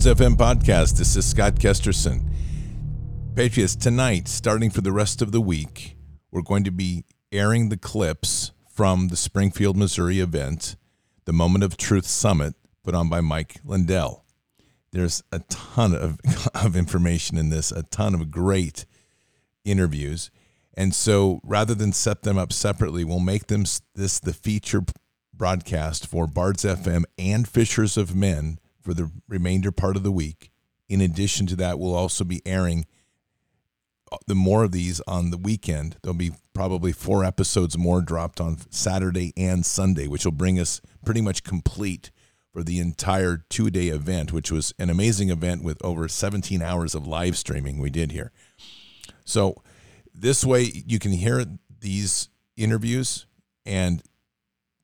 Bards 0.00 0.18
FM 0.18 0.34
podcast. 0.34 0.96
This 0.96 1.14
is 1.14 1.26
Scott 1.26 1.56
Kesterson. 1.56 2.22
Patriots, 3.34 3.76
tonight, 3.76 4.28
starting 4.28 4.70
for 4.70 4.80
the 4.80 4.92
rest 4.92 5.20
of 5.20 5.30
the 5.30 5.42
week, 5.42 5.98
we're 6.30 6.40
going 6.40 6.64
to 6.64 6.70
be 6.70 7.04
airing 7.30 7.68
the 7.68 7.76
clips 7.76 8.52
from 8.66 9.08
the 9.08 9.16
Springfield, 9.16 9.76
Missouri 9.76 10.20
event, 10.20 10.76
the 11.26 11.34
Moment 11.34 11.64
of 11.64 11.76
Truth 11.76 12.06
Summit, 12.06 12.54
put 12.82 12.94
on 12.94 13.10
by 13.10 13.20
Mike 13.20 13.56
Lindell. 13.62 14.24
There's 14.90 15.22
a 15.32 15.40
ton 15.50 15.94
of, 15.94 16.18
of 16.54 16.76
information 16.76 17.36
in 17.36 17.50
this, 17.50 17.70
a 17.70 17.82
ton 17.82 18.14
of 18.14 18.30
great 18.30 18.86
interviews. 19.66 20.30
And 20.72 20.94
so 20.94 21.42
rather 21.44 21.74
than 21.74 21.92
set 21.92 22.22
them 22.22 22.38
up 22.38 22.54
separately, 22.54 23.04
we'll 23.04 23.20
make 23.20 23.48
them 23.48 23.64
this 23.94 24.18
the 24.18 24.32
feature 24.32 24.82
broadcast 25.34 26.06
for 26.06 26.26
Bards 26.26 26.64
FM 26.64 27.04
and 27.18 27.46
Fishers 27.46 27.98
of 27.98 28.16
Men 28.16 28.59
for 28.80 28.94
the 28.94 29.10
remainder 29.28 29.72
part 29.72 29.96
of 29.96 30.02
the 30.02 30.12
week. 30.12 30.50
In 30.88 31.00
addition 31.00 31.46
to 31.46 31.56
that, 31.56 31.78
we'll 31.78 31.94
also 31.94 32.24
be 32.24 32.42
airing 32.44 32.86
uh, 34.10 34.16
the 34.26 34.34
more 34.34 34.64
of 34.64 34.72
these 34.72 35.00
on 35.06 35.30
the 35.30 35.38
weekend. 35.38 35.96
There'll 36.02 36.16
be 36.16 36.32
probably 36.52 36.92
four 36.92 37.24
episodes 37.24 37.78
more 37.78 38.00
dropped 38.00 38.40
on 38.40 38.58
Saturday 38.70 39.32
and 39.36 39.64
Sunday, 39.64 40.08
which 40.08 40.24
will 40.24 40.32
bring 40.32 40.58
us 40.58 40.80
pretty 41.04 41.20
much 41.20 41.44
complete 41.44 42.10
for 42.52 42.62
the 42.64 42.80
entire 42.80 43.44
two 43.48 43.70
day 43.70 43.88
event, 43.88 44.32
which 44.32 44.50
was 44.50 44.74
an 44.78 44.90
amazing 44.90 45.30
event 45.30 45.62
with 45.62 45.82
over 45.84 46.08
17 46.08 46.60
hours 46.60 46.94
of 46.94 47.06
live 47.06 47.36
streaming 47.38 47.78
we 47.78 47.90
did 47.90 48.10
here. 48.10 48.32
So, 49.24 49.62
this 50.12 50.44
way 50.44 50.70
you 50.74 50.98
can 50.98 51.12
hear 51.12 51.44
these 51.80 52.28
interviews 52.56 53.26
and 53.64 54.02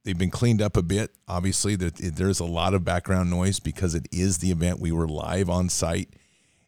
they've 0.06 0.17
been 0.17 0.31
cleaned 0.31 0.62
up 0.62 0.77
a 0.77 0.83
bit. 0.83 1.11
Obviously, 1.27 1.75
there's 1.75 2.41
a 2.41 2.44
lot 2.44 2.75
of 2.75 2.84
background 2.84 3.28
noise 3.28 3.59
because 3.59 3.94
it 3.94 4.06
is 4.12 4.39
the 4.39 4.53
event. 4.53 4.78
We 4.78 4.93
were 4.93 5.09
live 5.09 5.50
on 5.50 5.69
site, 5.69 6.15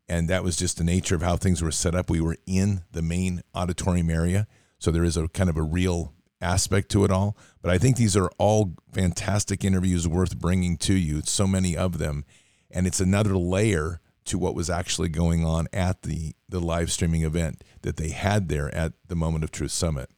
and 0.08 0.28
that 0.28 0.42
was 0.42 0.56
just 0.56 0.76
the 0.76 0.84
nature 0.84 1.14
of 1.14 1.22
how 1.22 1.36
things 1.36 1.62
were 1.62 1.70
set 1.70 1.94
up. 1.94 2.10
We 2.10 2.20
were 2.20 2.36
in 2.46 2.82
the 2.90 3.00
main 3.00 3.42
auditorium 3.54 4.10
area, 4.10 4.48
so 4.80 4.90
there 4.90 5.04
is 5.04 5.16
a 5.16 5.28
kind 5.28 5.48
of 5.48 5.56
a 5.56 5.62
real 5.62 6.12
aspect 6.40 6.90
to 6.90 7.04
it 7.04 7.12
all. 7.12 7.36
But 7.62 7.70
I 7.70 7.78
think 7.78 7.96
these 7.96 8.16
are 8.16 8.30
all 8.38 8.74
fantastic 8.92 9.64
interviews 9.64 10.06
worth 10.08 10.36
bringing 10.36 10.76
to 10.78 10.94
you. 10.94 11.22
So 11.24 11.46
many 11.46 11.76
of 11.76 11.98
them, 11.98 12.24
and 12.72 12.88
it's 12.88 13.00
another 13.00 13.36
layer 13.36 14.00
to 14.24 14.36
what 14.36 14.56
was 14.56 14.68
actually 14.68 15.08
going 15.08 15.44
on 15.44 15.68
at 15.72 16.02
the 16.02 16.34
the 16.48 16.60
live 16.60 16.90
streaming 16.90 17.22
event 17.22 17.62
that 17.82 17.98
they 17.98 18.08
had 18.08 18.48
there 18.48 18.74
at 18.74 18.94
the 19.06 19.16
Moment 19.16 19.44
of 19.44 19.52
Truth 19.52 19.70
Summit 19.70 20.10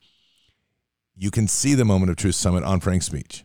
you 1.20 1.30
can 1.30 1.46
see 1.46 1.74
the 1.74 1.84
Moment 1.84 2.10
of 2.10 2.16
Truth 2.16 2.36
Summit 2.36 2.64
on 2.64 2.80
Frank's 2.80 3.04
Speech. 3.04 3.44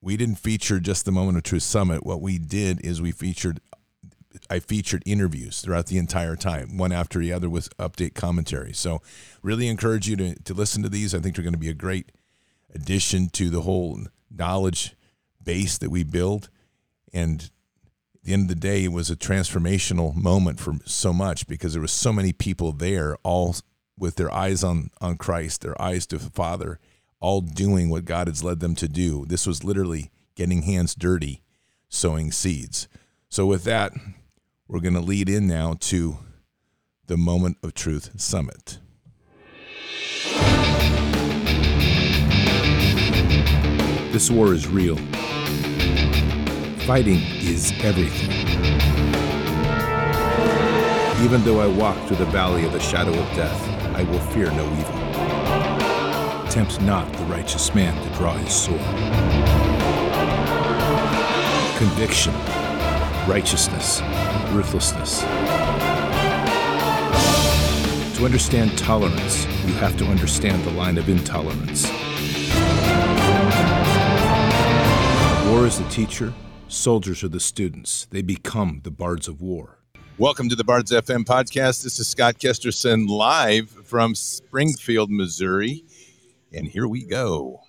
We 0.00 0.16
didn't 0.16 0.36
feature 0.36 0.78
just 0.78 1.04
the 1.04 1.10
Moment 1.10 1.36
of 1.36 1.42
Truth 1.42 1.64
Summit. 1.64 2.06
What 2.06 2.22
we 2.22 2.38
did 2.38 2.80
is 2.86 3.02
we 3.02 3.10
featured, 3.10 3.58
I 4.48 4.60
featured 4.60 5.02
interviews 5.04 5.60
throughout 5.60 5.86
the 5.86 5.98
entire 5.98 6.36
time, 6.36 6.78
one 6.78 6.92
after 6.92 7.18
the 7.18 7.32
other 7.32 7.50
with 7.50 7.76
update 7.78 8.14
commentary. 8.14 8.72
So, 8.72 9.02
really 9.42 9.66
encourage 9.66 10.08
you 10.08 10.14
to, 10.14 10.36
to 10.36 10.54
listen 10.54 10.84
to 10.84 10.88
these. 10.88 11.16
I 11.16 11.18
think 11.18 11.34
they're 11.34 11.42
going 11.42 11.54
to 11.54 11.58
be 11.58 11.68
a 11.68 11.74
great 11.74 12.12
addition 12.72 13.28
to 13.30 13.50
the 13.50 13.62
whole 13.62 13.98
knowledge 14.30 14.94
base 15.42 15.76
that 15.78 15.90
we 15.90 16.04
build. 16.04 16.48
And 17.12 17.50
at 18.14 18.22
the 18.22 18.34
end 18.34 18.42
of 18.42 18.48
the 18.48 18.54
day, 18.54 18.84
it 18.84 18.92
was 18.92 19.10
a 19.10 19.16
transformational 19.16 20.14
moment 20.14 20.60
for 20.60 20.74
so 20.84 21.12
much 21.12 21.48
because 21.48 21.72
there 21.72 21.82
was 21.82 21.90
so 21.90 22.12
many 22.12 22.32
people 22.32 22.70
there, 22.70 23.16
all 23.24 23.56
with 23.98 24.16
their 24.16 24.32
eyes 24.32 24.64
on 24.64 24.90
on 25.00 25.16
Christ, 25.16 25.60
their 25.60 25.80
eyes 25.80 26.06
to 26.08 26.18
the 26.18 26.30
Father, 26.30 26.78
all 27.20 27.40
doing 27.40 27.88
what 27.90 28.04
God 28.04 28.28
has 28.28 28.44
led 28.44 28.60
them 28.60 28.74
to 28.76 28.88
do. 28.88 29.24
This 29.26 29.46
was 29.46 29.64
literally 29.64 30.10
getting 30.34 30.62
hands 30.62 30.94
dirty, 30.94 31.42
sowing 31.88 32.32
seeds. 32.32 32.88
So 33.28 33.46
with 33.46 33.64
that, 33.64 33.92
we're 34.68 34.80
going 34.80 34.94
to 34.94 35.00
lead 35.00 35.28
in 35.28 35.46
now 35.46 35.76
to 35.80 36.18
the 37.06 37.16
Moment 37.16 37.58
of 37.62 37.74
Truth 37.74 38.20
Summit. 38.20 38.78
This 44.12 44.30
war 44.30 44.54
is 44.54 44.68
real. 44.68 44.96
Fighting 46.86 47.20
is 47.40 47.72
everything. 47.82 48.30
Even 51.24 51.42
though 51.42 51.60
I 51.60 51.66
walk 51.66 51.96
through 52.06 52.18
the 52.18 52.26
valley 52.26 52.64
of 52.64 52.72
the 52.72 52.80
shadow 52.80 53.12
of 53.12 53.36
death, 53.36 53.73
I 53.94 54.02
will 54.02 54.18
fear 54.18 54.50
no 54.50 54.64
evil. 54.64 56.50
Tempt 56.50 56.80
not 56.82 57.12
the 57.12 57.24
righteous 57.26 57.72
man 57.76 57.94
to 58.02 58.18
draw 58.18 58.32
his 58.34 58.52
sword. 58.52 58.80
Conviction, 61.78 62.34
righteousness, 63.28 64.02
ruthlessness. 64.50 65.20
To 68.18 68.24
understand 68.24 68.76
tolerance, 68.76 69.44
you 69.64 69.74
have 69.74 69.96
to 69.98 70.06
understand 70.06 70.64
the 70.64 70.72
line 70.72 70.98
of 70.98 71.08
intolerance. 71.08 71.88
War 75.50 75.66
is 75.66 75.78
the 75.78 75.88
teacher, 75.88 76.34
soldiers 76.66 77.22
are 77.22 77.28
the 77.28 77.38
students. 77.38 78.06
They 78.10 78.22
become 78.22 78.80
the 78.82 78.90
bards 78.90 79.28
of 79.28 79.40
war. 79.40 79.78
Welcome 80.16 80.48
to 80.50 80.54
the 80.54 80.62
Bards 80.62 80.92
FM 80.92 81.24
podcast. 81.24 81.82
This 81.82 81.98
is 81.98 82.06
Scott 82.06 82.38
Kesterson 82.38 83.08
live 83.08 83.68
from 83.68 84.14
Springfield, 84.14 85.10
Missouri. 85.10 85.84
And 86.52 86.68
here 86.68 86.86
we 86.86 87.02
go. 87.02 87.60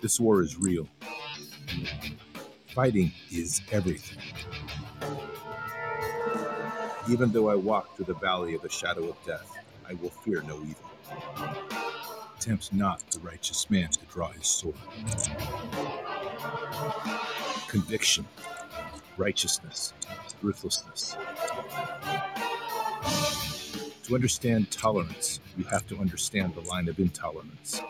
This 0.00 0.18
war 0.18 0.42
is 0.42 0.58
real. 0.58 0.88
Fighting 2.74 3.12
is 3.30 3.62
everything. 3.70 4.18
Even 7.08 7.30
though 7.30 7.48
I 7.48 7.54
walk 7.54 7.94
through 7.94 8.06
the 8.06 8.14
valley 8.14 8.56
of 8.56 8.62
the 8.62 8.70
shadow 8.70 9.08
of 9.08 9.16
death, 9.24 9.56
I 9.88 9.94
will 9.94 10.10
fear 10.10 10.42
no 10.42 10.56
evil. 10.56 10.90
Tempt 12.40 12.72
not 12.72 13.08
the 13.12 13.20
righteous 13.20 13.70
man 13.70 13.88
to 13.90 14.04
draw 14.06 14.32
his 14.32 14.48
sword 14.48 14.74
conviction, 17.72 18.26
righteousness, 19.16 19.94
ruthlessness. 20.42 21.16
To 24.02 24.14
understand 24.14 24.70
tolerance, 24.70 25.40
you 25.56 25.64
have 25.64 25.86
to 25.86 25.96
understand 25.98 26.54
the 26.54 26.60
line 26.68 26.86
of 26.86 26.98
intolerance. 27.00 27.80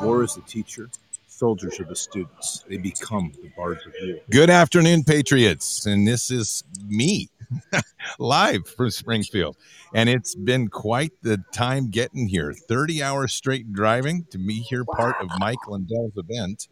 War 0.00 0.22
is 0.22 0.36
the 0.36 0.44
teacher, 0.46 0.88
soldiers 1.26 1.80
are 1.80 1.84
the 1.84 1.96
students. 1.96 2.64
They 2.68 2.76
become 2.76 3.32
the 3.42 3.50
bards 3.56 3.84
of 3.84 3.94
war. 4.00 4.18
Good 4.30 4.48
afternoon, 4.48 5.02
Patriots. 5.02 5.86
And 5.86 6.06
this 6.06 6.30
is 6.30 6.62
me 6.86 7.30
live 8.18 8.66
from 8.66 8.90
Springfield. 8.90 9.56
And 9.94 10.08
it's 10.08 10.34
been 10.34 10.68
quite 10.68 11.12
the 11.22 11.42
time 11.52 11.90
getting 11.90 12.28
here 12.28 12.52
30 12.52 13.02
hours 13.02 13.32
straight 13.32 13.72
driving 13.72 14.26
to 14.30 14.38
be 14.38 14.60
here, 14.60 14.84
part 14.84 15.16
of 15.20 15.28
Mike 15.38 15.66
Lindell's 15.68 16.16
event, 16.16 16.68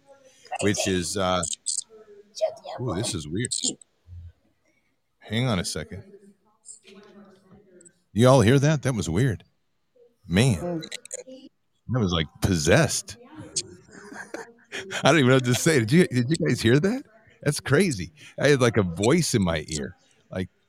which 0.63 0.87
is, 0.87 1.17
uh, 1.17 1.43
ooh, 2.81 2.95
this 2.95 3.15
is 3.15 3.27
weird. 3.29 3.53
Hang 5.21 5.47
on 5.47 5.59
a 5.59 5.65
second. 5.65 6.05
You 8.13 8.29
all 8.29 8.41
hear 8.41 8.59
that? 8.59 8.83
That 8.83 8.95
was 8.95 9.11
weird. 9.11 9.45
Man, 10.29 10.83
that 11.89 12.01
was 12.01 12.13
like 12.13 12.27
possessed. 12.41 13.17
I 15.03 15.11
don't 15.11 15.19
even 15.19 15.29
know 15.29 15.35
what 15.35 15.45
to 15.45 15.55
say. 15.55 15.81
Did 15.81 15.93
you 15.93 16.07
did 16.07 16.31
you 16.31 16.37
guys 16.37 16.61
hear 16.61 16.81
that? 16.81 17.05
That's 17.43 17.61
crazy. 17.61 18.13
I 18.41 18.49
had 18.49 18.61
like 18.61 18.77
a 18.77 18.83
voice 18.83 19.35
in 19.35 19.43
my 19.43 19.65
ear, 19.69 19.97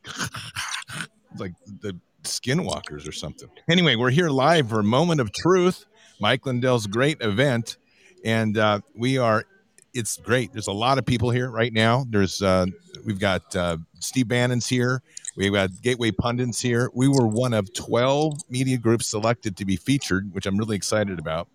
like 1.38 1.54
the 1.81 2.00
skinwalkers 2.24 3.07
or 3.07 3.12
something. 3.12 3.50
Anyway, 3.69 3.95
we're 3.95 4.09
here 4.09 4.30
live 4.30 4.69
for 4.69 4.83
moment 4.83 5.21
of 5.21 5.31
truth, 5.31 5.86
Mike 6.19 6.45
Lindell's 6.45 6.88
great 6.88 7.21
event, 7.21 7.77
and 8.24 8.57
uh, 8.57 8.81
we 8.95 9.18
are. 9.18 9.45
It's 9.94 10.18
great. 10.18 10.51
There's 10.54 10.68
a 10.68 10.74
lot 10.74 11.00
of 11.00 11.06
people 11.06 11.31
here 11.31 11.50
right 11.50 11.74
now. 11.74 12.06
There's 12.09 12.42
uh, 12.42 12.68
we've 13.06 13.19
got 13.19 13.56
uh, 13.56 13.77
Steve 14.00 14.27
Bannon's 14.27 14.68
here. 14.68 15.01
We've 15.36 15.54
got 15.54 15.69
Gateway 15.81 16.12
Pundits 16.12 16.59
here. 16.59 16.89
We 16.94 17.07
were 17.07 17.27
one 17.27 17.54
of 17.54 17.71
12 17.74 18.50
media 18.50 18.77
groups 18.77 19.07
selected 19.07 19.56
to 19.57 19.65
be 19.65 19.75
featured, 19.75 20.33
which 20.33 20.48
I'm 20.48 20.57
really 20.57 20.75
excited 20.75 21.19
about. 21.19 21.48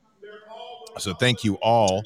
So 0.99 1.15
thank 1.15 1.43
you 1.43 1.55
all 1.57 2.05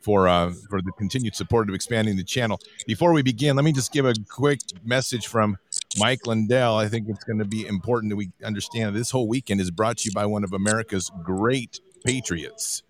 for 0.00 0.28
uh, 0.28 0.52
for 0.70 0.80
the 0.80 0.92
continued 0.92 1.34
support 1.34 1.68
of 1.68 1.74
expanding 1.74 2.16
the 2.16 2.24
channel. 2.24 2.58
Before 2.86 3.12
we 3.12 3.22
begin, 3.22 3.56
let 3.56 3.64
me 3.64 3.72
just 3.72 3.92
give 3.92 4.06
a 4.06 4.14
quick 4.28 4.60
message 4.84 5.26
from 5.26 5.58
Mike 5.98 6.26
Lindell. 6.26 6.76
I 6.76 6.88
think 6.88 7.08
it's 7.08 7.24
going 7.24 7.38
to 7.38 7.44
be 7.44 7.66
important 7.66 8.10
that 8.10 8.16
we 8.16 8.30
understand 8.44 8.94
this 8.94 9.10
whole 9.10 9.28
weekend 9.28 9.60
is 9.60 9.70
brought 9.70 9.98
to 9.98 10.08
you 10.08 10.12
by 10.12 10.26
one 10.26 10.44
of 10.44 10.52
America's 10.52 11.10
great 11.22 11.80
patriots. 12.04 12.82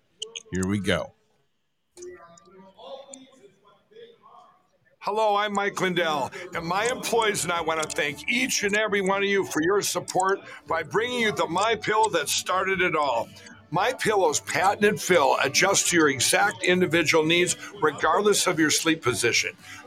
Here 0.51 0.67
we 0.67 0.79
go. 0.79 1.13
Hello, 5.01 5.35
I'm 5.37 5.53
Mike 5.53 5.79
Lindell, 5.79 6.29
and 6.53 6.65
my 6.65 6.85
employees 6.85 7.43
and 7.43 7.53
I 7.53 7.61
want 7.61 7.81
to 7.81 7.89
thank 7.89 8.29
each 8.29 8.63
and 8.63 8.75
every 8.75 9.01
one 9.01 9.23
of 9.23 9.29
you 9.29 9.45
for 9.45 9.61
your 9.61 9.81
support 9.81 10.39
by 10.67 10.83
bringing 10.83 11.19
you 11.19 11.31
the 11.31 11.47
My 11.47 11.75
Pill 11.75 12.09
that 12.09 12.27
started 12.27 12.81
it 12.81 12.95
all. 12.95 13.29
My 13.71 13.93
Pillow's 13.93 14.39
patented 14.39 14.99
fill 14.99 15.37
adjusts 15.43 15.89
to 15.89 15.95
your 15.95 16.09
exact 16.09 16.63
individual 16.63 17.23
needs, 17.23 17.55
regardless 17.81 18.45
of 18.45 18.59
your 18.59 18.71
sleep 18.71 19.01
position. 19.01 19.51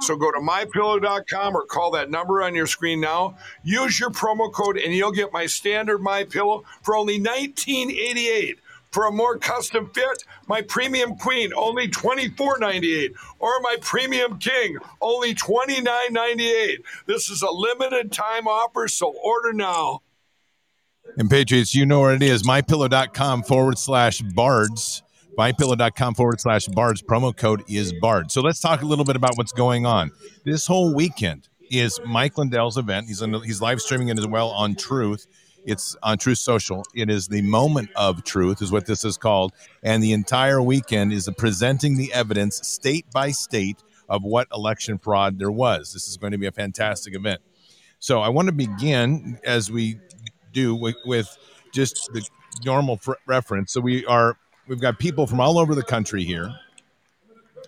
So 0.00 0.16
go 0.16 0.30
to 0.30 0.38
mypillow.com 0.38 1.56
or 1.56 1.64
call 1.64 1.90
that 1.92 2.10
number 2.10 2.42
on 2.42 2.54
your 2.54 2.66
screen 2.66 3.00
now. 3.00 3.36
Use 3.62 3.98
your 3.98 4.10
promo 4.10 4.52
code 4.52 4.76
and 4.76 4.92
you'll 4.92 5.12
get 5.12 5.32
my 5.32 5.46
standard 5.46 5.98
My 5.98 6.24
Pillow 6.24 6.64
for 6.82 6.96
only 6.96 7.18
1988. 7.18 8.58
For 8.90 9.06
a 9.06 9.12
more 9.12 9.36
custom 9.36 9.90
fit, 9.90 10.24
my 10.48 10.62
premium 10.62 11.16
queen 11.16 11.52
only 11.54 11.88
$24.98 11.88 13.14
or 13.38 13.60
my 13.60 13.76
premium 13.80 14.38
king 14.38 14.78
only 15.02 15.34
$29.98. 15.34 16.78
This 17.06 17.28
is 17.28 17.42
a 17.42 17.50
limited 17.50 18.10
time 18.12 18.46
offer, 18.46 18.88
so 18.88 19.14
order 19.22 19.52
now. 19.52 20.00
And 21.18 21.28
Patriots, 21.28 21.74
you 21.74 21.84
know 21.84 22.00
where 22.00 22.14
it 22.14 22.22
is 22.22 22.42
mypillow.com 22.44 23.42
forward 23.42 23.78
slash 23.78 24.20
bards 24.20 25.02
mypillow.com 25.38 26.14
forward 26.14 26.40
slash 26.40 26.66
bards. 26.66 27.02
Promo 27.02 27.36
code 27.36 27.62
is 27.68 27.92
bard. 28.00 28.30
So 28.30 28.40
let's 28.40 28.60
talk 28.60 28.82
a 28.82 28.86
little 28.86 29.04
bit 29.04 29.16
about 29.16 29.36
what's 29.36 29.52
going 29.52 29.86
on. 29.86 30.10
This 30.44 30.66
whole 30.66 30.94
weekend 30.94 31.48
is 31.70 32.00
Mike 32.04 32.38
Lindell's 32.38 32.76
event. 32.76 33.08
He's, 33.08 33.20
he's 33.44 33.60
live 33.60 33.80
streaming 33.80 34.08
it 34.08 34.18
as 34.18 34.26
well 34.26 34.50
on 34.50 34.74
Truth. 34.74 35.26
It's 35.64 35.96
on 36.02 36.16
Truth 36.16 36.38
Social. 36.38 36.84
It 36.94 37.10
is 37.10 37.26
the 37.26 37.42
moment 37.42 37.90
of 37.96 38.22
truth, 38.22 38.62
is 38.62 38.70
what 38.70 38.86
this 38.86 39.04
is 39.04 39.16
called. 39.16 39.52
And 39.82 40.00
the 40.00 40.12
entire 40.12 40.62
weekend 40.62 41.12
is 41.12 41.28
presenting 41.36 41.96
the 41.96 42.12
evidence 42.12 42.66
state 42.66 43.04
by 43.12 43.32
state 43.32 43.82
of 44.08 44.22
what 44.22 44.46
election 44.54 44.98
fraud 44.98 45.40
there 45.40 45.50
was. 45.50 45.92
This 45.92 46.06
is 46.06 46.16
going 46.16 46.30
to 46.30 46.38
be 46.38 46.46
a 46.46 46.52
fantastic 46.52 47.16
event. 47.16 47.40
So 47.98 48.20
I 48.20 48.28
want 48.28 48.46
to 48.46 48.52
begin 48.52 49.40
as 49.44 49.68
we 49.68 49.98
do 50.52 50.76
with, 50.76 50.94
with 51.04 51.36
just 51.72 52.12
the 52.12 52.24
normal 52.64 53.00
reference. 53.26 53.72
So 53.72 53.80
we 53.80 54.06
are 54.06 54.38
We've 54.68 54.80
got 54.80 54.98
people 54.98 55.28
from 55.28 55.40
all 55.40 55.58
over 55.58 55.76
the 55.76 55.82
country 55.84 56.24
here. 56.24 56.52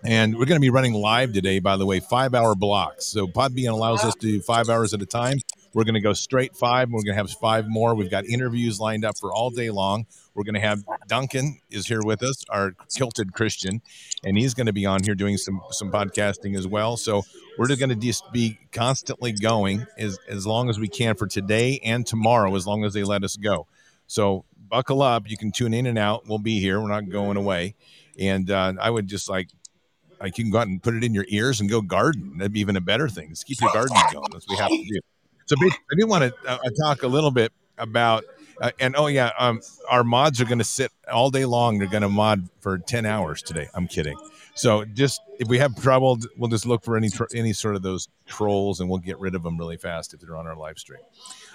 And 0.05 0.37
we're 0.37 0.47
going 0.47 0.57
to 0.57 0.65
be 0.65 0.71
running 0.71 0.95
live 0.95 1.33
today, 1.33 1.59
by 1.61 1.77
the 1.77 1.87
way, 1.87 2.01
five 2.01 2.35
hour 2.35 2.55
blocks. 2.55 3.07
So 3.07 3.27
Podbean 3.27 3.71
allows 3.71 4.05
us 4.05 4.15
to 4.17 4.27
do 4.27 4.41
five 4.41 4.69
hours 4.69 4.95
at 4.95 5.03
a 5.03 5.07
time. 5.07 5.39
We're 5.75 5.85
going 5.85 5.95
to 5.95 6.01
go 6.01 6.13
straight 6.13 6.57
five. 6.57 6.91
We're 6.91 7.03
going 7.03 7.17
to 7.17 7.21
have 7.23 7.31
five 7.31 7.69
more. 7.69 7.95
We've 7.95 8.11
got 8.11 8.25
interviews 8.25 8.81
lined 8.81 9.05
up 9.05 9.19
for 9.19 9.33
all 9.33 9.51
day 9.51 9.71
long. 9.71 10.07
We're 10.35 10.45
going 10.45 10.55
to 10.55 10.61
have 10.61 10.85
Duncan 11.09 11.61
is 11.71 11.87
here 11.87 12.01
with 12.03 12.23
us, 12.23 12.45
our 12.49 12.75
kilted 12.97 13.33
Christian, 13.33 13.83
and 14.25 14.37
he's 14.37 14.55
going 14.55 14.67
to 14.67 14.73
be 14.73 14.87
on 14.87 15.03
here 15.03 15.15
doing 15.15 15.37
some 15.37 15.61
some 15.71 15.91
podcasting 15.91 16.57
as 16.57 16.67
well. 16.67 16.97
So 16.97 17.23
we're 17.59 17.67
just 17.67 17.81
going 17.81 17.91
to 17.91 17.97
just 17.97 18.25
be 18.33 18.59
constantly 18.73 19.33
going 19.33 19.87
as 19.99 20.19
as 20.29 20.47
long 20.47 20.71
as 20.71 20.79
we 20.79 20.89
can 20.89 21.17
for 21.17 21.27
today 21.27 21.81
and 21.85 22.07
tomorrow, 22.07 22.55
as 22.55 22.67
long 22.67 22.85
as 22.85 22.93
they 22.93 23.03
let 23.05 23.25
us 23.25 23.37
go. 23.37 23.67
So 24.07 24.45
buckle 24.69 25.03
up. 25.03 25.29
You 25.29 25.37
can 25.37 25.53
tune 25.53 25.75
in 25.75 25.87
and 25.87 25.99
out. 25.99 26.27
We'll 26.27 26.39
be 26.39 26.61
here. 26.61 26.81
We're 26.81 26.89
not 26.89 27.09
going 27.09 27.37
away. 27.37 27.75
And 28.19 28.51
uh, 28.51 28.75
I 28.81 28.91
would 28.91 29.07
just 29.07 29.29
like, 29.29 29.49
like 30.21 30.37
you 30.39 30.45
can 30.45 30.51
go 30.51 30.59
out 30.59 30.67
and 30.67 30.83
put 30.83 30.95
it 30.95 31.05
in 31.05 31.15
your 31.15 31.27
ears 31.29 31.61
and 31.61 31.71
go 31.71 31.81
garden. 31.81 32.39
That'd 32.39 32.53
be 32.53 32.61
even 32.61 32.77
a 32.77 32.81
better 32.81 33.09
thing. 33.09 33.31
Just 33.31 33.47
keep 33.47 33.61
your 33.61 33.71
garden 33.73 33.97
going. 34.13 34.27
That's 34.33 34.49
what 34.49 34.57
we 34.57 34.57
have 34.57 34.71
to 34.71 34.85
do. 34.93 35.01
So 35.47 35.57
I 35.65 35.95
do 35.99 36.07
want 36.07 36.25
to 36.25 36.51
uh, 36.51 36.59
talk 36.85 37.03
a 37.05 37.09
little 37.09 37.31
bit 37.31 37.53
about, 37.79 38.25
uh, 38.61 38.71
and 38.81 38.95
oh 38.97 39.07
yeah, 39.07 39.31
um, 39.39 39.61
our 39.89 40.05
mods 40.05 40.41
are 40.41 40.45
going 40.45 40.59
to 40.59 40.65
sit 40.65 40.93
all 41.11 41.31
day 41.31 41.45
long. 41.45 41.79
They're 41.79 41.89
going 41.89 42.03
to 42.03 42.09
mod 42.09 42.49
for 42.61 42.77
ten 42.77 43.07
hours 43.07 43.41
today. 43.41 43.69
I'm 43.73 43.87
kidding. 43.87 44.19
So 44.55 44.85
just 44.85 45.23
if 45.39 45.49
we 45.49 45.59
have 45.59 45.81
trouble, 45.81 46.19
we'll 46.37 46.51
just 46.51 46.67
look 46.67 46.83
for 46.83 46.97
any 46.97 47.09
any 47.33 47.53
sort 47.53 47.77
of 47.77 47.83
those 47.83 48.09
trolls, 48.27 48.81
and 48.81 48.91
we'll 48.91 48.99
get 48.99 49.19
rid 49.21 49.35
of 49.35 49.43
them 49.43 49.57
really 49.57 49.77
fast 49.77 50.13
if 50.13 50.21
they're 50.21 50.37
on 50.37 50.47
our 50.47 50.57
live 50.57 50.79
stream. 50.79 51.01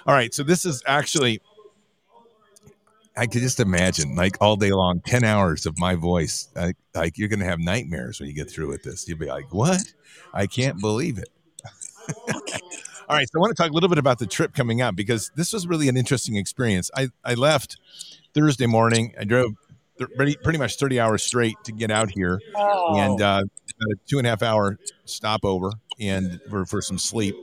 All 0.07 0.15
right. 0.15 0.33
So 0.33 0.41
this 0.41 0.65
is 0.65 0.81
actually 0.87 1.41
I 3.15 3.27
could 3.27 3.41
just 3.41 3.59
imagine, 3.59 4.15
like 4.15 4.37
all 4.41 4.55
day 4.55 4.71
long, 4.71 5.01
ten 5.05 5.23
hours 5.23 5.65
of 5.65 5.77
my 5.77 5.95
voice. 5.95 6.49
Like, 6.55 6.77
like 6.95 7.17
you're 7.17 7.29
gonna 7.29 7.45
have 7.45 7.59
nightmares 7.59 8.19
when 8.19 8.27
you 8.27 8.35
get 8.35 8.49
through 8.49 8.69
with 8.69 8.83
this. 8.83 9.07
You'll 9.07 9.19
be 9.19 9.27
like, 9.27 9.53
"What? 9.53 9.81
I 10.33 10.47
can't 10.47 10.79
believe 10.81 11.19
it." 11.19 11.29
all 12.27 13.15
right, 13.15 13.27
so 13.31 13.37
I 13.37 13.39
want 13.39 13.55
to 13.55 13.61
talk 13.61 13.71
a 13.71 13.73
little 13.73 13.89
bit 13.89 13.99
about 13.99 14.19
the 14.19 14.25
trip 14.25 14.53
coming 14.53 14.81
up 14.81 14.95
because 14.95 15.31
this 15.35 15.53
was 15.53 15.67
really 15.67 15.87
an 15.89 15.97
interesting 15.97 16.37
experience. 16.37 16.89
I 16.95 17.09
I 17.23 17.35
left 17.35 17.77
Thursday 18.33 18.65
morning. 18.65 19.13
I 19.19 19.25
drove 19.25 19.53
pretty, 20.15 20.35
pretty 20.37 20.59
much 20.59 20.77
30 20.77 20.99
hours 20.99 21.23
straight 21.23 21.55
to 21.65 21.71
get 21.71 21.91
out 21.91 22.09
here 22.09 22.39
oh. 22.55 22.97
and 22.97 23.21
uh, 23.21 23.43
a 23.43 23.95
two 24.07 24.17
and 24.17 24.27
a 24.27 24.31
half 24.31 24.41
hour 24.41 24.77
stopover 25.05 25.71
and 25.99 26.39
for, 26.49 26.65
for 26.65 26.81
some 26.81 26.97
sleep 26.97 27.35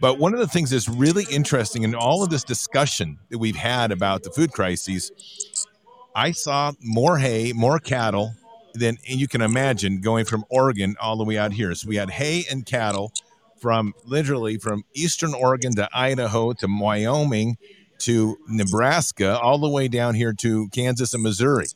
but 0.00 0.18
one 0.18 0.32
of 0.34 0.40
the 0.40 0.46
things 0.46 0.70
that's 0.70 0.88
really 0.88 1.24
interesting 1.30 1.82
in 1.82 1.94
all 1.94 2.22
of 2.22 2.30
this 2.30 2.44
discussion 2.44 3.18
that 3.30 3.38
we've 3.38 3.56
had 3.56 3.92
about 3.92 4.22
the 4.22 4.30
food 4.30 4.52
crises, 4.52 5.66
I 6.14 6.32
saw 6.32 6.72
more 6.82 7.18
hay, 7.18 7.52
more 7.52 7.78
cattle 7.78 8.34
than 8.74 8.98
you 9.04 9.26
can 9.28 9.40
imagine 9.40 10.00
going 10.00 10.24
from 10.24 10.44
Oregon 10.50 10.96
all 11.00 11.16
the 11.16 11.24
way 11.24 11.38
out 11.38 11.52
here. 11.52 11.74
So 11.74 11.88
we 11.88 11.96
had 11.96 12.10
hay 12.10 12.44
and 12.50 12.66
cattle 12.66 13.12
from 13.58 13.94
literally 14.04 14.58
from 14.58 14.84
eastern 14.94 15.34
Oregon 15.34 15.74
to 15.76 15.88
Idaho 15.92 16.52
to 16.54 16.66
Wyoming 16.68 17.56
to 17.98 18.36
Nebraska, 18.48 19.38
all 19.38 19.58
the 19.58 19.68
way 19.68 19.88
down 19.88 20.14
here 20.14 20.32
to 20.34 20.68
Kansas 20.68 21.14
and 21.14 21.22
Missouri. 21.22 21.66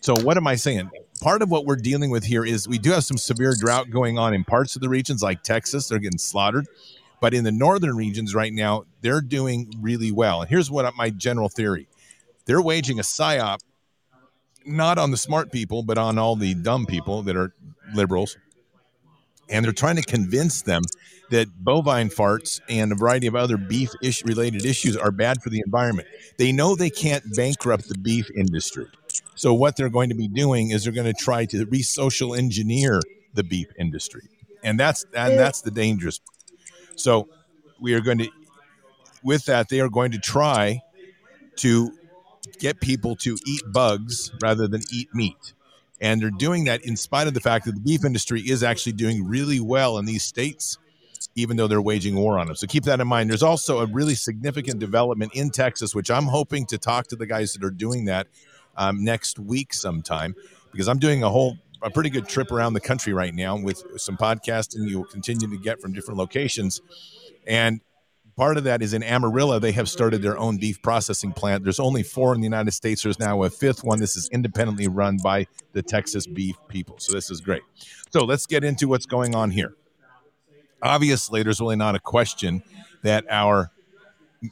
So, 0.00 0.14
what 0.22 0.36
am 0.36 0.46
I 0.46 0.56
saying? 0.56 0.90
Part 1.22 1.40
of 1.40 1.50
what 1.50 1.64
we're 1.64 1.76
dealing 1.76 2.10
with 2.10 2.24
here 2.24 2.44
is 2.44 2.68
we 2.68 2.78
do 2.78 2.90
have 2.90 3.04
some 3.04 3.16
severe 3.16 3.54
drought 3.58 3.88
going 3.88 4.18
on 4.18 4.34
in 4.34 4.44
parts 4.44 4.76
of 4.76 4.82
the 4.82 4.90
regions 4.90 5.22
like 5.22 5.42
Texas. 5.42 5.88
They're 5.88 5.98
getting 5.98 6.18
slaughtered. 6.18 6.66
But 7.20 7.34
in 7.34 7.44
the 7.44 7.52
northern 7.52 7.96
regions 7.96 8.34
right 8.34 8.52
now, 8.52 8.84
they're 9.00 9.20
doing 9.20 9.72
really 9.80 10.12
well. 10.12 10.42
And 10.42 10.50
here's 10.50 10.70
what 10.70 10.92
my 10.96 11.10
general 11.10 11.48
theory 11.48 11.88
they're 12.46 12.62
waging 12.62 12.98
a 12.98 13.02
psyop, 13.02 13.58
not 14.66 14.98
on 14.98 15.10
the 15.10 15.16
smart 15.16 15.50
people, 15.50 15.82
but 15.82 15.98
on 15.98 16.18
all 16.18 16.36
the 16.36 16.54
dumb 16.54 16.86
people 16.86 17.22
that 17.22 17.36
are 17.36 17.54
liberals. 17.94 18.36
And 19.48 19.64
they're 19.64 19.72
trying 19.72 19.96
to 19.96 20.02
convince 20.02 20.62
them 20.62 20.82
that 21.30 21.48
bovine 21.62 22.08
farts 22.08 22.60
and 22.68 22.92
a 22.92 22.94
variety 22.94 23.26
of 23.26 23.34
other 23.34 23.56
beef 23.56 23.90
related 24.24 24.64
issues 24.64 24.96
are 24.96 25.10
bad 25.10 25.42
for 25.42 25.50
the 25.50 25.62
environment. 25.64 26.08
They 26.38 26.52
know 26.52 26.74
they 26.74 26.90
can't 26.90 27.24
bankrupt 27.34 27.88
the 27.88 27.98
beef 27.98 28.30
industry. 28.36 28.86
So, 29.34 29.52
what 29.52 29.76
they're 29.76 29.88
going 29.88 30.10
to 30.10 30.14
be 30.14 30.28
doing 30.28 30.70
is 30.70 30.84
they're 30.84 30.92
going 30.92 31.12
to 31.12 31.24
try 31.24 31.44
to 31.46 31.66
re 31.66 31.82
social 31.82 32.34
engineer 32.34 33.00
the 33.34 33.42
beef 33.42 33.66
industry. 33.78 34.22
And 34.62 34.78
that's 34.78 35.04
and 35.14 35.38
that's 35.38 35.60
the 35.60 35.70
dangerous 35.70 36.20
so 36.96 37.28
we 37.80 37.94
are 37.94 38.00
going 38.00 38.18
to, 38.18 38.28
with 39.22 39.44
that, 39.46 39.68
they 39.68 39.80
are 39.80 39.88
going 39.88 40.12
to 40.12 40.18
try 40.18 40.80
to 41.56 41.92
get 42.58 42.80
people 42.80 43.16
to 43.16 43.36
eat 43.46 43.62
bugs 43.72 44.30
rather 44.42 44.68
than 44.68 44.82
eat 44.92 45.08
meat. 45.14 45.54
And 46.00 46.20
they're 46.20 46.30
doing 46.30 46.64
that 46.64 46.84
in 46.84 46.96
spite 46.96 47.26
of 47.26 47.34
the 47.34 47.40
fact 47.40 47.64
that 47.64 47.74
the 47.74 47.80
beef 47.80 48.04
industry 48.04 48.40
is 48.40 48.62
actually 48.62 48.92
doing 48.92 49.26
really 49.26 49.60
well 49.60 49.96
in 49.96 50.04
these 50.04 50.24
states, 50.24 50.76
even 51.34 51.56
though 51.56 51.66
they're 51.66 51.80
waging 51.80 52.16
war 52.16 52.38
on 52.38 52.48
them. 52.48 52.56
So 52.56 52.66
keep 52.66 52.84
that 52.84 53.00
in 53.00 53.08
mind. 53.08 53.30
There's 53.30 53.42
also 53.42 53.80
a 53.80 53.86
really 53.86 54.14
significant 54.14 54.80
development 54.80 55.32
in 55.34 55.50
Texas, 55.50 55.94
which 55.94 56.10
I'm 56.10 56.24
hoping 56.24 56.66
to 56.66 56.78
talk 56.78 57.06
to 57.08 57.16
the 57.16 57.26
guys 57.26 57.54
that 57.54 57.64
are 57.64 57.70
doing 57.70 58.04
that 58.06 58.26
um, 58.76 59.04
next 59.04 59.38
week 59.38 59.72
sometime, 59.72 60.34
because 60.72 60.88
I'm 60.88 60.98
doing 60.98 61.22
a 61.22 61.30
whole 61.30 61.56
a 61.84 61.90
pretty 61.90 62.10
good 62.10 62.26
trip 62.26 62.50
around 62.50 62.72
the 62.72 62.80
country 62.80 63.12
right 63.12 63.34
now 63.34 63.56
with 63.56 63.82
some 63.96 64.16
podcasting 64.16 64.88
you 64.88 64.98
will 64.98 65.04
continue 65.04 65.48
to 65.48 65.58
get 65.58 65.80
from 65.80 65.92
different 65.92 66.18
locations. 66.18 66.80
And 67.46 67.80
part 68.36 68.56
of 68.56 68.64
that 68.64 68.82
is 68.82 68.94
in 68.94 69.02
Amarillo, 69.02 69.58
they 69.58 69.72
have 69.72 69.88
started 69.88 70.22
their 70.22 70.38
own 70.38 70.56
beef 70.56 70.80
processing 70.82 71.32
plant. 71.32 71.62
There's 71.62 71.78
only 71.78 72.02
four 72.02 72.34
in 72.34 72.40
the 72.40 72.46
United 72.46 72.72
States. 72.72 73.02
There's 73.02 73.18
now 73.18 73.42
a 73.42 73.50
fifth 73.50 73.84
one. 73.84 74.00
This 74.00 74.16
is 74.16 74.28
independently 74.30 74.88
run 74.88 75.18
by 75.22 75.46
the 75.72 75.82
Texas 75.82 76.26
beef 76.26 76.56
people. 76.68 76.98
So 76.98 77.12
this 77.12 77.30
is 77.30 77.40
great. 77.40 77.62
So 78.10 78.24
let's 78.24 78.46
get 78.46 78.64
into 78.64 78.88
what's 78.88 79.06
going 79.06 79.34
on 79.34 79.50
here. 79.50 79.74
Obviously, 80.82 81.42
there's 81.42 81.60
really 81.60 81.76
not 81.76 81.94
a 81.94 82.00
question 82.00 82.62
that 83.02 83.24
our 83.30 83.70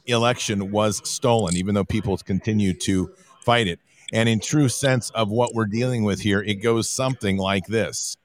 election 0.05 0.71
was 0.71 1.01
stolen, 1.07 1.55
even 1.55 1.75
though 1.75 1.83
people 1.83 2.15
continue 2.17 2.73
to 2.73 3.11
fight 3.41 3.67
it. 3.67 3.79
And 4.13 4.29
in 4.29 4.39
true 4.39 4.69
sense 4.69 5.09
of 5.09 5.29
what 5.29 5.55
we're 5.55 5.65
dealing 5.65 6.03
with 6.03 6.21
here, 6.21 6.39
it 6.39 6.61
goes 6.61 6.87
something 6.87 7.37
like 7.37 7.65
this. 7.65 8.15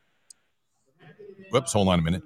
Whoops, 1.50 1.72
hold 1.72 1.88
on 1.88 1.98
a 1.98 2.02
minute. 2.02 2.22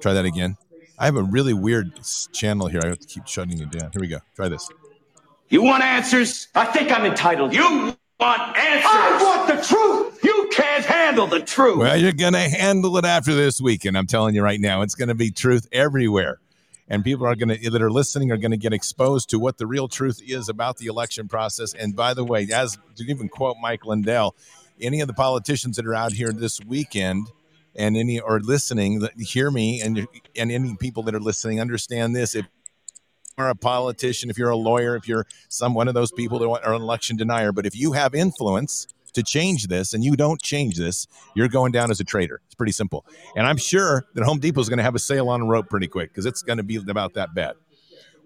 Try 0.00 0.12
that 0.12 0.26
again. 0.26 0.58
I 0.98 1.06
have 1.06 1.16
a 1.16 1.22
really 1.22 1.54
weird 1.54 1.98
channel 2.32 2.66
here. 2.68 2.80
I 2.84 2.88
have 2.88 2.98
to 2.98 3.06
keep 3.06 3.26
shutting 3.26 3.58
it 3.58 3.70
down. 3.70 3.90
Here 3.92 4.00
we 4.00 4.08
go. 4.08 4.18
Try 4.34 4.48
this. 4.48 4.68
You 5.48 5.62
want 5.62 5.82
answers? 5.82 6.48
I 6.54 6.66
think 6.66 6.92
I'm 6.92 7.06
entitled. 7.06 7.54
You 7.54 7.96
want 8.20 8.56
answers. 8.56 8.84
I 8.84 9.18
want 9.22 9.48
the 9.48 9.66
truth. 9.66 10.22
You 10.22 10.50
can't 10.52 10.84
handle 10.84 11.26
the 11.26 11.40
truth. 11.40 11.78
Well, 11.78 11.96
you're 11.96 12.12
going 12.12 12.34
to 12.34 12.38
handle 12.40 12.96
it 12.98 13.06
after 13.06 13.34
this 13.34 13.60
weekend. 13.60 13.96
I'm 13.96 14.06
telling 14.06 14.34
you 14.34 14.42
right 14.42 14.60
now, 14.60 14.82
it's 14.82 14.94
going 14.94 15.08
to 15.08 15.14
be 15.14 15.30
truth 15.30 15.66
everywhere. 15.72 16.38
And 16.88 17.02
people 17.02 17.26
are 17.26 17.34
going 17.34 17.48
to, 17.48 17.70
that 17.70 17.82
are 17.82 17.90
listening, 17.90 18.30
are 18.30 18.36
going 18.36 18.52
to 18.52 18.56
get 18.56 18.72
exposed 18.72 19.28
to 19.30 19.38
what 19.38 19.58
the 19.58 19.66
real 19.66 19.88
truth 19.88 20.20
is 20.24 20.48
about 20.48 20.76
the 20.76 20.86
election 20.86 21.26
process. 21.26 21.74
And 21.74 21.96
by 21.96 22.14
the 22.14 22.24
way, 22.24 22.46
as 22.52 22.78
to 22.96 23.04
even 23.04 23.28
quote 23.28 23.56
Mike 23.60 23.84
Lindell, 23.84 24.36
any 24.80 25.00
of 25.00 25.08
the 25.08 25.14
politicians 25.14 25.76
that 25.76 25.86
are 25.86 25.94
out 25.94 26.12
here 26.12 26.32
this 26.32 26.60
weekend 26.64 27.26
and 27.74 27.96
any 27.96 28.20
or 28.20 28.40
listening, 28.40 29.06
hear 29.18 29.50
me, 29.50 29.80
and 29.80 30.06
and 30.36 30.52
any 30.52 30.76
people 30.76 31.02
that 31.04 31.14
are 31.14 31.20
listening 31.20 31.60
understand 31.60 32.14
this. 32.14 32.34
If 32.34 32.46
are 33.38 33.50
a 33.50 33.54
politician, 33.54 34.30
if 34.30 34.38
you're 34.38 34.50
a 34.50 34.56
lawyer, 34.56 34.96
if 34.96 35.06
you're 35.06 35.26
some 35.48 35.74
one 35.74 35.88
of 35.88 35.94
those 35.94 36.10
people 36.12 36.38
that 36.38 36.48
are 36.48 36.74
an 36.74 36.82
election 36.82 37.16
denier, 37.16 37.52
but 37.52 37.66
if 37.66 37.76
you 37.76 37.92
have 37.92 38.14
influence 38.14 38.86
to 39.16 39.22
change 39.22 39.66
this 39.66 39.92
and 39.92 40.04
you 40.04 40.16
don't 40.16 40.40
change 40.40 40.76
this, 40.76 41.06
you're 41.34 41.48
going 41.48 41.72
down 41.72 41.90
as 41.90 42.00
a 42.00 42.04
traitor. 42.04 42.40
It's 42.46 42.54
pretty 42.54 42.72
simple. 42.72 43.04
And 43.34 43.46
I'm 43.46 43.56
sure 43.56 44.06
that 44.14 44.24
Home 44.24 44.38
Depot 44.38 44.60
is 44.60 44.68
going 44.68 44.78
to 44.78 44.84
have 44.84 44.94
a 44.94 45.00
sale 45.00 45.28
on 45.28 45.42
a 45.42 45.44
rope 45.44 45.68
pretty 45.68 45.88
quick 45.88 46.10
because 46.10 46.24
it's 46.24 46.42
going 46.42 46.58
to 46.58 46.62
be 46.62 46.76
about 46.76 47.14
that 47.14 47.34
bad. 47.34 47.54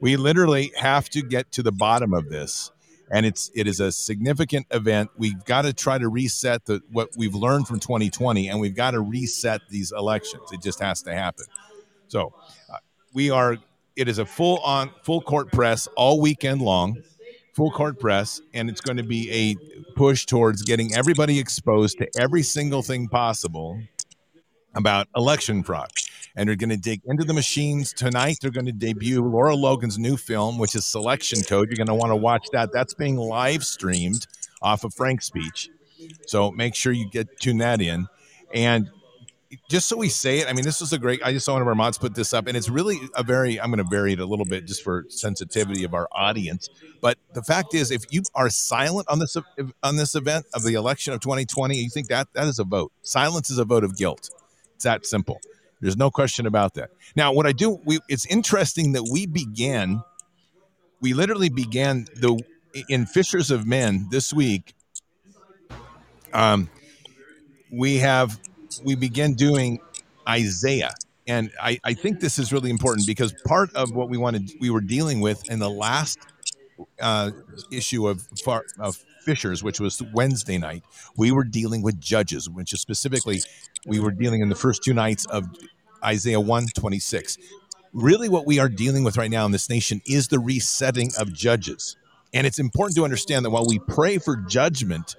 We 0.00 0.16
literally 0.16 0.72
have 0.76 1.08
to 1.10 1.22
get 1.22 1.50
to 1.52 1.62
the 1.62 1.72
bottom 1.72 2.12
of 2.14 2.28
this. 2.28 2.70
And 3.12 3.26
it's 3.26 3.50
it 3.56 3.66
is 3.66 3.80
a 3.80 3.90
significant 3.90 4.68
event. 4.70 5.10
We've 5.18 5.44
got 5.44 5.62
to 5.62 5.72
try 5.72 5.98
to 5.98 6.08
reset 6.08 6.66
the 6.66 6.80
what 6.92 7.08
we've 7.16 7.34
learned 7.34 7.66
from 7.66 7.80
2020, 7.80 8.48
and 8.48 8.60
we've 8.60 8.76
got 8.76 8.92
to 8.92 9.00
reset 9.00 9.62
these 9.68 9.90
elections. 9.90 10.52
It 10.52 10.62
just 10.62 10.78
has 10.78 11.02
to 11.02 11.12
happen. 11.12 11.46
So 12.06 12.32
uh, 12.72 12.76
we 13.12 13.30
are 13.30 13.56
it 13.96 14.08
is 14.08 14.18
a 14.18 14.26
full 14.26 14.58
on 14.58 14.90
full 15.02 15.20
court 15.20 15.50
press 15.50 15.88
all 15.96 16.20
weekend 16.20 16.62
long, 16.62 17.02
full 17.60 17.70
court 17.70 18.00
press, 18.00 18.40
and 18.54 18.70
it's 18.70 18.80
going 18.80 18.96
to 18.96 19.02
be 19.02 19.30
a 19.30 19.54
push 19.94 20.24
towards 20.24 20.62
getting 20.62 20.94
everybody 20.94 21.38
exposed 21.38 21.98
to 21.98 22.08
every 22.18 22.42
single 22.42 22.80
thing 22.80 23.06
possible 23.06 23.78
about 24.74 25.08
election 25.14 25.62
fraud. 25.62 25.90
And 26.34 26.48
they're 26.48 26.56
going 26.56 26.70
to 26.70 26.78
dig 26.78 27.02
into 27.04 27.22
the 27.22 27.34
machines 27.34 27.92
tonight. 27.92 28.38
They're 28.40 28.50
going 28.50 28.64
to 28.64 28.72
debut 28.72 29.22
Lara 29.22 29.54
Logan's 29.54 29.98
new 29.98 30.16
film, 30.16 30.56
which 30.56 30.74
is 30.74 30.86
Selection 30.86 31.42
Code. 31.42 31.68
You're 31.68 31.76
going 31.76 31.88
to 31.88 31.94
want 31.94 32.12
to 32.12 32.16
watch 32.16 32.46
that. 32.52 32.72
That's 32.72 32.94
being 32.94 33.16
live 33.18 33.62
streamed 33.62 34.26
off 34.62 34.82
of 34.82 34.94
Frank's 34.94 35.26
speech. 35.26 35.68
So 36.26 36.50
make 36.52 36.74
sure 36.74 36.94
you 36.94 37.10
get 37.10 37.40
tune 37.40 37.58
that 37.58 37.82
in. 37.82 38.06
And 38.54 38.88
just 39.68 39.88
so 39.88 39.96
we 39.96 40.08
say 40.08 40.38
it, 40.38 40.48
I 40.48 40.52
mean, 40.52 40.64
this 40.64 40.80
is 40.80 40.92
a 40.92 40.98
great. 40.98 41.20
I 41.24 41.32
just 41.32 41.44
saw 41.44 41.54
one 41.54 41.62
of 41.62 41.68
our 41.68 41.74
mods 41.74 41.98
put 41.98 42.14
this 42.14 42.32
up, 42.32 42.46
and 42.46 42.56
it's 42.56 42.68
really 42.68 42.98
a 43.16 43.22
very. 43.22 43.60
I'm 43.60 43.70
going 43.70 43.82
to 43.84 43.90
vary 43.90 44.12
it 44.12 44.20
a 44.20 44.26
little 44.26 44.44
bit 44.44 44.64
just 44.64 44.82
for 44.82 45.06
sensitivity 45.08 45.82
of 45.82 45.92
our 45.92 46.08
audience. 46.12 46.68
But 47.00 47.18
the 47.34 47.42
fact 47.42 47.74
is, 47.74 47.90
if 47.90 48.04
you 48.10 48.22
are 48.34 48.48
silent 48.48 49.08
on 49.08 49.18
this 49.18 49.36
on 49.82 49.96
this 49.96 50.14
event 50.14 50.46
of 50.54 50.62
the 50.62 50.74
election 50.74 51.12
of 51.14 51.20
2020, 51.20 51.76
you 51.76 51.90
think 51.90 52.08
that 52.08 52.28
that 52.34 52.46
is 52.46 52.58
a 52.60 52.64
vote. 52.64 52.92
Silence 53.02 53.50
is 53.50 53.58
a 53.58 53.64
vote 53.64 53.82
of 53.82 53.96
guilt. 53.96 54.30
It's 54.76 54.84
that 54.84 55.04
simple. 55.04 55.40
There's 55.80 55.96
no 55.96 56.10
question 56.10 56.46
about 56.46 56.74
that. 56.74 56.90
Now, 57.16 57.32
what 57.32 57.46
I 57.46 57.52
do, 57.52 57.80
we, 57.84 57.98
it's 58.08 58.26
interesting 58.26 58.92
that 58.92 59.08
we 59.10 59.26
began. 59.26 60.02
We 61.00 61.14
literally 61.14 61.48
began 61.48 62.06
the 62.14 62.38
in 62.88 63.06
Fishers 63.06 63.50
of 63.50 63.66
Men 63.66 64.06
this 64.10 64.32
week. 64.32 64.74
Um, 66.32 66.70
we 67.72 67.96
have 67.96 68.38
we 68.84 68.94
begin 68.94 69.34
doing 69.34 69.80
Isaiah. 70.28 70.94
And 71.26 71.50
I, 71.60 71.78
I 71.84 71.94
think 71.94 72.20
this 72.20 72.38
is 72.38 72.52
really 72.52 72.70
important 72.70 73.06
because 73.06 73.32
part 73.44 73.74
of 73.74 73.94
what 73.94 74.08
we 74.08 74.18
wanted, 74.18 74.50
we 74.60 74.70
were 74.70 74.80
dealing 74.80 75.20
with 75.20 75.48
in 75.50 75.58
the 75.58 75.70
last 75.70 76.18
uh, 77.00 77.30
issue 77.70 78.08
of, 78.08 78.26
far, 78.44 78.64
of 78.78 78.96
Fishers, 79.22 79.62
which 79.62 79.80
was 79.80 80.02
Wednesday 80.14 80.58
night, 80.58 80.82
we 81.16 81.30
were 81.30 81.44
dealing 81.44 81.82
with 81.82 82.00
judges, 82.00 82.48
which 82.48 82.72
is 82.72 82.80
specifically, 82.80 83.40
we 83.86 84.00
were 84.00 84.10
dealing 84.10 84.40
in 84.40 84.48
the 84.48 84.54
first 84.54 84.82
two 84.82 84.94
nights 84.94 85.26
of 85.26 85.46
Isaiah 86.04 86.40
126. 86.40 87.38
Really, 87.92 88.28
what 88.28 88.46
we 88.46 88.58
are 88.58 88.68
dealing 88.68 89.04
with 89.04 89.16
right 89.16 89.30
now 89.30 89.44
in 89.46 89.52
this 89.52 89.68
nation 89.68 90.00
is 90.06 90.28
the 90.28 90.38
resetting 90.38 91.10
of 91.18 91.32
judges. 91.32 91.96
And 92.32 92.46
it's 92.46 92.58
important 92.58 92.96
to 92.96 93.04
understand 93.04 93.44
that 93.44 93.50
while 93.50 93.66
we 93.66 93.78
pray 93.78 94.18
for 94.18 94.36
judgment, 94.36 95.16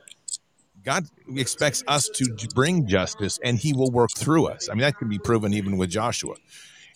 God 0.84 1.06
expects 1.36 1.84
us 1.88 2.10
to 2.16 2.36
bring 2.56 2.88
justice 2.88 3.40
and 3.44 3.58
he 3.58 3.74
will 3.74 3.92
work 3.92 4.12
through 4.16 4.48
us. 4.48 4.70
I 4.70 4.74
mean, 4.74 4.82
that 4.82 4.98
can 4.98 5.10
be 5.10 5.20
proven 5.20 5.54
even 5.54 5.78
with 5.78 5.90
Joshua 5.90 6.36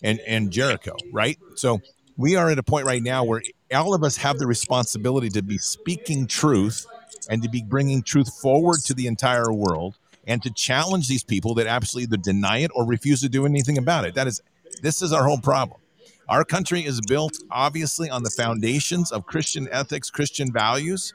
and, 0.02 0.20
and 0.26 0.50
Jericho, 0.50 0.96
right? 1.12 1.38
So 1.54 1.80
we 2.16 2.36
are 2.36 2.50
at 2.50 2.58
a 2.58 2.62
point 2.62 2.86
right 2.86 3.02
now 3.02 3.24
where 3.24 3.42
all 3.74 3.94
of 3.94 4.02
us 4.02 4.16
have 4.16 4.38
the 4.38 4.46
responsibility 4.46 5.28
to 5.30 5.42
be 5.42 5.58
speaking 5.58 6.26
truth 6.26 6.86
and 7.28 7.42
to 7.42 7.48
be 7.48 7.62
bringing 7.62 8.02
truth 8.02 8.40
forward 8.40 8.80
to 8.86 8.94
the 8.94 9.06
entire 9.06 9.52
world 9.52 9.96
and 10.26 10.42
to 10.42 10.50
challenge 10.50 11.08
these 11.08 11.22
people 11.22 11.54
that 11.54 11.66
absolutely 11.66 12.04
either 12.04 12.22
deny 12.22 12.58
it 12.58 12.70
or 12.74 12.86
refuse 12.86 13.20
to 13.20 13.28
do 13.28 13.46
anything 13.46 13.78
about 13.78 14.04
it. 14.04 14.14
That 14.14 14.26
is, 14.26 14.42
this 14.82 15.02
is 15.02 15.12
our 15.12 15.24
whole 15.24 15.38
problem. 15.38 15.80
Our 16.28 16.44
country 16.44 16.84
is 16.84 17.00
built 17.06 17.38
obviously 17.50 18.10
on 18.10 18.24
the 18.24 18.30
foundations 18.30 19.12
of 19.12 19.26
Christian 19.26 19.68
ethics, 19.70 20.10
Christian 20.10 20.52
values 20.52 21.14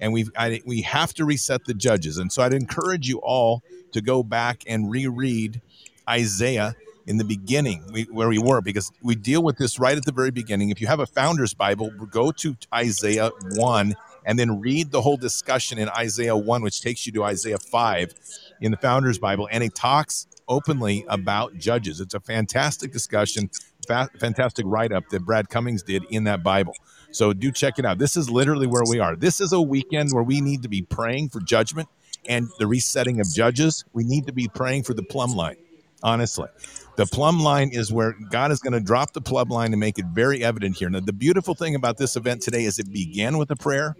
and 0.00 0.12
we 0.12 0.26
we 0.64 0.82
have 0.82 1.14
to 1.14 1.24
reset 1.24 1.64
the 1.64 1.74
judges. 1.74 2.18
And 2.18 2.32
so 2.32 2.42
I'd 2.42 2.52
encourage 2.52 3.08
you 3.08 3.18
all 3.18 3.62
to 3.92 4.00
go 4.00 4.22
back 4.22 4.62
and 4.66 4.90
reread 4.90 5.60
Isaiah 6.08 6.74
in 7.06 7.16
the 7.16 7.24
beginning 7.24 7.82
we, 7.92 8.04
where 8.04 8.28
we 8.28 8.38
were 8.38 8.60
because 8.60 8.92
we 9.02 9.14
deal 9.14 9.42
with 9.42 9.56
this 9.56 9.78
right 9.78 9.96
at 9.96 10.04
the 10.04 10.12
very 10.12 10.30
beginning. 10.30 10.70
If 10.70 10.80
you 10.80 10.86
have 10.86 11.00
a 11.00 11.06
founder's 11.06 11.54
Bible, 11.54 11.90
go 12.10 12.30
to 12.32 12.56
Isaiah 12.72 13.30
1 13.52 13.94
and 14.24 14.38
then 14.38 14.60
read 14.60 14.90
the 14.90 15.00
whole 15.00 15.16
discussion 15.16 15.78
in 15.78 15.88
Isaiah 15.88 16.36
1, 16.36 16.62
which 16.62 16.80
takes 16.80 17.06
you 17.06 17.12
to 17.14 17.24
Isaiah 17.24 17.58
5 17.58 18.14
in 18.60 18.70
the 18.70 18.76
founder's 18.76 19.18
Bible. 19.18 19.48
And 19.50 19.64
it 19.64 19.74
talks 19.74 20.26
openly 20.48 21.04
about 21.08 21.56
judges. 21.58 22.00
It's 22.00 22.14
a 22.14 22.20
fantastic 22.20 22.92
discussion, 22.92 23.50
fa- 23.90 24.10
fantastic 24.18 24.64
write 24.68 24.92
up 24.92 25.08
that 25.08 25.24
Brad 25.24 25.48
Cummings 25.48 25.82
did 25.82 26.04
in 26.10 26.24
that 26.24 26.42
Bible. 26.42 26.74
So 27.10 27.32
do 27.32 27.50
check 27.50 27.78
it 27.78 27.84
out. 27.84 27.98
This 27.98 28.16
is 28.16 28.30
literally 28.30 28.68
where 28.68 28.84
we 28.88 29.00
are. 29.00 29.16
This 29.16 29.40
is 29.40 29.52
a 29.52 29.60
weekend 29.60 30.10
where 30.12 30.22
we 30.22 30.40
need 30.40 30.62
to 30.62 30.68
be 30.68 30.82
praying 30.82 31.30
for 31.30 31.40
judgment 31.40 31.88
and 32.28 32.48
the 32.58 32.66
resetting 32.66 33.20
of 33.20 33.32
judges. 33.32 33.84
We 33.92 34.04
need 34.04 34.26
to 34.26 34.32
be 34.32 34.46
praying 34.46 34.84
for 34.84 34.94
the 34.94 35.02
plumb 35.02 35.32
line, 35.32 35.56
honestly. 36.04 36.48
The 36.96 37.06
plumb 37.06 37.40
line 37.40 37.70
is 37.72 37.92
where 37.92 38.14
God 38.30 38.52
is 38.52 38.60
going 38.60 38.74
to 38.74 38.80
drop 38.80 39.12
the 39.12 39.20
plumb 39.20 39.48
line 39.48 39.72
and 39.72 39.80
make 39.80 39.98
it 39.98 40.06
very 40.06 40.44
evident 40.44 40.76
here. 40.76 40.88
Now, 40.88 41.00
the 41.00 41.12
beautiful 41.12 41.54
thing 41.54 41.74
about 41.74 41.96
this 41.96 42.14
event 42.14 42.42
today 42.42 42.64
is 42.64 42.78
it 42.78 42.92
began 42.92 43.38
with 43.38 43.50
a 43.50 43.56
prayer. 43.56 43.96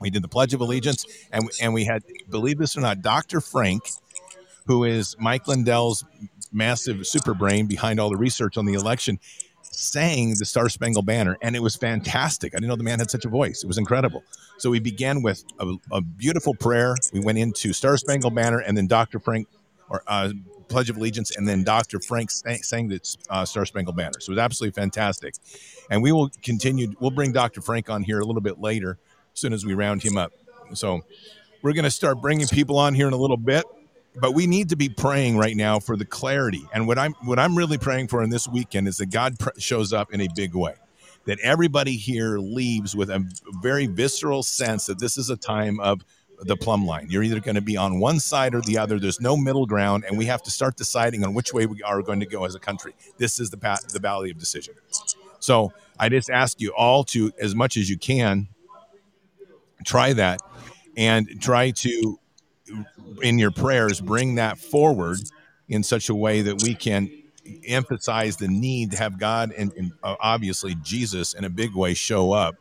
We 0.00 0.10
did 0.10 0.22
the 0.22 0.28
Pledge 0.28 0.54
of 0.54 0.60
Allegiance, 0.60 1.04
and, 1.32 1.50
and 1.60 1.74
we 1.74 1.84
had, 1.84 2.04
believe 2.30 2.58
this 2.58 2.76
or 2.76 2.80
not, 2.80 3.02
Dr. 3.02 3.40
Frank, 3.40 3.82
who 4.66 4.84
is 4.84 5.16
Mike 5.18 5.48
Lindell's 5.48 6.04
massive 6.52 7.06
super 7.06 7.34
brain 7.34 7.66
behind 7.66 8.00
all 8.00 8.10
the 8.10 8.16
research 8.16 8.56
on 8.56 8.66
the 8.66 8.74
election 8.74 9.18
sang 9.78 10.34
the 10.38 10.44
Star 10.44 10.68
Spangled 10.68 11.06
Banner, 11.06 11.36
and 11.40 11.54
it 11.54 11.62
was 11.62 11.76
fantastic. 11.76 12.54
I 12.54 12.56
didn't 12.56 12.68
know 12.68 12.76
the 12.76 12.82
man 12.82 12.98
had 12.98 13.10
such 13.10 13.24
a 13.24 13.28
voice. 13.28 13.62
It 13.62 13.66
was 13.66 13.78
incredible. 13.78 14.24
So 14.58 14.70
we 14.70 14.80
began 14.80 15.22
with 15.22 15.44
a, 15.60 15.74
a 15.92 16.00
beautiful 16.00 16.54
prayer. 16.54 16.96
We 17.12 17.20
went 17.20 17.38
into 17.38 17.72
Star 17.72 17.96
Spangled 17.96 18.34
Banner, 18.34 18.58
and 18.58 18.76
then 18.76 18.86
Dr. 18.86 19.20
Frank, 19.20 19.46
or 19.88 20.02
uh, 20.06 20.32
Pledge 20.68 20.90
of 20.90 20.96
Allegiance, 20.96 21.36
and 21.36 21.46
then 21.46 21.64
Dr. 21.64 22.00
Frank 22.00 22.30
sang, 22.30 22.62
sang 22.62 22.88
the 22.88 23.16
uh, 23.30 23.44
Star 23.44 23.64
Spangled 23.64 23.96
Banner. 23.96 24.18
So 24.20 24.30
it 24.30 24.34
was 24.34 24.38
absolutely 24.42 24.80
fantastic. 24.80 25.34
And 25.90 26.02
we 26.02 26.12
will 26.12 26.30
continue. 26.42 26.94
We'll 27.00 27.10
bring 27.10 27.32
Dr. 27.32 27.60
Frank 27.60 27.88
on 27.88 28.02
here 28.02 28.18
a 28.18 28.24
little 28.24 28.42
bit 28.42 28.58
later, 28.58 28.98
as 29.32 29.40
soon 29.40 29.52
as 29.52 29.64
we 29.64 29.74
round 29.74 30.02
him 30.02 30.16
up. 30.16 30.32
So 30.74 31.02
we're 31.62 31.72
going 31.72 31.84
to 31.84 31.90
start 31.90 32.20
bringing 32.20 32.46
people 32.48 32.78
on 32.78 32.94
here 32.94 33.06
in 33.06 33.12
a 33.12 33.16
little 33.16 33.36
bit 33.36 33.64
but 34.20 34.32
we 34.32 34.46
need 34.46 34.68
to 34.70 34.76
be 34.76 34.88
praying 34.88 35.36
right 35.36 35.56
now 35.56 35.78
for 35.78 35.96
the 35.96 36.04
clarity. 36.04 36.66
And 36.72 36.86
what 36.86 36.98
I'm 36.98 37.14
what 37.24 37.38
I'm 37.38 37.56
really 37.56 37.78
praying 37.78 38.08
for 38.08 38.22
in 38.22 38.30
this 38.30 38.48
weekend 38.48 38.88
is 38.88 38.98
that 38.98 39.10
God 39.10 39.38
pr- 39.38 39.50
shows 39.58 39.92
up 39.92 40.12
in 40.12 40.20
a 40.20 40.28
big 40.34 40.54
way. 40.54 40.74
That 41.26 41.38
everybody 41.40 41.96
here 41.96 42.38
leaves 42.38 42.96
with 42.96 43.10
a 43.10 43.24
very 43.60 43.86
visceral 43.86 44.42
sense 44.42 44.86
that 44.86 44.98
this 44.98 45.18
is 45.18 45.28
a 45.30 45.36
time 45.36 45.78
of 45.80 46.04
the 46.40 46.56
plumb 46.56 46.86
line. 46.86 47.08
You're 47.10 47.22
either 47.22 47.40
going 47.40 47.56
to 47.56 47.60
be 47.60 47.76
on 47.76 48.00
one 48.00 48.20
side 48.20 48.54
or 48.54 48.62
the 48.62 48.78
other. 48.78 48.98
There's 48.98 49.20
no 49.20 49.36
middle 49.36 49.66
ground, 49.66 50.04
and 50.06 50.16
we 50.16 50.26
have 50.26 50.42
to 50.44 50.50
start 50.50 50.76
deciding 50.76 51.24
on 51.24 51.34
which 51.34 51.52
way 51.52 51.66
we 51.66 51.82
are 51.82 52.00
going 52.00 52.20
to 52.20 52.26
go 52.26 52.44
as 52.44 52.54
a 52.54 52.60
country. 52.60 52.94
This 53.18 53.40
is 53.40 53.50
the 53.50 53.56
path, 53.56 53.88
the 53.88 53.98
valley 53.98 54.30
of 54.30 54.38
decision. 54.38 54.74
So 55.40 55.72
I 55.98 56.08
just 56.08 56.30
ask 56.30 56.60
you 56.60 56.72
all 56.76 57.04
to, 57.04 57.32
as 57.40 57.54
much 57.54 57.76
as 57.76 57.90
you 57.90 57.98
can, 57.98 58.48
try 59.84 60.12
that 60.14 60.40
and 60.96 61.40
try 61.40 61.72
to 61.72 62.18
in 63.22 63.38
your 63.38 63.50
prayers 63.50 64.00
bring 64.00 64.36
that 64.36 64.58
forward 64.58 65.18
in 65.68 65.82
such 65.82 66.08
a 66.08 66.14
way 66.14 66.42
that 66.42 66.62
we 66.62 66.74
can 66.74 67.10
emphasize 67.66 68.36
the 68.36 68.48
need 68.48 68.90
to 68.92 68.98
have 68.98 69.18
God 69.18 69.52
and, 69.56 69.72
and 69.74 69.92
uh, 70.02 70.16
obviously 70.20 70.76
Jesus 70.82 71.34
in 71.34 71.44
a 71.44 71.50
big 71.50 71.74
way 71.74 71.94
show 71.94 72.32
up. 72.32 72.56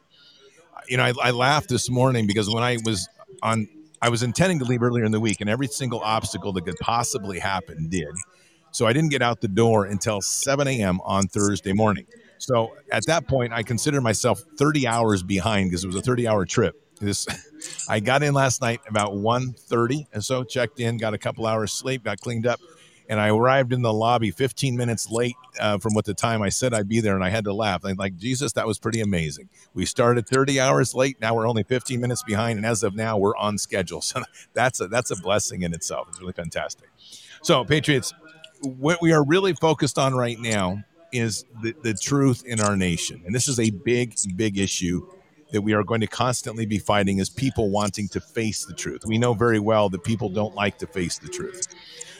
You 0.87 0.97
know, 0.97 1.03
I, 1.03 1.13
I 1.21 1.31
laughed 1.31 1.69
this 1.69 1.89
morning 1.89 2.27
because 2.27 2.49
when 2.49 2.63
I 2.63 2.77
was 2.83 3.09
on, 3.43 3.67
I 4.01 4.09
was 4.09 4.23
intending 4.23 4.59
to 4.59 4.65
leave 4.65 4.81
earlier 4.81 5.03
in 5.03 5.11
the 5.11 5.19
week, 5.19 5.41
and 5.41 5.49
every 5.49 5.67
single 5.67 5.99
obstacle 5.99 6.53
that 6.53 6.65
could 6.65 6.77
possibly 6.79 7.39
happen 7.39 7.89
did. 7.89 8.07
So 8.71 8.85
I 8.85 8.93
didn't 8.93 9.09
get 9.09 9.21
out 9.21 9.41
the 9.41 9.47
door 9.47 9.85
until 9.85 10.21
7 10.21 10.67
a.m. 10.67 11.01
on 11.03 11.27
Thursday 11.27 11.73
morning. 11.73 12.05
So 12.37 12.75
at 12.91 13.05
that 13.07 13.27
point, 13.27 13.51
I 13.51 13.63
consider 13.63 13.99
myself 13.99 14.41
30 14.57 14.87
hours 14.87 15.23
behind 15.23 15.71
because 15.71 15.83
it 15.83 15.87
was 15.87 15.95
a 15.95 16.01
30 16.01 16.27
hour 16.27 16.45
trip 16.45 16.86
this 16.97 17.27
I 17.89 17.99
got 17.99 18.23
in 18.23 18.33
last 18.33 18.61
night 18.61 18.81
about 18.87 19.13
1.30 19.13 20.07
and 20.13 20.23
so 20.23 20.43
checked 20.43 20.79
in, 20.79 20.97
got 20.97 21.13
a 21.13 21.17
couple 21.17 21.45
hours 21.45 21.71
sleep, 21.71 22.03
got 22.03 22.19
cleaned 22.19 22.47
up, 22.47 22.59
and 23.09 23.19
I 23.19 23.29
arrived 23.29 23.73
in 23.73 23.81
the 23.81 23.93
lobby 23.93 24.31
15 24.31 24.75
minutes 24.75 25.09
late 25.09 25.35
uh, 25.59 25.77
from 25.77 25.93
what 25.93 26.05
the 26.05 26.13
time 26.13 26.41
I 26.41 26.49
said 26.49 26.73
I'd 26.73 26.89
be 26.89 26.99
there, 26.99 27.15
and 27.15 27.23
I 27.23 27.29
had 27.29 27.45
to 27.45 27.53
laugh. 27.53 27.85
I'm 27.85 27.95
like, 27.95 28.17
Jesus, 28.17 28.53
that 28.53 28.67
was 28.67 28.79
pretty 28.79 29.01
amazing. 29.01 29.49
We 29.73 29.85
started 29.85 30.27
30 30.27 30.59
hours 30.59 30.93
late. 30.93 31.19
Now 31.21 31.35
we're 31.35 31.47
only 31.47 31.63
15 31.63 31.99
minutes 31.99 32.23
behind, 32.23 32.57
and 32.57 32.65
as 32.65 32.83
of 32.83 32.95
now, 32.95 33.17
we're 33.17 33.35
on 33.37 33.57
schedule. 33.57 34.01
So 34.07 34.23
that's 34.53 34.79
a 34.79 34.87
that's 34.87 35.11
a 35.11 35.15
blessing 35.17 35.63
in 35.63 35.73
itself. 35.73 36.07
It's 36.09 36.19
really 36.21 36.33
fantastic. 36.33 36.89
So, 37.41 37.65
Patriots, 37.65 38.13
what 38.61 39.01
we 39.01 39.11
are 39.11 39.23
really 39.23 39.53
focused 39.53 39.97
on 39.97 40.15
right 40.15 40.39
now 40.39 40.83
is 41.11 41.43
the, 41.61 41.75
the 41.83 41.93
truth 41.93 42.43
in 42.45 42.61
our 42.61 42.77
nation, 42.77 43.21
and 43.25 43.35
this 43.35 43.47
is 43.47 43.59
a 43.59 43.69
big, 43.69 44.15
big 44.35 44.57
issue 44.57 45.05
that 45.51 45.61
we 45.61 45.73
are 45.73 45.83
going 45.83 46.01
to 46.01 46.07
constantly 46.07 46.65
be 46.65 46.79
fighting 46.79 47.19
is 47.19 47.29
people 47.29 47.69
wanting 47.69 48.07
to 48.09 48.19
face 48.19 48.65
the 48.65 48.73
truth. 48.73 49.05
We 49.05 49.17
know 49.17 49.33
very 49.33 49.59
well 49.59 49.89
that 49.89 50.03
people 50.03 50.29
don't 50.29 50.55
like 50.55 50.77
to 50.79 50.87
face 50.87 51.17
the 51.17 51.29
truth. 51.29 51.67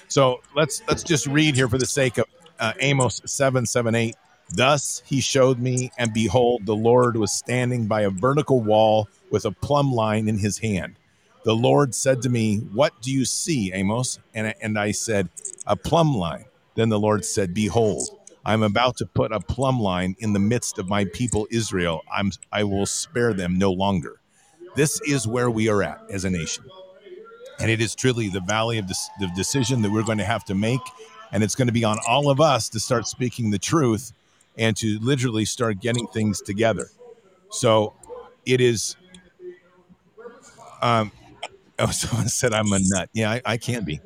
So 0.08 0.42
let's 0.56 0.82
let's 0.88 1.04
just 1.04 1.28
read 1.28 1.56
here 1.56 1.68
for 1.68 1.78
the 1.78 1.86
sake 1.86 2.18
of 2.18 2.26
uh, 2.60 2.74
Amos 2.80 3.22
seven 3.26 3.66
seven 3.66 3.96
eight. 3.96 4.16
Thus 4.50 5.04
he 5.06 5.20
showed 5.20 5.60
me, 5.60 5.92
and 5.98 6.14
behold, 6.14 6.66
the 6.66 6.76
Lord 6.76 7.18
was 7.18 7.34
standing 7.34 7.88
by 7.88 8.02
a 8.02 8.10
vertical 8.10 8.62
wall 8.62 9.10
with 9.30 9.46
a 9.46 9.52
plumb 9.52 9.92
line 9.92 10.30
in 10.30 10.38
his 10.38 10.58
hand. 10.58 10.96
The 11.44 11.56
Lord 11.56 11.96
said 11.96 12.22
to 12.24 12.30
me, 12.30 12.58
What 12.58 13.02
do 13.02 13.12
you 13.12 13.26
see, 13.26 13.72
Amos? 13.74 14.20
And, 14.34 14.54
and 14.62 14.78
I 14.78 14.92
said, 14.92 15.30
A 15.66 15.76
plumb 15.76 16.16
line. 16.16 16.46
Then 16.76 16.90
the 16.90 17.00
Lord 17.00 17.26
said, 17.26 17.54
Behold, 17.54 18.10
I'm 18.48 18.64
about 18.64 18.96
to 18.98 19.06
put 19.06 19.34
a 19.34 19.42
plumb 19.42 19.78
line 19.82 20.16
in 20.20 20.32
the 20.32 20.40
midst 20.40 20.80
of 20.80 20.88
my 20.88 21.04
people 21.04 21.50
Israel. 21.52 22.02
I'm 22.10 22.32
I 22.50 22.64
will 22.64 22.86
spare 22.86 23.34
them 23.34 23.58
no 23.58 23.74
longer. 23.74 24.22
This 24.74 25.02
is 25.02 25.28
where 25.28 25.52
we 25.52 25.68
are 25.68 25.84
at 25.84 26.00
as 26.10 26.24
a 26.24 26.30
nation. 26.30 26.64
And 27.60 27.70
it 27.70 27.82
is 27.82 27.94
truly 27.94 28.30
the 28.30 28.40
valley 28.40 28.78
of 28.78 28.88
the 28.88 28.96
decision 29.36 29.82
that 29.82 29.92
we're 29.92 30.04
going 30.04 30.20
to 30.20 30.24
have 30.24 30.46
to 30.46 30.56
make. 30.56 30.80
And 31.34 31.44
it's 31.44 31.56
going 31.56 31.68
to 31.68 31.74
be 31.74 31.84
on 31.84 31.98
all 32.08 32.30
of 32.30 32.40
us 32.40 32.70
to 32.70 32.80
start 32.80 33.06
speaking 33.06 33.52
the 33.52 33.60
truth 33.60 34.14
and 34.58 34.78
to 34.78 34.98
literally 35.00 35.44
start 35.44 35.82
getting 35.82 36.08
things 36.08 36.42
together. 36.42 36.90
So 37.50 37.96
it 38.46 38.62
is. 38.62 38.96
Um, 40.82 41.12
oh, 41.80 41.92
someone 41.92 42.30
said 42.30 42.54
I'm 42.54 42.72
a 42.72 42.80
nut. 42.82 43.10
Yeah, 43.12 43.30
I, 43.30 43.42
I 43.44 43.58
can 43.58 43.84
be. 43.84 44.00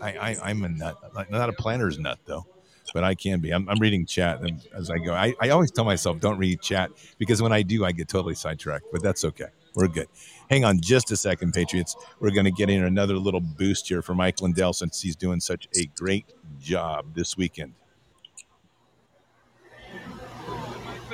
I, 0.00 0.36
I, 0.40 0.50
am 0.50 0.62
a 0.62 0.68
nut. 0.68 0.96
Not 1.28 1.48
a 1.48 1.52
Planters 1.52 1.98
nut, 1.98 2.20
though 2.24 2.46
but 2.94 3.04
I 3.04 3.14
can 3.14 3.40
be. 3.40 3.52
I'm, 3.52 3.68
I'm 3.68 3.78
reading 3.78 4.06
chat 4.06 4.40
as 4.72 4.90
I 4.90 4.96
go. 4.98 5.12
I, 5.12 5.34
I 5.40 5.50
always 5.50 5.70
tell 5.70 5.84
myself, 5.84 6.20
don't 6.20 6.38
read 6.38 6.62
chat 6.62 6.90
because 7.18 7.42
when 7.42 7.52
I 7.52 7.60
do, 7.60 7.84
I 7.84 7.92
get 7.92 8.08
totally 8.08 8.36
sidetracked, 8.36 8.86
but 8.90 9.02
that's 9.02 9.24
okay. 9.24 9.48
We're 9.74 9.88
good. 9.88 10.06
Hang 10.48 10.64
on 10.64 10.80
just 10.80 11.10
a 11.10 11.16
second, 11.16 11.52
Patriots. 11.52 11.96
We're 12.20 12.30
going 12.30 12.44
to 12.44 12.52
get 12.52 12.70
in 12.70 12.84
another 12.84 13.16
little 13.16 13.40
boost 13.40 13.88
here 13.88 14.00
for 14.00 14.14
Mike 14.14 14.40
Lindell 14.40 14.72
since 14.72 15.02
he's 15.02 15.16
doing 15.16 15.40
such 15.40 15.66
a 15.76 15.86
great 15.96 16.26
job 16.60 17.14
this 17.14 17.36
weekend. 17.36 17.74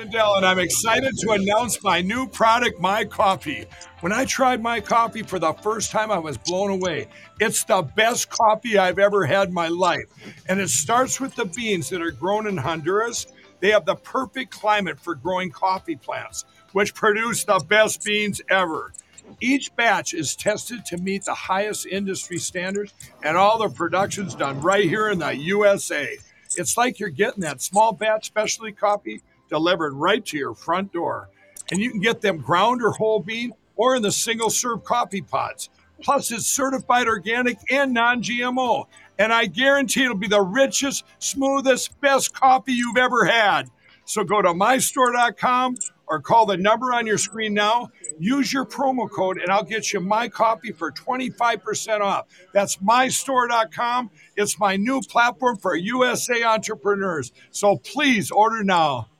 And 0.03 0.45
I'm 0.47 0.57
excited 0.57 1.13
to 1.19 1.31
announce 1.33 1.83
my 1.83 2.01
new 2.01 2.25
product, 2.27 2.81
My 2.81 3.05
Coffee. 3.05 3.65
When 3.99 4.11
I 4.11 4.25
tried 4.25 4.59
My 4.59 4.79
Coffee 4.79 5.21
for 5.21 5.37
the 5.37 5.53
first 5.53 5.91
time, 5.91 6.09
I 6.09 6.17
was 6.17 6.39
blown 6.39 6.71
away. 6.71 7.07
It's 7.39 7.63
the 7.63 7.83
best 7.83 8.31
coffee 8.31 8.79
I've 8.79 8.97
ever 8.97 9.27
had 9.27 9.49
in 9.49 9.53
my 9.53 9.67
life. 9.67 10.05
And 10.49 10.59
it 10.59 10.69
starts 10.69 11.19
with 11.19 11.35
the 11.35 11.45
beans 11.45 11.87
that 11.89 12.01
are 12.01 12.09
grown 12.09 12.47
in 12.47 12.57
Honduras. 12.57 13.27
They 13.59 13.69
have 13.69 13.85
the 13.85 13.93
perfect 13.93 14.49
climate 14.49 14.99
for 14.99 15.13
growing 15.13 15.51
coffee 15.51 15.97
plants, 15.97 16.45
which 16.71 16.95
produce 16.95 17.43
the 17.43 17.59
best 17.59 18.03
beans 18.03 18.41
ever. 18.49 18.93
Each 19.39 19.73
batch 19.75 20.15
is 20.15 20.35
tested 20.35 20.83
to 20.85 20.97
meet 20.97 21.25
the 21.25 21.35
highest 21.35 21.85
industry 21.85 22.39
standards, 22.39 22.91
and 23.23 23.37
all 23.37 23.59
the 23.59 23.69
production's 23.69 24.33
done 24.33 24.61
right 24.61 24.85
here 24.85 25.09
in 25.11 25.19
the 25.19 25.35
USA. 25.35 26.17
It's 26.57 26.75
like 26.75 26.99
you're 26.99 27.09
getting 27.09 27.41
that 27.41 27.61
small 27.61 27.93
batch 27.93 28.25
specialty 28.25 28.71
coffee 28.71 29.21
delivered 29.51 29.93
right 29.93 30.25
to 30.25 30.37
your 30.37 30.55
front 30.55 30.91
door. 30.91 31.29
And 31.69 31.79
you 31.79 31.91
can 31.91 31.99
get 31.99 32.21
them 32.21 32.39
ground 32.39 32.81
or 32.81 32.91
whole 32.91 33.19
bean 33.19 33.53
or 33.75 33.95
in 33.95 34.01
the 34.01 34.11
single 34.11 34.49
serve 34.49 34.83
coffee 34.83 35.21
pods. 35.21 35.69
Plus, 36.01 36.31
it's 36.31 36.47
certified 36.47 37.07
organic 37.07 37.59
and 37.69 37.93
non 37.93 38.23
GMO. 38.23 38.85
And 39.19 39.31
I 39.31 39.45
guarantee 39.45 40.03
it'll 40.03 40.17
be 40.17 40.27
the 40.27 40.41
richest, 40.41 41.03
smoothest, 41.19 41.99
best 42.01 42.33
coffee 42.33 42.73
you've 42.73 42.97
ever 42.97 43.25
had. 43.25 43.69
So 44.05 44.23
go 44.23 44.41
to 44.41 44.49
mystore.com 44.49 45.75
or 46.07 46.19
call 46.19 46.45
the 46.45 46.57
number 46.57 46.91
on 46.91 47.05
your 47.07 47.19
screen 47.19 47.53
now. 47.53 47.89
Use 48.19 48.51
your 48.51 48.65
promo 48.65 49.09
code 49.09 49.37
and 49.37 49.49
I'll 49.49 49.63
get 49.63 49.93
you 49.93 50.01
my 50.01 50.27
coffee 50.27 50.71
for 50.71 50.91
25% 50.91 52.01
off. 52.01 52.25
That's 52.51 52.77
mystore.com. 52.77 54.09
It's 54.35 54.59
my 54.59 54.75
new 54.75 55.01
platform 55.01 55.57
for 55.57 55.75
USA 55.75 56.43
entrepreneurs. 56.43 57.31
So 57.51 57.77
please 57.77 58.31
order 58.31 58.63
now. 58.63 59.10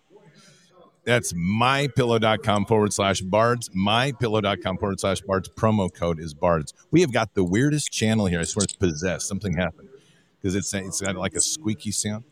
That's 1.04 1.34
mypillow.com 1.34 2.66
forward 2.66 2.94
slash 2.94 3.22
bards. 3.22 3.70
Mypillow.com 3.70 4.78
forward 4.78 5.00
slash 5.00 5.22
bards. 5.22 5.50
Promo 5.50 5.94
code 5.94 6.20
is 6.20 6.34
bards. 6.34 6.74
We 6.92 7.02
have 7.02 7.12
got 7.12 7.34
the 7.34 7.44
weirdest 7.44 7.92
channel 7.92 8.28
here. 8.28 8.40
I 8.40 8.44
swear 8.44 8.64
it's 8.64 8.74
possessed. 8.74 9.28
Something 9.28 9.58
happened 9.58 9.90
because 10.40 10.56
it's, 10.56 10.74
it's 10.74 11.02
got 11.02 11.16
like 11.16 11.34
a 11.34 11.42
squeaky 11.42 11.92
sound. 11.92 12.24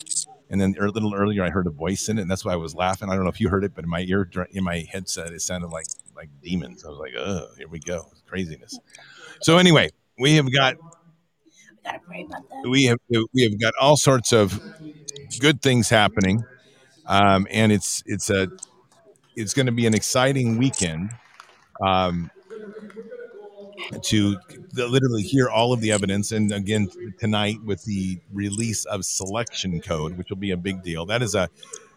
And 0.51 0.59
then 0.59 0.75
a 0.79 0.87
little 0.87 1.13
earlier, 1.13 1.43
I 1.43 1.49
heard 1.49 1.67
a 1.67 1.71
voice 1.71 2.09
in 2.09 2.17
it, 2.17 2.23
and 2.23 2.31
that's 2.31 2.43
why 2.43 2.53
I 2.53 2.55
was 2.55 2.73
laughing. 2.73 3.09
I 3.09 3.15
don't 3.15 3.23
know 3.23 3.29
if 3.29 3.39
you 3.39 3.49
heard 3.49 3.63
it, 3.63 3.75
but 3.75 3.83
in 3.83 3.89
my 3.89 4.01
ear, 4.01 4.27
in 4.51 4.63
my 4.63 4.83
headset, 4.91 5.31
it 5.31 5.41
sounded 5.41 5.67
like 5.67 5.85
like 6.15 6.29
demons. 6.41 6.83
I 6.83 6.89
was 6.89 6.97
like, 6.97 7.13
"Oh, 7.15 7.47
here 7.55 7.67
we 7.67 7.79
go, 7.79 8.07
craziness." 8.25 8.79
So 9.43 9.59
anyway, 9.59 9.89
we 10.17 10.35
have 10.35 10.51
got 10.51 10.75
we 12.67 12.85
have 12.85 12.97
we 13.09 13.43
have 13.43 13.59
got 13.59 13.73
all 13.79 13.95
sorts 13.95 14.33
of 14.33 14.59
good 15.39 15.61
things 15.61 15.87
happening 15.89 16.43
um, 17.09 17.47
and 17.49 17.71
it's 17.71 18.03
it's 18.05 18.29
a 18.29 18.47
it's 19.35 19.53
going 19.53 19.65
to 19.65 19.71
be 19.71 19.87
an 19.87 19.93
exciting 19.93 20.57
weekend 20.57 21.09
um, 21.85 22.29
to 24.03 24.37
literally 24.75 25.23
hear 25.23 25.49
all 25.49 25.73
of 25.73 25.81
the 25.81 25.91
evidence. 25.91 26.31
And 26.31 26.51
again, 26.51 26.89
tonight 27.19 27.57
with 27.65 27.83
the 27.85 28.19
release 28.31 28.85
of 28.85 29.03
selection 29.05 29.81
code, 29.81 30.17
which 30.17 30.29
will 30.29 30.37
be 30.37 30.51
a 30.51 30.57
big 30.57 30.83
deal. 30.83 31.05
That 31.05 31.21
is 31.21 31.35
a 31.35 31.49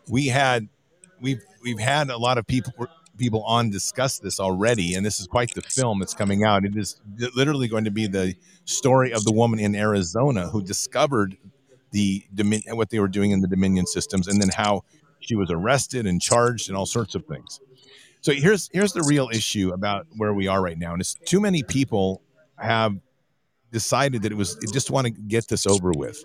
we 0.09 0.27
had 0.27 0.69
we've 1.21 1.43
we've 1.63 1.79
had 1.79 2.09
a 2.09 2.17
lot 2.17 2.39
of 2.39 2.47
people 2.47 2.73
people 3.19 3.43
on 3.45 3.69
discuss 3.69 4.19
this 4.19 4.41
already, 4.41 4.95
and 4.95 5.05
this 5.05 5.21
is 5.21 5.27
quite 5.27 5.53
the 5.55 5.63
film 5.63 5.99
that's 5.99 6.15
coming 6.15 6.43
out. 6.43 6.65
It 6.65 6.75
is 6.75 7.01
literally 7.37 7.69
going 7.69 7.85
to 7.85 7.91
be 7.91 8.07
the 8.07 8.35
story 8.65 9.13
of 9.13 9.25
the 9.25 9.33
woman 9.33 9.59
in 9.59 9.75
Arizona 9.75 10.49
who 10.49 10.63
discovered 10.63 11.37
the 11.91 12.25
what 12.69 12.89
they 12.89 12.99
were 12.99 13.09
doing 13.09 13.33
in 13.33 13.43
the 13.43 13.49
Dominion 13.49 13.87
systems, 13.87 14.27
and 14.27 14.41
then 14.41 14.49
how 14.57 14.85
she 15.23 15.35
was 15.35 15.51
arrested 15.51 16.07
and 16.07 16.21
charged 16.21 16.69
and 16.69 16.77
all 16.77 16.87
sorts 16.87 17.15
of 17.15 17.25
things. 17.27 17.61
So 18.21 18.33
here's 18.33 18.71
here's 18.73 18.93
the 18.93 19.03
real 19.03 19.29
issue 19.33 19.73
about 19.73 20.07
where 20.17 20.33
we 20.33 20.47
are 20.47 20.63
right 20.63 20.79
now, 20.79 20.93
and 20.93 21.01
it's 21.01 21.15
too 21.15 21.41
many 21.41 21.63
people 21.63 22.23
have 22.59 22.97
decided 23.73 24.23
that 24.23 24.33
it 24.33 24.37
was 24.37 24.57
just 24.73 24.91
want 24.91 25.07
to 25.07 25.11
get 25.11 25.49
this 25.49 25.67
over 25.67 25.91
with. 25.93 26.23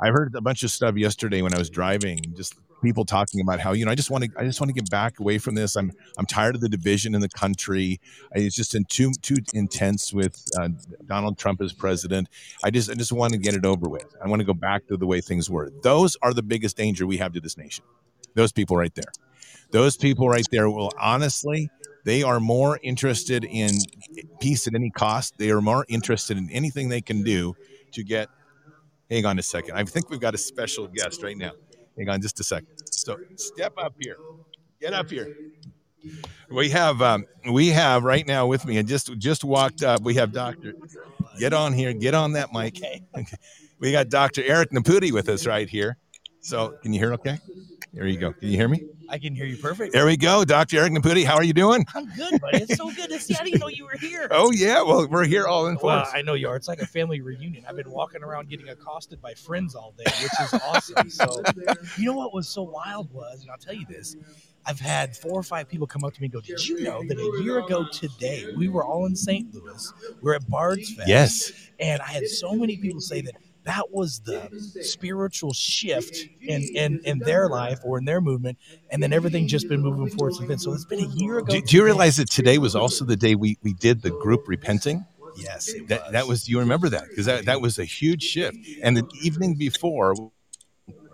I 0.00 0.08
heard 0.08 0.34
a 0.34 0.40
bunch 0.40 0.62
of 0.62 0.70
stuff 0.70 0.96
yesterday 0.96 1.42
when 1.42 1.54
I 1.54 1.58
was 1.58 1.70
driving, 1.70 2.20
just 2.36 2.54
people 2.82 3.04
talking 3.04 3.40
about 3.40 3.60
how 3.60 3.72
you 3.72 3.84
know 3.84 3.90
I 3.90 3.94
just 3.94 4.10
want 4.10 4.24
to 4.24 4.30
I 4.36 4.44
just 4.44 4.60
want 4.60 4.68
to 4.68 4.74
get 4.74 4.90
back 4.90 5.20
away 5.20 5.38
from 5.38 5.54
this. 5.54 5.76
I'm 5.76 5.92
I'm 6.18 6.26
tired 6.26 6.54
of 6.54 6.60
the 6.60 6.68
division 6.68 7.14
in 7.14 7.20
the 7.20 7.28
country. 7.28 8.00
It's 8.32 8.56
just 8.56 8.74
in 8.74 8.84
too 8.84 9.12
too 9.22 9.36
intense 9.54 10.12
with 10.12 10.44
uh, 10.58 10.68
Donald 11.06 11.38
Trump 11.38 11.60
as 11.60 11.72
president. 11.72 12.28
I 12.64 12.70
just 12.70 12.90
I 12.90 12.94
just 12.94 13.12
want 13.12 13.32
to 13.32 13.38
get 13.38 13.54
it 13.54 13.64
over 13.64 13.88
with. 13.88 14.14
I 14.22 14.28
want 14.28 14.40
to 14.40 14.46
go 14.46 14.54
back 14.54 14.86
to 14.88 14.96
the 14.96 15.06
way 15.06 15.20
things 15.20 15.48
were. 15.48 15.70
Those 15.82 16.16
are 16.22 16.34
the 16.34 16.42
biggest 16.42 16.76
danger 16.76 17.06
we 17.06 17.18
have 17.18 17.32
to 17.34 17.40
this 17.40 17.56
nation. 17.56 17.84
Those 18.36 18.52
people 18.52 18.76
right 18.76 18.94
there. 18.94 19.10
Those 19.70 19.96
people 19.96 20.28
right 20.28 20.46
there 20.52 20.70
will 20.70 20.92
honestly, 21.00 21.70
they 22.04 22.22
are 22.22 22.38
more 22.38 22.78
interested 22.82 23.44
in 23.44 23.70
peace 24.40 24.68
at 24.68 24.74
any 24.74 24.90
cost. 24.90 25.38
They 25.38 25.50
are 25.50 25.62
more 25.62 25.86
interested 25.88 26.36
in 26.36 26.48
anything 26.50 26.88
they 26.88 27.00
can 27.00 27.24
do 27.24 27.56
to 27.92 28.04
get. 28.04 28.28
Hang 29.10 29.24
on 29.24 29.38
a 29.38 29.42
second. 29.42 29.76
I 29.76 29.84
think 29.84 30.10
we've 30.10 30.20
got 30.20 30.34
a 30.34 30.38
special 30.38 30.86
guest 30.86 31.22
right 31.22 31.36
now. 31.36 31.52
Hang 31.96 32.10
on 32.10 32.20
just 32.20 32.38
a 32.38 32.44
second. 32.44 32.68
So 32.90 33.16
step 33.36 33.72
up 33.78 33.94
here. 33.98 34.16
Get 34.80 34.92
up 34.92 35.10
here. 35.10 35.34
We 36.50 36.68
have 36.70 37.00
um, 37.00 37.24
we 37.50 37.68
have 37.68 38.04
right 38.04 38.26
now 38.26 38.46
with 38.46 38.66
me 38.66 38.76
and 38.76 38.86
just 38.86 39.16
just 39.18 39.44
walked 39.44 39.82
up. 39.82 40.02
We 40.02 40.14
have 40.14 40.32
Doctor. 40.32 40.74
Get 41.38 41.54
on 41.54 41.72
here. 41.72 41.92
Get 41.94 42.14
on 42.14 42.32
that 42.32 42.52
mic. 42.52 42.76
Okay. 42.76 43.02
We 43.78 43.92
got 43.92 44.08
Dr. 44.08 44.42
Eric 44.42 44.72
Nepute 44.72 45.12
with 45.12 45.28
us 45.28 45.46
right 45.46 45.68
here. 45.68 45.98
So 46.40 46.78
can 46.82 46.94
you 46.94 46.98
hear 46.98 47.12
okay? 47.12 47.38
There 47.96 48.06
you 48.06 48.18
go. 48.18 48.30
Can 48.34 48.50
you 48.50 48.58
hear 48.58 48.68
me? 48.68 48.82
I 49.08 49.18
can 49.18 49.34
hear 49.34 49.46
you 49.46 49.56
perfect. 49.56 49.94
There 49.94 50.04
we 50.04 50.18
go, 50.18 50.44
Dr. 50.44 50.76
Eric 50.80 50.92
Nepute. 50.92 51.24
How 51.24 51.36
are 51.36 51.42
you 51.42 51.54
doing? 51.54 51.86
I'm 51.94 52.04
good, 52.14 52.38
buddy. 52.42 52.58
It's 52.58 52.76
so 52.76 52.90
good 52.90 53.08
to 53.08 53.18
see. 53.18 53.34
I 53.40 53.44
didn't 53.44 53.60
know 53.60 53.68
you 53.68 53.86
were 53.86 53.96
here. 53.98 54.28
Oh 54.30 54.52
yeah, 54.52 54.82
well 54.82 55.08
we're 55.08 55.24
here 55.24 55.46
all 55.46 55.66
in 55.68 55.78
Well, 55.80 56.04
force. 56.04 56.10
I 56.14 56.20
know 56.20 56.34
you 56.34 56.46
are. 56.48 56.56
It's 56.56 56.68
like 56.68 56.80
a 56.82 56.86
family 56.86 57.22
reunion. 57.22 57.64
I've 57.66 57.76
been 57.76 57.90
walking 57.90 58.22
around 58.22 58.50
getting 58.50 58.68
accosted 58.68 59.22
by 59.22 59.32
friends 59.32 59.74
all 59.74 59.94
day, 59.96 60.04
which 60.22 60.32
is 60.42 60.60
awesome. 60.62 61.08
So, 61.08 61.42
you 61.96 62.04
know 62.04 62.12
what 62.12 62.34
was 62.34 62.48
so 62.48 62.64
wild 62.64 63.10
was, 63.14 63.40
and 63.40 63.50
I'll 63.50 63.56
tell 63.56 63.72
you 63.74 63.86
this. 63.86 64.14
I've 64.66 64.80
had 64.80 65.16
four 65.16 65.32
or 65.40 65.42
five 65.44 65.66
people 65.66 65.86
come 65.86 66.04
up 66.04 66.12
to 66.12 66.20
me 66.20 66.26
and 66.26 66.34
go, 66.34 66.40
Did 66.42 66.66
you 66.68 66.80
know 66.82 67.02
that 67.06 67.16
a 67.16 67.42
year 67.42 67.60
ago 67.60 67.86
today, 67.90 68.46
we 68.58 68.68
were 68.68 68.84
all 68.84 69.06
in 69.06 69.16
St. 69.16 69.54
Louis? 69.54 69.92
We're 70.20 70.34
at 70.34 70.46
Bard's 70.50 70.92
Fest. 70.92 71.08
yes. 71.08 71.52
And 71.80 72.02
I 72.02 72.08
had 72.08 72.26
so 72.26 72.52
many 72.52 72.76
people 72.76 73.00
say 73.00 73.20
that 73.22 73.34
that 73.66 73.90
was 73.90 74.20
the 74.20 74.50
spiritual 74.80 75.52
shift 75.52 76.28
in, 76.40 76.62
in, 76.74 77.00
in 77.04 77.18
their 77.20 77.48
life 77.48 77.80
or 77.84 77.98
in 77.98 78.04
their 78.04 78.20
movement. 78.20 78.58
And 78.90 79.02
then 79.02 79.12
everything 79.12 79.46
just 79.46 79.68
been 79.68 79.82
moving 79.82 80.08
forward 80.08 80.34
since 80.34 80.48
then. 80.48 80.58
So 80.58 80.72
it's 80.72 80.84
been 80.84 81.00
a 81.00 81.08
year 81.16 81.38
ago. 81.38 81.52
Do, 81.52 81.60
do 81.60 81.76
you 81.76 81.84
realize 81.84 82.16
that 82.16 82.30
today 82.30 82.58
was 82.58 82.74
also 82.74 83.04
the 83.04 83.16
day 83.16 83.34
we, 83.34 83.58
we 83.62 83.74
did 83.74 84.02
the 84.02 84.10
group 84.10 84.48
repenting? 84.48 85.04
Yes. 85.36 85.74
it 85.74 85.88
That 85.88 86.12
that 86.12 86.26
was 86.26 86.48
you 86.48 86.58
remember 86.58 86.88
that 86.88 87.08
because 87.08 87.26
that, 87.26 87.44
that 87.44 87.60
was 87.60 87.78
a 87.78 87.84
huge 87.84 88.22
shift. 88.22 88.56
And 88.82 88.96
the 88.96 89.06
evening 89.22 89.56
before, 89.56 90.14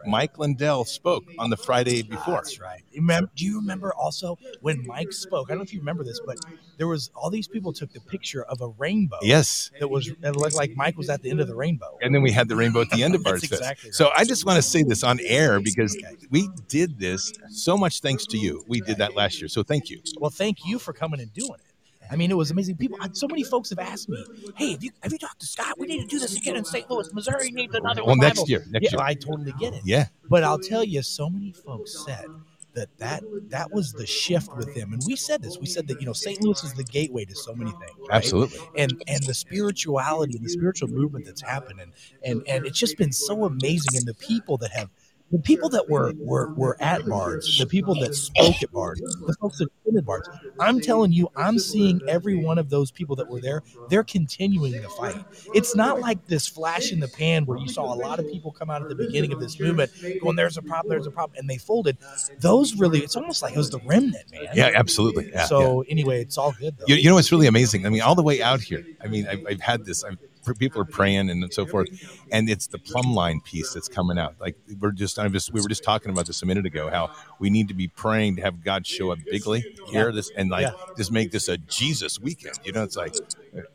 Mike 0.07 0.39
Lindell 0.39 0.85
spoke 0.85 1.25
on 1.39 1.51
the 1.51 1.57
Friday 1.57 2.03
before. 2.03 2.35
That's 2.35 2.61
right. 2.61 2.83
Remember, 2.95 3.31
do 3.37 3.45
you 3.45 3.57
remember 3.61 3.93
also 3.95 4.39
when 4.61 4.87
Mike 4.87 5.13
spoke? 5.13 5.49
I 5.49 5.53
don't 5.53 5.59
know 5.59 5.65
if 5.65 5.73
you 5.73 5.81
remember 5.81 6.05
this, 6.05 6.21
but 6.25 6.39
there 6.77 6.89
was 6.89 7.11
all 7.15 7.31
these 7.31 7.49
people 7.49 7.73
took 7.73 7.93
the 7.93 8.01
picture 8.01 8.43
of 8.45 8.61
a 8.61 8.69
rainbow. 8.69 9.19
Yes. 9.23 9.71
That 9.81 9.89
was 9.89 10.09
it 10.09 10.37
looked 10.37 10.55
like 10.55 10.73
Mike 10.77 10.97
was 10.97 11.09
at 11.09 11.23
the 11.23 11.31
end 11.31 11.41
of 11.41 11.47
the 11.49 11.55
rainbow. 11.55 11.99
And 12.03 12.15
then 12.15 12.23
we 12.23 12.33
had 12.33 12.49
the 12.49 12.57
rainbow 12.57 12.81
at 12.83 12.91
the 12.91 13.03
end 13.03 13.15
of 13.15 13.23
Fest. 13.25 13.45
exactly 13.45 13.89
right. 13.89 13.95
So 13.95 14.11
I 14.17 14.25
just 14.25 14.45
want 14.45 14.57
to 14.57 14.63
say 14.63 14.83
this 14.83 15.05
on 15.05 15.19
air 15.21 15.61
because 15.61 15.97
we 16.31 16.49
did 16.69 16.99
this 16.99 17.33
so 17.51 17.77
much 17.77 18.01
thanks 18.01 18.27
to 18.27 18.39
you. 18.39 18.65
We 18.69 18.81
did 18.81 18.99
that 18.99 19.15
last 19.15 19.41
year. 19.41 19.49
So 19.49 19.63
thank 19.63 19.91
you. 19.91 20.03
Well, 20.19 20.31
thank 20.31 20.65
you 20.67 20.79
for 20.79 20.93
coming 20.93 21.21
and 21.21 21.33
doing 21.33 21.55
it. 21.55 21.72
I 22.13 22.17
mean, 22.17 22.31
it 22.31 22.37
was 22.37 22.51
amazing. 22.51 22.77
People, 22.77 22.99
so 23.13 23.27
many 23.27 23.43
folks 23.43 23.71
have 23.71 23.79
asked 23.79 24.09
me, 24.09 24.25
"Hey, 24.57 24.73
have 24.73 24.85
you 24.85 24.91
have 25.03 25.13
you 25.13 25.19
talked 25.19 25.41
to 25.41 25.47
Scott? 25.47 25.79
We 25.79 25.87
need 25.87 26.03
to 26.03 26.07
do 26.07 26.19
this 26.19 26.37
again 26.37 26.57
in 26.57 26.65
St. 26.65 26.89
Louis, 26.91 27.13
Missouri. 27.15 27.51
Needs 27.51 27.75
another 27.75 28.03
Well, 28.03 28.11
one." 28.11 28.19
next 28.19 28.49
year. 28.49 28.65
Next 28.71 28.93
yeah, 28.93 28.99
year. 28.99 29.07
I 29.07 29.15
totally 29.15 29.55
get 29.59 29.73
it. 29.73 29.81
Yeah. 29.85 30.07
But 30.29 30.45
I'll 30.45 30.59
tell 30.59 30.85
you, 30.85 31.03
so 31.03 31.31
many 31.31 31.53
folks 31.53 32.05
said 32.05 32.27
that 32.75 32.89
that 32.99 33.23
that 33.49 33.73
was 33.73 33.93
the 33.93 34.07
shift 34.07 34.55
with 34.57 34.75
them, 34.75 34.93
and 34.93 35.03
we 35.07 35.17
said 35.17 35.43
this. 35.43 35.59
We 35.59 35.67
said 35.67 35.87
that 35.89 36.01
you 36.01 36.07
know 36.07 36.13
St. 36.13 36.43
Louis 36.43 36.63
is 36.63 36.75
the 36.75 36.85
gateway 36.85 37.25
to 37.25 37.35
so 37.35 37.55
many 37.55 37.71
things. 37.71 37.93
right? 38.01 38.11
Absolutely. 38.11 38.59
And 38.77 39.03
and 39.07 39.23
the 39.25 39.35
spirituality 39.35 40.37
and 40.37 40.45
the 40.45 40.51
spiritual 40.51 40.89
movement 40.89 41.25
that's 41.25 41.43
happening, 41.43 41.93
and 42.25 42.43
and 42.47 42.67
it's 42.67 42.79
just 42.79 42.99
been 42.99 43.13
so 43.13 43.45
amazing. 43.45 43.97
And 43.97 44.07
the 44.07 44.15
people 44.15 44.59
that 44.59 44.71
have. 44.73 44.91
The 45.33 45.39
people 45.39 45.71
that 45.71 45.89
were, 45.89 46.13
were 46.19 46.53
were 46.55 46.77
at 46.81 47.07
Bards, 47.07 47.59
the 47.59 47.67
people 47.67 47.95
that 48.01 48.15
spoke 48.15 48.63
at 48.63 48.71
Bards, 48.71 49.01
the 49.01 49.35
folks 49.41 49.59
that 49.59 49.69
attended 49.81 50.05
Bards. 50.05 50.29
I'm 50.61 50.81
telling 50.81 51.13
you, 51.13 51.31
I'm 51.37 51.59
seeing 51.59 52.01
every 52.07 52.37
one 52.37 52.59
of 52.59 52.69
those 52.69 52.91
people 52.91 53.17
that 53.17 53.29
were 53.31 53.41
there. 53.41 53.63
They're 53.89 54.05
continuing 54.05 54.73
the 54.73 54.89
fight. 54.91 55.25
It's 55.55 55.75
not 55.75 56.01
like 56.01 56.27
this 56.27 56.47
flash 56.47 56.93
in 56.93 57.01
the 57.01 57.09
pan 57.09 57.47
where 57.47 57.59
you 57.59 57.69
saw 57.69 57.93
a 57.93 57.97
lot 57.97 58.19
of 58.19 58.31
people 58.31 58.53
come 58.53 58.69
out 58.69 58.83
at 58.83 58.89
the 58.89 58.95
beginning 58.95 59.33
of 59.33 59.41
this 59.41 59.59
movement 59.59 59.91
going, 60.21 60.37
"There's 60.37 60.59
a 60.59 60.63
problem, 60.63 60.91
there's 60.91 61.07
a 61.07 61.11
problem," 61.11 61.39
and 61.39 61.49
they 61.49 61.59
folded. 61.59 61.97
Those 62.41 62.75
really, 62.79 63.01
it's 63.01 63.17
almost 63.17 63.43
like 63.43 63.55
it 63.55 63.59
was 63.59 63.71
the 63.71 63.81
remnant, 63.87 64.31
man. 64.31 64.49
Yeah, 64.55 64.71
absolutely. 64.75 65.27
Yeah, 65.31 65.33
yeah. 65.35 65.45
so 65.47 65.83
anyway, 65.89 66.21
it's 66.21 66.37
all 66.37 66.53
good 66.53 66.77
though. 66.79 66.85
You, 66.89 66.97
you 66.97 67.09
know 67.09 67.15
what's 67.15 67.33
really 67.33 67.47
amazing? 67.47 67.87
I 67.87 67.89
mean, 67.89 68.03
all 68.03 68.15
the 68.15 68.23
way 68.23 68.43
out 68.43 68.61
here. 68.61 68.85
I 69.01 69.09
mean, 69.09 69.27
I've, 69.27 69.45
I've 69.49 69.61
had 69.61 69.85
this. 69.87 70.05
I've, 70.05 70.19
people 70.59 70.81
are 70.81 70.85
praying 70.87 71.31
and 71.31 71.53
so 71.53 71.67
forth, 71.67 71.89
and 72.31 72.49
it's 72.51 72.67
the 72.67 72.79
plumb 72.79 73.15
line 73.15 73.41
piece 73.41 73.73
that's 73.73 73.89
coming 73.89 74.19
out. 74.19 74.35
Like 74.41 74.57
we're 74.81 74.91
just, 74.93 75.19
I'm 75.19 75.33
just, 75.33 75.53
we 75.53 75.61
were 75.61 75.69
just 75.69 75.85
talking 75.85 76.11
about 76.11 76.27
this 76.27 76.43
a 76.43 76.47
minute 76.47 76.67
ago. 76.67 76.91
How 76.91 77.11
we 77.39 77.51
need 77.51 77.69
to 77.69 77.75
be 77.75 77.89
praying 77.89 78.37
to 78.37 78.43
have 78.43 78.63
God 78.65 78.87
show 78.87 79.11
up 79.13 79.19
bigly 79.31 79.65
here, 79.87 80.13
this 80.13 80.31
and 80.37 80.51
like 80.51 80.63
Yeah. 80.63 80.73
just 80.97 81.13
make 81.13 81.31
this 81.31 81.49
a 81.49 81.59
Jesus 81.59 82.19
weekend. 82.21 82.59
You 82.65 82.73
know, 82.73 82.83
it's 82.83 82.97
like 82.97 83.15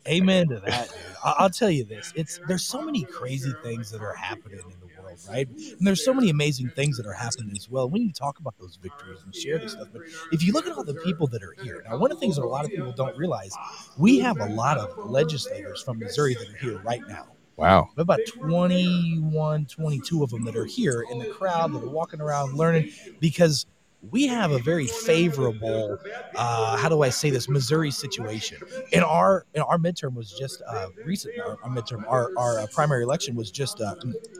Amen 0.07 0.47
to 0.49 0.59
that. 0.61 0.89
I- 1.23 1.35
I'll 1.39 1.49
tell 1.49 1.69
you 1.69 1.83
this: 1.83 2.11
it's 2.15 2.39
there's 2.47 2.63
so 2.65 2.81
many 2.81 3.03
crazy 3.03 3.53
things 3.63 3.91
that 3.91 4.01
are 4.01 4.13
happening 4.15 4.59
in 4.59 4.79
the 4.81 4.86
world, 5.25 5.35
right? 5.35 5.47
And 5.47 5.87
there's 5.87 6.03
so 6.03 6.13
many 6.13 6.29
amazing 6.29 6.69
things 6.69 6.97
that 6.97 7.05
are 7.05 7.13
happening 7.13 7.51
as 7.55 7.69
well. 7.69 7.89
We 7.89 7.99
need 7.99 8.13
to 8.13 8.19
talk 8.19 8.39
about 8.39 8.55
those 8.59 8.77
victories 8.81 9.19
and 9.23 9.33
share 9.35 9.57
this 9.57 9.73
stuff. 9.73 9.87
But 9.91 10.03
if 10.31 10.43
you 10.43 10.53
look 10.53 10.67
at 10.67 10.73
all 10.73 10.83
the 10.83 10.95
people 10.95 11.27
that 11.27 11.43
are 11.43 11.55
here 11.61 11.83
now, 11.87 11.97
one 11.97 12.11
of 12.11 12.17
the 12.17 12.21
things 12.21 12.35
that 12.35 12.43
a 12.43 12.47
lot 12.47 12.65
of 12.65 12.71
people 12.71 12.91
don't 12.91 13.17
realize, 13.17 13.51
we 13.97 14.19
have 14.19 14.39
a 14.39 14.47
lot 14.47 14.77
of 14.77 15.09
legislators 15.09 15.81
from 15.81 15.99
Missouri 15.99 16.35
that 16.35 16.49
are 16.49 16.57
here 16.57 16.79
right 16.79 17.01
now. 17.07 17.27
wow. 17.55 17.89
About 17.97 18.19
21, 18.27 19.65
22 19.65 20.23
of 20.23 20.29
them 20.29 20.45
that 20.45 20.55
are 20.55 20.65
here 20.65 21.05
in 21.11 21.19
the 21.19 21.25
crowd 21.25 21.73
that 21.73 21.83
are 21.83 21.89
walking 21.89 22.21
around 22.21 22.53
learning 22.53 22.91
because 23.19 23.65
we 24.01 24.27
have 24.27 24.51
a 24.51 24.59
very 24.59 24.87
favorable, 24.87 25.97
uh, 26.35 26.77
how 26.77 26.89
do 26.89 27.01
I 27.01 27.09
say 27.09 27.29
this, 27.29 27.49
Missouri 27.49 27.91
situation. 27.91 28.59
In 28.91 29.03
our 29.03 29.45
in 29.53 29.61
our 29.61 29.77
midterm 29.77 30.13
was 30.13 30.31
just 30.31 30.61
uh, 30.67 30.87
recent. 31.05 31.33
Our, 31.39 31.57
our 31.63 31.69
midterm, 31.69 32.03
our 32.07 32.31
our 32.37 32.59
uh, 32.59 32.67
primary 32.73 33.03
election 33.03 33.35
was 33.35 33.51
just 33.51 33.81
uh, 33.81 33.95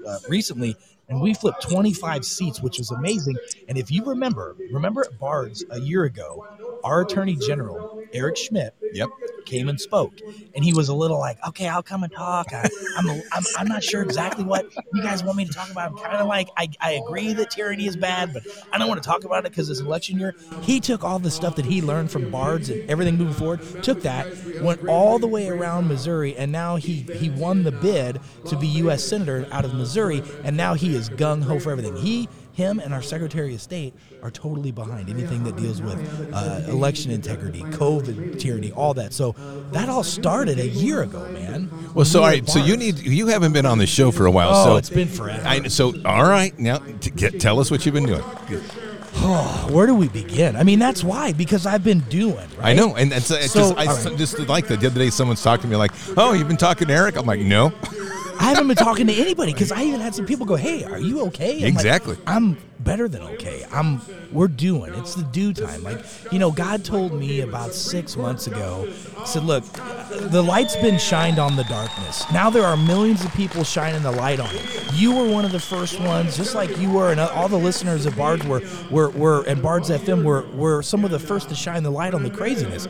uh, 0.08 0.18
recently, 0.30 0.76
and 1.10 1.22
we 1.22 1.34
flipped 1.34 1.62
25 1.64 2.24
seats, 2.24 2.62
which 2.62 2.78
was 2.78 2.92
amazing. 2.92 3.36
And 3.68 3.78
if 3.78 3.92
you 3.92 4.04
remember, 4.06 4.56
remember 4.72 5.02
at 5.02 5.20
Bards 5.20 5.66
a 5.72 5.80
year 5.80 6.04
ago, 6.04 6.46
our 6.84 7.02
Attorney 7.02 7.36
General 7.36 8.04
Eric 8.14 8.38
Schmitt 8.38 8.74
Yep. 8.92 9.10
came 9.46 9.70
and 9.70 9.80
spoke, 9.80 10.22
and 10.54 10.64
he 10.64 10.74
was 10.74 10.90
a 10.90 10.94
little 10.94 11.20
like, 11.20 11.38
"Okay, 11.48 11.68
I'll 11.68 11.84
come 11.84 12.04
and 12.04 12.12
talk. 12.12 12.48
I, 12.54 12.70
I'm, 12.96 13.10
a, 13.10 13.22
I'm 13.32 13.44
I'm 13.58 13.68
not 13.68 13.84
sure 13.84 14.02
exactly 14.02 14.44
what 14.44 14.66
you 14.92 15.02
guys 15.02 15.24
want 15.24 15.38
me 15.38 15.46
to 15.46 15.52
talk 15.52 15.70
about. 15.72 15.88
I'm 15.90 15.96
kind 15.96 16.18
of 16.18 16.28
like 16.28 16.50
I, 16.58 16.70
I 16.82 16.92
agree 16.94 17.34
that 17.34 17.50
tyranny 17.50 17.86
is 17.88 17.96
bad, 17.98 18.34
but 18.34 18.44
I 18.72 18.78
don't 18.78 18.88
want 18.88 19.02
to 19.02 19.08
talk 19.08 19.24
about 19.24 19.46
it 19.46 19.52
because 19.52 19.70
it's 19.70 19.80
election 19.82 20.20
year." 20.20 20.36
He 20.60 20.80
took 20.80 21.04
all 21.04 21.20
the 21.20 21.32
stuff 21.32 21.56
that 21.56 21.66
he 21.66 21.82
learned 21.82 22.12
from 22.12 22.28
Bards 22.28 22.70
and 22.70 22.82
everything 22.88 23.18
moving 23.18 23.34
forward, 23.36 23.62
took 23.82 24.02
that, 24.02 24.30
went 24.58 24.82
all 24.86 25.20
the 25.20 25.28
way 25.28 25.50
around 25.50 25.88
Missouri, 25.88 26.36
and 26.36 26.52
now 26.52 26.76
he 26.78 27.08
he 27.12 27.30
won 27.30 27.64
the 27.64 27.72
bid 27.72 28.22
to 28.46 28.58
be 28.58 28.68
U.S. 28.68 29.04
senator 29.04 29.46
out 29.52 29.66
of 29.66 29.74
Missouri, 29.74 30.24
and 30.44 30.58
now 30.58 30.74
he 30.74 30.96
is 30.96 31.10
gung 31.10 31.44
ho 31.44 31.60
for 31.60 31.72
everything. 31.72 31.96
He 31.98 32.30
him 32.58 32.80
and 32.80 32.92
our 32.92 33.04
Secretary 33.04 33.54
of 33.54 33.62
State 33.62 33.94
are 34.24 34.32
totally 34.32 34.72
behind 34.72 35.12
anything 35.12 35.44
that 35.44 35.56
deals 35.58 35.80
with 35.80 36.34
uh, 36.34 36.62
election 36.68 37.12
integrity, 37.12 37.62
COVID 37.62 38.40
tyranny, 38.40 38.72
all 38.72 38.96
that. 38.96 39.14
So 39.14 39.34
that 39.74 39.90
all 39.90 40.04
started 40.04 40.58
a 40.58 40.68
year 40.68 41.04
ago, 41.04 41.30
man. 41.30 41.70
Well, 41.94 42.04
so 42.04 42.24
all. 42.24 42.46
So 42.48 42.58
you 42.58 42.76
need 42.76 42.98
you 42.98 43.28
haven't 43.28 43.54
been 43.54 43.68
on 43.68 43.78
the 43.78 43.86
show 43.86 44.10
for 44.10 44.26
a 44.26 44.32
while. 44.32 44.50
Oh, 44.56 44.66
so 44.66 44.76
it's 44.78 44.90
been 44.90 45.08
forever. 45.08 45.48
I, 45.48 45.68
so 45.68 45.94
all 46.04 46.24
right. 46.24 46.58
Now 46.58 46.80
get, 46.80 47.40
tell 47.40 47.60
us 47.60 47.70
what 47.70 47.86
you've 47.86 47.94
been 47.94 48.08
doing. 48.08 48.24
Oh, 49.18 49.68
where 49.72 49.86
do 49.86 49.94
we 49.94 50.08
begin? 50.08 50.56
I 50.56 50.64
mean, 50.64 50.80
that's 50.80 51.04
why 51.04 51.34
because 51.34 51.68
I've 51.68 51.84
been 51.84 52.00
doing. 52.10 52.38
Right? 52.58 52.72
I 52.72 52.74
know, 52.74 52.96
and 52.96 53.14
it's, 53.14 53.28
So, 53.28 53.36
just 53.38 53.78
I 53.78 53.86
right. 53.86 54.18
just 54.18 54.40
like 54.40 54.68
that 54.70 54.80
the 54.80 54.88
other 54.88 55.00
day. 55.00 55.12
Someone's 55.12 55.44
talking 55.44 55.62
to 55.64 55.68
me 55.68 55.76
like, 55.76 55.92
"Oh, 56.18 56.34
you've 56.34 56.48
been 56.48 56.58
talking 56.58 56.88
to 56.88 56.94
Eric." 56.96 57.18
I'm 57.18 57.28
like, 57.28 57.42
"No." 57.42 57.72
I 58.40 58.44
haven't 58.46 58.68
been 58.68 58.78
talking 58.78 59.08
to 59.08 59.14
anybody 59.14 59.54
because 59.54 59.72
I 59.72 59.84
even 59.84 60.00
had 60.00 60.16
some 60.16 60.26
people 60.26 60.46
go, 60.46 60.56
"Hey, 60.56 60.84
are 60.84 61.00
you 61.00 61.22
okay?" 61.28 61.58
I'm 61.58 61.62
like, 61.62 61.74
Exactly. 61.74 62.18
I'm 62.26 62.58
better 62.80 63.08
than 63.08 63.22
okay. 63.24 63.66
I'm. 63.72 64.02
We're 64.32 64.48
doing. 64.48 64.94
It's 64.96 65.16
the 65.16 65.24
due 65.24 65.54
time. 65.54 65.84
Like 65.84 66.04
you 66.32 66.40
know, 66.40 66.52
God 66.52 66.84
told 66.84 67.14
me 67.14 67.42
about 67.42 67.74
six 67.74 68.16
months 68.16 68.48
ago. 68.48 68.92
Said, 69.26 69.44
"Look, 69.44 69.64
the 70.10 70.42
light's 70.42 70.76
been 70.76 70.98
shined 70.98 71.40
on 71.40 71.56
the 71.56 71.64
darkness. 71.66 72.24
Now 72.32 72.50
there 72.50 72.64
are 72.64 72.78
millions 72.78 73.24
of 73.24 73.34
people 73.34 73.64
shining 73.64 74.04
the 74.04 74.12
light 74.12 74.40
on 74.40 74.50
it. 74.56 74.94
You 74.94 75.16
were 75.16 75.30
one 75.30 75.46
of 75.46 75.52
the 75.52 75.60
first 75.60 76.00
ones, 76.00 76.38
just 76.38 76.56
like 76.56 76.78
you 76.78 76.92
were, 76.92 77.12
and 77.12 77.20
all 77.20 77.48
the 77.48 77.58
listeners 77.58 78.06
of 78.06 78.16
Bards 78.16 78.46
were, 78.46 78.62
were, 78.90 79.10
were 79.10 79.44
and 79.44 79.62
Bards 79.62 79.90
FM 79.90 80.24
were, 80.24 80.46
were 80.54 80.82
some 80.82 81.06
of 81.06 81.12
the 81.12 81.20
first 81.20 81.50
to 81.50 81.56
shine 81.56 81.84
the 81.84 81.92
light 81.92 82.14
on 82.14 82.24
the 82.24 82.30
craziness. 82.30 82.88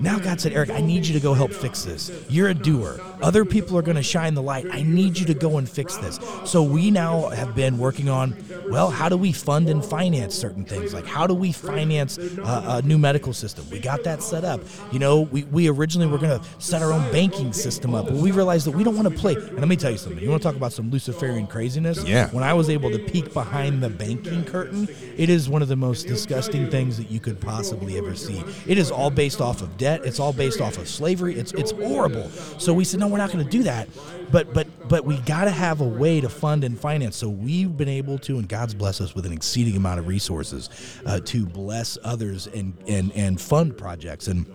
Now 0.00 0.18
God 0.18 0.40
said, 0.40 0.52
Eric, 0.52 0.70
I 0.70 0.80
need 0.80 1.06
you 1.06 1.14
to 1.14 1.20
go 1.20 1.34
help 1.34 1.52
fix 1.52 1.84
this. 1.84 2.10
You're 2.28 2.48
a 2.48 2.54
doer. 2.54 3.00
Other 3.22 3.44
people 3.44 3.78
are 3.78 3.82
going 3.82 3.96
to 3.96 4.02
shine 4.02 4.34
the 4.34 4.42
light. 4.42 4.66
I 4.70 4.82
need 4.82 5.18
you 5.18 5.26
to 5.26 5.34
go 5.34 5.58
and 5.58 5.68
fix 5.68 5.96
this. 5.96 6.18
So 6.44 6.62
we 6.62 6.90
now 6.90 7.28
have 7.30 7.54
been 7.54 7.78
working 7.78 8.08
on, 8.08 8.36
well, 8.68 8.90
how 8.90 9.08
do 9.08 9.16
we 9.16 9.25
fund 9.32 9.68
and 9.68 9.84
finance 9.84 10.34
certain 10.34 10.64
things? 10.64 10.94
Like 10.94 11.06
how 11.06 11.26
do 11.26 11.34
we 11.34 11.52
finance 11.52 12.18
uh, 12.18 12.80
a 12.82 12.86
new 12.86 12.98
medical 12.98 13.32
system? 13.32 13.68
We 13.70 13.78
got 13.78 14.04
that 14.04 14.22
set 14.22 14.44
up. 14.44 14.60
You 14.92 14.98
know, 14.98 15.22
we, 15.22 15.44
we 15.44 15.68
originally 15.68 16.06
were 16.08 16.18
going 16.18 16.38
to 16.38 16.46
set 16.58 16.82
our 16.82 16.92
own 16.92 17.10
banking 17.12 17.52
system 17.52 17.94
up, 17.94 18.06
but 18.06 18.14
we 18.14 18.30
realized 18.30 18.66
that 18.66 18.72
we 18.72 18.84
don't 18.84 18.96
want 18.96 19.08
to 19.08 19.14
play. 19.14 19.34
And 19.34 19.58
let 19.58 19.68
me 19.68 19.76
tell 19.76 19.90
you 19.90 19.98
something. 19.98 20.22
You 20.22 20.30
want 20.30 20.42
to 20.42 20.48
talk 20.48 20.56
about 20.56 20.72
some 20.72 20.90
Luciferian 20.90 21.46
craziness? 21.46 22.04
Yeah. 22.04 22.28
When 22.30 22.44
I 22.44 22.54
was 22.54 22.70
able 22.70 22.90
to 22.90 22.98
peek 22.98 23.32
behind 23.32 23.82
the 23.82 23.90
banking 23.90 24.44
curtain, 24.44 24.88
it 25.16 25.28
is 25.28 25.48
one 25.48 25.62
of 25.62 25.68
the 25.68 25.76
most 25.76 26.06
disgusting 26.06 26.70
things 26.70 26.96
that 26.96 27.10
you 27.10 27.20
could 27.20 27.40
possibly 27.40 27.98
ever 27.98 28.14
see. 28.14 28.42
It 28.66 28.78
is 28.78 28.90
all 28.90 29.10
based 29.10 29.40
off 29.40 29.62
of 29.62 29.76
debt. 29.76 30.04
It's 30.04 30.20
all 30.20 30.32
based 30.32 30.60
off 30.60 30.78
of 30.78 30.88
slavery. 30.88 31.38
It's 31.38 31.52
it's 31.52 31.72
horrible. 31.72 32.28
So 32.58 32.72
we 32.72 32.84
said, 32.84 33.00
no, 33.00 33.08
we're 33.08 33.18
not 33.18 33.32
going 33.32 33.44
to 33.44 33.50
do 33.50 33.62
that. 33.64 33.88
But 34.30 34.52
but 34.52 34.66
but 34.88 35.04
we 35.04 35.18
got 35.18 35.44
to 35.44 35.50
have 35.50 35.80
a 35.80 35.86
way 35.86 36.20
to 36.20 36.28
fund 36.28 36.64
and 36.64 36.78
finance. 36.78 37.16
So 37.16 37.28
we've 37.28 37.76
been 37.76 37.88
able 37.88 38.18
to, 38.20 38.38
and 38.38 38.48
God's 38.48 38.74
blessed 38.74 39.00
us 39.00 39.14
with 39.14 39.26
an 39.26 39.32
exceeding 39.32 39.76
amount 39.76 40.00
of 40.00 40.08
resources 40.08 41.00
uh, 41.06 41.20
to 41.26 41.46
bless 41.46 41.98
others 42.02 42.46
and 42.46 42.76
and 42.88 43.12
and 43.12 43.40
fund 43.40 43.76
projects 43.76 44.28
and 44.28 44.46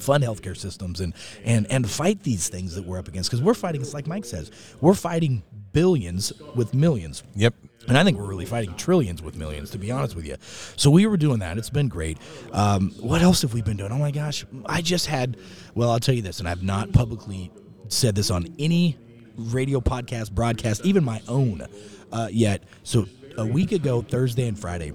fund 0.00 0.22
healthcare 0.22 0.56
systems 0.56 1.00
and 1.00 1.12
and 1.44 1.66
and 1.70 1.90
fight 1.90 2.22
these 2.22 2.48
things 2.48 2.74
that 2.74 2.84
we're 2.84 2.98
up 2.98 3.08
against 3.08 3.30
because 3.30 3.42
we're 3.42 3.52
fighting 3.52 3.80
it's 3.80 3.94
like 3.94 4.06
mike 4.06 4.24
says 4.24 4.52
we're 4.80 4.94
fighting 4.94 5.42
billions 5.72 6.32
with 6.54 6.72
millions 6.72 7.24
Yep. 7.34 7.54
And 7.88 7.96
I 7.96 8.04
think 8.04 8.18
we're 8.18 8.26
really 8.26 8.44
fighting 8.44 8.74
trillions 8.74 9.22
with 9.22 9.36
millions, 9.36 9.70
to 9.70 9.78
be 9.78 9.90
honest 9.90 10.14
with 10.14 10.26
you. 10.26 10.36
So 10.76 10.90
we 10.90 11.06
were 11.06 11.16
doing 11.16 11.38
that. 11.38 11.56
It's 11.56 11.70
been 11.70 11.88
great. 11.88 12.18
Um, 12.52 12.90
what 13.00 13.22
else 13.22 13.40
have 13.42 13.54
we 13.54 13.62
been 13.62 13.78
doing? 13.78 13.92
Oh 13.92 13.98
my 13.98 14.10
gosh. 14.10 14.44
I 14.66 14.82
just 14.82 15.06
had, 15.06 15.38
well, 15.74 15.90
I'll 15.90 15.98
tell 15.98 16.14
you 16.14 16.20
this, 16.20 16.38
and 16.38 16.46
I've 16.46 16.62
not 16.62 16.92
publicly 16.92 17.50
said 17.88 18.14
this 18.14 18.30
on 18.30 18.54
any 18.58 18.98
radio 19.38 19.80
podcast, 19.80 20.32
broadcast, 20.32 20.84
even 20.84 21.04
my 21.04 21.22
own 21.28 21.66
uh, 22.12 22.28
yet. 22.30 22.64
So 22.82 23.06
a 23.36 23.46
week 23.46 23.72
ago, 23.72 24.02
Thursday 24.02 24.46
and 24.48 24.58
Friday, 24.58 24.92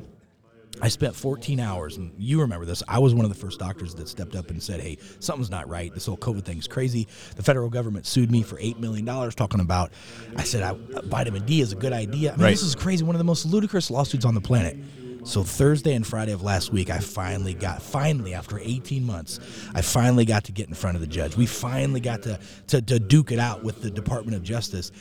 I 0.81 0.87
spent 0.89 1.15
14 1.15 1.59
hours, 1.59 1.97
and 1.97 2.11
you 2.17 2.41
remember 2.41 2.65
this. 2.65 2.81
I 2.87 2.97
was 2.99 3.13
one 3.13 3.25
of 3.25 3.29
the 3.31 3.37
first 3.39 3.59
doctors 3.59 3.93
that 3.95 4.09
stepped 4.09 4.35
up 4.35 4.49
and 4.49 4.61
said, 4.61 4.81
"Hey, 4.81 4.97
something's 5.19 5.51
not 5.51 5.69
right. 5.69 5.93
This 5.93 6.07
whole 6.07 6.17
COVID 6.17 6.43
thing's 6.43 6.67
crazy." 6.67 7.07
The 7.35 7.43
federal 7.43 7.69
government 7.69 8.07
sued 8.07 8.31
me 8.31 8.41
for 8.41 8.57
eight 8.59 8.79
million 8.79 9.05
dollars, 9.05 9.35
talking 9.35 9.59
about. 9.59 9.91
I 10.35 10.43
said, 10.43 10.63
I, 10.63 10.75
"Vitamin 11.03 11.45
D 11.45 11.61
is 11.61 11.73
a 11.73 11.75
good 11.75 11.93
idea." 11.93 12.31
I 12.33 12.35
mean, 12.37 12.43
Right. 12.45 12.49
this 12.51 12.63
is 12.63 12.73
crazy. 12.75 13.03
One 13.05 13.15
of 13.15 13.19
the 13.19 13.23
most 13.23 13.45
ludicrous 13.45 13.91
lawsuits 13.91 14.25
on 14.25 14.33
the 14.33 14.41
planet. 14.41 14.75
So 15.23 15.41
Thursday 15.43 15.93
and 15.93 16.05
Friday 16.05 16.33
of 16.33 16.43
last 16.43 16.73
week, 16.73 16.89
I 16.89 16.99
finally 16.99 17.53
got, 17.53 17.81
finally 17.81 18.33
after 18.33 18.59
18 18.59 19.05
months, 19.05 19.39
I 19.73 19.81
finally 19.81 20.25
got 20.25 20.43
to 20.45 20.51
get 20.51 20.67
in 20.67 20.73
front 20.73 20.95
of 20.95 21.01
the 21.01 21.07
judge. 21.07 21.37
We 21.37 21.45
finally 21.45 22.01
got 22.01 22.23
to 22.23 22.39
to, 22.67 22.81
to 22.81 22.99
duke 22.99 23.31
it 23.31 23.39
out 23.39 23.63
with 23.63 23.81
the 23.81 23.89
Department 23.89 24.35
of 24.35 24.43
Justice 24.43 24.91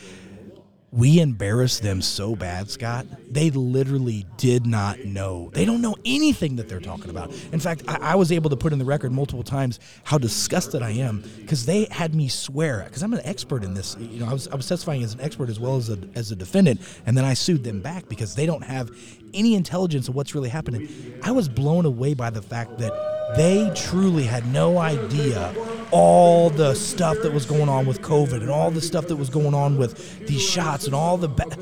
we 0.92 1.20
embarrassed 1.20 1.82
them 1.82 2.02
so 2.02 2.36
bad, 2.36 2.68
Scott. 2.70 3.06
They 3.30 3.50
literally 3.50 4.26
did 4.36 4.66
not 4.66 4.98
know. 5.00 5.50
They 5.54 5.64
don't 5.64 5.80
know 5.80 5.96
anything 6.04 6.56
that 6.56 6.68
they're 6.68 6.80
talking 6.80 7.08
about. 7.08 7.32
In 7.50 7.60
fact, 7.60 7.82
I, 7.88 8.12
I 8.12 8.14
was 8.14 8.30
able 8.30 8.50
to 8.50 8.56
put 8.56 8.74
in 8.74 8.78
the 8.78 8.84
record 8.84 9.10
multiple 9.10 9.42
times 9.42 9.80
how 10.04 10.18
disgusted 10.18 10.82
I 10.82 10.90
am 10.90 11.24
because 11.38 11.64
they 11.64 11.86
had 11.90 12.14
me 12.14 12.28
swear. 12.28 12.82
Because 12.84 13.02
I'm 13.02 13.14
an 13.14 13.22
expert 13.24 13.64
in 13.64 13.72
this. 13.72 13.96
You 13.98 14.20
know, 14.20 14.28
I 14.28 14.34
was 14.34 14.48
I 14.48 14.54
was 14.54 14.68
testifying 14.68 15.02
as 15.02 15.14
an 15.14 15.22
expert 15.22 15.48
as 15.48 15.58
well 15.58 15.76
as 15.76 15.88
a 15.88 15.98
as 16.14 16.30
a 16.30 16.36
defendant, 16.36 16.82
and 17.06 17.16
then 17.16 17.24
I 17.24 17.32
sued 17.32 17.64
them 17.64 17.80
back 17.80 18.06
because 18.10 18.34
they 18.34 18.44
don't 18.44 18.64
have 18.64 18.90
any 19.32 19.54
intelligence 19.54 20.08
of 20.08 20.14
what's 20.14 20.34
really 20.34 20.50
happening. 20.50 20.90
I 21.22 21.30
was 21.30 21.48
blown 21.48 21.86
away 21.86 22.12
by 22.12 22.28
the 22.28 22.42
fact 22.42 22.76
that 22.78 22.92
they 23.36 23.70
truly 23.74 24.24
had 24.24 24.46
no 24.52 24.78
idea 24.78 25.54
all 25.90 26.48
the 26.50 26.74
stuff 26.74 27.18
that 27.22 27.32
was 27.32 27.44
going 27.44 27.68
on 27.68 27.86
with 27.86 28.00
COVID 28.00 28.40
and 28.40 28.50
all 28.50 28.70
the 28.70 28.80
stuff 28.80 29.08
that 29.08 29.16
was 29.16 29.28
going 29.28 29.54
on 29.54 29.76
with 29.76 30.26
these 30.26 30.42
shots 30.42 30.86
and 30.86 30.94
all 30.94 31.18
the. 31.18 31.28
Ba- 31.28 31.56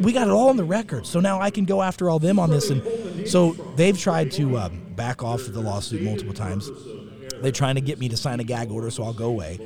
we 0.00 0.12
got 0.12 0.26
it 0.26 0.30
all 0.30 0.48
on 0.48 0.56
the 0.56 0.64
record, 0.64 1.06
so 1.06 1.20
now 1.20 1.40
I 1.40 1.50
can 1.50 1.64
go 1.64 1.80
after 1.82 2.10
all 2.10 2.18
them 2.18 2.38
on 2.38 2.50
this. 2.50 2.70
And 2.70 3.28
so 3.28 3.52
they've 3.76 3.98
tried 3.98 4.32
to 4.32 4.58
um, 4.58 4.82
back 4.96 5.22
off 5.22 5.46
of 5.46 5.54
the 5.54 5.60
lawsuit 5.60 6.02
multiple 6.02 6.34
times. 6.34 6.70
They're 7.40 7.52
trying 7.52 7.76
to 7.76 7.80
get 7.80 7.98
me 7.98 8.08
to 8.08 8.16
sign 8.16 8.40
a 8.40 8.44
gag 8.44 8.70
order 8.70 8.90
so 8.90 9.04
I'll 9.04 9.12
go 9.12 9.26
away. 9.26 9.60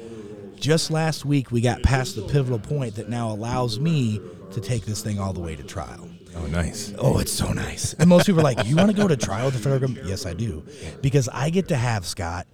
Just 0.55 0.91
last 0.91 1.25
week, 1.25 1.51
we 1.51 1.61
got 1.61 1.83
past 1.83 2.15
the 2.15 2.23
pivotal 2.23 2.59
point 2.59 2.95
that 2.95 3.09
now 3.09 3.31
allows 3.31 3.81
me 3.81 4.21
to 4.53 4.61
take 4.61 4.85
this 4.85 5.03
thing 5.03 5.19
all 5.19 5.33
the 5.33 5.41
way 5.41 5.57
to 5.57 5.63
trial. 5.63 6.09
Oh, 6.37 6.47
nice. 6.47 6.93
Oh, 6.99 7.19
it's 7.19 7.33
so 7.33 7.53
nice. 7.53 7.95
And 7.95 8.09
most 8.09 8.27
people 8.27 8.41
are 8.41 8.45
like, 8.45 8.67
"You 8.67 8.77
want 8.77 8.91
to 8.91 8.97
go 8.97 9.07
to 9.07 9.17
trial 9.17 9.47
with 9.47 9.55
the 9.55 9.61
federal 9.61 9.81
government?" 9.81 10.07
Yes, 10.07 10.27
I 10.27 10.35
do, 10.35 10.65
because 11.01 11.29
I 11.29 11.51
get 11.51 11.69
to 11.69 11.77
have 11.77 12.05
Scott 12.07 12.47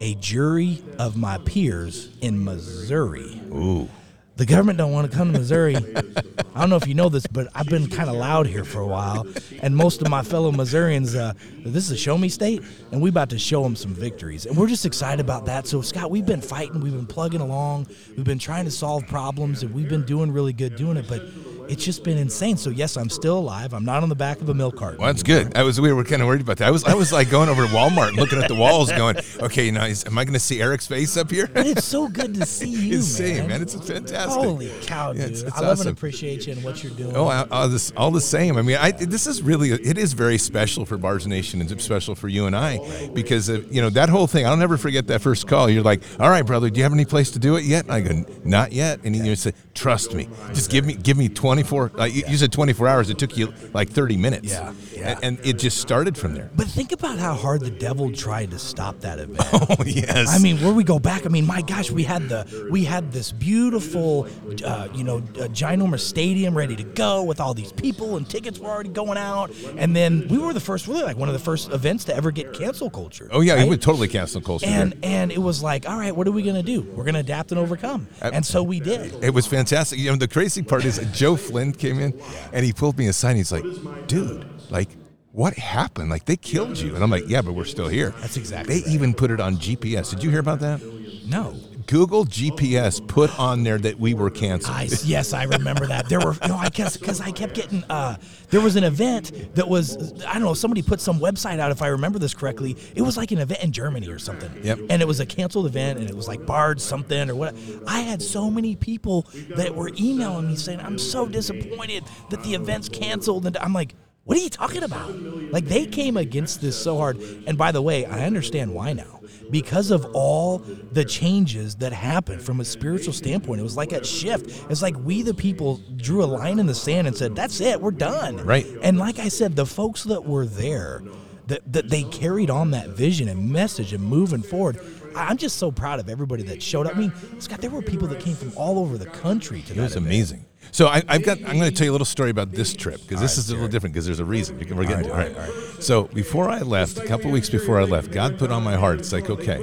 a 0.00 0.14
jury 0.14 0.82
of 0.98 1.16
my 1.16 1.38
peers 1.38 2.08
in 2.20 2.42
Missouri. 2.42 3.40
Ooh. 3.52 3.88
The 4.36 4.46
government 4.46 4.78
don't 4.78 4.92
want 4.92 5.10
to 5.10 5.14
come 5.14 5.34
to 5.34 5.38
Missouri. 5.38 5.76
I 5.76 6.60
don't 6.60 6.70
know 6.70 6.76
if 6.76 6.86
you 6.86 6.94
know 6.94 7.10
this, 7.10 7.26
but 7.26 7.48
I've 7.54 7.66
been 7.66 7.90
kind 7.90 8.08
of 8.08 8.16
loud 8.16 8.46
here 8.46 8.64
for 8.64 8.80
a 8.80 8.86
while, 8.86 9.26
and 9.60 9.76
most 9.76 10.00
of 10.00 10.08
my 10.08 10.22
fellow 10.22 10.50
Missourians, 10.50 11.14
uh, 11.14 11.34
this 11.62 11.84
is 11.84 11.90
a 11.90 11.96
show 11.98 12.16
me 12.16 12.30
state, 12.30 12.62
and 12.90 13.02
we 13.02 13.10
about 13.10 13.28
to 13.30 13.38
show 13.38 13.62
them 13.62 13.76
some 13.76 13.92
victories, 13.92 14.46
and 14.46 14.56
we're 14.56 14.68
just 14.68 14.86
excited 14.86 15.20
about 15.20 15.44
that. 15.44 15.66
So, 15.66 15.82
Scott, 15.82 16.10
we've 16.10 16.24
been 16.24 16.40
fighting, 16.40 16.80
we've 16.80 16.94
been 16.94 17.04
plugging 17.04 17.42
along, 17.42 17.88
we've 18.16 18.24
been 18.24 18.38
trying 18.38 18.64
to 18.64 18.70
solve 18.70 19.06
problems, 19.08 19.62
and 19.62 19.74
we've 19.74 19.90
been 19.90 20.06
doing 20.06 20.32
really 20.32 20.54
good 20.54 20.74
doing 20.74 20.96
it, 20.96 21.06
but. 21.06 21.22
It's 21.70 21.84
just 21.84 22.04
been 22.04 22.18
insane. 22.18 22.56
So 22.56 22.70
yes, 22.70 22.96
I'm 22.96 23.08
still 23.10 23.38
alive. 23.38 23.72
I'm 23.72 23.84
not 23.84 24.02
on 24.02 24.08
the 24.08 24.14
back 24.14 24.40
of 24.40 24.48
a 24.48 24.54
milk 24.54 24.76
carton. 24.76 24.98
Well, 24.98 25.06
that's 25.12 25.22
good. 25.22 25.56
I 25.56 25.62
was 25.62 25.80
we 25.80 25.92
were 25.92 26.04
kind 26.04 26.20
of 26.22 26.28
worried 26.28 26.40
about 26.42 26.56
that. 26.58 26.68
I 26.68 26.70
was 26.70 26.84
I 26.84 26.94
was 26.94 27.12
like 27.12 27.30
going 27.30 27.48
over 27.48 27.66
to 27.66 27.72
Walmart 27.72 28.08
and 28.08 28.16
looking 28.16 28.40
at 28.42 28.48
the 28.48 28.54
walls, 28.54 28.90
going, 28.92 29.16
okay, 29.40 29.70
now 29.70 29.84
is, 29.84 30.04
am 30.04 30.18
I 30.18 30.24
going 30.24 30.34
to 30.34 30.40
see 30.40 30.60
Eric's 30.60 30.86
face 30.86 31.16
up 31.16 31.30
here? 31.30 31.46
But 31.52 31.66
it's 31.66 31.84
so 31.84 32.08
good 32.08 32.34
to 32.34 32.46
see 32.46 32.68
you, 32.70 32.96
Insane, 32.96 33.36
man. 33.38 33.48
man. 33.48 33.62
It's 33.62 33.74
fantastic. 33.74 34.42
Holy 34.42 34.70
cow, 34.82 35.12
dude! 35.12 35.20
Yeah, 35.20 35.26
it's- 35.28 35.42
it's 35.42 35.56
I 35.56 35.60
love 35.60 35.70
awesome. 35.78 35.88
and 35.88 35.96
appreciate 35.96 36.46
you 36.46 36.52
and 36.54 36.62
what 36.64 36.82
you're 36.82 36.92
doing. 36.92 37.16
Oh, 37.16 37.28
all, 37.28 37.46
all 37.50 37.68
this, 37.68 37.92
all 37.96 38.10
the 38.10 38.20
same. 38.20 38.56
I 38.56 38.62
mean, 38.62 38.76
I, 38.76 38.90
this 38.90 39.26
is 39.26 39.42
really, 39.42 39.70
it 39.70 39.96
is 39.98 40.12
very 40.12 40.38
special 40.38 40.84
for 40.84 40.96
Bards 40.98 41.26
Nation 41.26 41.60
and 41.60 41.70
it's 41.70 41.84
special 41.84 42.14
for 42.14 42.28
you 42.28 42.46
and 42.46 42.54
I 42.56 43.08
because, 43.14 43.48
of, 43.48 43.72
you 43.72 43.80
know, 43.80 43.90
that 43.90 44.08
whole 44.08 44.26
thing, 44.26 44.46
I'll 44.46 44.56
never 44.56 44.76
forget 44.76 45.06
that 45.08 45.20
first 45.22 45.46
call. 45.46 45.68
You're 45.70 45.82
like, 45.82 46.02
all 46.18 46.28
right, 46.30 46.44
brother, 46.44 46.68
do 46.70 46.78
you 46.78 46.82
have 46.84 46.92
any 46.92 47.04
place 47.04 47.30
to 47.32 47.38
do 47.38 47.56
it 47.56 47.64
yet? 47.64 47.84
And 47.84 47.92
I 47.92 48.00
go, 48.00 48.24
not 48.44 48.72
yet. 48.72 49.00
And 49.04 49.14
you 49.16 49.36
say, 49.36 49.52
trust 49.74 50.14
me, 50.14 50.28
just 50.48 50.70
give 50.70 50.84
me, 50.84 50.94
give 50.94 51.16
me 51.16 51.28
24, 51.64 51.92
like 51.98 52.14
you 52.14 52.22
you 52.28 52.36
said 52.36 52.52
24 52.52 52.88
hours. 52.88 53.10
It 53.10 53.18
took 53.18 53.36
you 53.36 53.52
like 53.72 53.90
30 53.90 54.16
minutes. 54.16 54.48
Yeah, 54.50 54.72
yeah. 54.94 55.18
And, 55.22 55.38
and 55.38 55.46
it 55.46 55.58
just 55.58 55.78
started 55.78 56.16
from 56.16 56.34
there. 56.34 56.50
But 56.56 56.66
think 56.66 56.92
about 56.92 57.18
how 57.18 57.34
hard 57.34 57.60
the 57.60 57.70
devil 57.70 58.12
tried 58.12 58.50
to 58.52 58.58
stop 58.58 59.00
that 59.00 59.18
event. 59.18 59.40
Oh, 59.70 59.84
yes. 59.84 60.28
I 60.28 60.38
mean, 60.38 60.56
where 60.58 60.72
we 60.72 60.84
go 60.84 60.98
back, 60.98 61.26
I 61.26 61.28
mean, 61.28 61.46
my 61.46 61.62
gosh, 61.62 61.90
we 61.90 62.02
had 62.02 62.28
the 62.28 62.68
we 62.70 62.84
had 62.84 63.12
this 63.12 63.30
beautiful, 63.30 64.26
uh, 64.64 64.88
you 64.94 65.04
know, 65.04 65.18
uh, 65.18 65.48
ginormous 65.48 66.00
stadium 66.00 66.56
ready 66.56 66.74
to 66.76 66.82
go 66.82 67.22
with 67.22 67.40
all 67.40 67.54
these 67.54 67.72
people, 67.72 68.16
and 68.16 68.28
tickets 68.28 68.58
were 68.58 68.68
already 68.68 68.88
going 68.88 69.18
out. 69.18 69.50
And 69.76 69.94
then 69.94 70.26
we 70.28 70.38
were 70.38 70.52
the 70.52 70.60
first, 70.60 70.88
really 70.88 71.02
like 71.02 71.16
one 71.16 71.28
of 71.28 71.34
the 71.34 71.38
first 71.40 71.70
events 71.72 72.04
to 72.06 72.16
ever 72.16 72.30
get 72.30 72.52
cancel 72.52 72.90
culture. 72.90 73.28
oh, 73.32 73.40
yeah, 73.40 73.54
right? 73.54 73.66
it 73.66 73.68
would 73.68 73.82
totally 73.82 74.08
cancel 74.08 74.40
culture. 74.40 74.66
and 74.66 74.94
and 75.02 75.30
it 75.30 75.38
was 75.38 75.62
like, 75.62 75.88
all 75.88 75.98
right, 75.98 76.14
what 76.14 76.26
are 76.26 76.32
we 76.32 76.42
gonna 76.42 76.62
do? 76.62 76.82
We're 76.82 77.04
gonna 77.04 77.20
adapt 77.20 77.52
and 77.52 77.60
overcome, 77.60 78.08
and 78.20 78.44
so 78.44 78.62
we 78.62 78.80
did. 78.80 79.22
It 79.22 79.34
was 79.34 79.46
fantastic. 79.46 79.98
You 79.98 80.10
know, 80.10 80.16
the 80.16 80.28
crazy 80.28 80.62
part 80.62 80.84
is 80.84 80.98
Joe 81.12 81.36
Flynn 81.50 81.72
came 81.72 81.98
in 81.98 82.20
and 82.52 82.64
he 82.64 82.72
pulled 82.72 82.98
me 82.98 83.06
aside. 83.08 83.30
And 83.30 83.38
he's 83.38 83.52
like, 83.52 83.64
dude, 84.06 84.46
like, 84.70 84.88
what 85.32 85.54
happened? 85.54 86.10
Like, 86.10 86.24
they 86.24 86.36
killed 86.36 86.78
you. 86.78 86.94
And 86.94 87.02
I'm 87.04 87.10
like, 87.10 87.28
yeah, 87.28 87.42
but 87.42 87.52
we're 87.52 87.64
still 87.64 87.88
here. 87.88 88.10
That's 88.20 88.36
exactly 88.36 88.74
They 88.74 88.80
right. 88.82 88.92
even 88.92 89.14
put 89.14 89.30
it 89.30 89.40
on 89.40 89.56
GPS. 89.56 90.10
Did 90.10 90.22
you 90.24 90.30
hear 90.30 90.40
about 90.40 90.60
that? 90.60 90.80
No. 91.26 91.54
Google 91.86 92.24
GPS 92.24 93.06
put 93.06 93.36
on 93.38 93.62
there 93.62 93.78
that 93.78 93.98
we 93.98 94.14
were 94.14 94.30
canceled. 94.30 94.76
I, 94.76 94.88
yes, 95.04 95.32
I 95.32 95.44
remember 95.44 95.86
that. 95.86 96.08
There 96.08 96.20
were 96.20 96.36
no, 96.46 96.56
I 96.56 96.68
guess 96.68 96.96
because 96.96 97.20
I 97.20 97.30
kept 97.30 97.54
getting. 97.54 97.84
Uh, 97.84 98.16
there 98.50 98.60
was 98.60 98.76
an 98.76 98.84
event 98.84 99.54
that 99.54 99.68
was 99.68 100.22
I 100.24 100.34
don't 100.34 100.42
know. 100.42 100.54
Somebody 100.54 100.82
put 100.82 101.00
some 101.00 101.18
website 101.18 101.58
out 101.58 101.70
if 101.70 101.82
I 101.82 101.88
remember 101.88 102.18
this 102.18 102.34
correctly. 102.34 102.76
It 102.94 103.02
was 103.02 103.16
like 103.16 103.30
an 103.32 103.38
event 103.38 103.62
in 103.62 103.72
Germany 103.72 104.08
or 104.08 104.18
something. 104.18 104.50
Yep. 104.62 104.78
And 104.90 105.02
it 105.02 105.08
was 105.08 105.20
a 105.20 105.26
canceled 105.26 105.66
event, 105.66 105.98
and 105.98 106.08
it 106.08 106.16
was 106.16 106.28
like 106.28 106.44
Bard 106.46 106.80
something 106.80 107.30
or 107.30 107.34
what. 107.34 107.54
I 107.86 108.00
had 108.00 108.22
so 108.22 108.50
many 108.50 108.76
people 108.76 109.26
that 109.56 109.74
were 109.74 109.90
emailing 109.98 110.48
me 110.48 110.56
saying, 110.56 110.80
"I'm 110.80 110.98
so 110.98 111.26
disappointed 111.26 112.04
that 112.30 112.42
the 112.42 112.54
event's 112.54 112.88
canceled," 112.88 113.46
and 113.46 113.56
I'm 113.58 113.72
like. 113.72 113.94
What 114.24 114.38
are 114.38 114.42
you 114.42 114.50
talking 114.50 114.82
about? 114.82 115.18
Like 115.50 115.64
they 115.64 115.86
came 115.86 116.16
against 116.16 116.60
this 116.60 116.80
so 116.80 116.98
hard. 116.98 117.20
And 117.46 117.56
by 117.58 117.72
the 117.72 117.82
way, 117.82 118.04
I 118.04 118.26
understand 118.26 118.72
why 118.72 118.92
now. 118.92 119.20
Because 119.50 119.90
of 119.90 120.04
all 120.14 120.58
the 120.58 121.04
changes 121.04 121.76
that 121.76 121.92
happened 121.92 122.40
from 122.42 122.60
a 122.60 122.64
spiritual 122.64 123.12
standpoint. 123.12 123.60
It 123.60 123.64
was 123.64 123.76
like 123.76 123.90
a 123.92 124.04
shift. 124.04 124.70
It's 124.70 124.82
like 124.82 124.96
we 124.98 125.22
the 125.22 125.34
people 125.34 125.78
drew 125.96 126.22
a 126.22 126.26
line 126.26 126.58
in 126.60 126.66
the 126.66 126.74
sand 126.74 127.08
and 127.08 127.16
said, 127.16 127.34
That's 127.34 127.60
it, 127.60 127.80
we're 127.80 127.90
done. 127.90 128.36
Right. 128.36 128.66
And 128.82 128.98
like 128.98 129.18
I 129.18 129.28
said, 129.28 129.56
the 129.56 129.66
folks 129.66 130.04
that 130.04 130.24
were 130.24 130.46
there, 130.46 131.02
that, 131.48 131.72
that 131.72 131.88
they 131.88 132.04
carried 132.04 132.50
on 132.50 132.70
that 132.72 132.90
vision 132.90 133.28
and 133.28 133.50
message 133.50 133.92
and 133.92 134.04
moving 134.04 134.42
forward. 134.42 134.78
I'm 135.16 135.38
just 135.38 135.56
so 135.56 135.72
proud 135.72 135.98
of 135.98 136.08
everybody 136.08 136.44
that 136.44 136.62
showed 136.62 136.86
up. 136.86 136.94
I 136.94 137.00
mean, 137.00 137.12
Scott, 137.40 137.60
there 137.60 137.70
were 137.70 137.82
people 137.82 138.06
that 138.08 138.20
came 138.20 138.36
from 138.36 138.52
all 138.56 138.78
over 138.78 138.96
the 138.96 139.06
country 139.06 139.62
to 139.62 139.74
It 139.74 139.80
was 139.80 139.96
event. 139.96 140.06
amazing. 140.06 140.44
So 140.72 140.86
I, 140.86 141.02
I've 141.08 141.22
got. 141.24 141.38
I'm 141.38 141.58
going 141.58 141.70
to 141.70 141.72
tell 141.72 141.84
you 141.84 141.90
a 141.90 141.96
little 141.98 142.04
story 142.04 142.30
about 142.30 142.52
this 142.52 142.74
trip 142.74 143.00
because 143.02 143.20
this 143.20 143.38
is 143.38 143.50
a 143.50 143.54
little 143.54 143.68
different 143.68 143.92
because 143.92 144.06
there's 144.06 144.20
a 144.20 144.24
reason. 144.24 144.58
You 144.58 144.66
can- 144.66 144.76
We're 144.76 144.84
getting 144.84 145.04
to 145.04 145.20
it. 145.20 145.36
All 145.36 145.42
right. 145.42 145.82
So 145.82 146.04
before 146.04 146.48
I 146.48 146.60
left, 146.60 146.98
a 146.98 147.06
couple 147.06 147.30
weeks 147.30 147.50
before 147.50 147.80
I 147.80 147.84
left, 147.84 148.10
God 148.12 148.38
put 148.38 148.50
on 148.50 148.62
my 148.62 148.76
heart. 148.76 148.98
It's 148.98 149.12
like, 149.12 149.28
okay, 149.30 149.58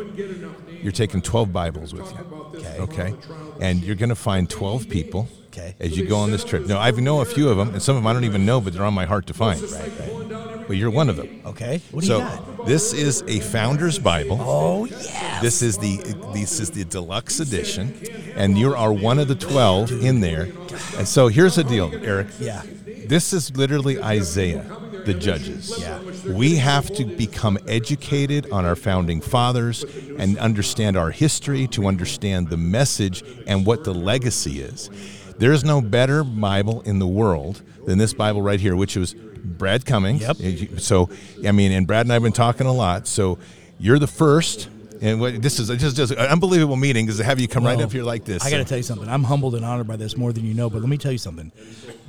you're 0.82 0.92
taking 0.92 1.22
12 1.22 1.52
Bibles 1.54 1.94
with 1.94 2.12
you. 2.12 2.20
Okay. 2.58 2.78
Okay. 2.80 3.14
And 3.62 3.84
you're 3.84 3.96
going 3.96 4.10
to 4.10 4.16
find 4.16 4.50
12 4.50 4.90
people. 4.90 5.28
Okay. 5.48 5.76
As 5.80 5.98
you 5.98 6.06
go 6.06 6.18
on 6.18 6.30
this 6.32 6.44
trip. 6.44 6.68
Now 6.68 6.80
I 6.80 6.92
know 6.92 7.22
a 7.22 7.26
few 7.26 7.50
of 7.50 7.58
them, 7.58 7.70
and 7.70 7.82
some 7.82 7.96
of 7.96 8.04
them 8.04 8.08
I 8.08 8.14
don't 8.14 8.26
even 8.26 8.46
know, 8.46 8.62
but 8.62 8.74
they're 8.74 8.86
on 8.86 8.94
my 8.94 9.06
heart 9.06 9.26
to 9.28 9.34
find. 9.34 9.60
But 10.68 10.78
you're 10.78 10.92
one 10.92 11.10
of 11.10 11.16
them. 11.16 11.42
Okay. 11.46 11.82
What 11.92 12.02
do 12.02 12.08
so 12.08 12.18
you 12.20 12.24
got? 12.24 12.66
this 12.66 12.94
is 12.94 13.24
a 13.28 13.40
Founder's 13.40 13.98
Bible. 14.00 14.38
Oh, 14.40 14.86
yeah. 14.86 15.40
This 15.42 15.62
is 15.62 15.78
the 15.78 15.98
this 16.34 16.60
is 16.60 16.72
the 16.72 16.84
deluxe 16.84 17.40
edition, 17.40 18.00
and 18.36 18.58
you 18.58 18.76
are 18.76 18.92
one 18.92 19.20
of 19.20 19.28
the 19.28 19.36
twelve 19.36 19.92
in 19.92 20.20
there. 20.20 20.50
And 20.98 21.08
so 21.08 21.28
here's 21.28 21.56
the 21.56 21.64
deal, 21.64 21.92
Eric. 22.04 22.28
Yeah. 22.40 22.64
This 23.08 23.32
is 23.32 23.56
literally 23.56 24.02
Isaiah, 24.02 24.66
the 25.06 25.14
judges. 25.14 25.74
Yeah. 25.80 26.02
We 26.26 26.58
have 26.58 26.94
to 26.96 27.06
become 27.06 27.58
educated 27.68 28.52
on 28.52 28.66
our 28.66 28.76
founding 28.76 29.22
fathers 29.22 29.86
and 30.18 30.38
understand 30.38 30.98
our 30.98 31.12
history 31.12 31.68
to 31.68 31.88
understand 31.88 32.50
the 32.50 32.58
message 32.58 33.24
and 33.48 33.66
what 33.66 33.86
the 33.86 33.94
legacy 33.94 34.60
is. 34.60 34.90
There's 35.38 35.64
no 35.64 35.82
better 35.82 36.24
Bible 36.24 36.82
in 36.82 37.00
the 37.00 37.08
world 37.08 37.62
than 37.86 37.98
this 37.98 38.14
Bible 38.14 38.42
right 38.42 38.60
here, 38.60 38.76
which 38.76 38.98
was 38.98 39.16
Brad 39.48 39.86
Cummings. 39.86 40.22
Yep. 40.22 40.80
So, 40.80 41.10
I 41.46 41.52
mean, 41.52 41.72
and 41.72 41.88
Brad 41.88 42.06
and 42.06 42.12
I 42.12 42.16
have 42.16 42.24
been 42.24 42.32
talking 42.32 42.68
a 42.68 42.74
lot. 42.74 43.08
So, 43.08 43.40
you're 43.80 44.00
the 44.00 44.08
first 44.08 44.70
And 45.02 45.20
what 45.22 45.42
this 45.42 45.60
is 45.60 45.70
just 45.80 45.96
just 45.96 46.12
an 46.12 46.18
unbelievable 46.18 46.76
meeting 46.76 47.06
because 47.06 47.18
to 47.18 47.24
have 47.24 47.40
you 47.40 47.48
come 47.48 47.64
right 47.64 47.80
up 47.80 47.92
here 47.92 48.04
like 48.04 48.26
this. 48.26 48.44
I 48.44 48.50
got 48.50 48.58
to 48.58 48.64
so- 48.64 48.70
tell 48.70 48.78
you 48.78 48.84
something. 48.84 49.08
I'm 49.08 49.24
humbled 49.24 49.56
and 49.56 49.64
honored 49.64 49.88
by 49.88 49.96
this 49.96 50.18
more 50.18 50.34
than 50.34 50.46
you 50.46 50.54
know. 50.54 50.70
But 50.70 50.82
let 50.82 50.90
me 50.90 50.98
tell 50.98 51.12
you 51.12 51.18
something. 51.18 51.52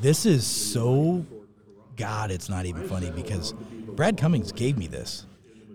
This 0.00 0.24
is 0.26 0.46
so 0.46 1.24
God. 1.96 2.30
It's 2.30 2.48
not 2.48 2.66
even 2.66 2.88
funny 2.88 3.10
because 3.10 3.52
Brad 3.96 4.16
Cummings 4.16 4.52
gave 4.52 4.78
me 4.78 4.86
this. 4.86 5.26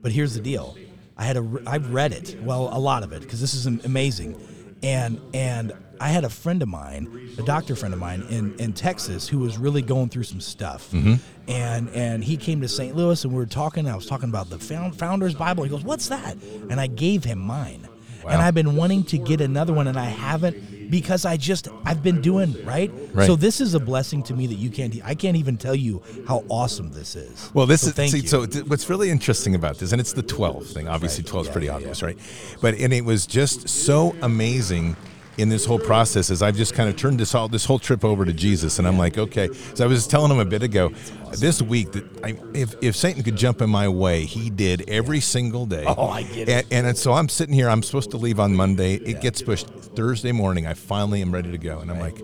But 0.01 0.11
here's 0.11 0.33
the 0.33 0.41
deal. 0.41 0.75
I 1.15 1.23
had 1.25 1.37
a. 1.37 1.61
I've 1.67 1.93
read 1.93 2.11
it. 2.13 2.41
Well, 2.41 2.69
a 2.71 2.79
lot 2.79 3.03
of 3.03 3.13
it 3.13 3.21
because 3.21 3.39
this 3.39 3.53
is 3.53 3.67
amazing. 3.67 4.35
And 4.83 5.19
and 5.33 5.73
I 5.99 6.09
had 6.09 6.25
a 6.25 6.29
friend 6.29 6.61
of 6.61 6.67
mine, 6.67 7.29
a 7.37 7.43
doctor 7.43 7.75
friend 7.75 7.93
of 7.93 7.99
mine 7.99 8.23
in, 8.29 8.59
in 8.59 8.73
Texas, 8.73 9.27
who 9.27 9.39
was 9.39 9.57
really 9.57 9.81
going 9.81 10.09
through 10.09 10.23
some 10.23 10.41
stuff. 10.41 10.91
Mm-hmm. 10.91 11.15
And 11.47 11.89
and 11.89 12.23
he 12.23 12.35
came 12.37 12.61
to 12.61 12.67
St. 12.67 12.95
Louis 12.95 13.23
and 13.23 13.31
we 13.31 13.39
were 13.39 13.45
talking. 13.45 13.87
I 13.87 13.95
was 13.95 14.05
talking 14.05 14.29
about 14.29 14.49
the 14.49 14.59
found, 14.59 14.97
Founder's 14.97 15.33
Bible. 15.33 15.63
He 15.63 15.69
goes, 15.69 15.83
"What's 15.83 16.09
that?" 16.09 16.35
And 16.69 16.79
I 16.79 16.87
gave 16.87 17.23
him 17.23 17.39
mine. 17.39 17.87
And 18.27 18.41
I've 18.41 18.53
been 18.53 18.77
wanting 18.77 19.03
to 19.05 19.17
get 19.17 19.41
another 19.41 19.73
one, 19.73 19.87
and 19.87 19.99
I 19.99 20.05
haven't 20.05 20.55
because 20.93 21.25
I 21.25 21.37
just 21.37 21.69
I've 21.85 22.03
been 22.03 22.21
doing 22.21 22.55
right. 22.63 22.91
Right. 23.13 23.25
So 23.25 23.35
this 23.35 23.59
is 23.59 23.73
a 23.73 23.79
blessing 23.79 24.21
to 24.23 24.35
me 24.35 24.45
that 24.45 24.59
you 24.59 24.69
can't. 24.69 24.93
I 25.03 25.15
can't 25.15 25.35
even 25.35 25.57
tell 25.57 25.73
you 25.73 26.03
how 26.27 26.43
awesome 26.49 26.91
this 26.91 27.15
is. 27.15 27.49
Well, 27.55 27.65
this 27.65 27.81
So 27.81 27.87
is 27.87 27.93
thank 27.95 28.11
see, 28.11 28.19
you. 28.19 28.27
so 28.27 28.45
th- 28.45 28.65
what's 28.65 28.87
really 28.91 29.09
interesting 29.09 29.55
about 29.55 29.79
this, 29.79 29.91
and 29.91 29.99
it's 29.99 30.13
the 30.13 30.21
12 30.21 30.67
thing. 30.67 30.87
Obviously, 30.87 31.23
12 31.23 31.47
is 31.47 31.51
pretty 31.51 31.67
obvious, 31.67 32.03
right? 32.03 32.15
But 32.61 32.75
and 32.75 32.93
it 32.93 33.03
was 33.03 33.25
just 33.25 33.67
so 33.67 34.15
amazing 34.21 34.95
in 35.37 35.49
this 35.49 35.65
whole 35.65 35.79
process 35.79 36.29
is 36.29 36.41
I've 36.41 36.55
just 36.55 36.73
kind 36.73 36.89
of 36.89 36.95
turned 36.95 37.19
this 37.19 37.33
all 37.33 37.47
this 37.47 37.65
whole 37.65 37.79
trip 37.79 38.05
over 38.05 38.25
to 38.25 38.33
Jesus, 38.33 38.79
and 38.79 38.87
I'm 38.87 38.97
like, 38.97 39.17
okay. 39.17 39.49
So 39.73 39.83
I 39.83 39.87
was 39.87 40.07
telling 40.07 40.31
him 40.31 40.39
a 40.39 40.45
bit 40.45 40.63
ago, 40.63 40.89
this 41.37 41.61
week 41.61 41.91
that 41.93 42.05
I, 42.23 42.37
if 42.53 42.75
if 42.81 42.95
Satan 42.95 43.23
could 43.23 43.35
jump 43.35 43.61
in 43.61 43.69
my 43.69 43.87
way, 43.87 44.25
he 44.25 44.49
did 44.49 44.89
every 44.89 45.19
single 45.19 45.65
day. 45.65 45.85
Oh, 45.87 46.07
I 46.07 46.23
get 46.23 46.49
it. 46.49 46.67
And, 46.71 46.87
and 46.87 46.97
so 46.97 47.13
I'm 47.13 47.29
sitting 47.29 47.55
here. 47.55 47.69
I'm 47.69 47.83
supposed 47.83 48.11
to 48.11 48.17
leave 48.17 48.39
on 48.39 48.55
Monday. 48.55 48.95
It 48.95 49.21
gets 49.21 49.41
pushed 49.41 49.67
Thursday 49.67 50.31
morning. 50.31 50.67
I 50.67 50.73
finally 50.73 51.21
am 51.21 51.33
ready 51.33 51.51
to 51.51 51.57
go, 51.57 51.79
and 51.79 51.91
I'm 51.91 51.99
like. 51.99 52.19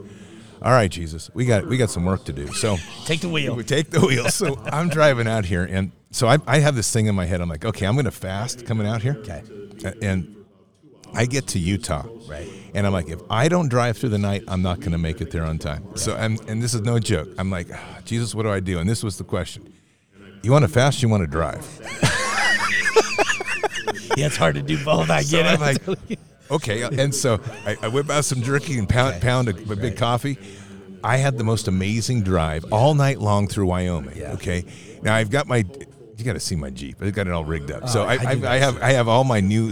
All 0.61 0.73
right, 0.73 0.91
Jesus, 0.91 1.31
we 1.33 1.45
got 1.45 1.65
we 1.67 1.77
got 1.77 1.89
some 1.89 2.03
work 2.03 2.25
to 2.25 2.33
do. 2.33 2.47
So 2.47 2.75
Take 3.05 3.21
the 3.21 3.29
wheel. 3.29 3.55
we 3.55 3.63
take 3.77 3.91
the 3.91 4.01
wheel. 4.01 4.27
So 4.27 4.61
I'm 4.65 4.89
driving 4.89 5.25
out 5.25 5.45
here, 5.45 5.63
and 5.63 5.93
so 6.11 6.27
I, 6.27 6.37
I 6.45 6.59
have 6.59 6.75
this 6.75 6.91
thing 6.91 7.05
in 7.05 7.15
my 7.15 7.25
head. 7.25 7.39
I'm 7.39 7.47
like, 7.47 7.63
okay, 7.63 7.85
I'm 7.85 7.93
going 7.93 8.03
to 8.03 8.11
fast 8.11 8.65
coming 8.65 8.85
out 8.85 9.01
here. 9.01 9.15
Okay. 9.19 9.41
And 10.01 10.35
I 11.13 11.25
get 11.25 11.47
to 11.47 11.59
Utah. 11.59 12.05
Right. 12.27 12.47
And 12.73 12.85
I'm 12.85 12.93
like, 12.93 13.09
if 13.09 13.19
I 13.29 13.47
don't 13.49 13.67
drive 13.69 13.97
through 13.97 14.09
the 14.09 14.17
night, 14.19 14.43
I'm 14.47 14.61
not 14.61 14.79
going 14.79 14.91
to 14.91 14.97
make 14.97 15.21
it 15.21 15.31
there 15.31 15.43
on 15.43 15.57
time. 15.57 15.83
So 15.95 16.15
I'm, 16.15 16.37
and 16.47 16.61
this 16.61 16.73
is 16.73 16.81
no 16.81 16.99
joke. 16.99 17.27
I'm 17.37 17.49
like, 17.49 17.67
"Ah, 17.73 17.97
Jesus, 18.05 18.35
what 18.35 18.43
do 18.43 18.51
I 18.51 18.59
do? 18.59 18.77
And 18.79 18.87
this 18.89 19.03
was 19.03 19.17
the 19.17 19.23
question. 19.23 19.73
You 20.43 20.51
want 20.51 20.63
to 20.63 20.69
fast? 20.69 21.01
You 21.01 21.09
want 21.09 21.21
to 21.23 21.27
drive? 21.27 21.65
yeah, 24.17 24.27
it's 24.27 24.37
hard 24.37 24.55
to 24.55 24.61
do 24.61 24.83
both. 24.83 25.09
I 25.09 25.21
So 25.21 25.37
get 25.37 25.47
I'm 25.47 25.61
it. 25.77 25.87
like, 25.87 26.19
okay. 26.51 26.83
And 26.83 27.13
so 27.13 27.39
I, 27.65 27.75
I 27.81 27.87
whip 27.87 28.09
out 28.09 28.25
some 28.25 28.41
jerky 28.41 28.77
and 28.77 28.87
pound, 28.87 29.21
pound 29.21 29.47
a, 29.49 29.51
a 29.71 29.75
big 29.75 29.97
coffee. 29.97 30.37
I 31.03 31.17
had 31.17 31.37
the 31.37 31.43
most 31.43 31.67
amazing 31.67 32.23
drive 32.23 32.65
all 32.71 32.93
night 32.93 33.19
long 33.19 33.47
through 33.47 33.67
Wyoming. 33.67 34.17
Yeah. 34.17 34.33
Okay. 34.33 34.65
Now 35.01 35.15
I've 35.15 35.29
got 35.29 35.47
my. 35.47 35.65
You 36.19 36.25
got 36.25 36.33
to 36.33 36.39
see 36.39 36.55
my 36.55 36.69
Jeep. 36.69 36.97
I've 37.01 37.13
got 37.13 37.27
it 37.27 37.33
all 37.33 37.45
rigged 37.45 37.71
up. 37.71 37.87
so 37.87 38.03
Oh, 38.03 38.07
I, 38.07 38.15
I 38.15 38.17
I, 38.43 38.53
I 38.55 38.57
have 38.57 38.81
I 38.81 38.91
have 38.91 39.07
all 39.07 39.23
my 39.23 39.39
new 39.39 39.71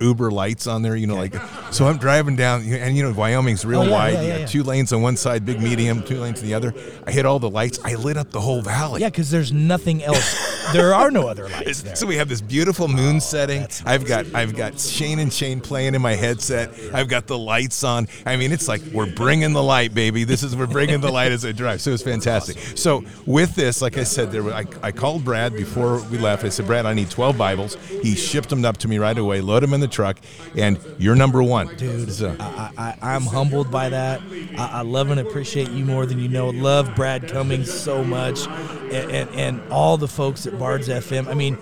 Uber 0.00 0.30
lights 0.30 0.66
on 0.66 0.82
there. 0.82 0.94
You 0.96 1.06
know, 1.08 1.16
like 1.16 1.34
so 1.72 1.86
I'm 1.86 1.98
driving 1.98 2.36
down, 2.36 2.62
and 2.62 2.96
you 2.96 3.02
know 3.02 3.12
Wyoming's 3.12 3.64
real 3.64 3.80
Oh, 3.80 3.84
yeah, 3.84 3.90
wide. 3.90 4.12
yeah, 4.14 4.36
yeah, 4.38 4.46
two 4.46 4.62
lanes 4.62 4.92
on 4.92 5.02
one 5.02 5.16
side, 5.16 5.44
big 5.44 5.60
medium, 5.60 6.02
two 6.04 6.18
lanes 6.20 6.40
on 6.40 6.46
the 6.46 6.54
other. 6.54 6.72
I 7.06 7.10
hit 7.10 7.26
all 7.26 7.38
the 7.38 7.50
lights. 7.50 7.80
I 7.84 7.94
lit 7.96 8.16
up 8.16 8.30
the 8.30 8.40
whole 8.40 8.62
valley. 8.62 9.00
yeah, 9.00 9.08
because 9.08 9.30
there's 9.30 9.52
nothing 9.52 10.02
else. 10.04 10.72
there 10.72 10.94
are 10.94 11.10
no 11.10 11.26
other 11.28 11.48
lights 11.50 11.82
there. 11.82 11.96
So 11.96 12.06
we 12.06 12.16
have 12.16 12.28
this 12.28 12.40
beautiful 12.40 12.86
moon 12.88 13.16
oh, 13.16 13.20
setting. 13.20 13.58
Oh, 13.58 13.62
that's 13.62 13.84
I've 13.86 14.06
got 14.06 14.26
I've 14.34 14.54
got 14.56 14.78
Shane 14.78 15.18
and 15.18 15.32
Shane 15.32 15.60
playing 15.60 15.94
in 15.94 16.02
my 16.02 16.14
headset. 16.14 16.70
I've 16.94 17.08
got 17.08 17.26
the 17.26 17.38
lights 17.38 17.82
on. 17.82 18.06
I 18.24 18.36
mean, 18.36 18.52
it's 18.52 18.68
like 18.68 18.82
we're 18.92 19.12
bringing 19.12 19.52
the 19.52 19.62
light, 19.62 19.94
baby. 19.94 20.22
This 20.24 20.42
is 20.42 20.54
we're 20.54 20.66
bringing 20.66 21.00
the 21.00 21.10
light 21.10 21.32
as 21.32 21.44
I 21.44 21.52
drive. 21.52 21.80
So 21.80 21.90
it's 21.92 22.02
fantastic. 22.02 22.56
So 22.76 23.02
with 23.26 23.54
this, 23.54 23.82
like 23.82 23.98
I 23.98 24.04
said, 24.04 24.30
there 24.30 24.44
I, 24.52 24.64
I 24.82 24.92
called 24.92 25.24
Brad 25.24 25.54
before 25.54 25.87
we 25.96 26.18
left. 26.18 26.44
I 26.44 26.48
said, 26.48 26.66
Brad, 26.66 26.86
I 26.86 26.94
need 26.94 27.10
12 27.10 27.36
Bibles. 27.36 27.76
He 27.86 28.14
shipped 28.14 28.48
them 28.48 28.64
up 28.64 28.76
to 28.78 28.88
me 28.88 28.98
right 28.98 29.16
away. 29.16 29.40
Load 29.40 29.62
them 29.62 29.74
in 29.74 29.80
the 29.80 29.88
truck, 29.88 30.18
and 30.56 30.78
you're 30.98 31.16
number 31.16 31.42
one, 31.42 31.74
Dude, 31.76 32.10
So, 32.12 32.36
I, 32.38 32.70
I, 32.76 32.94
I'm 33.02 33.22
humbled 33.22 33.70
by 33.70 33.88
that. 33.88 34.20
I, 34.56 34.78
I 34.78 34.80
love 34.82 35.10
and 35.10 35.20
appreciate 35.20 35.70
you 35.70 35.84
more 35.84 36.06
than 36.06 36.18
you 36.18 36.28
know. 36.28 36.50
Love 36.50 36.94
Brad 36.94 37.28
Cummings 37.28 37.72
so 37.72 38.04
much, 38.04 38.46
and, 38.46 39.10
and, 39.10 39.30
and 39.30 39.72
all 39.72 39.96
the 39.96 40.08
folks 40.08 40.46
at 40.46 40.58
Bards 40.58 40.88
FM. 40.88 41.28
I 41.28 41.34
mean, 41.34 41.58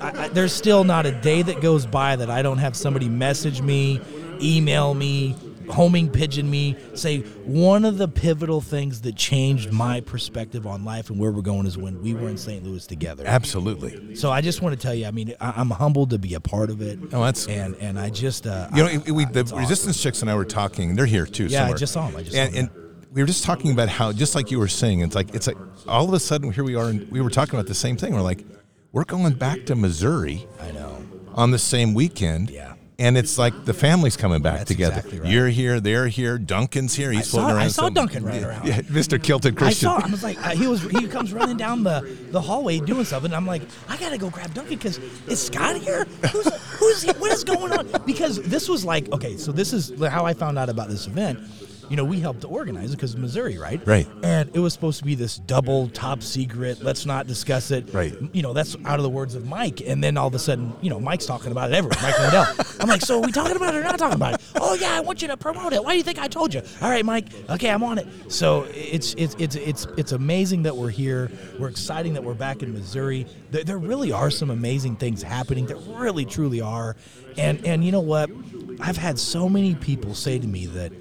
I, 0.00 0.24
I, 0.24 0.28
there's 0.28 0.52
still 0.52 0.84
not 0.84 1.06
a 1.06 1.12
day 1.12 1.42
that 1.42 1.60
goes 1.60 1.86
by 1.86 2.16
that 2.16 2.30
I 2.30 2.42
don't 2.42 2.58
have 2.58 2.76
somebody 2.76 3.08
message 3.08 3.60
me, 3.60 4.00
email 4.40 4.94
me, 4.94 5.36
homing 5.70 6.10
pigeon 6.10 6.50
me, 6.50 6.76
say 6.94 7.20
one 7.44 7.84
of 7.84 7.98
the 7.98 8.08
pivotal 8.08 8.60
things 8.60 9.00
that 9.02 9.16
changed 9.16 9.72
my 9.72 10.00
perspective 10.00 10.66
on 10.66 10.84
life 10.84 11.10
and 11.10 11.18
where 11.18 11.30
we're 11.32 11.42
going 11.42 11.66
is 11.66 11.76
when 11.78 12.02
we 12.02 12.14
were 12.14 12.28
in 12.28 12.36
St. 12.36 12.64
Louis 12.64 12.86
together. 12.86 13.24
absolutely. 13.26 14.14
So 14.14 14.30
I 14.30 14.40
just 14.40 14.62
want 14.62 14.78
to 14.78 14.80
tell 14.82 14.94
you, 14.94 15.06
I 15.06 15.10
mean, 15.10 15.34
I, 15.40 15.54
I'm 15.56 15.70
humbled 15.70 16.10
to 16.10 16.18
be 16.18 16.34
a 16.34 16.40
part 16.40 16.70
of 16.70 16.80
it. 16.82 16.98
Oh, 17.12 17.22
that's- 17.24 17.46
and 17.48 17.74
and 17.76 17.98
I 17.98 18.10
just 18.10 18.46
uh, 18.46 18.68
You 18.74 18.84
know, 18.84 19.02
I- 19.06 19.10
we, 19.10 19.24
the 19.24 19.40
it's 19.40 19.52
awesome. 19.52 19.58
resistance 19.58 20.02
chicks 20.02 20.22
and 20.22 20.30
I 20.30 20.34
were 20.34 20.44
talking. 20.44 20.94
They're 20.96 21.06
here 21.06 21.26
too. 21.26 21.46
Yeah, 21.46 21.66
I 21.66 21.74
just 21.74 21.92
saw 21.92 22.06
them. 22.06 22.16
I 22.16 22.22
just 22.22 22.36
and, 22.36 22.54
and 22.54 22.70
we 23.12 23.22
were 23.22 23.26
just 23.26 23.44
talking 23.44 23.70
about 23.70 23.88
how, 23.88 24.12
just 24.12 24.34
like 24.34 24.50
you 24.50 24.58
were 24.58 24.68
saying, 24.68 25.00
it's 25.00 25.14
like 25.14 25.34
it's 25.34 25.46
like 25.46 25.56
all 25.86 26.06
of 26.06 26.12
a 26.14 26.20
sudden 26.20 26.52
here 26.52 26.64
we 26.64 26.74
are, 26.74 26.88
and 26.88 27.10
we 27.10 27.20
were 27.20 27.30
talking 27.30 27.54
about 27.54 27.66
the 27.68 27.74
same 27.74 27.96
thing. 27.96 28.12
We're 28.14 28.20
like, 28.22 28.44
we're 28.92 29.04
going 29.04 29.34
back 29.34 29.66
to 29.66 29.74
Missouri 29.74 30.46
I 30.60 30.72
know. 30.72 31.02
on 31.34 31.50
the 31.50 31.58
same 31.58 31.94
weekend. 31.94 32.50
Yeah. 32.50 32.73
And 32.96 33.18
it's 33.18 33.38
like 33.38 33.64
the 33.64 33.74
family's 33.74 34.16
coming 34.16 34.40
back 34.40 34.58
That's 34.58 34.70
together. 34.70 34.96
exactly 34.98 35.18
right. 35.20 35.28
You're 35.30 35.48
here, 35.48 35.80
they're 35.80 36.06
here. 36.06 36.38
Duncan's 36.38 36.94
here. 36.94 37.10
He's 37.10 37.22
I 37.22 37.38
saw- 37.38 37.48
around. 37.48 37.56
I 37.58 37.66
saw 37.66 37.82
some- 37.86 37.94
Duncan 37.94 38.24
running 38.26 38.44
around. 38.44 38.66
Yeah, 38.68 38.80
Mr. 38.82 39.20
Kilted 39.20 39.56
Christian. 39.56 39.88
I 39.88 40.00
saw. 40.00 40.06
I 40.06 40.10
was 40.10 40.22
like, 40.22 40.38
he 40.56 40.68
was. 40.68 40.82
He 40.82 41.08
comes 41.08 41.32
running 41.32 41.56
down 41.56 41.82
the, 41.82 42.08
the 42.30 42.40
hallway 42.40 42.78
doing 42.78 43.04
something. 43.04 43.34
I'm 43.34 43.46
like, 43.46 43.62
I 43.88 43.96
gotta 43.96 44.16
go 44.16 44.30
grab 44.30 44.54
Duncan 44.54 44.76
because 44.76 44.98
is 45.26 45.42
Scott 45.44 45.76
here? 45.78 46.04
Who's 46.30 46.46
who's? 46.78 47.04
What 47.16 47.32
is 47.32 47.42
going 47.42 47.72
on? 47.72 47.88
Because 48.06 48.40
this 48.42 48.68
was 48.68 48.84
like, 48.84 49.10
okay, 49.12 49.36
so 49.38 49.50
this 49.50 49.72
is 49.72 49.92
how 50.08 50.24
I 50.24 50.32
found 50.32 50.56
out 50.56 50.68
about 50.68 50.88
this 50.88 51.08
event. 51.08 51.40
You 51.88 51.96
know, 51.96 52.04
we 52.04 52.20
helped 52.20 52.40
to 52.42 52.48
organize 52.48 52.92
it 52.92 52.96
because 52.96 53.16
Missouri, 53.16 53.58
right? 53.58 53.80
Right. 53.86 54.06
And 54.22 54.50
it 54.54 54.58
was 54.58 54.72
supposed 54.72 54.98
to 55.00 55.04
be 55.04 55.14
this 55.14 55.38
double 55.38 55.88
top 55.88 56.22
secret. 56.22 56.82
Let's 56.82 57.06
not 57.06 57.26
discuss 57.26 57.70
it. 57.70 57.92
Right. 57.92 58.14
You 58.32 58.42
know, 58.42 58.52
that's 58.52 58.76
out 58.84 58.98
of 58.98 59.02
the 59.02 59.10
words 59.10 59.34
of 59.34 59.46
Mike. 59.46 59.82
And 59.86 60.02
then 60.02 60.16
all 60.16 60.28
of 60.28 60.34
a 60.34 60.38
sudden, 60.38 60.74
you 60.80 60.90
know, 60.90 61.00
Mike's 61.00 61.26
talking 61.26 61.52
about 61.52 61.70
it 61.70 61.74
everywhere. 61.74 61.98
Mike 62.02 62.18
Lindell. 62.18 62.46
I'm 62.80 62.88
like, 62.88 63.02
so 63.02 63.18
are 63.18 63.26
we 63.26 63.32
talking 63.32 63.56
about 63.56 63.74
it 63.74 63.78
or 63.78 63.82
not 63.82 63.98
talking 63.98 64.16
about 64.16 64.34
it? 64.34 64.40
Oh 64.56 64.74
yeah, 64.74 64.96
I 64.96 65.00
want 65.00 65.22
you 65.22 65.28
to 65.28 65.36
promote 65.36 65.72
it. 65.72 65.84
Why 65.84 65.92
do 65.92 65.98
you 65.98 66.02
think 66.02 66.18
I 66.18 66.28
told 66.28 66.54
you? 66.54 66.62
All 66.80 66.90
right, 66.90 67.04
Mike. 67.04 67.28
Okay, 67.50 67.70
I'm 67.70 67.82
on 67.82 67.98
it. 67.98 68.06
So 68.28 68.66
it's 68.70 69.14
it's 69.14 69.34
it's 69.38 69.56
it's 69.56 69.86
it's 69.96 70.12
amazing 70.12 70.62
that 70.64 70.76
we're 70.76 70.90
here. 70.90 71.30
We're 71.58 71.68
exciting 71.68 72.14
that 72.14 72.24
we're 72.24 72.34
back 72.34 72.62
in 72.62 72.72
Missouri. 72.72 73.26
There, 73.50 73.64
there 73.64 73.78
really 73.78 74.12
are 74.12 74.30
some 74.30 74.50
amazing 74.50 74.96
things 74.96 75.22
happening. 75.22 75.66
There 75.66 75.76
really 75.76 76.24
truly 76.24 76.60
are. 76.60 76.96
And 77.36 77.64
and 77.66 77.84
you 77.84 77.92
know 77.92 78.00
what? 78.00 78.30
I've 78.80 78.96
had 78.96 79.18
so 79.18 79.48
many 79.48 79.74
people 79.74 80.14
say 80.14 80.38
to 80.38 80.46
me 80.46 80.66
that 80.66 80.92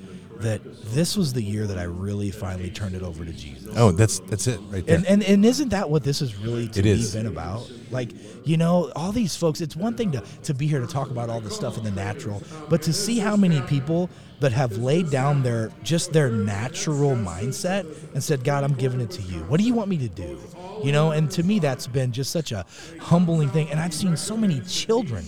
that 0.43 0.61
this 0.93 1.17
was 1.17 1.33
the 1.33 1.41
year 1.41 1.67
that 1.67 1.77
I 1.77 1.83
really 1.83 2.31
finally 2.31 2.69
turned 2.69 2.95
it 2.95 3.01
over 3.01 3.25
to 3.25 3.33
Jesus. 3.33 3.73
oh, 3.75 3.91
that's 3.91 4.19
that's 4.19 4.47
it 4.47 4.59
right 4.69 4.85
there. 4.85 4.97
And, 4.97 5.05
and 5.07 5.23
and 5.23 5.45
isn't 5.45 5.69
that 5.69 5.89
what 5.89 6.03
this 6.03 6.21
is 6.21 6.37
really 6.37 6.67
to 6.69 6.79
It 6.79 6.85
me 6.85 6.91
is. 6.91 7.13
been 7.15 7.25
about? 7.27 7.69
Like, 7.91 8.11
you 8.45 8.57
know, 8.57 8.91
all 8.95 9.11
these 9.11 9.35
folks, 9.35 9.61
it's 9.61 9.75
one 9.75 9.95
thing 9.95 10.11
to, 10.13 10.23
to 10.43 10.53
be 10.53 10.67
here 10.67 10.79
to 10.79 10.87
talk 10.87 11.09
about 11.11 11.29
all 11.29 11.39
the 11.41 11.51
stuff 11.51 11.77
in 11.77 11.83
the 11.83 11.91
natural, 11.91 12.41
but 12.69 12.81
to 12.83 12.93
see 12.93 13.19
how 13.19 13.35
many 13.35 13.61
people 13.61 14.09
that 14.39 14.51
have 14.51 14.77
laid 14.77 15.09
down 15.09 15.43
their 15.43 15.71
just 15.83 16.11
their 16.11 16.29
natural 16.29 17.11
mindset 17.15 17.85
and 18.13 18.23
said, 18.23 18.43
God, 18.43 18.63
I'm 18.63 18.73
giving 18.73 18.99
it 18.99 19.11
to 19.11 19.21
you. 19.21 19.39
What 19.43 19.59
do 19.59 19.65
you 19.65 19.73
want 19.73 19.89
me 19.89 19.97
to 19.99 20.09
do? 20.09 20.39
You 20.83 20.91
know, 20.91 21.11
and 21.11 21.29
to 21.31 21.43
me 21.43 21.59
that's 21.59 21.87
been 21.87 22.11
just 22.11 22.31
such 22.31 22.51
a 22.51 22.65
humbling 22.99 23.49
thing. 23.49 23.69
And 23.69 23.79
I've 23.79 23.93
seen 23.93 24.17
so 24.17 24.35
many 24.35 24.59
children 24.61 25.23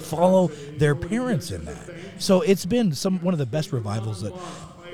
follow 0.00 0.48
their 0.76 0.94
parents 0.94 1.50
in 1.50 1.64
that. 1.64 1.90
So 2.18 2.40
it's 2.40 2.66
been 2.66 2.92
some 2.92 3.18
one 3.20 3.34
of 3.34 3.38
the 3.38 3.46
best 3.46 3.72
revivals 3.72 4.22
that 4.22 4.32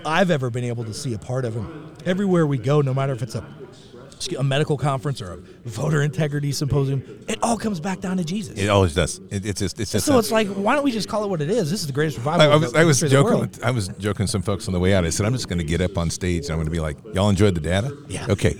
I've 0.05 0.31
ever 0.31 0.51
been 0.51 0.65
able 0.65 0.85
to 0.85 0.95
see 0.95 1.15
a 1.15 1.19
part 1.19 1.45
of. 1.45 1.57
And 1.57 2.03
everywhere 2.07 2.47
we 2.47 2.59
go, 2.59 2.81
no 2.81 2.95
matter 2.95 3.13
if 3.13 3.23
it's 3.23 3.35
a 3.35 3.45
a 4.29 4.43
medical 4.43 4.77
conference 4.77 5.21
or 5.23 5.33
a 5.33 5.37
voter 5.69 6.03
integrity 6.03 6.53
symposium, 6.53 7.03
it 7.29 7.39
all 7.43 7.57
comes 7.57 7.81
back 7.81 8.01
down 8.01 8.17
to 8.19 8.25
Jesus. 8.25 8.59
it 8.59 8.69
always 8.69 8.95
does. 8.95 9.19
It, 9.31 9.45
it's 9.47 9.61
just 9.61 9.81
it's 9.81 9.93
just 9.93 10.07
so 10.07 10.13
that- 10.13 10.19
it's 10.21 10.31
like, 10.31 10.49
why 10.49 10.75
don't 10.75 10.85
we 10.85 10.93
just 10.93 11.09
call 11.09 11.25
it 11.25 11.29
what 11.29 11.41
it 11.41 11.51
is? 11.51 11.71
This 11.71 11.81
is 11.81 11.87
the 11.87 11.93
greatest 11.93 12.19
revival. 12.19 12.43
I, 12.43 12.53
I 12.53 12.57
was, 12.57 12.75
I 12.75 12.85
was 12.85 13.01
history 13.01 13.19
of 13.19 13.25
the 13.25 13.31
joking. 13.31 13.41
With, 13.51 13.65
I 13.65 13.71
was 13.71 13.89
joking 13.99 14.25
with 14.25 14.31
some 14.31 14.43
folks 14.43 14.67
on 14.69 14.73
the 14.75 14.81
way 14.81 14.95
out. 14.95 15.05
I 15.05 15.11
said, 15.11 15.27
I'm 15.27 15.33
just 15.33 15.49
going 15.49 15.59
to 15.59 15.65
get 15.65 15.81
up 15.81 15.97
on 15.99 16.11
stage 16.11 16.45
and 16.45 16.51
I'm 16.53 16.57
going 16.59 16.67
to 16.67 16.71
be 16.73 16.81
like, 16.81 16.97
y'all 17.15 17.29
enjoyed 17.31 17.55
the 17.55 17.61
data? 17.61 17.97
Yeah. 18.09 18.27
Okay. 18.29 18.57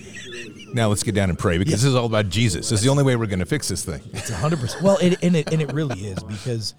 Now 0.73 0.89
let's 0.89 1.03
get 1.03 1.15
down 1.17 1.31
and 1.31 1.39
pray 1.39 1.59
because 1.59 1.73
Yeah. 1.73 1.77
this 1.77 1.85
is 1.85 1.95
all 1.97 2.07
about 2.07 2.29
Jesus. 2.29 2.69
This 2.69 2.79
is 2.79 2.85
the 2.85 2.91
only 2.91 3.03
way 3.03 3.17
we're 3.17 3.27
going 3.27 3.41
to 3.41 3.47
fix 3.47 3.69
this 3.69 3.85
thing. 3.85 4.01
It's 4.13 4.31
hundred 4.31 4.61
percent. 4.61 4.83
Well, 4.85 4.99
it, 4.99 5.19
and 5.23 5.35
it 5.35 5.53
and 5.53 5.61
it 5.61 5.73
really 5.73 5.99
is 6.01 6.23
because, 6.23 6.75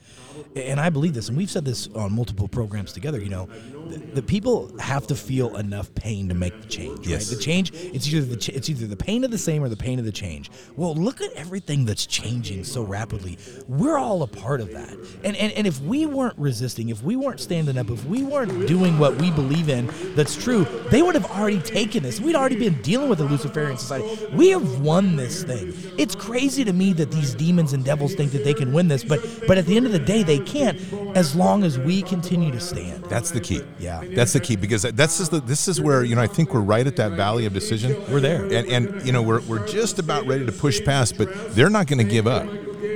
and 0.55 0.79
I 0.79 0.89
believe 0.89 1.13
this, 1.13 1.27
and 1.27 1.37
we've 1.37 1.51
said 1.51 1.65
this 1.65 1.89
on 1.89 2.13
multiple 2.13 2.47
programs 2.47 2.93
together. 2.93 3.19
You 3.21 3.27
know, 3.29 3.49
the 3.91 4.21
people 4.21 4.71
have 4.79 5.07
to 5.07 5.15
feel 5.15 5.55
enough 5.57 5.93
pain 5.95 6.29
to 6.29 6.35
make 6.35 6.59
the 6.61 6.67
change. 6.67 7.07
Yes. 7.07 7.29
Right? 7.29 7.37
The 7.37 7.43
change 7.43 7.71
it's 7.73 8.07
either 8.07 8.25
the 8.25 8.37
ch- 8.37 8.49
it's 8.49 8.69
either 8.69 8.87
the 8.87 8.95
pain 8.95 9.23
of 9.23 9.31
the 9.31 9.37
same 9.37 9.63
or 9.63 9.69
the 9.69 9.77
pain 9.77 9.99
of 9.99 10.05
the 10.05 10.11
change. 10.11 10.51
Well, 10.75 10.95
look 10.95 11.21
at 11.21 11.31
everything 11.33 11.85
that's 11.85 12.05
changing 12.05 12.63
so 12.63 12.83
rapidly. 12.83 13.37
We're 13.67 13.97
all 13.97 14.23
a 14.23 14.27
part 14.27 14.61
of 14.61 14.71
that. 14.73 14.91
And 15.23 15.35
and, 15.35 15.51
and 15.53 15.67
if 15.67 15.79
we 15.81 16.05
weren't 16.05 16.37
resisting, 16.37 16.89
if 16.89 17.03
we 17.03 17.15
weren't 17.15 17.39
standing 17.39 17.77
up, 17.77 17.89
if 17.89 18.05
we 18.05 18.23
weren't 18.23 18.67
doing 18.67 18.97
what 18.99 19.15
we 19.15 19.31
believe 19.31 19.69
in 19.69 19.89
that's 20.15 20.35
true, 20.35 20.65
they 20.89 21.01
would 21.01 21.15
have 21.15 21.29
already 21.31 21.59
taken 21.59 22.03
this. 22.03 22.19
We'd 22.19 22.35
already 22.35 22.57
been 22.57 22.81
dealing 22.81 23.09
with 23.09 23.19
the 23.19 23.25
Luciferian 23.25 23.77
society. 23.77 24.27
We 24.33 24.49
have 24.49 24.81
won 24.81 25.15
this 25.15 25.43
thing. 25.43 25.73
It's 25.97 26.15
crazy 26.15 26.63
to 26.63 26.73
me 26.73 26.93
that 26.93 27.11
these 27.11 27.33
demons 27.33 27.73
and 27.73 27.83
devils 27.83 28.15
think 28.15 28.31
that 28.31 28.43
they 28.43 28.53
can 28.53 28.71
win 28.73 28.87
this, 28.87 29.03
but 29.03 29.21
but 29.47 29.57
at 29.57 29.65
the 29.65 29.77
end 29.77 29.85
of 29.85 29.91
the 29.91 29.99
day 29.99 30.23
they 30.23 30.39
can't 30.39 30.79
as 31.15 31.35
long 31.35 31.63
as 31.63 31.77
we 31.79 32.01
continue 32.01 32.51
to 32.51 32.59
stand. 32.59 33.05
That's 33.05 33.31
the 33.31 33.39
key. 33.39 33.61
Yeah. 33.81 34.03
that's 34.15 34.33
the 34.33 34.39
key 34.39 34.55
because 34.55 34.83
that's 34.83 35.17
just 35.17 35.31
the, 35.31 35.39
this 35.41 35.67
is 35.67 35.81
where 35.81 36.03
you 36.03 36.15
know 36.15 36.21
I 36.21 36.27
think 36.27 36.53
we're 36.53 36.61
right 36.61 36.85
at 36.85 36.95
that 36.97 37.13
valley 37.13 37.45
of 37.45 37.53
decision. 37.53 38.01
We're 38.11 38.19
there. 38.19 38.45
and 38.45 38.67
and 38.67 39.05
you 39.05 39.11
know 39.11 39.21
we're 39.21 39.41
we're 39.41 39.65
just 39.67 39.99
about 39.99 40.25
ready 40.27 40.45
to 40.45 40.51
push 40.51 40.83
past, 40.83 41.17
but 41.17 41.55
they're 41.55 41.69
not 41.69 41.87
going 41.87 41.99
to 41.99 42.09
give 42.09 42.27
up. 42.27 42.47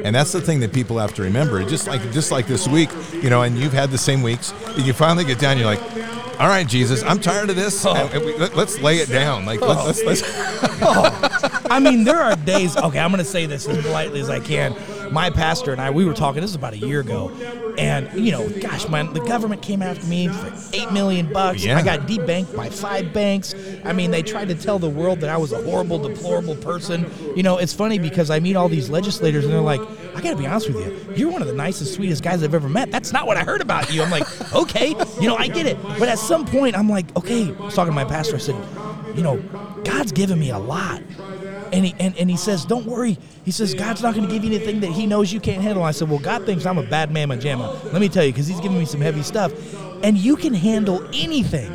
And 0.05 0.15
that's 0.15 0.31
the 0.31 0.41
thing 0.41 0.59
that 0.59 0.71
people 0.71 0.99
have 0.99 1.15
to 1.15 1.23
remember. 1.23 1.63
Just 1.65 1.87
like 1.87 2.01
just 2.11 2.31
like 2.31 2.45
this 2.45 2.67
week, 2.67 2.89
you 3.13 3.29
know, 3.29 3.41
and 3.41 3.57
you've 3.57 3.73
had 3.73 3.89
the 3.89 3.97
same 3.97 4.21
weeks. 4.21 4.53
And 4.67 4.85
you 4.85 4.93
finally 4.93 5.25
get 5.25 5.39
down, 5.39 5.57
you're 5.57 5.65
like, 5.65 5.81
"All 6.39 6.47
right, 6.47 6.67
Jesus, 6.67 7.01
I'm 7.03 7.19
tired 7.19 7.49
of 7.49 7.55
this. 7.55 7.83
And 7.85 8.23
we, 8.23 8.37
let, 8.37 8.55
us 8.55 8.79
lay 8.79 8.97
it 8.97 9.09
down. 9.09 9.45
Like 9.45 9.61
let's, 9.61 10.03
let's, 10.03 10.21
let's 10.21 10.23
oh. 10.83 11.61
I 11.71 11.79
mean, 11.79 12.03
there 12.03 12.21
are 12.21 12.35
days. 12.35 12.77
Okay, 12.77 12.99
I'm 12.99 13.09
going 13.09 13.23
to 13.23 13.29
say 13.29 13.47
this 13.47 13.67
as 13.67 13.83
politely 13.83 14.19
as 14.19 14.29
I 14.29 14.39
can. 14.39 14.75
My 15.11 15.29
pastor 15.29 15.71
and 15.71 15.81
I, 15.81 15.89
we 15.89 16.05
were 16.05 16.13
talking. 16.13 16.41
This 16.41 16.51
is 16.51 16.55
about 16.55 16.73
a 16.73 16.77
year 16.77 16.99
ago, 16.99 17.29
and 17.77 18.11
you 18.13 18.31
know, 18.31 18.47
gosh, 18.59 18.87
man, 18.89 19.13
the 19.13 19.19
government 19.21 19.61
came 19.61 19.81
after 19.81 20.05
me 20.05 20.27
for 20.27 20.53
eight 20.73 20.91
million 20.91 21.31
bucks. 21.31 21.63
Yeah. 21.63 21.77
I 21.77 21.81
got 21.81 22.01
debanked 22.01 22.55
by 22.55 22.69
five 22.69 23.13
banks. 23.13 23.53
I 23.83 23.93
mean, 23.93 24.11
they 24.11 24.21
tried 24.21 24.47
to 24.49 24.55
tell 24.55 24.79
the 24.79 24.89
world 24.89 25.21
that 25.21 25.29
I 25.29 25.37
was 25.37 25.51
a 25.51 25.61
horrible, 25.63 25.99
deplorable 25.99 26.55
person. 26.55 27.09
You 27.35 27.43
know, 27.43 27.57
it's 27.57 27.73
funny 27.73 27.99
because 27.99 28.29
I 28.29 28.39
meet 28.39 28.55
all 28.55 28.69
these 28.69 28.89
legislators, 28.89 29.45
and 29.45 29.53
they're 29.53 29.61
like, 29.61 29.81
"I 30.15 30.21
got 30.21 30.31
to 30.31 30.37
be 30.37 30.47
honest 30.47 30.69
with 30.71 30.77
you, 30.85 31.15
you're 31.15 31.31
one 31.31 31.41
of 31.41 31.47
the 31.47 31.53
nicest, 31.53 31.93
sweetest 31.93 32.23
guys 32.23 32.43
I've 32.43 32.53
ever 32.53 32.69
met." 32.69 32.91
That's 32.91 33.11
not 33.11 33.27
what 33.27 33.37
I 33.37 33.43
heard 33.43 33.61
about 33.61 33.93
you. 33.93 34.01
I'm 34.03 34.11
like, 34.11 34.53
okay, 34.55 34.89
you 35.19 35.27
know, 35.27 35.35
I 35.35 35.47
get 35.47 35.65
it, 35.65 35.81
but 35.99 36.09
at 36.09 36.19
some 36.19 36.45
point, 36.45 36.77
I'm 36.77 36.89
like, 36.89 37.15
okay. 37.17 37.47
I 37.47 37.61
was 37.61 37.75
talking 37.75 37.91
to 37.91 37.95
my 37.95 38.05
pastor. 38.05 38.35
I 38.35 38.39
said, 38.39 38.55
you 39.15 39.23
know, 39.23 39.37
God's 39.83 40.11
given 40.11 40.39
me 40.39 40.49
a 40.49 40.59
lot. 40.59 41.01
And 41.75 41.85
he, 41.85 41.95
and, 41.99 42.17
and 42.17 42.29
he 42.29 42.37
says, 42.37 42.63
Don't 42.63 42.85
worry. 42.85 43.17
He 43.43 43.51
says, 43.51 43.73
God's 43.73 44.01
not 44.01 44.15
going 44.15 44.25
to 44.25 44.33
give 44.33 44.45
you 44.45 44.55
anything 44.55 44.79
that 44.79 44.91
he 44.91 45.05
knows 45.05 45.33
you 45.33 45.41
can't 45.41 45.61
handle. 45.61 45.83
I 45.83 45.91
said, 45.91 46.09
Well, 46.09 46.19
God 46.19 46.45
thinks 46.45 46.65
I'm 46.65 46.77
a 46.77 46.83
bad 46.83 47.11
mamma 47.11 47.35
jamma. 47.35 47.91
Let 47.91 47.99
me 47.99 48.07
tell 48.07 48.23
you, 48.23 48.31
because 48.31 48.47
he's 48.47 48.61
giving 48.61 48.79
me 48.79 48.85
some 48.85 49.01
heavy 49.01 49.23
stuff. 49.23 49.51
And 50.01 50.17
you 50.17 50.37
can 50.37 50.53
handle 50.53 51.05
anything. 51.13 51.69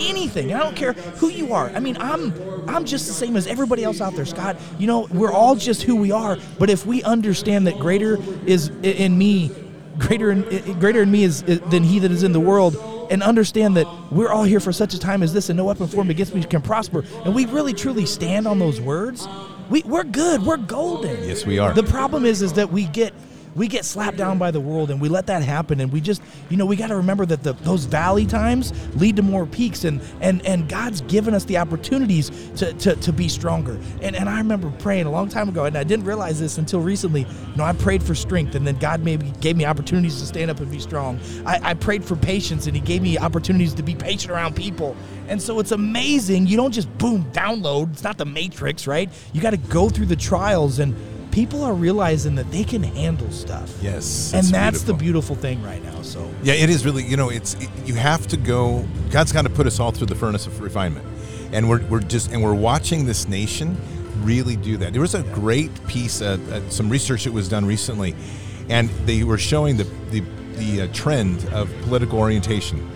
Anything. 0.00 0.54
I 0.54 0.58
don't 0.58 0.76
care 0.76 0.92
who 0.92 1.28
you 1.28 1.52
are. 1.52 1.68
I 1.70 1.80
mean, 1.80 1.98
I'm 1.98 2.32
I'm 2.68 2.86
just 2.86 3.06
the 3.06 3.12
same 3.12 3.36
as 3.36 3.46
everybody 3.46 3.84
else 3.84 4.00
out 4.00 4.14
there, 4.14 4.24
Scott. 4.24 4.56
You 4.78 4.86
know, 4.86 5.06
we're 5.10 5.32
all 5.32 5.54
just 5.54 5.82
who 5.82 5.96
we 5.96 6.12
are. 6.12 6.38
But 6.58 6.70
if 6.70 6.86
we 6.86 7.02
understand 7.02 7.66
that 7.66 7.78
greater 7.78 8.18
is 8.46 8.68
in 8.82 9.18
me, 9.18 9.50
greater 9.98 10.30
in, 10.30 10.78
greater 10.78 11.02
in 11.02 11.10
me 11.10 11.24
is, 11.24 11.42
is 11.42 11.60
than 11.62 11.82
he 11.82 11.98
that 11.98 12.10
is 12.10 12.22
in 12.22 12.32
the 12.32 12.40
world, 12.40 12.76
and 13.10 13.22
understand 13.22 13.76
that 13.76 13.86
we're 14.10 14.30
all 14.30 14.44
here 14.44 14.60
for 14.60 14.72
such 14.72 14.94
a 14.94 14.98
time 14.98 15.22
as 15.22 15.32
this, 15.32 15.48
and 15.48 15.56
no 15.56 15.64
weapon 15.64 15.86
formed 15.86 16.10
against 16.10 16.34
me 16.34 16.42
can 16.42 16.62
prosper. 16.62 17.04
And 17.24 17.34
we 17.34 17.46
really 17.46 17.72
truly 17.72 18.06
stand 18.06 18.46
on 18.46 18.58
those 18.58 18.80
words. 18.80 19.26
We, 19.70 19.82
we're 19.82 20.04
good. 20.04 20.42
We're 20.42 20.58
golden. 20.58 21.28
Yes, 21.28 21.46
we 21.46 21.58
are. 21.58 21.72
The 21.72 21.82
problem 21.82 22.24
is, 22.24 22.42
is 22.42 22.52
that 22.54 22.70
we 22.70 22.86
get 22.86 23.14
we 23.54 23.68
get 23.68 23.84
slapped 23.84 24.16
down 24.16 24.38
by 24.38 24.50
the 24.50 24.60
world, 24.60 24.90
and 24.90 25.00
we 25.00 25.08
let 25.08 25.26
that 25.26 25.42
happen. 25.42 25.80
And 25.80 25.92
we 25.92 26.00
just, 26.00 26.22
you 26.48 26.56
know, 26.56 26.66
we 26.66 26.76
got 26.76 26.88
to 26.88 26.96
remember 26.96 27.26
that 27.26 27.42
the, 27.42 27.52
those 27.54 27.84
valley 27.84 28.26
times 28.26 28.72
lead 28.96 29.16
to 29.16 29.22
more 29.22 29.46
peaks, 29.46 29.84
and 29.84 30.00
and 30.20 30.44
and 30.46 30.68
God's 30.68 31.00
given 31.02 31.34
us 31.34 31.44
the 31.44 31.58
opportunities 31.58 32.30
to 32.56 32.72
to, 32.74 32.96
to 32.96 33.12
be 33.12 33.28
stronger. 33.28 33.78
And 34.00 34.16
and 34.16 34.28
I 34.28 34.38
remember 34.38 34.70
praying 34.78 35.06
a 35.06 35.10
long 35.10 35.28
time 35.28 35.48
ago, 35.48 35.64
and 35.64 35.76
I 35.76 35.84
didn't 35.84 36.04
realize 36.04 36.40
this 36.40 36.58
until 36.58 36.80
recently. 36.80 37.22
You 37.22 37.56
know, 37.56 37.64
I 37.64 37.72
prayed 37.72 38.02
for 38.02 38.14
strength, 38.14 38.54
and 38.54 38.66
then 38.66 38.76
God 38.78 39.04
maybe 39.04 39.32
gave 39.40 39.56
me 39.56 39.64
opportunities 39.64 40.20
to 40.20 40.26
stand 40.26 40.50
up 40.50 40.60
and 40.60 40.70
be 40.70 40.78
strong. 40.78 41.20
I, 41.44 41.70
I 41.70 41.74
prayed 41.74 42.04
for 42.04 42.16
patience, 42.16 42.66
and 42.66 42.74
He 42.74 42.80
gave 42.82 43.02
me 43.02 43.18
opportunities 43.18 43.74
to 43.74 43.82
be 43.82 43.94
patient 43.94 44.30
around 44.30 44.56
people. 44.56 44.96
And 45.28 45.40
so 45.40 45.60
it's 45.60 45.72
amazing. 45.72 46.46
You 46.46 46.56
don't 46.56 46.72
just 46.72 46.92
boom 46.98 47.24
download. 47.32 47.92
It's 47.92 48.02
not 48.02 48.18
the 48.18 48.24
Matrix, 48.24 48.86
right? 48.86 49.10
You 49.32 49.40
got 49.40 49.50
to 49.50 49.56
go 49.56 49.88
through 49.88 50.06
the 50.06 50.16
trials, 50.16 50.78
and 50.78 50.94
people 51.32 51.64
are 51.64 51.72
realizing 51.72 52.36
that 52.36 52.48
they 52.52 52.62
can 52.62 52.82
handle 52.82 53.30
stuff. 53.32 53.74
Yes, 53.82 54.32
and 54.32 54.46
that's 54.46 54.82
the 54.82 54.94
beautiful. 54.94 55.34
beautiful 55.34 55.36
thing 55.36 55.62
right 55.64 55.82
now. 55.82 56.02
So 56.02 56.30
Yeah, 56.44 56.54
it 56.54 56.70
is 56.70 56.84
really. 56.84 57.04
You 57.04 57.16
know, 57.16 57.30
it's 57.30 57.54
it, 57.54 57.68
you 57.84 57.94
have 57.94 58.28
to 58.28 58.36
go. 58.36 58.86
God's 59.10 59.32
got 59.32 59.42
to 59.42 59.50
put 59.50 59.66
us 59.66 59.80
all 59.80 59.90
through 59.90 60.06
the 60.06 60.14
furnace 60.14 60.46
of 60.46 60.60
refinement, 60.60 61.06
and 61.52 61.68
we're 61.68 61.84
we're 61.86 62.00
just 62.00 62.30
and 62.30 62.42
we're 62.42 62.54
watching 62.54 63.06
this 63.06 63.26
nation 63.26 63.76
really 64.18 64.54
do 64.54 64.76
that. 64.76 64.92
There 64.92 65.02
was 65.02 65.16
a 65.16 65.24
great 65.24 65.72
piece, 65.88 66.22
uh, 66.22 66.38
uh, 66.52 66.70
some 66.70 66.88
research 66.88 67.24
that 67.24 67.32
was 67.32 67.48
done 67.48 67.64
recently, 67.64 68.14
and 68.68 68.88
they 69.06 69.24
were 69.24 69.38
showing 69.38 69.76
the 69.76 69.84
the 70.10 70.20
the 70.54 70.82
uh, 70.82 70.86
trend 70.92 71.44
of 71.46 71.72
political 71.82 72.20
orientation, 72.20 72.88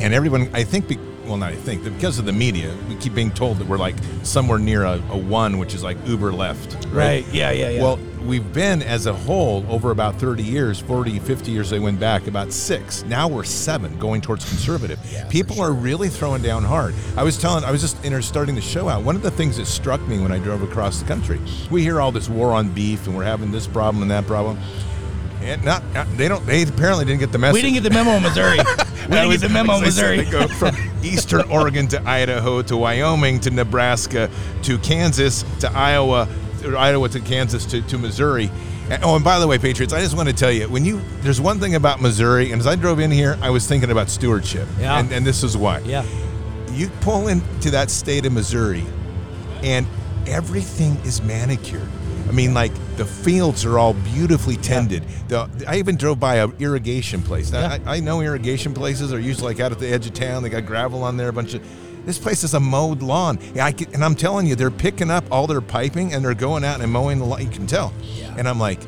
and 0.00 0.12
everyone. 0.12 0.50
I 0.52 0.64
think. 0.64 0.88
Be, 0.88 0.98
well, 1.26 1.36
not 1.36 1.52
I 1.52 1.56
think 1.56 1.84
that 1.84 1.90
because 1.90 2.18
of 2.18 2.24
the 2.24 2.32
media, 2.32 2.74
we 2.88 2.94
keep 2.96 3.14
being 3.14 3.30
told 3.30 3.58
that 3.58 3.66
we're 3.68 3.78
like 3.78 3.96
somewhere 4.22 4.58
near 4.58 4.84
a, 4.84 4.94
a 5.10 5.16
one, 5.16 5.58
which 5.58 5.74
is 5.74 5.82
like 5.82 5.96
uber 6.06 6.32
left. 6.32 6.86
Right. 6.90 7.24
Yeah, 7.32 7.50
yeah, 7.50 7.70
yeah. 7.70 7.82
Well, 7.82 7.98
we've 8.24 8.52
been 8.52 8.82
as 8.82 9.06
a 9.06 9.12
whole 9.12 9.64
over 9.68 9.90
about 9.90 10.14
30 10.16 10.42
years 10.42 10.78
40 10.78 11.18
50 11.20 11.50
years 11.50 11.70
they 11.70 11.78
went 11.78 11.98
back 11.98 12.26
about 12.26 12.52
six 12.52 13.02
now 13.04 13.26
we're 13.26 13.42
seven 13.44 13.98
going 13.98 14.20
towards 14.20 14.46
conservative 14.46 15.00
Yeah, 15.10 15.26
people 15.28 15.58
are 15.62 15.72
really 15.72 16.10
throwing 16.10 16.42
down 16.42 16.62
hard 16.62 16.94
i 17.16 17.22
was 17.22 17.38
telling 17.38 17.64
i 17.64 17.70
was 17.70 17.80
just 17.80 18.04
inter- 18.04 18.20
starting 18.20 18.54
the 18.54 18.60
show 18.60 18.90
out 18.90 19.02
one 19.04 19.16
of 19.16 19.22
the 19.22 19.30
things 19.30 19.56
that 19.56 19.64
struck 19.64 20.06
me 20.06 20.18
when 20.18 20.32
i 20.32 20.38
drove 20.38 20.62
across 20.62 21.00
the 21.00 21.08
country 21.08 21.40
we 21.70 21.80
hear 21.82 21.98
all 21.98 22.12
this 22.12 22.28
war 22.28 22.52
on 22.52 22.68
beef 22.68 23.06
and 23.06 23.16
we're 23.16 23.24
having 23.24 23.50
this 23.50 23.66
problem 23.66 24.02
and 24.02 24.10
that 24.10 24.26
problem 24.26 24.58
and 25.42 25.64
not, 25.64 25.82
not- 25.94 26.06
they 26.18 26.28
don't 26.28 26.44
they 26.44 26.62
apparently 26.62 27.06
didn't 27.06 27.20
get 27.20 27.32
the 27.32 27.38
message 27.38 27.54
we 27.54 27.62
didn't 27.62 27.82
get 27.82 27.88
the 27.88 27.94
memo 27.94 28.10
in 28.10 28.22
Missouri. 28.22 28.58
we 29.10 29.16
that 29.16 29.22
didn't 29.22 29.28
was- 29.28 29.40
get 29.42 29.48
the 29.48 29.52
memo 29.52 29.72
in 29.74 29.78
said 29.80 29.84
Missouri. 29.86 30.16
They 30.22 30.30
go 30.30 30.48
from 30.48 30.76
eastern 31.02 31.42
Oregon 31.50 31.88
to 31.88 32.08
Idaho 32.08 32.62
to 32.62 32.76
Wyoming 32.76 33.40
to 33.40 33.50
Nebraska 33.50 34.30
to 34.62 34.78
Kansas 34.78 35.44
to 35.60 35.70
Iowa, 35.72 36.28
or 36.64 36.76
Iowa 36.76 37.08
to 37.10 37.20
Kansas 37.20 37.64
to, 37.66 37.82
to 37.82 37.98
Missouri. 37.98 38.50
And- 38.90 39.04
oh, 39.04 39.14
and 39.14 39.24
by 39.24 39.38
the 39.38 39.46
way, 39.46 39.58
Patriots, 39.58 39.92
I 39.92 40.00
just 40.00 40.16
want 40.16 40.28
to 40.28 40.34
tell 40.34 40.50
you 40.50 40.68
when 40.68 40.84
you 40.84 41.00
there's 41.20 41.40
one 41.40 41.60
thing 41.60 41.74
about 41.74 42.00
Missouri, 42.00 42.50
and 42.52 42.60
as 42.60 42.66
I 42.66 42.74
drove 42.76 42.98
in 43.00 43.10
here, 43.10 43.38
I 43.42 43.50
was 43.50 43.66
thinking 43.66 43.90
about 43.90 44.08
stewardship, 44.08 44.66
Yeah. 44.78 44.98
and, 44.98 45.12
and 45.12 45.24
this 45.26 45.42
is 45.44 45.56
why. 45.56 45.78
yeah. 45.80 46.04
You 46.72 46.88
pull 47.00 47.28
into 47.28 47.70
that 47.72 47.90
state 47.90 48.26
of 48.26 48.32
Missouri, 48.32 48.84
and 49.62 49.86
everything 50.26 50.96
is 51.04 51.20
manicured. 51.22 51.88
I 52.30 52.32
mean, 52.32 52.54
like 52.54 52.70
the 52.96 53.04
fields 53.04 53.64
are 53.64 53.76
all 53.76 53.92
beautifully 53.92 54.56
tended. 54.56 55.02
The, 55.26 55.50
I 55.66 55.78
even 55.78 55.96
drove 55.96 56.20
by 56.20 56.36
a 56.36 56.46
irrigation 56.60 57.22
place. 57.22 57.50
Now, 57.50 57.60
Yeah. 57.62 57.78
I, 57.84 57.96
I 57.96 58.00
know 58.00 58.20
irrigation 58.20 58.72
places 58.72 59.12
are 59.12 59.18
usually 59.18 59.48
like 59.52 59.58
out 59.58 59.72
at 59.72 59.80
the 59.80 59.88
edge 59.88 60.06
of 60.06 60.14
town. 60.14 60.44
They 60.44 60.48
got 60.48 60.64
gravel 60.64 61.02
on 61.02 61.16
there, 61.16 61.28
a 61.28 61.32
bunch 61.32 61.54
of. 61.54 61.62
This 62.06 62.18
place 62.20 62.44
is 62.44 62.54
a 62.54 62.60
mowed 62.60 63.02
lawn, 63.02 63.40
yeah, 63.52 63.66
I 63.66 63.72
can, 63.72 63.92
and 63.92 64.04
I'm 64.04 64.14
telling 64.14 64.46
you, 64.46 64.54
they're 64.54 64.70
picking 64.70 65.10
up 65.10 65.24
all 65.32 65.48
their 65.48 65.60
piping 65.60 66.14
and 66.14 66.24
they're 66.24 66.34
going 66.34 66.62
out 66.64 66.80
and 66.80 66.90
mowing 66.92 67.18
the 67.18 67.24
lawn. 67.24 67.42
You 67.42 67.50
can 67.50 67.66
tell, 67.66 67.92
Yeah. 68.16 68.32
and 68.38 68.48
I'm 68.48 68.58
like, 68.60 68.80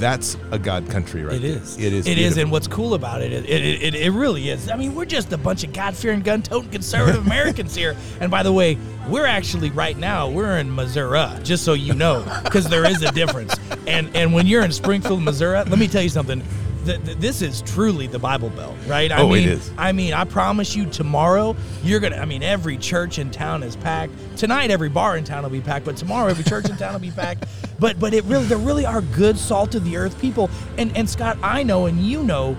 that's 0.00 0.36
a 0.50 0.58
God 0.58 0.88
country, 0.88 1.22
right? 1.22 1.36
It 1.36 1.42
there. 1.42 1.62
is. 1.62 1.76
It 1.78 1.92
is. 1.92 2.06
It 2.06 2.12
is. 2.12 2.16
beautiful. 2.16 2.42
And 2.42 2.50
what's 2.50 2.66
cool 2.66 2.94
about 2.94 3.22
it, 3.22 3.32
it, 3.32 3.44
it, 3.44 3.82
it, 3.82 3.94
it 3.94 4.10
really 4.10 4.48
is. 4.48 4.70
I 4.70 4.76
mean, 4.76 4.94
we're 4.94 5.04
just 5.04 5.32
a 5.32 5.38
bunch 5.38 5.62
of 5.62 5.72
God 5.72 5.94
fearing, 5.94 6.20
gun 6.20 6.42
toting 6.42 6.70
conservative 6.70 7.24
Americans 7.26 7.74
here. 7.74 7.96
And 8.20 8.30
by 8.30 8.42
the 8.42 8.52
way, 8.52 8.78
we're 9.08 9.26
actually 9.26 9.70
right 9.70 9.96
now 9.96 10.28
we're 10.28 10.58
in 10.58 10.74
Missouri, 10.74 11.26
just 11.42 11.64
so 11.64 11.74
you 11.74 11.94
know, 11.94 12.24
because 12.44 12.68
there 12.68 12.84
is 12.88 13.02
a 13.02 13.12
difference. 13.12 13.54
And 13.86 14.14
and 14.16 14.32
when 14.32 14.46
you're 14.46 14.64
in 14.64 14.72
Springfield, 14.72 15.22
Missouri, 15.22 15.62
let 15.64 15.78
me 15.78 15.86
tell 15.86 16.02
you 16.02 16.08
something. 16.08 16.42
Th- 16.84 17.04
th- 17.04 17.18
this 17.18 17.42
is 17.42 17.62
truly 17.62 18.06
the 18.06 18.18
Bible 18.18 18.50
Belt, 18.50 18.74
right? 18.86 19.10
I 19.12 19.18
Oh, 19.20 19.32
it 19.32 19.40
mean, 19.40 19.48
is. 19.50 19.70
I 19.76 19.92
mean, 19.92 20.12
I 20.14 20.24
promise 20.24 20.74
you, 20.74 20.86
tomorrow 20.86 21.54
you're 21.82 22.00
gonna. 22.00 22.16
I 22.16 22.24
mean, 22.24 22.42
every 22.42 22.76
church 22.78 23.18
in 23.18 23.30
town 23.30 23.62
is 23.62 23.76
packed. 23.76 24.12
Tonight, 24.36 24.70
every 24.70 24.88
bar 24.88 25.16
in 25.16 25.24
town 25.24 25.42
will 25.42 25.50
be 25.50 25.60
packed. 25.60 25.84
But 25.84 25.96
tomorrow, 25.96 26.28
every 26.28 26.44
church 26.44 26.68
in 26.70 26.76
town 26.76 26.92
will 26.94 27.00
be 27.00 27.10
packed. 27.10 27.44
But 27.80 27.98
but 27.98 28.12
it 28.12 28.24
really, 28.24 28.44
there 28.44 28.58
really 28.58 28.84
are 28.84 29.00
good 29.00 29.38
salt 29.38 29.74
of 29.74 29.84
the 29.86 29.96
earth 29.96 30.20
people. 30.20 30.50
And 30.76 30.94
and 30.94 31.08
Scott, 31.08 31.38
I 31.42 31.62
know, 31.62 31.86
and 31.86 31.98
you 32.00 32.22
know, 32.22 32.54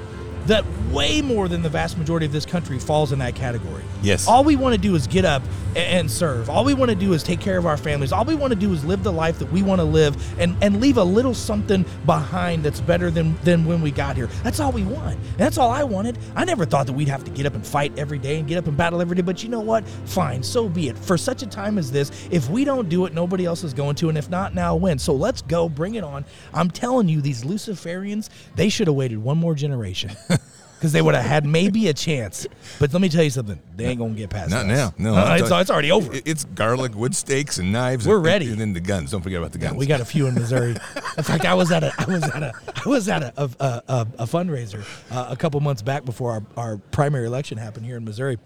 that 0.47 0.65
way 0.91 1.21
more 1.21 1.47
than 1.47 1.61
the 1.61 1.69
vast 1.69 1.97
majority 1.97 2.25
of 2.25 2.31
this 2.31 2.45
country 2.45 2.79
falls 2.79 3.11
in 3.11 3.19
that 3.19 3.35
category. 3.35 3.83
Yes. 4.01 4.27
All 4.27 4.43
we 4.43 4.55
want 4.55 4.75
to 4.75 4.81
do 4.81 4.95
is 4.95 5.07
get 5.07 5.25
up 5.25 5.43
and 5.75 6.09
serve. 6.09 6.49
All 6.49 6.65
we 6.65 6.73
want 6.73 6.89
to 6.89 6.95
do 6.95 7.13
is 7.13 7.23
take 7.23 7.39
care 7.39 7.57
of 7.57 7.65
our 7.65 7.77
families. 7.77 8.11
All 8.11 8.25
we 8.25 8.35
want 8.35 8.51
to 8.51 8.59
do 8.59 8.73
is 8.73 8.83
live 8.83 9.03
the 9.03 9.11
life 9.11 9.39
that 9.39 9.51
we 9.51 9.63
want 9.63 9.79
to 9.79 9.85
live 9.85 10.39
and, 10.39 10.55
and 10.61 10.81
leave 10.81 10.97
a 10.97 11.03
little 11.03 11.33
something 11.33 11.85
behind 12.05 12.63
that's 12.63 12.81
better 12.81 13.09
than, 13.09 13.37
than 13.43 13.65
when 13.65 13.81
we 13.81 13.91
got 13.91 14.15
here. 14.15 14.27
That's 14.43 14.59
all 14.59 14.71
we 14.71 14.83
want. 14.83 15.17
And 15.17 15.37
that's 15.37 15.57
all 15.57 15.69
I 15.69 15.83
wanted. 15.83 16.17
I 16.35 16.45
never 16.45 16.65
thought 16.65 16.87
that 16.87 16.93
we'd 16.93 17.07
have 17.07 17.23
to 17.23 17.31
get 17.31 17.45
up 17.45 17.53
and 17.53 17.65
fight 17.65 17.97
every 17.97 18.19
day 18.19 18.39
and 18.39 18.47
get 18.47 18.57
up 18.57 18.67
and 18.67 18.75
battle 18.75 19.01
every 19.01 19.15
day. 19.15 19.21
But 19.21 19.43
you 19.43 19.49
know 19.49 19.61
what? 19.61 19.87
Fine, 20.05 20.43
so 20.43 20.67
be 20.67 20.89
it. 20.89 20.97
For 20.97 21.17
such 21.17 21.41
a 21.41 21.47
time 21.47 21.77
as 21.77 21.91
this, 21.91 22.11
if 22.31 22.49
we 22.49 22.65
don't 22.65 22.89
do 22.89 23.05
it, 23.05 23.13
nobody 23.13 23.45
else 23.45 23.63
is 23.63 23.73
going 23.73 23.95
to. 23.95 24.09
And 24.09 24.17
if 24.17 24.29
not, 24.29 24.53
now 24.53 24.75
when? 24.75 24.99
So 24.99 25.13
let's 25.13 25.41
go, 25.41 25.69
bring 25.69 25.95
it 25.95 26.03
on. 26.03 26.25
I'm 26.53 26.69
telling 26.69 27.07
you, 27.07 27.21
these 27.21 27.43
Luciferians, 27.43 28.29
they 28.55 28.69
should 28.69 28.87
have 28.87 28.95
waited 28.95 29.19
one 29.19 29.37
more 29.37 29.55
generation. 29.55 30.11
Because 30.77 30.93
they 30.93 31.01
would 31.03 31.13
have 31.13 31.23
had 31.25 31.45
maybe 31.45 31.89
a 31.89 31.93
chance. 31.93 32.47
But 32.79 32.91
let 32.91 33.03
me 33.03 33.09
tell 33.09 33.23
you 33.23 33.29
something. 33.29 33.59
They 33.75 33.85
ain't 33.85 33.99
going 33.99 34.13
to 34.15 34.17
get 34.17 34.31
past 34.31 34.49
Not 34.49 34.65
us. 34.65 34.67
now. 34.67 34.93
No, 34.97 35.13
Uh, 35.13 35.37
it's, 35.39 35.51
it's 35.51 35.69
already 35.69 35.91
over. 35.91 36.11
It's 36.25 36.43
garlic, 36.43 36.95
wood 36.95 37.15
stakes, 37.15 37.59
and 37.59 37.71
knives. 37.71 38.07
We're 38.07 38.15
and- 38.15 38.25
ready. 38.25 38.49
And 38.49 38.59
then 38.59 38.73
the 38.73 38.79
guns. 38.79 39.11
Don't 39.11 39.21
forget 39.21 39.37
about 39.37 39.51
the 39.51 39.59
guns. 39.59 39.75
We 39.77 39.85
got 39.85 40.01
a 40.01 40.05
few 40.05 40.25
in 40.25 40.33
Missouri. 40.33 40.71
In 41.19 41.23
fact, 41.23 41.45
I 41.45 41.53
was 41.53 41.71
at 41.71 41.83
a 41.83 41.93
I 41.99 42.05
was 42.05 42.23
at 42.23 42.41
a 42.41 42.53
I 42.83 42.89
was 42.89 43.07
at 43.09 43.21
a 43.21 43.31
a, 43.37 43.49
a, 43.59 43.83
a, 43.87 44.07
a 44.19 44.25
fundraiser 44.25 44.83
uh, 45.11 45.27
a 45.29 45.35
couple 45.37 45.59
months 45.59 45.83
back 45.83 46.03
before 46.03 46.31
our, 46.31 46.43
our 46.57 46.77
primary 46.77 47.27
election 47.27 47.59
happened 47.59 47.85
here 47.85 47.97
in 47.97 48.03
Missouri. 48.03 48.39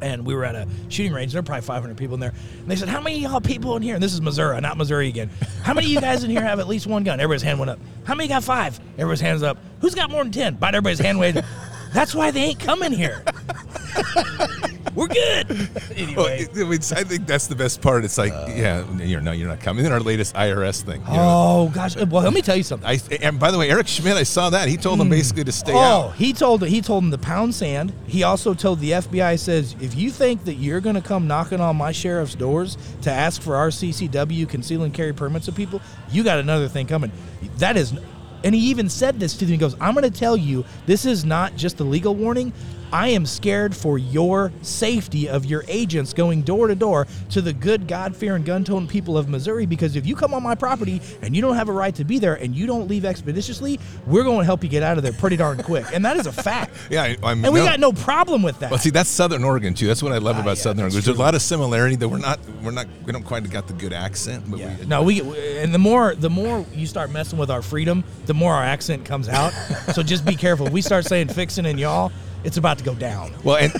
And 0.00 0.26
we 0.26 0.34
were 0.34 0.44
at 0.44 0.54
a 0.54 0.66
shooting 0.88 1.12
range. 1.12 1.32
There 1.32 1.40
were 1.40 1.46
probably 1.46 1.62
500 1.62 1.96
people 1.96 2.14
in 2.14 2.20
there. 2.20 2.34
And 2.60 2.70
they 2.70 2.76
said, 2.76 2.88
"How 2.88 3.00
many 3.00 3.24
of 3.24 3.30
y'all 3.30 3.40
people 3.40 3.76
in 3.76 3.82
here?" 3.82 3.94
And 3.94 4.02
this 4.02 4.12
is 4.12 4.20
Missouri, 4.20 4.60
not 4.60 4.76
Missouri 4.76 5.08
again. 5.08 5.30
How 5.62 5.72
many 5.72 5.86
of 5.86 5.92
you 5.92 6.00
guys 6.00 6.24
in 6.24 6.30
here 6.30 6.42
have 6.42 6.58
at 6.58 6.68
least 6.68 6.86
one 6.86 7.04
gun? 7.04 7.20
Everybody's 7.20 7.42
hand 7.42 7.58
went 7.58 7.70
up. 7.70 7.78
How 8.04 8.14
many 8.14 8.28
got 8.28 8.44
five? 8.44 8.78
Everybody's 8.94 9.20
hands 9.20 9.42
up. 9.42 9.56
Who's 9.80 9.94
got 9.94 10.10
more 10.10 10.22
than 10.22 10.32
ten? 10.32 10.54
But 10.54 10.74
everybody's 10.74 10.98
hand 10.98 11.18
waved. 11.18 11.42
That's 11.94 12.14
why 12.14 12.32
they 12.32 12.42
ain't 12.42 12.60
coming 12.60 12.92
here. 12.92 13.22
we're 14.94 15.08
good. 15.08 15.68
Well, 16.16 16.26
Anyway. 16.26 16.48
it- 16.52 16.92
I, 16.92 17.04
think 17.04 17.26
that's 17.26 17.46
the 17.46 17.54
best 17.54 17.80
part. 17.80 18.04
It's 18.04 18.18
like, 18.18 18.32
uh. 18.32 18.46
yeah, 18.48 18.84
you're 18.96 19.20
no, 19.20 19.32
you're 19.32 19.48
not 19.48 19.60
coming. 19.60 19.82
Then 19.84 19.92
our 19.92 20.00
latest 20.00 20.34
IRS 20.34 20.82
thing. 20.82 21.00
you 21.02 21.06
know. 21.12 21.14
Oh 21.18 21.72
gosh. 21.74 21.96
Uh, 21.96 22.06
well, 22.08 22.22
let 22.22 22.32
me 22.32 22.42
tell 22.42 22.56
you 22.56 22.62
something. 22.62 22.88
I, 22.88 22.98
and 23.22 23.38
by 23.38 23.50
the 23.50 23.58
way, 23.58 23.70
Eric 23.70 23.86
Schmitt, 23.88 24.16
I 24.16 24.22
saw 24.22 24.50
that. 24.50 24.68
He 24.68 24.76
told 24.76 24.98
them 25.00 25.06
hmm. 25.08 25.12
basically 25.12 25.44
to 25.44 25.52
stay 25.52 25.72
Oh, 25.72 25.78
out. 25.78 26.14
he 26.16 26.32
told 26.32 26.66
he 26.66 26.80
told 26.80 27.04
him 27.04 27.10
to 27.10 27.18
pound 27.18 27.54
sand. 27.54 27.92
He 28.06 28.22
also 28.22 28.54
told 28.54 28.80
the 28.80 28.92
FBI 28.92 29.38
says 29.38 29.74
if 29.80 29.94
you 29.96 30.10
think 30.10 30.44
that 30.44 30.54
you're 30.54 30.80
going 30.80 30.96
to 30.96 31.02
come 31.02 31.26
knocking 31.26 31.60
on 31.60 31.76
my 31.76 31.92
sheriff's 31.92 32.34
doors 32.34 32.76
to 33.02 33.10
ask 33.10 33.40
for 33.42 33.56
our 33.56 33.68
CCW 33.68 34.48
conceal 34.48 34.82
and 34.82 34.92
carry 34.92 35.12
permits 35.12 35.48
of 35.48 35.54
people, 35.54 35.80
you 36.10 36.22
got 36.24 36.38
another 36.38 36.68
thing 36.68 36.86
coming. 36.86 37.10
That 37.58 37.76
is, 37.76 37.94
and 38.42 38.54
he 38.54 38.60
even 38.70 38.88
said 38.88 39.20
this 39.20 39.34
to 39.34 39.44
them. 39.44 39.52
He 39.52 39.58
goes, 39.58 39.76
"I'm 39.80 39.94
going 39.94 40.10
to 40.10 40.18
tell 40.18 40.36
you 40.36 40.64
this 40.86 41.04
is 41.04 41.24
not 41.24 41.56
just 41.56 41.80
a 41.80 41.84
legal 41.84 42.14
warning." 42.14 42.52
I 42.92 43.08
am 43.08 43.26
scared 43.26 43.74
for 43.74 43.98
your 43.98 44.52
safety 44.62 45.28
of 45.28 45.44
your 45.44 45.64
agents 45.68 46.12
going 46.12 46.42
door 46.42 46.68
to 46.68 46.74
door 46.74 47.06
to 47.30 47.40
the 47.40 47.52
good 47.52 47.88
God 47.88 48.14
fearing 48.14 48.44
gun 48.44 48.64
toting 48.64 48.86
people 48.88 49.18
of 49.18 49.28
Missouri 49.28 49.66
because 49.66 49.96
if 49.96 50.06
you 50.06 50.14
come 50.14 50.32
on 50.32 50.42
my 50.42 50.54
property 50.54 51.00
and 51.22 51.34
you 51.34 51.42
don't 51.42 51.56
have 51.56 51.68
a 51.68 51.72
right 51.72 51.94
to 51.96 52.04
be 52.04 52.18
there 52.18 52.34
and 52.34 52.54
you 52.54 52.66
don't 52.66 52.86
leave 52.88 53.04
expeditiously, 53.04 53.80
we're 54.06 54.22
going 54.24 54.38
to 54.40 54.44
help 54.44 54.62
you 54.62 54.68
get 54.68 54.82
out 54.82 54.96
of 54.96 55.02
there 55.02 55.12
pretty 55.12 55.36
darn 55.36 55.62
quick. 55.62 55.86
And 55.92 56.04
that 56.04 56.16
is 56.16 56.26
a 56.26 56.32
fact. 56.32 56.72
Yeah, 56.90 57.14
I, 57.22 57.32
And 57.32 57.42
we 57.44 57.60
no. 57.60 57.64
got 57.64 57.80
no 57.80 57.92
problem 57.92 58.42
with 58.42 58.58
that. 58.60 58.70
Well, 58.70 58.78
see, 58.78 58.90
that's 58.90 59.08
Southern 59.08 59.42
Oregon 59.42 59.74
too. 59.74 59.86
That's 59.86 60.02
what 60.02 60.12
I 60.12 60.18
love 60.18 60.36
Ah, 60.36 60.42
about 60.42 60.56
yeah, 60.58 60.62
Southern 60.62 60.82
Oregon. 60.84 60.94
There's 61.00 61.08
a 61.16 61.18
lot 61.18 61.34
of 61.34 61.42
similarity 61.42 61.96
that 61.96 62.08
we're 62.08 62.18
not, 62.18 62.38
we're 62.62 62.70
not, 62.70 62.86
we 63.04 63.12
don't 63.12 63.22
quite 63.24 63.48
got 63.50 63.66
the 63.66 63.72
good 63.72 63.92
accent, 63.92 64.44
but 64.48 64.60
Yeah. 64.60 64.76
we. 64.78 64.86
No, 64.86 65.02
we 65.02 65.20
and 65.60 65.74
the 65.74 65.78
more 65.78 66.14
the 66.14 66.30
more 66.30 66.64
you 66.74 66.86
start 66.86 67.10
messing 67.10 67.38
with 67.38 67.50
our 67.50 67.62
freedom, 67.62 68.04
the 68.26 68.34
more 68.34 68.52
our 68.54 68.62
accent 68.62 69.04
comes 69.04 69.28
out. 69.28 69.50
so 69.94 70.02
just 70.02 70.24
be 70.24 70.36
careful. 70.36 70.66
We 70.66 70.82
start 70.82 71.06
saying 71.06 71.28
fixing 71.28 71.66
and 71.66 71.80
y'all, 71.80 72.12
it's 72.44 72.56
about 72.56 72.78
to 72.78 72.84
go 72.84 72.94
down. 72.94 73.32
Well, 73.42 73.56
and 73.56 73.72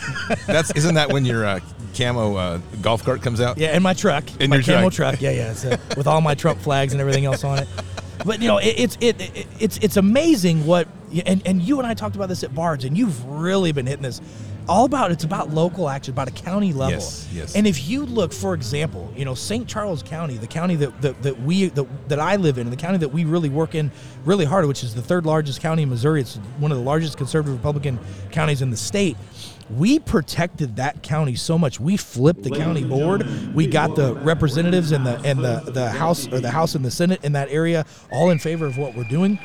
that's 0.46 0.70
isn't 0.72 0.94
that 0.96 1.12
when 1.12 1.24
your 1.24 1.44
uh, 1.44 1.60
camo 1.96 2.36
uh, 2.36 2.58
golf 2.82 3.04
cart 3.04 3.22
comes 3.22 3.40
out? 3.40 3.58
Yeah, 3.58 3.76
in 3.76 3.82
my 3.82 3.94
truck, 3.94 4.24
In 4.40 4.50
my 4.50 4.56
your 4.56 4.62
camel 4.62 4.90
truck. 4.90 5.18
truck. 5.18 5.22
Yeah, 5.22 5.30
yeah, 5.30 5.70
uh, 5.72 5.76
with 5.96 6.06
all 6.06 6.20
my 6.20 6.34
Trump 6.34 6.60
flags 6.60 6.92
and 6.92 7.00
everything 7.00 7.24
else 7.24 7.44
on 7.44 7.58
it. 7.60 7.68
But 8.24 8.40
you 8.40 8.48
know, 8.48 8.58
it, 8.58 8.74
it's 8.78 8.98
it, 9.00 9.20
it 9.20 9.46
it's 9.60 9.76
it's 9.78 9.96
amazing 9.96 10.66
what 10.66 10.88
and 11.26 11.42
and 11.46 11.60
you 11.62 11.78
and 11.78 11.86
I 11.86 11.94
talked 11.94 12.16
about 12.16 12.28
this 12.28 12.42
at 12.42 12.54
Bards, 12.54 12.84
and 12.84 12.96
you've 12.96 13.24
really 13.26 13.72
been 13.72 13.86
hitting 13.86 14.02
this. 14.02 14.20
All 14.66 14.86
about 14.86 15.12
it's 15.12 15.24
about 15.24 15.50
local 15.50 15.88
action, 15.90 16.14
about 16.14 16.28
a 16.28 16.32
county 16.32 16.72
level. 16.72 16.94
Yes, 16.94 17.28
yes. 17.32 17.54
And 17.54 17.66
if 17.66 17.86
you 17.86 18.06
look, 18.06 18.32
for 18.32 18.54
example, 18.54 19.12
you 19.14 19.24
know 19.24 19.34
St. 19.34 19.68
Charles 19.68 20.02
County, 20.02 20.38
the 20.38 20.46
county 20.46 20.74
that 20.76 21.02
that, 21.02 21.22
that 21.22 21.42
we 21.42 21.68
that, 21.68 22.08
that 22.08 22.18
I 22.18 22.36
live 22.36 22.56
in, 22.56 22.70
the 22.70 22.76
county 22.76 22.98
that 22.98 23.10
we 23.10 23.24
really 23.24 23.50
work 23.50 23.74
in 23.74 23.90
really 24.24 24.46
hard, 24.46 24.66
which 24.66 24.82
is 24.82 24.94
the 24.94 25.02
third 25.02 25.26
largest 25.26 25.60
county 25.60 25.82
in 25.82 25.90
Missouri. 25.90 26.22
It's 26.22 26.36
one 26.58 26.72
of 26.72 26.78
the 26.78 26.84
largest 26.84 27.18
conservative 27.18 27.54
Republican 27.54 27.98
counties 28.30 28.62
in 28.62 28.70
the 28.70 28.76
state. 28.76 29.16
We 29.70 29.98
protected 29.98 30.76
that 30.76 31.02
county 31.02 31.36
so 31.36 31.58
much. 31.58 31.78
We 31.78 31.96
flipped 31.96 32.42
the 32.42 32.50
county 32.50 32.84
board. 32.84 33.26
We 33.54 33.66
got 33.66 33.96
the 33.96 34.14
representatives 34.14 34.92
and 34.92 35.04
the 35.04 35.20
and 35.24 35.44
the, 35.44 35.60
the 35.70 35.90
House 35.90 36.26
or 36.26 36.40
the 36.40 36.50
House 36.50 36.74
and 36.74 36.84
the 36.84 36.90
Senate 36.90 37.22
in 37.22 37.32
that 37.32 37.48
area 37.50 37.84
all 38.10 38.30
in 38.30 38.38
favor 38.38 38.66
of 38.66 38.78
what 38.78 38.94
we're 38.94 39.04
doing. 39.04 39.38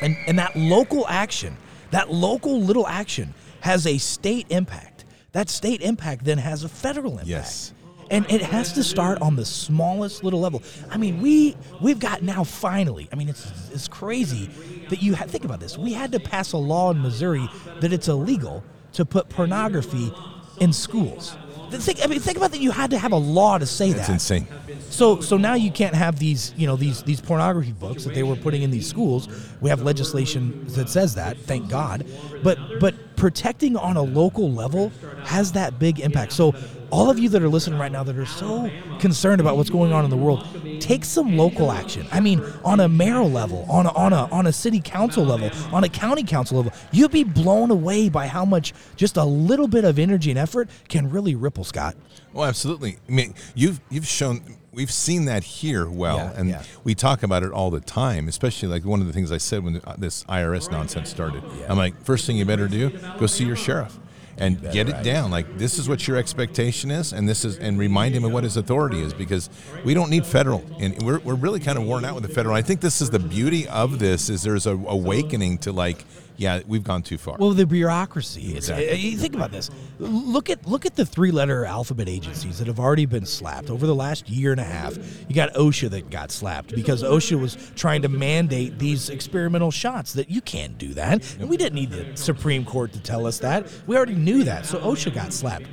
And 0.00 0.16
and 0.26 0.38
that 0.38 0.54
local 0.54 1.06
action, 1.08 1.56
that 1.90 2.12
local 2.12 2.60
little 2.60 2.86
action 2.86 3.34
has 3.62 3.86
a 3.86 3.96
state 3.98 4.46
impact. 4.50 5.04
That 5.32 5.48
state 5.48 5.80
impact 5.80 6.24
then 6.24 6.38
has 6.38 6.64
a 6.64 6.68
federal 6.68 7.12
impact. 7.12 7.28
Yes. 7.28 7.72
And 8.10 8.30
it 8.30 8.42
has 8.42 8.74
to 8.74 8.84
start 8.84 9.22
on 9.22 9.36
the 9.36 9.44
smallest 9.46 10.22
little 10.22 10.40
level. 10.40 10.62
I 10.90 10.98
mean, 10.98 11.22
we 11.22 11.56
we've 11.80 11.98
got 11.98 12.22
now 12.22 12.44
finally. 12.44 13.08
I 13.10 13.16
mean, 13.16 13.30
it's 13.30 13.50
it's 13.72 13.88
crazy 13.88 14.50
that 14.90 15.02
you 15.02 15.14
ha- 15.14 15.24
think 15.24 15.46
about 15.46 15.60
this. 15.60 15.78
We 15.78 15.94
had 15.94 16.12
to 16.12 16.20
pass 16.20 16.52
a 16.52 16.58
law 16.58 16.90
in 16.90 17.00
Missouri 17.00 17.48
that 17.80 17.92
it's 17.92 18.08
illegal 18.08 18.62
to 18.94 19.06
put 19.06 19.30
pornography 19.30 20.12
in 20.60 20.72
schools. 20.74 21.36
Think, 21.70 22.04
I 22.04 22.06
mean, 22.06 22.20
think 22.20 22.36
about 22.36 22.50
that. 22.50 22.60
You 22.60 22.70
had 22.70 22.90
to 22.90 22.98
have 22.98 23.12
a 23.12 23.16
law 23.16 23.56
to 23.56 23.64
say 23.64 23.86
It's 23.86 23.94
that. 23.94 23.98
That's 24.08 24.30
insane. 24.30 24.46
So 24.90 25.20
so 25.20 25.38
now 25.38 25.54
you 25.54 25.70
can't 25.70 25.94
have 25.94 26.18
these 26.18 26.52
you 26.54 26.66
know 26.66 26.76
these 26.76 27.02
these 27.04 27.20
pornography 27.20 27.72
books 27.72 28.04
that 28.04 28.12
they 28.12 28.22
were 28.22 28.36
putting 28.36 28.60
in 28.60 28.70
these 28.70 28.86
schools. 28.86 29.26
We 29.62 29.70
have 29.70 29.80
legislation 29.80 30.66
that 30.74 30.90
says 30.90 31.14
that, 31.14 31.38
thank 31.38 31.70
God. 31.70 32.04
But 32.42 32.58
but 32.78 33.11
protecting 33.22 33.76
on 33.76 33.96
a 33.96 34.02
local 34.02 34.50
level 34.50 34.90
has 35.22 35.52
that 35.52 35.78
big 35.78 36.00
impact. 36.00 36.32
So 36.32 36.56
all 36.90 37.08
of 37.08 37.20
you 37.20 37.28
that 37.28 37.40
are 37.40 37.48
listening 37.48 37.78
right 37.78 37.92
now 37.92 38.02
that 38.02 38.18
are 38.18 38.26
so 38.26 38.68
concerned 38.98 39.40
about 39.40 39.56
what's 39.56 39.70
going 39.70 39.92
on 39.92 40.02
in 40.02 40.10
the 40.10 40.16
world, 40.16 40.44
take 40.80 41.04
some 41.04 41.36
local 41.36 41.70
action. 41.70 42.04
I 42.10 42.18
mean, 42.18 42.42
on 42.64 42.80
a 42.80 42.88
mayoral 42.88 43.30
level, 43.30 43.64
on 43.70 43.86
a, 43.86 43.92
on 43.92 44.12
a 44.12 44.28
on 44.32 44.48
a 44.48 44.52
city 44.52 44.80
council 44.80 45.24
level, 45.24 45.52
on 45.72 45.84
a 45.84 45.88
county 45.88 46.24
council 46.24 46.56
level, 46.56 46.72
you'd 46.90 47.12
be 47.12 47.22
blown 47.22 47.70
away 47.70 48.08
by 48.08 48.26
how 48.26 48.44
much 48.44 48.72
just 48.96 49.16
a 49.16 49.24
little 49.24 49.68
bit 49.68 49.84
of 49.84 50.00
energy 50.00 50.30
and 50.30 50.38
effort 50.38 50.68
can 50.88 51.08
really 51.08 51.36
ripple, 51.36 51.62
Scott. 51.62 51.94
Well, 52.32 52.48
absolutely. 52.48 52.98
I 53.08 53.12
mean, 53.12 53.36
you've 53.54 53.80
you've 53.88 54.08
shown 54.08 54.42
we've 54.72 54.90
seen 54.90 55.26
that 55.26 55.44
here 55.44 55.88
well, 55.88 56.16
Yeah, 56.16 56.32
and 56.36 56.48
yeah. 56.48 56.62
we 56.84 56.94
talk 56.94 57.22
about 57.22 57.42
it 57.42 57.52
all 57.52 57.70
the 57.70 57.80
time. 57.80 58.28
Especially 58.28 58.68
like 58.68 58.84
one 58.84 59.00
of 59.00 59.06
the 59.06 59.12
things 59.12 59.30
I 59.30 59.38
said 59.38 59.62
when 59.64 59.80
this 59.98 60.24
IRS 60.24 60.70
nonsense 60.70 61.10
started. 61.10 61.42
I'm 61.68 61.76
like, 61.78 62.00
first 62.02 62.26
thing 62.26 62.36
you 62.36 62.44
better 62.44 62.68
do, 62.68 62.90
go 63.18 63.26
see 63.26 63.44
your 63.44 63.56
sheriff 63.56 63.98
and 64.38 64.60
get 64.72 64.88
it 64.88 65.02
down. 65.02 65.30
Like 65.30 65.58
this 65.58 65.78
is 65.78 65.88
what 65.88 66.06
your 66.08 66.16
expectation 66.16 66.90
is, 66.90 67.12
and 67.12 67.28
this 67.28 67.44
is, 67.44 67.58
and 67.58 67.78
remind 67.78 68.14
him 68.14 68.24
of 68.24 68.32
what 68.32 68.44
his 68.44 68.56
authority 68.56 69.00
is, 69.00 69.12
because 69.14 69.50
we 69.84 69.94
don't 69.94 70.10
need 70.10 70.26
federal, 70.26 70.64
and 70.78 71.00
we're 71.02 71.18
we're 71.20 71.34
really 71.34 71.60
kind 71.60 71.78
of 71.78 71.84
worn 71.84 72.04
out 72.04 72.14
with 72.14 72.24
the 72.24 72.30
federal. 72.32 72.54
I 72.54 72.62
think 72.62 72.80
this 72.80 73.00
is 73.00 73.10
the 73.10 73.18
beauty 73.18 73.68
of 73.68 73.98
this 73.98 74.30
is 74.30 74.42
there's 74.42 74.66
a 74.66 74.72
awakening 74.72 75.58
to 75.58 75.72
like, 75.72 76.04
yeah, 76.36 76.60
we've 76.66 76.84
gone 76.84 77.02
too 77.02 77.18
far. 77.18 77.36
Well, 77.38 77.50
the 77.50 77.66
bureaucracy. 77.66 78.56
Exactly. 78.56 78.90
uh, 78.90 78.94
you 78.94 79.16
think 79.16 79.34
about 79.34 79.52
this. 79.52 79.70
Look 79.98 80.50
at 80.50 80.66
look 80.66 80.86
at 80.86 80.96
the 80.96 81.06
three-letter 81.06 81.64
alphabet 81.64 82.08
agencies 82.08 82.58
that 82.58 82.66
have 82.66 82.80
already 82.80 83.06
been 83.06 83.26
slapped 83.26 83.70
over 83.70 83.86
the 83.86 83.94
last 83.94 84.28
year 84.28 84.52
and 84.52 84.60
a 84.60 84.64
half. 84.64 84.96
You 85.28 85.34
got 85.34 85.52
OSHA 85.54 85.90
that 85.90 86.10
got 86.10 86.30
slapped 86.30 86.74
because 86.74 87.02
OSHA 87.02 87.40
was 87.40 87.56
trying 87.76 88.02
to 88.02 88.08
mandate 88.08 88.78
these 88.78 89.10
experimental 89.10 89.70
shots 89.70 90.12
that 90.14 90.30
you 90.30 90.40
can't 90.40 90.78
do 90.78 90.94
that. 90.94 91.36
And 91.38 91.48
we 91.48 91.56
didn't 91.56 91.74
need 91.74 91.90
the 91.90 92.16
Supreme 92.16 92.64
Court 92.64 92.92
to 92.92 93.00
tell 93.00 93.26
us 93.26 93.38
that. 93.40 93.66
We 93.86 93.96
already 93.96 94.14
knew 94.14 94.44
that. 94.44 94.66
So 94.66 94.78
OSHA 94.78 95.14
got 95.14 95.32
slapped. 95.32 95.66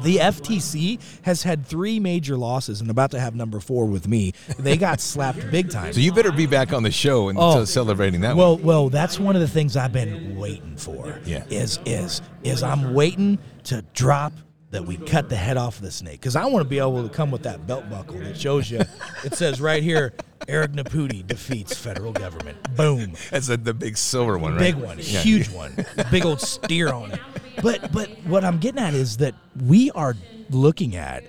The 0.00 0.16
FTC 0.16 1.00
has 1.22 1.42
had 1.42 1.66
three 1.66 2.00
major 2.00 2.36
losses 2.36 2.80
and 2.80 2.90
about 2.90 3.10
to 3.12 3.20
have 3.20 3.34
number 3.34 3.60
four 3.60 3.86
with 3.86 4.08
me. 4.08 4.32
They 4.58 4.76
got 4.76 5.00
slapped 5.12 5.50
big 5.50 5.70
time. 5.70 5.92
so 5.92 6.00
you 6.00 6.12
better 6.12 6.32
be 6.32 6.46
back 6.46 6.72
on 6.72 6.82
the 6.82 6.90
show 6.90 7.28
and 7.28 7.38
Oh. 7.38 7.64
celebrating 7.64 8.22
that. 8.22 8.36
Well, 8.36 8.56
one. 8.56 8.64
well, 8.64 8.88
that's 8.88 9.18
one 9.18 9.34
of 9.36 9.40
the 9.42 9.48
things 9.48 9.76
I've 9.76 9.92
been 9.92 10.36
waiting 10.36 10.76
for. 10.76 11.18
Yeah. 11.24 11.44
Is 11.50 11.78
is 11.86 12.20
is 12.42 12.62
I'm 12.62 12.94
waiting 12.94 13.38
to 13.64 13.82
drop 13.94 14.32
that 14.72 14.84
we 14.84 14.96
cut 14.96 15.28
the 15.28 15.36
head 15.36 15.56
off 15.56 15.76
of 15.76 15.82
the 15.82 15.90
snake 15.90 16.20
because 16.20 16.34
I 16.34 16.46
want 16.46 16.64
to 16.64 16.68
be 16.68 16.78
able 16.78 17.02
to 17.06 17.14
come 17.14 17.30
with 17.30 17.44
that 17.44 17.66
belt 17.66 17.88
buckle 17.88 18.18
that 18.18 18.36
shows 18.38 18.70
you. 18.70 18.80
it 19.24 19.34
says 19.34 19.60
right 19.60 19.82
here, 19.82 20.12
Eric 20.48 20.72
Nepute 20.72 21.26
defeats 21.26 21.76
federal 21.76 22.12
government. 22.12 22.58
Boom. 22.74 23.12
that's 23.30 23.48
a, 23.48 23.56
the 23.56 23.72
big 23.74 23.96
silver 23.96 24.36
one, 24.38 24.54
right? 24.54 24.60
Big 24.60 24.74
one, 24.74 24.98
Yeah. 24.98 25.20
huge 25.20 25.48
one, 25.50 25.76
big 26.10 26.26
old 26.26 26.40
steer 26.40 26.92
on 26.92 27.12
it. 27.12 27.20
But 27.62 27.92
but 27.92 28.08
what 28.24 28.44
I'm 28.44 28.58
getting 28.58 28.80
at 28.82 28.94
is 28.94 29.18
that 29.18 29.34
we 29.64 29.90
are 29.92 30.16
looking 30.50 30.96
at 30.96 31.22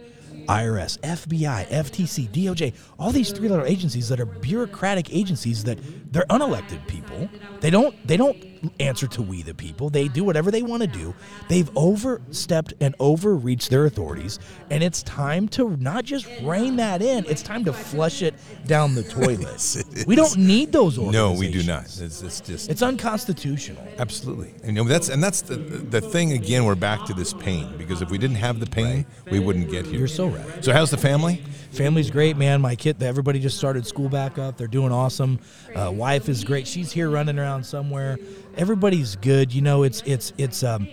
IRS, 0.47 0.99
FBI, 0.99 1.67
FTC, 1.69 2.29
DOJ, 2.29 2.73
all 2.99 3.11
these 3.11 3.31
three-letter 3.31 3.65
agencies 3.65 4.09
that 4.09 4.19
are 4.19 4.25
bureaucratic 4.25 5.13
agencies 5.13 5.63
that 5.65 5.77
they're 6.11 6.25
unelected 6.29 6.85
people. 6.87 7.29
They 7.61 7.69
don't 7.69 7.95
they 8.07 8.17
don't 8.17 8.37
answer 8.79 9.07
to 9.07 9.21
we 9.21 9.41
the 9.41 9.53
people. 9.53 9.89
They 9.89 10.07
do 10.07 10.23
whatever 10.23 10.51
they 10.51 10.61
want 10.61 10.81
to 10.83 10.87
do. 10.87 11.13
They've 11.49 11.69
overstepped 11.75 12.73
and 12.79 12.95
overreached 12.99 13.69
their 13.69 13.85
authorities, 13.85 14.39
and 14.69 14.83
it's 14.83 15.03
time 15.03 15.47
to 15.49 15.75
not 15.77 16.05
just 16.05 16.27
rein 16.41 16.75
that 16.77 17.01
in. 17.01 17.25
It's 17.25 17.41
time 17.41 17.65
to 17.65 17.73
flush 17.73 18.21
it 18.21 18.33
down 18.65 18.95
the 18.95 19.03
toilet. 19.03 19.75
it 19.95 20.07
we 20.07 20.15
don't 20.15 20.37
need 20.37 20.71
those 20.71 20.97
organizations. 20.97 21.39
No, 21.39 21.39
we 21.39 21.51
do 21.51 21.63
not. 21.63 21.85
It's, 21.85 22.21
it's 22.21 22.41
just 22.41 22.69
It's 22.69 22.81
unconstitutional. 22.81 23.85
absolutely. 23.99 24.53
And 24.63 24.75
you 24.77 24.83
know, 24.83 24.89
that's 24.89 25.09
and 25.09 25.23
that's 25.23 25.41
the 25.41 25.55
the 25.55 26.01
thing 26.01 26.33
again. 26.33 26.65
We're 26.65 26.75
back 26.75 27.05
to 27.05 27.13
this 27.13 27.33
pain 27.33 27.77
because 27.77 28.01
if 28.01 28.09
we 28.09 28.17
didn't 28.17 28.37
have 28.37 28.59
the 28.59 28.65
pain, 28.65 29.05
we 29.29 29.39
wouldn't 29.39 29.69
get 29.69 29.85
here. 29.85 29.99
You're 29.99 30.07
so 30.07 30.27
right. 30.27 30.63
So 30.63 30.73
how's 30.73 30.91
the 30.91 30.97
family? 30.97 31.43
Family's 31.71 32.11
great, 32.11 32.37
man. 32.37 32.61
My 32.61 32.75
kid, 32.75 33.01
everybody 33.01 33.39
just 33.39 33.57
started 33.57 33.87
school 33.87 34.07
back 34.07 34.37
up. 34.37 34.57
They're 34.57 34.67
doing 34.67 34.91
awesome. 34.91 35.39
Uh, 35.75 35.91
wife 35.91 36.29
is 36.29 36.43
great. 36.43 36.67
She's 36.67 36.91
here 36.91 37.09
running 37.09 37.39
around 37.39 37.63
somewhere. 37.63 38.17
Everybody's 38.57 39.15
good. 39.15 39.53
You 39.53 39.61
know, 39.61 39.83
it's 39.83 40.01
it's 40.05 40.33
it's 40.37 40.63
um 40.63 40.87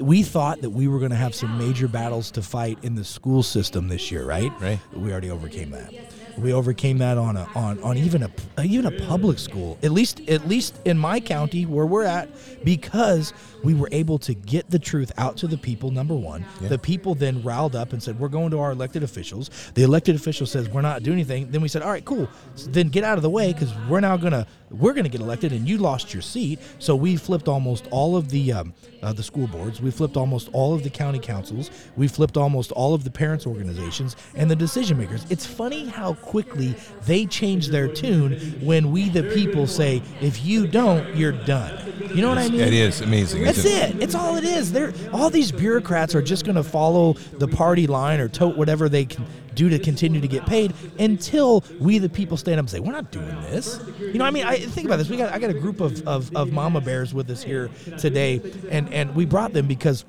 we 0.00 0.22
thought 0.22 0.60
that 0.60 0.70
we 0.70 0.88
were 0.88 0.98
going 0.98 1.10
to 1.10 1.16
have 1.16 1.34
some 1.34 1.56
major 1.58 1.88
battles 1.88 2.30
to 2.32 2.42
fight 2.42 2.78
in 2.82 2.94
the 2.94 3.04
school 3.04 3.42
system 3.42 3.88
this 3.88 4.10
year, 4.10 4.24
right? 4.24 4.52
Right. 4.60 4.80
We 4.94 5.10
already 5.10 5.30
overcame 5.30 5.70
that. 5.70 5.92
We 6.38 6.52
overcame 6.52 6.98
that 6.98 7.18
on 7.18 7.36
a 7.36 7.46
on, 7.54 7.82
on 7.82 7.98
even 7.98 8.22
a 8.22 8.30
even 8.62 8.86
a 8.86 9.06
public 9.06 9.38
school. 9.38 9.78
At 9.82 9.92
least 9.92 10.20
at 10.28 10.48
least 10.48 10.78
in 10.84 10.98
my 10.98 11.20
county 11.20 11.66
where 11.66 11.86
we're 11.86 12.04
at 12.04 12.28
because 12.64 13.32
we 13.62 13.74
were 13.74 13.88
able 13.92 14.18
to 14.20 14.34
get 14.34 14.70
the 14.70 14.78
truth 14.78 15.12
out 15.18 15.36
to 15.38 15.46
the 15.46 15.58
people 15.58 15.90
number 15.90 16.14
1. 16.14 16.44
The 16.62 16.78
people 16.78 17.14
then 17.14 17.42
riled 17.42 17.76
up 17.76 17.92
and 17.92 18.02
said 18.02 18.18
we're 18.18 18.28
going 18.28 18.50
to 18.50 18.58
our 18.58 18.72
elected 18.72 19.02
officials. 19.02 19.50
The 19.74 19.82
elected 19.82 20.16
official 20.16 20.46
says 20.46 20.68
we're 20.68 20.80
not 20.82 21.02
doing 21.02 21.18
anything. 21.18 21.50
Then 21.50 21.60
we 21.60 21.68
said 21.68 21.82
all 21.82 21.90
right, 21.90 22.04
cool. 22.04 22.28
So 22.54 22.70
then 22.70 22.88
get 22.88 23.04
out 23.04 23.18
of 23.18 23.22
the 23.22 23.30
way 23.30 23.52
cuz 23.52 23.72
we're 23.88 24.00
now 24.00 24.16
going 24.16 24.32
to 24.32 24.46
we're 24.72 24.92
going 24.92 25.04
to 25.04 25.10
get 25.10 25.20
elected 25.20 25.52
and 25.52 25.68
you 25.68 25.78
lost 25.78 26.12
your 26.12 26.22
seat. 26.22 26.58
So 26.78 26.96
we 26.96 27.16
flipped 27.16 27.48
almost 27.48 27.86
all 27.90 28.16
of 28.16 28.30
the 28.30 28.52
um, 28.52 28.74
uh, 29.02 29.12
the 29.12 29.22
school 29.22 29.46
boards. 29.46 29.80
We 29.80 29.90
flipped 29.90 30.16
almost 30.16 30.48
all 30.52 30.74
of 30.74 30.82
the 30.82 30.90
county 30.90 31.18
councils. 31.18 31.70
We 31.96 32.08
flipped 32.08 32.36
almost 32.36 32.72
all 32.72 32.94
of 32.94 33.04
the 33.04 33.10
parents 33.10 33.46
organizations 33.46 34.16
and 34.34 34.50
the 34.50 34.56
decision 34.56 34.96
makers. 34.98 35.26
It's 35.28 35.46
funny 35.46 35.86
how 35.88 36.14
quickly 36.14 36.74
they 37.04 37.26
change 37.26 37.68
their 37.68 37.88
tune 37.88 38.38
when 38.62 38.92
we 38.92 39.08
the 39.08 39.24
people 39.34 39.66
say 39.66 40.02
if 40.20 40.44
you 40.44 40.66
don't, 40.66 41.16
you're 41.16 41.32
done. 41.32 41.92
You 42.14 42.22
know 42.22 42.28
what 42.28 42.38
I 42.38 42.48
mean? 42.48 42.60
It 42.60 42.72
is 42.72 43.00
amazing. 43.00 43.44
That's 43.56 43.64
it. 43.66 44.02
It's 44.02 44.14
all 44.14 44.36
it 44.36 44.44
is. 44.44 44.72
They're 44.72 44.92
all 45.12 45.30
these 45.30 45.52
bureaucrats 45.52 46.14
are 46.14 46.22
just 46.22 46.44
going 46.44 46.56
to 46.56 46.62
follow 46.62 47.14
the 47.38 47.48
party 47.48 47.86
line 47.86 48.20
or 48.20 48.28
tote 48.28 48.56
whatever 48.56 48.88
they 48.88 49.04
can 49.04 49.26
do 49.54 49.68
to 49.68 49.78
continue 49.78 50.20
to 50.20 50.28
get 50.28 50.46
paid 50.46 50.72
until 50.98 51.64
we 51.78 51.98
the 51.98 52.08
people 52.08 52.36
stand 52.36 52.58
up 52.58 52.62
and 52.64 52.70
say 52.70 52.80
we're 52.80 52.92
not 52.92 53.10
doing 53.10 53.40
this. 53.42 53.80
You 53.98 54.14
know, 54.14 54.24
I 54.24 54.30
mean, 54.30 54.44
I 54.44 54.58
think 54.58 54.86
about 54.86 54.96
this. 54.96 55.08
We 55.08 55.16
got 55.16 55.32
I 55.32 55.38
got 55.38 55.50
a 55.50 55.58
group 55.58 55.80
of, 55.80 56.06
of, 56.06 56.34
of 56.34 56.52
mama 56.52 56.80
bears 56.80 57.12
with 57.12 57.28
us 57.30 57.42
here 57.42 57.70
today, 57.98 58.40
and 58.70 58.92
and 58.92 59.14
we 59.14 59.24
brought 59.24 59.52
them 59.52 59.66
because 59.66 60.04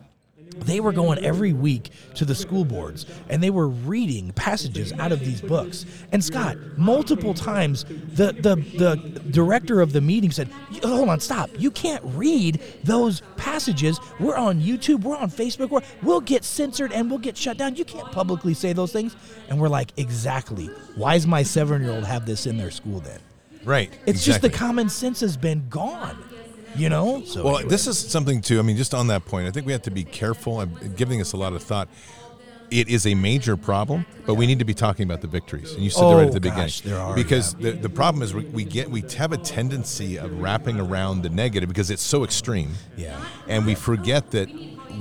they 0.54 0.80
were 0.80 0.92
going 0.92 1.20
every 1.24 1.54
week 1.54 1.92
to 2.16 2.26
the 2.26 2.36
school 2.36 2.66
boards 2.66 3.06
and 3.30 3.42
they 3.42 3.50
were 3.50 3.68
reading 3.68 4.32
passages 4.34 4.94
out 4.94 5.12
of 5.12 5.20
these 5.20 5.42
books. 5.42 5.86
And 6.12 6.24
Scott, 6.24 6.58
multiple 6.78 7.34
times, 7.34 7.84
the, 7.84 8.34
the, 8.34 8.56
the 8.78 8.96
director 9.32 9.82
of 9.82 9.94
the 9.94 10.02
meeting 10.02 10.32
said, 10.32 10.50
Hold 10.84 11.10
on, 11.10 11.20
stop. 11.20 11.50
You 11.58 11.72
can't 11.72 12.04
read 12.06 12.62
those 12.84 13.22
passages. 13.38 14.00
We're 14.20 14.36
on 14.36 14.62
YouTube, 14.62 15.02
we're 15.02 15.18
on 15.18 15.30
Facebook, 15.30 15.70
we're, 15.70 15.82
we'll 16.02 16.22
get 16.22 16.44
censored 16.44 16.92
and 16.92 17.10
we'll 17.10 17.20
get 17.20 17.38
shut 17.38 17.58
down. 17.58 17.76
You 17.76 17.86
can't 17.86 18.12
publicly 18.12 18.54
say 18.54 18.74
those 18.74 18.92
things. 18.92 19.16
And 19.50 19.60
we're 19.60 19.70
like, 19.70 19.92
Exactly. 19.98 20.68
Why 20.96 21.16
does 21.16 21.28
my 21.28 21.44
seven 21.44 21.82
year 21.82 21.92
old 21.92 22.04
have 22.06 22.26
this 22.26 22.46
in 22.46 22.58
their 22.58 22.72
school 22.72 23.00
then? 23.00 23.20
Right. 23.64 23.98
It's 24.06 24.26
just 24.26 24.42
the 24.42 24.50
common 24.50 24.90
sense 24.90 25.22
has 25.22 25.38
been 25.38 25.68
gone. 25.70 26.22
You 26.76 26.90
know? 26.90 27.24
So 27.26 27.44
Well, 27.44 27.56
anyway. 27.58 27.70
this 27.70 27.88
is 27.88 27.98
something 27.98 28.42
too. 28.42 28.60
I 28.60 28.62
mean, 28.64 28.78
just 28.78 28.94
on 28.94 29.08
that 29.08 29.26
point, 29.26 29.48
I 29.48 29.52
think 29.52 29.66
we 29.66 29.72
have 29.74 29.84
to 29.84 29.92
be 29.92 30.04
careful. 30.04 30.60
I'm 30.62 30.94
giving 30.96 31.22
us 31.22 31.34
a 31.34 31.38
lot 31.38 31.54
of 31.54 31.62
thought. 31.64 31.88
It 32.72 32.90
is 32.90 33.06
a 33.06 33.14
major 33.14 33.56
problem, 33.56 34.04
but 34.26 34.34
we 34.34 34.48
need 34.48 34.58
to 34.58 34.66
be 34.66 34.74
talking 34.74 35.04
about 35.06 35.22
the 35.22 35.28
victories. 35.28 35.74
And 35.74 35.84
you 35.84 35.92
said 35.92 36.02
that 36.06 36.16
right 36.16 36.24
Oh, 36.32 36.36
at 36.36 36.42
the 36.42 36.50
gosh, 36.50 36.82
beginning. 36.82 36.98
there 36.98 37.06
are, 37.08 37.14
because 37.16 37.56
yeah. 37.60 37.72
the, 37.72 37.78
the 37.78 37.90
problem 37.90 38.24
is 38.24 38.34
we, 38.34 38.46
we 38.46 38.64
get 38.64 38.90
we 38.90 39.02
have 39.18 39.32
a 39.32 39.38
tendency 39.38 40.18
of 40.18 40.42
wrapping 40.42 40.80
around 40.80 41.22
the 41.22 41.30
negative 41.30 41.70
because 41.70 41.92
it's 41.92 42.02
so 42.02 42.24
extreme. 42.24 42.72
Yeah. 42.98 43.24
And 43.48 43.68
we 43.68 43.76
forget 43.76 44.32
that 44.32 44.50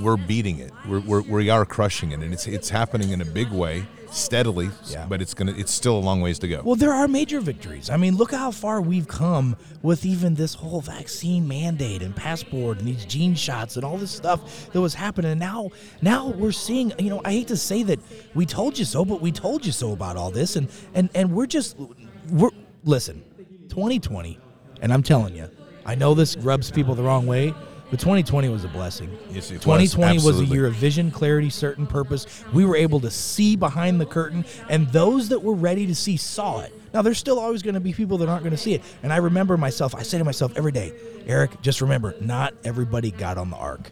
we're 0.01 0.17
beating 0.17 0.59
it. 0.59 0.71
We're, 0.87 0.99
we're, 0.99 1.21
we 1.21 1.49
are 1.49 1.65
crushing 1.65 2.11
it, 2.11 2.19
and 2.19 2.31
it's 2.31 2.45
it's 2.45 2.69
happening 2.69 3.09
in 3.09 3.21
a 3.21 3.25
big 3.25 3.49
way, 3.51 3.85
steadily. 4.13 4.69
Yeah. 4.85 5.05
But 5.07 5.21
it's 5.21 5.33
gonna 5.33 5.53
it's 5.57 5.73
still 5.73 5.97
a 5.97 5.99
long 5.99 6.21
ways 6.21 6.39
to 6.39 6.47
go. 6.47 6.61
Well, 6.63 6.75
there 6.75 6.93
are 6.93 7.07
major 7.07 7.39
victories. 7.39 7.89
I 7.89 7.97
mean, 7.97 8.15
look 8.15 8.31
how 8.31 8.51
far 8.51 8.81
we've 8.81 9.07
come 9.07 9.57
with 9.81 10.05
even 10.05 10.35
this 10.35 10.53
whole 10.53 10.81
vaccine 10.81 11.47
mandate 11.47 12.01
and 12.01 12.15
passport 12.15 12.79
and 12.79 12.87
these 12.87 13.05
gene 13.05 13.35
shots 13.35 13.75
and 13.75 13.83
all 13.83 13.97
this 13.97 14.11
stuff 14.11 14.71
that 14.71 14.81
was 14.81 14.93
happening. 14.93 15.31
And 15.31 15.39
now, 15.39 15.71
now 16.01 16.29
we're 16.29 16.51
seeing. 16.51 16.93
You 16.99 17.09
know, 17.09 17.21
I 17.25 17.31
hate 17.31 17.47
to 17.49 17.57
say 17.57 17.83
that 17.83 17.99
we 18.33 18.45
told 18.45 18.77
you 18.77 18.85
so, 18.85 19.03
but 19.03 19.21
we 19.21 19.31
told 19.31 19.65
you 19.65 19.71
so 19.71 19.91
about 19.91 20.17
all 20.17 20.31
this, 20.31 20.55
and 20.55 20.69
and 20.93 21.09
and 21.15 21.31
we're 21.31 21.47
just 21.47 21.77
we're 22.29 22.51
listen, 22.83 23.23
2020, 23.69 24.39
and 24.81 24.93
I'm 24.93 25.03
telling 25.03 25.35
you, 25.35 25.49
I 25.85 25.95
know 25.95 26.13
this 26.13 26.37
rubs 26.37 26.71
people 26.71 26.95
the 26.95 27.03
wrong 27.03 27.25
way. 27.25 27.53
But 27.93 27.99
2020 27.99 28.49
was 28.49 28.63
a 28.63 28.69
blessing. 28.69 29.15
Yes, 29.29 29.51
it 29.51 29.63
was. 29.67 29.91
2020 29.91 30.25
was 30.25 30.39
a 30.39 30.45
year 30.45 30.65
of 30.65 30.73
vision, 30.73 31.11
clarity, 31.11 31.51
certain 31.51 31.85
purpose. 31.85 32.25
We 32.51 32.65
were 32.65 32.75
able 32.75 32.99
to 33.01 33.11
see 33.11 33.55
behind 33.55 34.01
the 34.01 34.05
curtain, 34.07 34.45
and 34.67 34.87
those 34.87 35.29
that 35.29 35.43
were 35.43 35.53
ready 35.53 35.85
to 35.85 35.93
see 35.93 36.17
saw 36.17 36.61
it. 36.61 36.73
Now, 36.91 37.03
there's 37.03 37.19
still 37.19 37.37
always 37.37 37.61
going 37.61 37.75
to 37.75 37.79
be 37.79 37.93
people 37.93 38.17
that 38.17 38.29
aren't 38.29 38.41
going 38.41 38.49
to 38.49 38.57
see 38.57 38.73
it. 38.73 38.81
And 39.03 39.13
I 39.13 39.17
remember 39.17 39.57
myself, 39.57 39.93
I 39.93 40.01
say 40.01 40.17
to 40.17 40.23
myself 40.23 40.53
every 40.55 40.71
day, 40.71 40.91
Eric, 41.27 41.61
just 41.61 41.81
remember, 41.81 42.15
not 42.19 42.55
everybody 42.63 43.11
got 43.11 43.37
on 43.37 43.51
the 43.51 43.57
ark. 43.57 43.91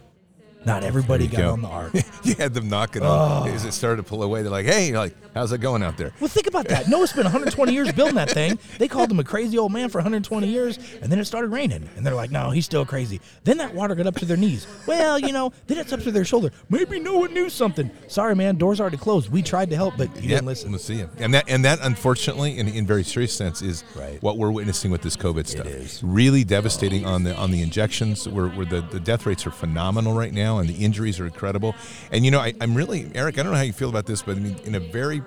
Not 0.66 0.84
oh, 0.84 0.88
everybody 0.88 1.28
got 1.28 1.38
go. 1.38 1.51
on 1.53 1.62
the 1.62 1.68
ark. 1.80 1.93
you 2.24 2.36
had 2.36 2.53
them 2.53 2.70
knocking 2.70 3.01
Oh. 3.03 3.07
on 3.09 3.49
as 3.49 3.66
it 3.66 3.72
started 3.74 3.97
to 3.97 4.03
pull 4.03 4.22
away. 4.22 4.43
They're 4.43 4.51
like, 4.51 4.66
"Hey, 4.68 4.95
like, 4.95 5.16
how's 5.34 5.51
it 5.51 5.57
going 5.57 5.82
out 5.82 5.97
there?" 5.97 6.12
Well, 6.20 6.28
think 6.28 6.45
about 6.47 6.68
that. 6.68 6.88
Noah 6.88 7.07
spent 7.07 7.26
120 7.26 7.74
years 7.74 7.91
building 7.91 8.16
that 8.16 8.30
thing. 8.30 8.59
They 8.78 8.88
called 8.88 9.09
him 9.12 9.20
a 9.20 9.24
crazy 9.24 9.57
old 9.57 9.72
man 9.72 9.89
for 9.89 9.97
120 9.97 10.47
years, 10.47 10.78
and 11.01 11.12
then 11.12 11.18
it 11.20 11.26
started 11.26 11.47
raining. 11.47 11.89
And 11.97 12.05
they're 12.05 12.14
like, 12.14 12.30
no, 12.32 12.51
he's 12.51 12.66
still 12.66 12.86
crazy. 12.86 13.22
Then 13.43 13.57
that 13.57 13.74
water 13.74 13.95
got 13.95 14.05
up 14.05 14.16
to 14.18 14.26
their 14.26 14.38
knees. 14.38 14.68
Well, 14.86 15.18
you 15.18 15.32
know, 15.34 15.51
then 15.68 15.80
it's 15.80 15.93
up 15.93 16.01
to 16.01 16.12
their 16.12 16.26
shoulder. 16.26 16.51
Maybe 16.70 16.99
Noah 16.99 17.30
knew 17.30 17.49
something. 17.49 17.89
Sorry, 18.07 18.36
man, 18.36 18.57
doors 18.57 18.80
already 18.80 18.97
closed. 18.97 19.32
We 19.32 19.41
tried 19.41 19.70
to 19.72 19.76
help, 19.76 19.97
but 19.97 20.09
you 20.18 20.30
Yep, 20.30 20.30
didn't 20.30 20.45
listen. 20.45 20.70
We'll 20.72 20.80
see 20.80 20.95
you. 20.95 21.09
And 21.18 21.34
that, 21.34 21.45
and 21.49 21.66
that, 21.66 21.80
unfortunately, 21.82 22.59
in, 22.59 22.68
in 22.68 22.86
very 22.86 23.03
serious 23.03 23.34
sense, 23.36 23.62
is 23.62 23.84
Right. 23.95 24.22
what 24.22 24.38
we're 24.38 24.51
witnessing 24.51 24.91
with 24.91 25.01
this 25.01 25.18
COVID 25.18 25.47
stuff. 25.47 25.66
is. 25.66 26.03
really 26.03 26.43
devastating 26.43 27.05
on 27.05 27.24
the 27.24 27.36
on 27.36 27.49
the 27.51 27.62
injections. 27.64 28.28
Where, 28.28 28.47
where 28.47 28.66
the, 28.66 28.82
the 28.82 28.99
death 28.99 29.26
rates 29.26 29.47
are 29.47 29.51
phenomenal 29.51 30.14
right 30.14 30.34
now, 30.34 30.51
and 30.60 30.70
the 30.70 30.84
injuries 30.86 31.20
are 31.20 31.26
incredible. 31.26 31.76
And 32.12 32.26
you 32.26 32.32
know, 32.32 32.39
I, 32.39 32.54
I'm 32.62 32.76
really 32.76 33.10
Eric. 33.16 33.39
I 33.39 33.43
don't 33.43 33.52
know 33.52 33.58
how 33.58 33.64
you 33.64 33.74
feel 33.74 33.89
about 33.89 34.06
this, 34.06 34.22
but 34.22 34.38
I 34.38 34.39
mean, 34.39 34.58
in 34.66 34.76
a 34.76 34.80
very 34.80 35.22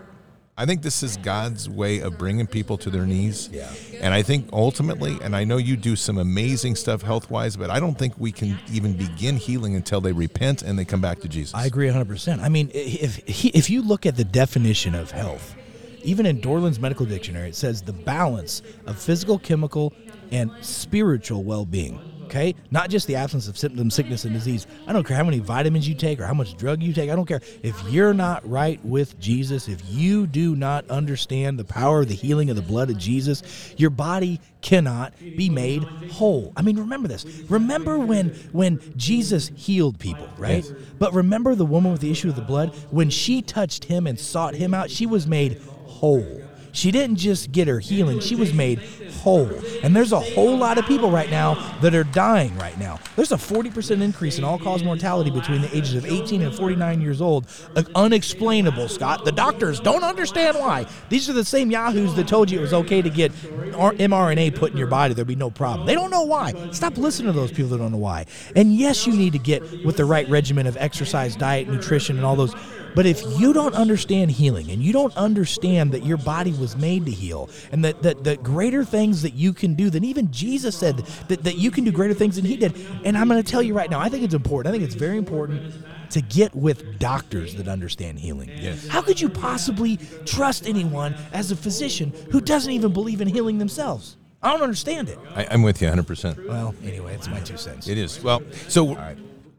I 0.56 0.66
think 0.66 0.82
this 0.82 1.02
is 1.02 1.16
God's 1.16 1.68
way 1.68 1.98
of 1.98 2.16
bringing 2.16 2.46
people 2.46 2.78
to 2.78 2.90
their 2.90 3.06
knees. 3.06 3.48
Yeah. 3.52 3.68
And 4.00 4.14
I 4.14 4.22
think 4.22 4.48
ultimately, 4.52 5.18
and 5.20 5.34
I 5.34 5.42
know 5.42 5.56
you 5.56 5.76
do 5.76 5.96
some 5.96 6.16
amazing 6.16 6.76
stuff 6.76 7.02
health 7.02 7.28
wise, 7.28 7.56
but 7.56 7.70
I 7.70 7.80
don't 7.80 7.98
think 7.98 8.14
we 8.18 8.30
can 8.30 8.56
even 8.70 8.92
begin 8.92 9.36
healing 9.36 9.74
until 9.74 10.00
they 10.00 10.12
repent 10.12 10.62
and 10.62 10.78
they 10.78 10.84
come 10.84 11.00
back 11.00 11.18
to 11.20 11.28
Jesus. 11.28 11.54
I 11.54 11.66
agree 11.66 11.88
100%. 11.88 12.40
I 12.40 12.48
mean, 12.48 12.70
if 12.72 13.18
if 13.26 13.68
you 13.68 13.82
look 13.82 14.06
at 14.06 14.16
the 14.16 14.24
definition 14.24 14.94
of 14.94 15.10
health, 15.10 15.56
even 16.04 16.24
in 16.24 16.40
Dorland's 16.40 16.78
medical 16.78 17.04
dictionary, 17.04 17.48
it 17.48 17.56
says 17.56 17.82
the 17.82 17.92
balance 17.92 18.62
of 18.86 18.96
physical, 18.96 19.40
chemical, 19.40 19.92
and 20.30 20.52
spiritual 20.60 21.42
well-being. 21.42 21.98
Okay, 22.34 22.56
not 22.72 22.90
just 22.90 23.06
the 23.06 23.14
absence 23.14 23.46
of 23.46 23.56
symptoms, 23.56 23.94
sickness, 23.94 24.24
and 24.24 24.34
disease. 24.34 24.66
I 24.88 24.92
don't 24.92 25.06
care 25.06 25.16
how 25.16 25.22
many 25.22 25.38
vitamins 25.38 25.86
you 25.86 25.94
take 25.94 26.18
or 26.18 26.26
how 26.26 26.34
much 26.34 26.56
drug 26.56 26.82
you 26.82 26.92
take. 26.92 27.08
I 27.08 27.14
don't 27.14 27.26
care 27.26 27.40
if 27.62 27.80
you're 27.88 28.12
not 28.12 28.44
right 28.50 28.84
with 28.84 29.20
Jesus. 29.20 29.68
If 29.68 29.80
you 29.88 30.26
do 30.26 30.56
not 30.56 30.90
understand 30.90 31.60
the 31.60 31.64
power 31.64 32.00
of 32.00 32.08
the 32.08 32.14
healing 32.14 32.50
of 32.50 32.56
the 32.56 32.62
blood 32.62 32.90
of 32.90 32.98
Jesus, 32.98 33.72
your 33.76 33.90
body 33.90 34.40
cannot 34.62 35.16
be 35.20 35.48
made 35.48 35.84
whole. 36.10 36.52
I 36.56 36.62
mean, 36.62 36.76
remember 36.76 37.06
this. 37.06 37.24
Remember 37.48 38.00
when 38.00 38.30
when 38.50 38.80
Jesus 38.96 39.52
healed 39.54 40.00
people, 40.00 40.28
right? 40.36 40.64
But 40.98 41.14
remember 41.14 41.54
the 41.54 41.64
woman 41.64 41.92
with 41.92 42.00
the 42.00 42.10
issue 42.10 42.30
of 42.30 42.34
the 42.34 42.42
blood 42.42 42.74
when 42.90 43.10
she 43.10 43.42
touched 43.42 43.84
him 43.84 44.08
and 44.08 44.18
sought 44.18 44.56
him 44.56 44.74
out, 44.74 44.90
she 44.90 45.06
was 45.06 45.28
made 45.28 45.60
whole. 45.86 46.43
She 46.74 46.90
didn't 46.90 47.16
just 47.16 47.52
get 47.52 47.68
her 47.68 47.78
healing, 47.78 48.20
she 48.20 48.34
was 48.34 48.52
made 48.52 48.80
whole. 49.24 49.48
And 49.82 49.96
there's 49.96 50.12
a 50.12 50.20
whole 50.20 50.56
lot 50.56 50.76
of 50.76 50.84
people 50.86 51.10
right 51.10 51.30
now 51.30 51.54
that 51.80 51.94
are 51.94 52.04
dying 52.04 52.54
right 52.58 52.78
now. 52.78 52.98
There's 53.16 53.32
a 53.32 53.36
40% 53.36 54.02
increase 54.02 54.38
in 54.38 54.44
all 54.44 54.58
cause 54.58 54.84
mortality 54.84 55.30
between 55.30 55.62
the 55.62 55.74
ages 55.74 55.94
of 55.94 56.04
18 56.04 56.42
and 56.42 56.54
49 56.54 57.00
years 57.00 57.22
old. 57.22 57.46
Uh, 57.74 57.84
Unexplainable, 57.94 58.88
Scott. 58.88 59.24
The 59.24 59.32
doctors 59.32 59.80
don't 59.80 60.04
understand 60.04 60.58
why. 60.58 60.86
These 61.08 61.30
are 61.30 61.32
the 61.32 61.44
same 61.44 61.70
yahoos 61.70 62.14
that 62.16 62.28
told 62.28 62.50
you 62.50 62.58
it 62.58 62.62
was 62.62 62.74
okay 62.74 63.00
to 63.00 63.10
get 63.10 63.32
mRNA 63.32 64.54
put 64.54 64.72
in 64.72 64.76
your 64.76 64.86
body, 64.86 65.14
there'd 65.14 65.26
be 65.26 65.36
no 65.36 65.50
problem. 65.50 65.86
They 65.86 65.94
don't 65.94 66.10
know 66.10 66.24
why. 66.24 66.52
Stop 66.72 66.98
listening 66.98 67.32
to 67.32 67.38
those 67.38 67.50
people 67.50 67.70
that 67.70 67.78
don't 67.78 67.92
know 67.92 67.98
why. 67.98 68.26
And 68.54 68.74
yes, 68.74 69.06
you 69.06 69.14
need 69.14 69.32
to 69.32 69.38
get 69.38 69.62
with 69.84 69.96
the 69.96 70.04
right 70.04 70.28
regimen 70.28 70.66
of 70.66 70.76
exercise, 70.76 71.36
diet, 71.36 71.68
nutrition, 71.68 72.16
and 72.16 72.26
all 72.26 72.36
those. 72.36 72.54
But 72.94 73.06
if 73.06 73.22
you 73.38 73.52
don't 73.52 73.74
understand 73.74 74.30
healing 74.30 74.70
and 74.70 74.82
you 74.82 74.92
don't 74.92 75.16
understand 75.16 75.92
that 75.92 76.04
your 76.04 76.16
body 76.16 76.52
was 76.52 76.76
made 76.76 77.06
to 77.06 77.10
heal 77.10 77.50
and 77.72 77.84
that, 77.84 78.02
that, 78.02 78.24
that 78.24 78.42
greater 78.42 78.84
things 78.84 79.22
that 79.22 79.34
you 79.34 79.52
can 79.52 79.74
do 79.74 79.90
than 79.90 80.04
even 80.04 80.30
Jesus 80.30 80.76
said 80.76 80.98
that, 81.28 81.42
that 81.44 81.56
you 81.56 81.70
can 81.70 81.84
do 81.84 81.92
greater 81.92 82.14
things 82.14 82.36
than 82.36 82.44
he 82.44 82.56
did. 82.56 82.76
And 83.04 83.18
I'm 83.18 83.28
going 83.28 83.42
to 83.42 83.50
tell 83.50 83.62
you 83.62 83.74
right 83.74 83.90
now, 83.90 84.00
I 84.00 84.08
think 84.08 84.22
it's 84.22 84.34
important. 84.34 84.72
I 84.72 84.78
think 84.78 84.84
it's 84.84 84.94
very 84.94 85.18
important 85.18 85.74
to 86.10 86.20
get 86.20 86.54
with 86.54 86.98
doctors 86.98 87.56
that 87.56 87.66
understand 87.66 88.18
healing. 88.20 88.50
Yes. 88.56 88.86
How 88.86 89.02
could 89.02 89.20
you 89.20 89.28
possibly 89.28 89.98
trust 90.24 90.68
anyone 90.68 91.14
as 91.32 91.50
a 91.50 91.56
physician 91.56 92.12
who 92.30 92.40
doesn't 92.40 92.70
even 92.70 92.92
believe 92.92 93.20
in 93.20 93.28
healing 93.28 93.58
themselves? 93.58 94.16
I 94.42 94.52
don't 94.52 94.62
understand 94.62 95.08
it. 95.08 95.18
I, 95.34 95.46
I'm 95.50 95.62
with 95.62 95.80
you 95.80 95.88
100%. 95.88 96.46
Well, 96.46 96.74
anyway, 96.84 97.14
it's 97.14 97.28
my 97.28 97.40
two 97.40 97.56
cents. 97.56 97.88
It 97.88 97.96
is. 97.96 98.22
Well, 98.22 98.42
so 98.68 98.96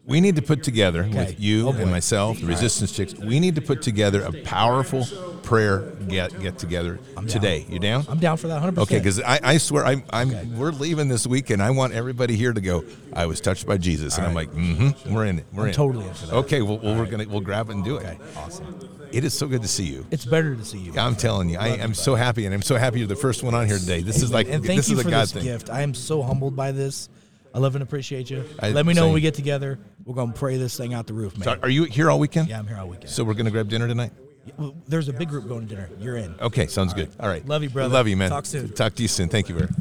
we 0.05 0.21
need 0.21 0.35
to 0.35 0.41
put 0.41 0.63
together 0.63 1.03
Okay. 1.05 1.17
with 1.17 1.39
you 1.39 1.67
Oh, 1.69 1.71
and 1.73 1.89
myself, 1.91 2.39
the 2.39 2.45
Resistance 2.47 2.91
Chicks. 2.91 3.15
We 3.15 3.39
need 3.39 3.55
to 3.55 3.61
put 3.61 3.81
together 3.81 4.21
a 4.21 4.31
powerful 4.43 5.05
prayer 5.43 5.79
get 6.07 6.39
get 6.39 6.57
together 6.59 6.99
today. 7.27 7.65
You 7.69 7.79
down? 7.79 8.05
I'm 8.07 8.19
down 8.19 8.37
for 8.37 8.47
that 8.47 8.55
100. 8.55 8.81
Okay, 8.81 8.97
because 8.99 9.19
I, 9.21 9.39
I 9.43 9.57
swear 9.57 9.85
I'm, 9.85 10.03
I'm 10.11 10.57
we're 10.57 10.71
leaving 10.71 11.07
this 11.07 11.25
weekend. 11.25 11.61
I 11.61 11.71
want 11.71 11.93
everybody 11.93 12.35
here 12.35 12.53
to 12.53 12.61
go. 12.61 12.83
I 13.13 13.25
was 13.25 13.41
touched 13.41 13.65
by 13.65 13.77
Jesus, 13.77 14.17
and 14.17 14.27
I'm 14.27 14.33
like, 14.33 14.51
mm-hmm, 14.51 15.13
we're 15.13 15.25
in 15.25 15.39
it. 15.39 15.45
We're 15.53 15.63
I'm 15.63 15.67
in. 15.67 15.71
it." 15.71 15.75
totally 15.75 16.05
in. 16.05 16.13
Okay, 16.31 16.61
well, 16.61 16.77
well 16.79 16.95
we're 16.95 17.05
gonna 17.07 17.25
we'll 17.27 17.41
grab 17.41 17.69
it 17.69 17.73
and 17.75 17.83
do 17.83 17.97
it. 17.97 18.17
Awesome. 18.37 18.89
It 19.11 19.23
is 19.23 19.33
so 19.33 19.47
good 19.47 19.61
to 19.61 19.67
see 19.67 19.85
you. 19.85 20.05
It's 20.11 20.25
better 20.25 20.55
to 20.55 20.65
see 20.65 20.79
you. 20.79 20.93
I'm 20.99 21.15
telling 21.15 21.47
you, 21.49 21.57
I, 21.57 21.69
I'm 21.81 21.93
so 21.93 22.15
happy, 22.15 22.45
and 22.45 22.53
I'm 22.53 22.61
so 22.61 22.75
happy 22.75 22.99
you're 22.99 23.07
the 23.07 23.15
first 23.15 23.43
one 23.43 23.53
on 23.53 23.65
here 23.65 23.77
today. 23.79 24.01
This 24.01 24.21
is 24.21 24.31
like 24.31 24.49
and 24.49 24.63
thank 24.65 24.77
this 24.79 24.89
you 24.89 24.95
is 24.95 25.01
a 25.01 25.03
for 25.03 25.09
God 25.09 25.21
this 25.23 25.31
thing. 25.33 25.43
gift. 25.43 25.69
I 25.69 25.81
am 25.81 25.93
so 25.93 26.21
humbled 26.21 26.55
by 26.55 26.71
this. 26.71 27.09
I 27.53 27.59
love 27.59 27.75
and 27.75 27.81
appreciate 27.83 28.29
you. 28.29 28.43
I- 28.59 28.71
Let 28.71 28.85
me 28.85 28.93
know 28.93 29.01
same. 29.01 29.05
when 29.05 29.13
we 29.13 29.21
get 29.21 29.33
together. 29.35 29.79
We're 30.05 30.15
gonna 30.15 30.33
pray 30.33 30.57
this 30.57 30.77
thing 30.77 30.93
out 30.93 31.07
the 31.07 31.13
roof, 31.13 31.37
man. 31.37 31.45
So 31.45 31.59
are 31.63 31.69
you 31.69 31.85
here 31.85 32.11
all 32.11 32.19
weekend? 32.19 32.47
yeah, 32.47 32.59
I'm 32.59 32.67
here 32.67 32.77
all 32.77 32.87
weekend. 32.87 33.09
So 33.09 33.23
we're 33.23 33.33
gonna 33.33 33.51
grab 33.51 33.69
dinner 33.69 33.87
tonight. 33.87 34.11
Well, 34.57 34.75
There's 34.87 35.07
a 35.07 35.13
big 35.13 35.29
group 35.29 35.47
going 35.47 35.61
to 35.61 35.75
dinner. 35.75 35.89
You're 35.99 36.17
in. 36.17 36.35
Okay, 36.39 36.67
sounds 36.67 36.93
good. 36.93 37.09
All 37.19 37.27
right. 37.27 37.43
Love 37.47 37.63
you, 37.63 37.69
brother. 37.71 37.91
Love 37.91 38.07
you, 38.07 38.15
man. 38.15 38.29
Talk 38.29 38.45
soon. 38.45 38.71
Talk 38.73 38.93
to 38.93 39.01
you 39.01 39.07
soon. 39.07 39.27
Thank 39.27 39.49
you, 39.49 39.57
Eric. 39.57 39.71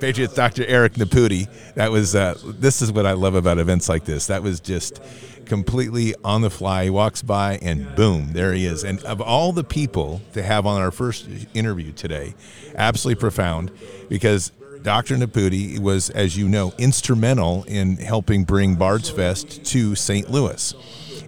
Patriots 0.00 0.34
Dr. 0.34 0.64
Eric 0.66 0.94
Nepute. 0.94 1.48
That 1.74 1.90
was 1.90 2.14
uh, 2.14 2.34
this 2.44 2.82
is 2.82 2.92
what 2.92 3.06
I 3.06 3.12
love 3.12 3.34
about 3.34 3.58
events 3.58 3.88
like 3.88 4.04
this. 4.04 4.26
That 4.26 4.42
was 4.42 4.60
just 4.60 5.00
completely 5.46 6.14
on 6.22 6.42
the 6.42 6.50
fly. 6.50 6.84
He 6.84 6.90
walks 6.90 7.22
by 7.22 7.58
and 7.62 7.94
boom, 7.96 8.32
there 8.32 8.52
he 8.52 8.66
is. 8.66 8.84
And 8.84 9.02
of 9.04 9.20
all 9.20 9.52
the 9.52 9.64
people 9.64 10.20
to 10.34 10.42
have 10.42 10.66
on 10.66 10.80
our 10.80 10.90
first 10.90 11.28
interview 11.54 11.92
today, 11.92 12.34
absolutely 12.76 13.18
profound 13.20 13.70
because 14.08 14.52
Dr. 14.82 15.16
Nepute 15.16 15.80
was, 15.80 16.10
as 16.10 16.36
you 16.36 16.48
know, 16.48 16.72
instrumental 16.78 17.64
in 17.64 17.96
helping 17.96 18.44
bring 18.44 18.76
Bards 18.76 19.10
Fest 19.10 19.64
to 19.66 19.94
St. 19.94 20.30
Louis. 20.30 20.74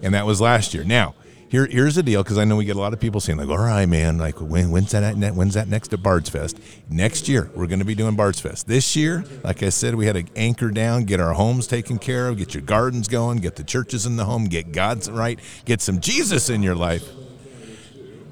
And 0.02 0.14
that 0.14 0.26
was 0.26 0.40
last 0.40 0.74
year. 0.74 0.84
Now, 0.84 1.14
here, 1.50 1.66
here's 1.66 1.96
the 1.96 2.04
deal, 2.04 2.22
because 2.22 2.38
I 2.38 2.44
know 2.44 2.54
we 2.54 2.64
get 2.64 2.76
a 2.76 2.80
lot 2.80 2.92
of 2.92 3.00
people 3.00 3.20
saying 3.20 3.36
like, 3.36 3.48
"All 3.48 3.58
right, 3.58 3.86
man, 3.86 4.18
like 4.18 4.40
when, 4.40 4.70
when's 4.70 4.92
that? 4.92 5.02
At, 5.02 5.34
when's 5.34 5.54
that 5.54 5.66
next 5.66 5.92
at 5.92 6.00
Bards 6.00 6.30
Fest?" 6.30 6.60
Next 6.88 7.28
year, 7.28 7.50
we're 7.56 7.66
going 7.66 7.80
to 7.80 7.84
be 7.84 7.96
doing 7.96 8.14
Bards 8.14 8.38
Fest. 8.38 8.68
This 8.68 8.94
year, 8.94 9.24
like 9.42 9.60
I 9.64 9.70
said, 9.70 9.96
we 9.96 10.06
had 10.06 10.14
to 10.14 10.24
anchor 10.36 10.70
down, 10.70 11.04
get 11.04 11.18
our 11.18 11.32
homes 11.32 11.66
taken 11.66 11.98
care 11.98 12.28
of, 12.28 12.38
get 12.38 12.54
your 12.54 12.62
gardens 12.62 13.08
going, 13.08 13.38
get 13.38 13.56
the 13.56 13.64
churches 13.64 14.06
in 14.06 14.14
the 14.14 14.26
home, 14.26 14.44
get 14.44 14.70
God's 14.70 15.10
right, 15.10 15.40
get 15.64 15.80
some 15.80 15.98
Jesus 15.98 16.50
in 16.50 16.62
your 16.62 16.76
life. 16.76 17.08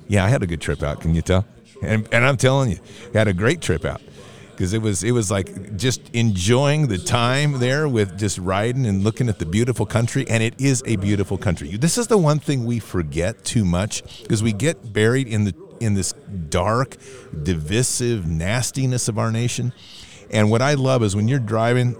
Yeah, 0.07 0.25
I 0.25 0.29
had 0.29 0.45
a 0.45 0.47
good 0.47 0.61
trip 0.61 0.85
out. 0.85 1.01
Can 1.01 1.17
you 1.17 1.23
tell? 1.23 1.45
And, 1.83 2.09
and 2.13 2.25
I'm 2.25 2.37
telling 2.37 2.71
you, 2.71 2.79
had 3.15 3.27
a 3.27 3.33
great 3.33 3.61
trip 3.61 3.85
out 3.85 4.01
because 4.59 4.73
it 4.73 4.83
was 4.83 5.05
it 5.05 5.13
was 5.13 5.31
like 5.31 5.77
just 5.77 6.01
enjoying 6.13 6.89
the 6.89 6.99
time 6.99 7.61
there 7.61 7.89
with 7.89 8.19
just 8.19 8.39
riding 8.39 8.87
and 8.87 9.05
looking 9.05 9.29
at 9.29 9.39
the 9.39 9.47
beautiful 9.47 9.87
country. 9.87 10.27
And 10.29 10.43
it 10.43 10.61
is 10.61 10.83
a 10.85 10.97
beautiful 10.97 11.39
country. 11.39 11.77
This 11.77 11.97
is 11.97 12.09
the 12.09 12.19
one 12.19 12.41
thing 12.41 12.65
we 12.65 12.81
forget 12.81 13.45
too 13.45 13.65
much 13.65 14.03
because 14.23 14.43
we 14.43 14.53
get 14.53 14.93
buried 14.93 15.29
in 15.29 15.45
the 15.45 15.55
in 15.79 15.95
this 15.95 16.13
dark, 16.51 16.97
divisive 17.45 18.27
nastiness 18.27 19.07
of 19.07 19.17
our 19.17 19.31
nation. 19.31 19.73
And 20.29 20.51
what 20.51 20.61
I 20.61 20.75
love 20.75 21.05
is 21.05 21.15
when 21.15 21.29
you're 21.29 21.39
driving 21.39 21.97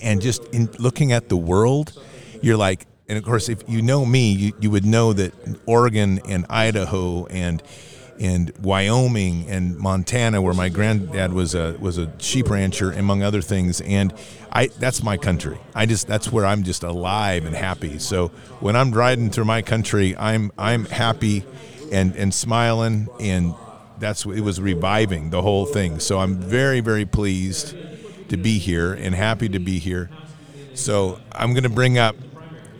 and 0.00 0.22
just 0.22 0.44
in 0.54 0.70
looking 0.78 1.10
at 1.10 1.28
the 1.28 1.36
world, 1.36 2.00
you're 2.42 2.56
like, 2.56 2.86
and 3.08 3.18
of 3.18 3.24
course, 3.24 3.48
if 3.48 3.68
you 3.68 3.82
know 3.82 4.06
me, 4.06 4.32
you, 4.32 4.52
you 4.60 4.70
would 4.70 4.84
know 4.84 5.12
that 5.14 5.34
Oregon 5.66 6.20
and 6.28 6.46
Idaho 6.48 7.26
and 7.26 7.60
and 8.20 8.52
Wyoming 8.60 9.48
and 9.48 9.76
Montana, 9.76 10.40
where 10.40 10.54
my 10.54 10.68
granddad 10.68 11.32
was 11.32 11.54
a 11.54 11.76
was 11.78 11.98
a 11.98 12.12
sheep 12.18 12.50
rancher, 12.50 12.92
among 12.92 13.22
other 13.22 13.42
things, 13.42 13.80
and 13.80 14.12
I 14.52 14.66
that's 14.66 15.02
my 15.02 15.16
country. 15.16 15.58
I 15.74 15.86
just 15.86 16.06
that's 16.06 16.30
where 16.30 16.46
I'm 16.46 16.62
just 16.62 16.82
alive 16.82 17.44
and 17.44 17.54
happy. 17.54 17.98
So 17.98 18.28
when 18.60 18.76
I'm 18.76 18.92
riding 18.92 19.30
through 19.30 19.46
my 19.46 19.62
country, 19.62 20.16
I'm 20.16 20.52
I'm 20.58 20.84
happy 20.86 21.44
and 21.90 22.14
and 22.16 22.32
smiling, 22.32 23.08
and 23.20 23.54
that's 23.98 24.24
it 24.24 24.40
was 24.40 24.60
reviving 24.60 25.30
the 25.30 25.42
whole 25.42 25.66
thing. 25.66 26.00
So 26.00 26.18
I'm 26.18 26.36
very 26.36 26.80
very 26.80 27.04
pleased 27.04 27.76
to 28.28 28.36
be 28.36 28.58
here 28.58 28.92
and 28.92 29.14
happy 29.14 29.48
to 29.48 29.58
be 29.58 29.78
here. 29.78 30.10
So 30.74 31.20
I'm 31.32 31.52
going 31.52 31.64
to 31.64 31.68
bring 31.68 31.98
up 31.98 32.16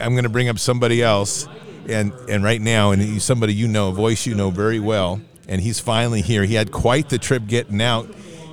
I'm 0.01 0.15
going 0.15 0.25
to 0.25 0.31
bring 0.31 0.49
up 0.49 0.59
somebody 0.59 1.03
else, 1.03 1.47
and 1.89 2.13
and 2.29 2.43
right 2.45 2.61
now, 2.61 2.91
and 2.93 3.01
he's 3.03 3.25
somebody 3.25 3.55
you 3.55 3.69
know, 3.69 3.89
a 3.89 3.93
voice 3.93 4.27
you 4.27 4.35
know 4.35 4.51
very 4.51 4.81
well, 4.81 5.21
and 5.49 5.61
he's 5.61 5.81
finally 5.81 6.21
here. 6.23 6.45
He 6.45 6.55
had 6.55 6.71
quite 6.73 7.09
the 7.09 7.19
trip 7.19 7.47
getting 7.47 7.81
out, 7.83 8.09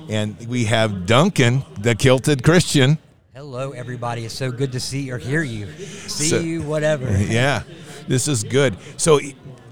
and 0.08 0.36
we 0.48 0.64
have 0.66 1.06
Duncan, 1.06 1.64
the 1.80 1.94
kilted 1.94 2.42
Christian. 2.42 2.98
Hello, 3.34 3.70
everybody. 3.72 4.24
It's 4.24 4.34
so 4.34 4.50
good 4.52 4.72
to 4.72 4.80
see 4.80 5.10
or 5.10 5.18
hear 5.18 5.42
you. 5.42 5.66
See 5.78 6.28
So- 6.28 6.40
you, 6.40 6.62
whatever. 6.62 7.10
Yeah, 7.18 7.62
this 8.08 8.28
is 8.28 8.44
good. 8.44 8.76
So. 8.96 9.20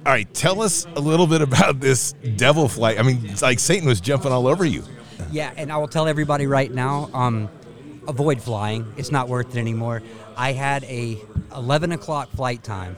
All 0.06 0.14
right, 0.14 0.32
tell 0.32 0.62
us 0.62 0.86
a 0.96 1.00
little 1.00 1.26
bit 1.26 1.42
about 1.42 1.80
this 1.80 2.12
devil 2.36 2.66
flight. 2.66 2.98
I 2.98 3.02
mean, 3.02 3.20
it's 3.24 3.42
like 3.42 3.59
Satan 3.59 3.86
was 3.86 4.00
jumping 4.00 4.32
all 4.32 4.46
over 4.46 4.64
you. 4.64 4.82
Yeah, 5.30 5.52
and 5.54 5.70
I 5.70 5.76
will 5.76 5.88
tell 5.88 6.09
everybody 6.09 6.46
right 6.46 6.72
now, 6.72 7.11
um, 7.12 7.50
avoid 8.09 8.42
flying. 8.42 8.92
It's 8.96 9.12
not 9.12 9.28
worth 9.28 9.54
it 9.54 9.59
anymore. 9.61 10.02
I 10.36 10.52
had 10.52 10.82
a 10.84 11.18
11 11.54 11.92
o'clock 11.92 12.30
flight 12.30 12.64
time. 12.64 12.96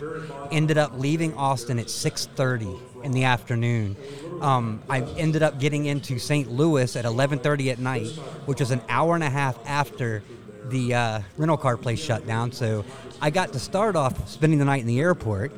Ended 0.50 0.78
up 0.78 0.92
leaving 0.96 1.34
Austin 1.34 1.78
at 1.78 1.90
6:30 1.90 2.78
in 3.02 3.12
the 3.12 3.24
afternoon. 3.24 3.96
Um, 4.40 4.82
I 4.88 5.02
ended 5.18 5.42
up 5.42 5.58
getting 5.58 5.84
into 5.86 6.18
St. 6.18 6.50
Louis 6.50 6.96
at 6.96 7.04
11:30 7.04 7.70
at 7.70 7.78
night, 7.78 8.08
which 8.46 8.61
was 8.61 8.70
an 8.70 8.80
hour 8.88 9.14
and 9.14 9.24
a 9.24 9.30
half 9.30 9.58
after 9.66 10.22
the 10.68 10.94
uh, 10.94 11.20
rental 11.36 11.56
car 11.56 11.76
place 11.76 12.00
shut 12.00 12.26
down. 12.26 12.52
So 12.52 12.84
I 13.20 13.30
got 13.30 13.52
to 13.52 13.58
start 13.58 13.96
off 13.96 14.28
spending 14.28 14.58
the 14.58 14.64
night 14.64 14.80
in 14.80 14.86
the 14.86 15.00
airport, 15.00 15.52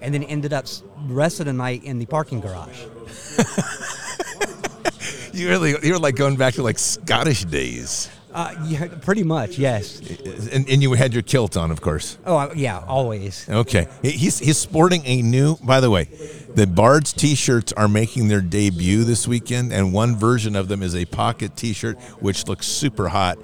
and 0.00 0.12
then 0.12 0.24
ended 0.24 0.52
up 0.52 0.66
rest 1.06 1.40
of 1.40 1.46
the 1.46 1.52
night 1.52 1.84
in 1.84 1.98
the 1.98 2.06
parking 2.06 2.40
garage. 2.40 2.84
You 5.36 5.50
really, 5.50 5.74
you're 5.82 5.98
like 5.98 6.16
going 6.16 6.36
back 6.36 6.54
to 6.54 6.62
like 6.62 6.78
Scottish 6.78 7.44
days, 7.44 8.08
Uh, 8.36 8.54
yeah, 8.66 8.86
pretty 9.00 9.22
much, 9.22 9.56
yes. 9.56 9.98
and, 10.52 10.68
and 10.68 10.82
you 10.82 10.92
had 10.92 11.14
your 11.14 11.22
kilt 11.22 11.56
on, 11.56 11.70
of 11.70 11.80
course. 11.80 12.18
Oh, 12.26 12.52
yeah, 12.52 12.84
always. 12.86 13.48
Okay, 13.48 13.88
he's 14.02 14.38
he's 14.38 14.58
sporting 14.58 15.00
a 15.06 15.22
new. 15.22 15.56
By 15.64 15.80
the 15.80 15.88
way, 15.88 16.04
the 16.54 16.66
Bards 16.66 17.14
T-shirts 17.14 17.72
are 17.72 17.88
making 17.88 18.28
their 18.28 18.42
debut 18.42 19.04
this 19.04 19.26
weekend, 19.26 19.72
and 19.72 19.90
one 19.90 20.16
version 20.16 20.54
of 20.54 20.68
them 20.68 20.82
is 20.82 20.94
a 20.94 21.06
pocket 21.06 21.56
T-shirt, 21.56 21.98
which 22.20 22.46
looks 22.46 22.66
super 22.66 23.08
hot. 23.08 23.38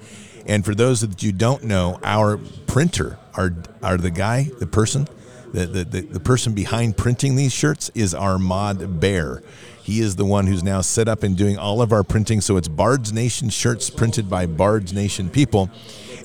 And 0.45 0.63
for 0.63 0.75
those 0.75 1.01
that 1.01 1.23
you 1.23 1.31
don't 1.31 1.63
know, 1.63 1.99
our 2.03 2.37
printer, 2.67 3.17
our 3.33 3.51
our 3.81 3.97
the 3.97 4.11
guy, 4.11 4.51
the 4.59 4.67
person, 4.67 5.07
the 5.53 5.65
the, 5.65 5.83
the, 5.85 6.01
the 6.01 6.19
person 6.19 6.53
behind 6.53 6.97
printing 6.97 7.35
these 7.35 7.51
shirts 7.51 7.89
is 7.95 8.13
Armand 8.13 8.99
Bear. 8.99 9.41
He 9.83 9.99
is 9.99 10.15
the 10.15 10.25
one 10.25 10.47
who's 10.47 10.63
now 10.63 10.81
set 10.81 11.07
up 11.07 11.23
and 11.23 11.35
doing 11.35 11.57
all 11.57 11.81
of 11.81 11.91
our 11.91 12.03
printing. 12.03 12.39
So 12.41 12.55
it's 12.55 12.69
Bards 12.69 13.11
Nation 13.11 13.49
shirts 13.49 13.89
printed 13.89 14.29
by 14.29 14.45
Bards 14.45 14.93
Nation 14.93 15.29
people. 15.29 15.69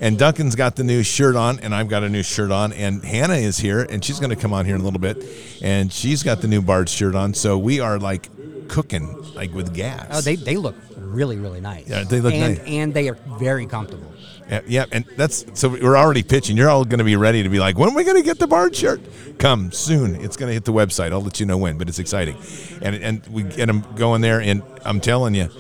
And 0.01 0.17
Duncan's 0.17 0.55
got 0.55 0.77
the 0.77 0.85
new 0.85 1.03
shirt 1.03 1.35
on, 1.35 1.59
and 1.59 1.75
I've 1.75 1.89
got 1.89 2.05
a 2.05 2.09
new 2.09 2.23
shirt 2.23 2.53
on, 2.53 2.73
and 2.73 3.05
Hannah 3.05 3.35
is 3.35 3.59
here, 3.59 3.83
and 3.83 4.05
she's 4.05 4.21
going 4.21 4.31
to 4.31 4.37
come 4.37 4.53
on 4.53 4.65
here 4.65 4.77
in 4.77 4.81
a 4.81 4.85
little 4.85 5.01
bit, 5.01 5.25
and 5.61 5.93
she's 5.93 6.23
got 6.23 6.41
the 6.41 6.47
new 6.47 6.63
Bards 6.63 6.93
shirt 6.93 7.17
on. 7.17 7.35
So 7.35 7.59
we 7.59 7.81
are 7.81 7.99
like 7.99 8.29
cooking, 8.69 9.35
like 9.35 9.53
with 9.53 9.75
gas. 9.75 10.07
Oh, 10.13 10.21
they, 10.21 10.37
they 10.37 10.57
look 10.57 10.77
really, 10.97 11.37
really 11.37 11.61
nice. 11.61 11.89
Yeah, 11.89 12.05
they 12.05 12.21
look 12.21 12.33
and, 12.33 12.59
nice. 12.59 12.67
And 12.69 12.95
they 12.95 13.09
are 13.09 13.19
very 13.41 13.67
comfortable. 13.67 14.13
Yeah, 14.49 14.61
yeah, 14.67 14.85
and 14.93 15.05
that's 15.17 15.45
so 15.53 15.69
we're 15.69 15.97
already 15.97 16.23
pitching. 16.23 16.57
You're 16.57 16.71
all 16.71 16.85
going 16.85 16.99
to 16.99 17.05
be 17.05 17.17
ready 17.17 17.43
to 17.43 17.49
be 17.51 17.59
like, 17.59 17.77
when 17.77 17.91
are 17.91 17.95
we 17.95 18.05
going 18.05 18.17
to 18.17 18.23
get 18.23 18.39
the 18.39 18.47
Bard 18.47 18.75
shirt? 18.75 19.01
Come 19.39 19.73
soon. 19.73 20.15
It's 20.17 20.37
going 20.39 20.49
to 20.49 20.55
hit 20.55 20.65
the 20.65 20.73
website. 20.73 21.13
I'll 21.13 21.23
let 21.23 21.39
you 21.39 21.45
know 21.45 21.59
when, 21.59 21.77
but 21.77 21.89
it's 21.89 21.99
exciting, 21.99 22.37
and 22.81 22.95
and 22.97 23.27
we 23.27 23.43
get 23.43 23.67
them 23.67 23.85
going 23.95 24.23
there. 24.23 24.41
And 24.41 24.63
I'm 24.87 25.01
telling 25.01 25.35
you, 25.35 25.51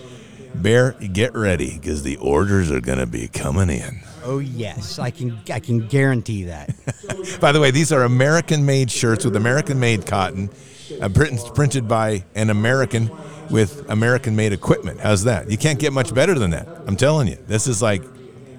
Bear, 0.54 0.92
get 0.92 1.34
ready 1.34 1.78
because 1.78 2.02
the 2.02 2.16
orders 2.16 2.70
are 2.70 2.80
going 2.80 2.98
to 2.98 3.06
be 3.06 3.28
coming 3.28 3.70
in. 3.70 4.00
Oh 4.24 4.38
yes, 4.38 4.98
I 4.98 5.10
can 5.10 5.38
I 5.52 5.60
can 5.60 5.86
guarantee 5.86 6.44
that. 6.44 6.74
By 7.40 7.52
the 7.52 7.60
way, 7.60 7.70
these 7.70 7.92
are 7.92 8.02
American-made 8.02 8.90
shirts 8.90 9.24
with 9.24 9.36
American-made 9.36 10.06
cotton, 10.06 10.50
uh, 11.00 11.08
print, 11.08 11.40
printed 11.54 11.86
by 11.88 12.24
an 12.34 12.50
American 12.50 13.10
with 13.50 13.88
American-made 13.88 14.52
equipment. 14.52 15.00
How's 15.00 15.24
that? 15.24 15.50
You 15.50 15.56
can't 15.56 15.78
get 15.78 15.92
much 15.92 16.12
better 16.12 16.34
than 16.34 16.50
that. 16.50 16.66
I'm 16.86 16.96
telling 16.96 17.28
you, 17.28 17.38
this 17.46 17.66
is 17.66 17.80
like, 17.80 18.02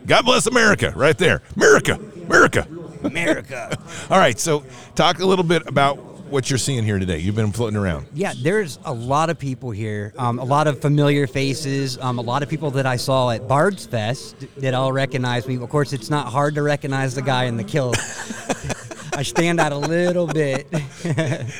God 0.09 0.25
bless 0.25 0.47
America, 0.47 0.91
right 0.95 1.15
there. 1.15 1.43
America, 1.55 1.99
America. 2.25 2.67
America. 3.03 3.77
All 4.09 4.17
right, 4.17 4.39
so 4.39 4.63
talk 4.95 5.19
a 5.19 5.25
little 5.25 5.45
bit 5.45 5.67
about 5.67 5.97
what 6.31 6.49
you're 6.49 6.57
seeing 6.57 6.83
here 6.83 6.97
today. 6.97 7.19
You've 7.19 7.35
been 7.35 7.51
floating 7.51 7.77
around. 7.77 8.07
Yeah, 8.15 8.33
there's 8.41 8.79
a 8.85 8.91
lot 8.91 9.29
of 9.29 9.37
people 9.37 9.69
here, 9.69 10.15
um, 10.17 10.39
a 10.39 10.43
lot 10.43 10.65
of 10.65 10.81
familiar 10.81 11.27
faces, 11.27 11.99
um, 11.99 12.17
a 12.17 12.23
lot 12.23 12.41
of 12.41 12.49
people 12.49 12.71
that 12.71 12.87
I 12.87 12.95
saw 12.95 13.29
at 13.29 13.47
Bard's 13.47 13.85
Fest 13.85 14.47
that 14.57 14.73
all 14.73 14.91
recognize 14.91 15.47
me. 15.47 15.57
Of 15.57 15.69
course, 15.69 15.93
it's 15.93 16.09
not 16.09 16.25
hard 16.25 16.55
to 16.55 16.63
recognize 16.63 17.13
the 17.13 17.21
guy 17.21 17.43
in 17.43 17.55
the 17.55 17.63
kilt. 17.63 17.95
I 19.13 19.21
stand 19.21 19.59
out 19.59 19.73
a 19.73 19.77
little 19.77 20.25
bit. 20.25 20.71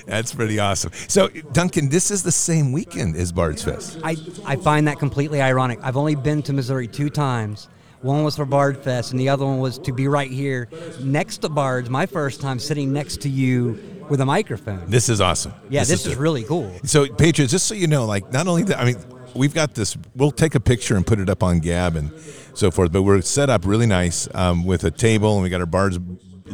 That's 0.07 0.33
pretty 0.33 0.57
awesome. 0.57 0.91
So, 1.07 1.27
Duncan, 1.51 1.89
this 1.89 2.09
is 2.09 2.23
the 2.23 2.31
same 2.31 2.71
weekend 2.71 3.15
as 3.15 3.31
Bard's 3.31 3.63
Fest. 3.63 3.99
I, 4.03 4.15
I 4.43 4.55
find 4.55 4.87
that 4.87 4.97
completely 4.97 5.39
ironic. 5.39 5.77
I've 5.83 5.97
only 5.97 6.15
been 6.15 6.41
to 6.43 6.53
Missouri 6.53 6.87
two 6.87 7.11
times. 7.11 7.67
One 8.01 8.23
was 8.23 8.37
for 8.37 8.45
Bard 8.45 8.77
Fest, 8.77 9.11
and 9.11 9.19
the 9.19 9.27
other 9.29 9.45
one 9.45 9.59
was 9.59 9.77
to 9.79 9.91
be 9.91 10.07
right 10.07 10.31
here 10.31 10.69
next 11.01 11.39
to 11.39 11.49
Bard's. 11.49 11.89
My 11.89 12.05
first 12.05 12.39
time 12.39 12.57
sitting 12.57 12.93
next 12.93 13.21
to 13.21 13.29
you 13.29 13.77
with 14.09 14.21
a 14.21 14.25
microphone. 14.25 14.89
This 14.89 15.09
is 15.09 15.19
awesome. 15.19 15.53
yeah, 15.69 15.81
this, 15.81 16.05
is, 16.05 16.15
the- 16.15 16.21
really 16.21 16.43
cool. 16.43 16.73
So, 16.83 17.07
Patriots, 17.07 17.51
just 17.51 17.67
so 17.67 17.75
you 17.75 17.87
know, 17.87 18.05
like 18.05 18.31
not 18.31 18.47
only 18.47 18.63
that, 18.63 18.79
I 18.79 18.85
mean, 18.85 18.97
we've 19.35 19.53
got 19.53 19.75
this. 19.75 19.97
We'll 20.15 20.31
take 20.31 20.55
a 20.55 20.59
picture 20.61 20.95
and 20.95 21.05
put 21.05 21.19
it 21.19 21.29
up 21.29 21.43
on 21.43 21.59
Gab 21.59 21.97
and 21.97 22.11
so 22.53 22.71
forth. 22.71 22.91
But 22.91 23.03
we're 23.03 23.21
set 23.21 23.49
up 23.49 23.65
really 23.65 23.85
nice 23.85 24.29
um, 24.33 24.63
with 24.63 24.85
a 24.85 24.91
table, 24.91 25.33
and 25.33 25.43
we 25.43 25.49
got 25.49 25.59
our 25.59 25.67
Bards 25.67 25.99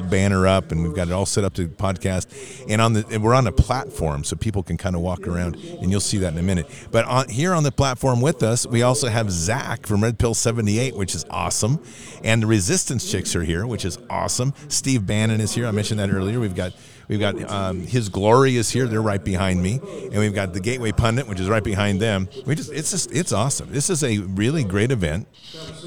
banner 0.04 0.48
up, 0.48 0.72
and 0.72 0.84
we've 0.84 0.96
got 0.96 1.08
it 1.08 1.14
all 1.14 1.26
set 1.26 1.43
up 1.43 1.54
to 1.56 1.68
podcast. 1.68 2.28
And 2.70 2.82
on 2.82 2.93
the 2.93 3.06
and 3.12 3.24
we're 3.24 3.34
on 3.34 3.48
a 3.48 3.52
platform, 3.52 4.24
so 4.24 4.36
people 4.36 4.64
can 4.64 4.78
kind 4.78 4.96
of 4.96 5.02
walk 5.02 5.28
around, 5.28 5.56
and 5.56 5.91
you'll 5.91 6.00
see 6.00 6.18
that 6.20 6.34
in 6.34 6.39
a 6.39 6.43
minute. 6.43 6.68
But 6.91 7.06
on 7.06 7.30
here 7.30 7.54
on 7.54 7.64
the 7.64 7.72
platform 7.72 8.22
with 8.22 8.43
us, 8.43 8.66
we 8.68 8.82
also 8.82 9.08
have 9.08 9.32
Zach 9.32 9.86
from 9.88 10.04
Red 10.04 10.20
Pill 10.20 10.34
seventy 10.34 10.80
eight, 10.80 10.96
which 10.96 11.16
is 11.16 11.26
awesome, 11.30 11.82
and 12.24 12.41
the 12.41 12.48
Resistance 12.48 13.10
chicks 13.10 13.36
are 13.36 13.43
here, 13.43 13.66
which 13.66 13.86
is 13.86 13.98
awesome. 14.10 14.54
Steve 14.68 15.06
Bannon 15.06 15.41
is 15.41 15.54
here. 15.54 15.68
I 15.68 15.72
mentioned 15.72 16.00
that 16.00 16.10
earlier. 16.10 16.39
We've 16.39 16.56
got 16.56 16.74
We've 17.08 17.20
got 17.20 17.39
um, 17.49 17.82
His 17.82 18.10
Glory 18.10 18.58
is 18.58 18.70
here. 18.72 18.88
They're 18.88 19.01
right 19.01 19.24
behind 19.24 19.62
me, 19.62 19.80
and 19.84 20.16
we've 20.16 20.34
got 20.34 20.53
the 20.53 20.60
Gateway 20.60 20.91
Pundit, 20.91 21.28
which 21.28 21.39
is 21.39 21.47
right 21.49 21.64
behind 21.64 21.99
them. 22.01 22.28
We 22.45 22.56
just 22.56 22.72
it's 22.72 22.91
just 22.91 23.12
it's 23.12 23.32
awesome. 23.32 23.72
This 23.72 23.89
is 23.89 24.03
a 24.03 24.20
really 24.20 24.64
great 24.64 24.91
event, 24.91 25.28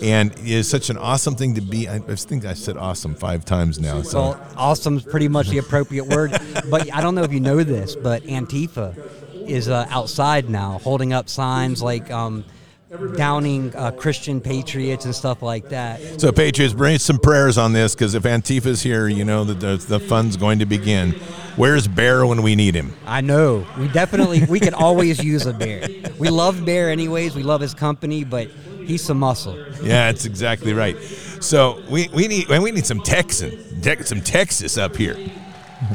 and 0.03 0.33
it 0.33 0.49
is 0.49 0.69
such 0.69 0.91
an 0.91 0.99
awesome 0.99 1.35
thing 1.35 1.55
to 1.55 1.61
be. 1.61 1.89
I, 1.89 1.97
I 1.97 2.15
think 2.15 2.45
I 2.45 2.55
said 2.55 2.77
awesome 2.77 3.15
five 3.15 3.45
times 3.45 3.79
now. 3.79 4.03
So 4.03 4.21
Well, 4.21 4.47
awesome's 4.57 5.05
pretty 5.05 5.29
much 5.29 5.49
the 5.49 5.59
appropriate 5.59 6.07
word. 6.07 6.33
But 6.71 6.93
I 6.95 7.01
don't 7.01 7.15
know 7.15 7.23
if 7.23 7.33
you 7.33 7.41
know 7.41 7.63
this, 7.63 7.97
but 7.97 8.23
Antifa 8.25 8.97
is 9.49 9.69
uh, 9.69 9.87
outside 9.91 10.51
now, 10.51 10.79
holding 10.79 11.13
up 11.13 11.29
signs 11.29 11.83
like 11.83 12.11
um, 12.11 12.45
downing 13.17 13.75
uh, 13.77 13.91
Christian 13.91 14.41
patriots 14.41 15.05
and 15.05 15.15
stuff 15.15 15.43
like 15.43 15.69
that. 15.69 16.21
So, 16.21 16.33
Patriots, 16.33 16.75
bring 16.75 16.99
some 16.99 17.19
prayers 17.19 17.59
on 17.59 17.73
this 17.73 17.95
because 17.95 18.15
if 18.15 18.25
Antifa's 18.25 18.83
here, 18.83 19.09
you 19.09 19.25
know 19.25 19.45
that 19.45 19.61
the, 19.61 19.77
the 19.77 20.01
fun's 20.01 20.37
going 20.37 20.61
to 20.61 20.67
begin. 20.67 21.13
Where's 21.57 21.89
Bear 21.89 22.25
when 22.27 22.43
we 22.43 22.55
need 22.55 22.75
him? 22.75 22.95
I 23.05 23.21
know. 23.21 23.67
We 23.79 23.89
definitely 23.89 24.45
we 24.49 24.61
could 24.61 24.75
always 24.75 25.23
use 25.23 25.47
a 25.47 25.53
bear. 25.53 25.89
We 26.19 26.31
love 26.31 26.65
Bear 26.65 26.91
anyways. 26.91 27.35
We 27.35 27.43
love 27.43 27.61
his 27.61 27.75
company, 27.75 28.25
but 28.25 28.49
he's 28.49 29.03
some 29.03 29.19
muscle. 29.19 29.59
Yeah, 29.83 30.11
that's 30.11 30.25
exactly 30.25 30.73
right. 30.73 30.97
So 31.41 31.83
we, 31.91 32.09
we 32.09 32.29
need 32.29 32.49
we 32.49 32.71
need 32.71 32.87
some 32.87 33.01
Texan, 33.01 33.81
Tex- 33.81 34.09
some 34.09 34.21
Texas 34.21 34.79
up 34.79 34.97
here. 34.97 35.17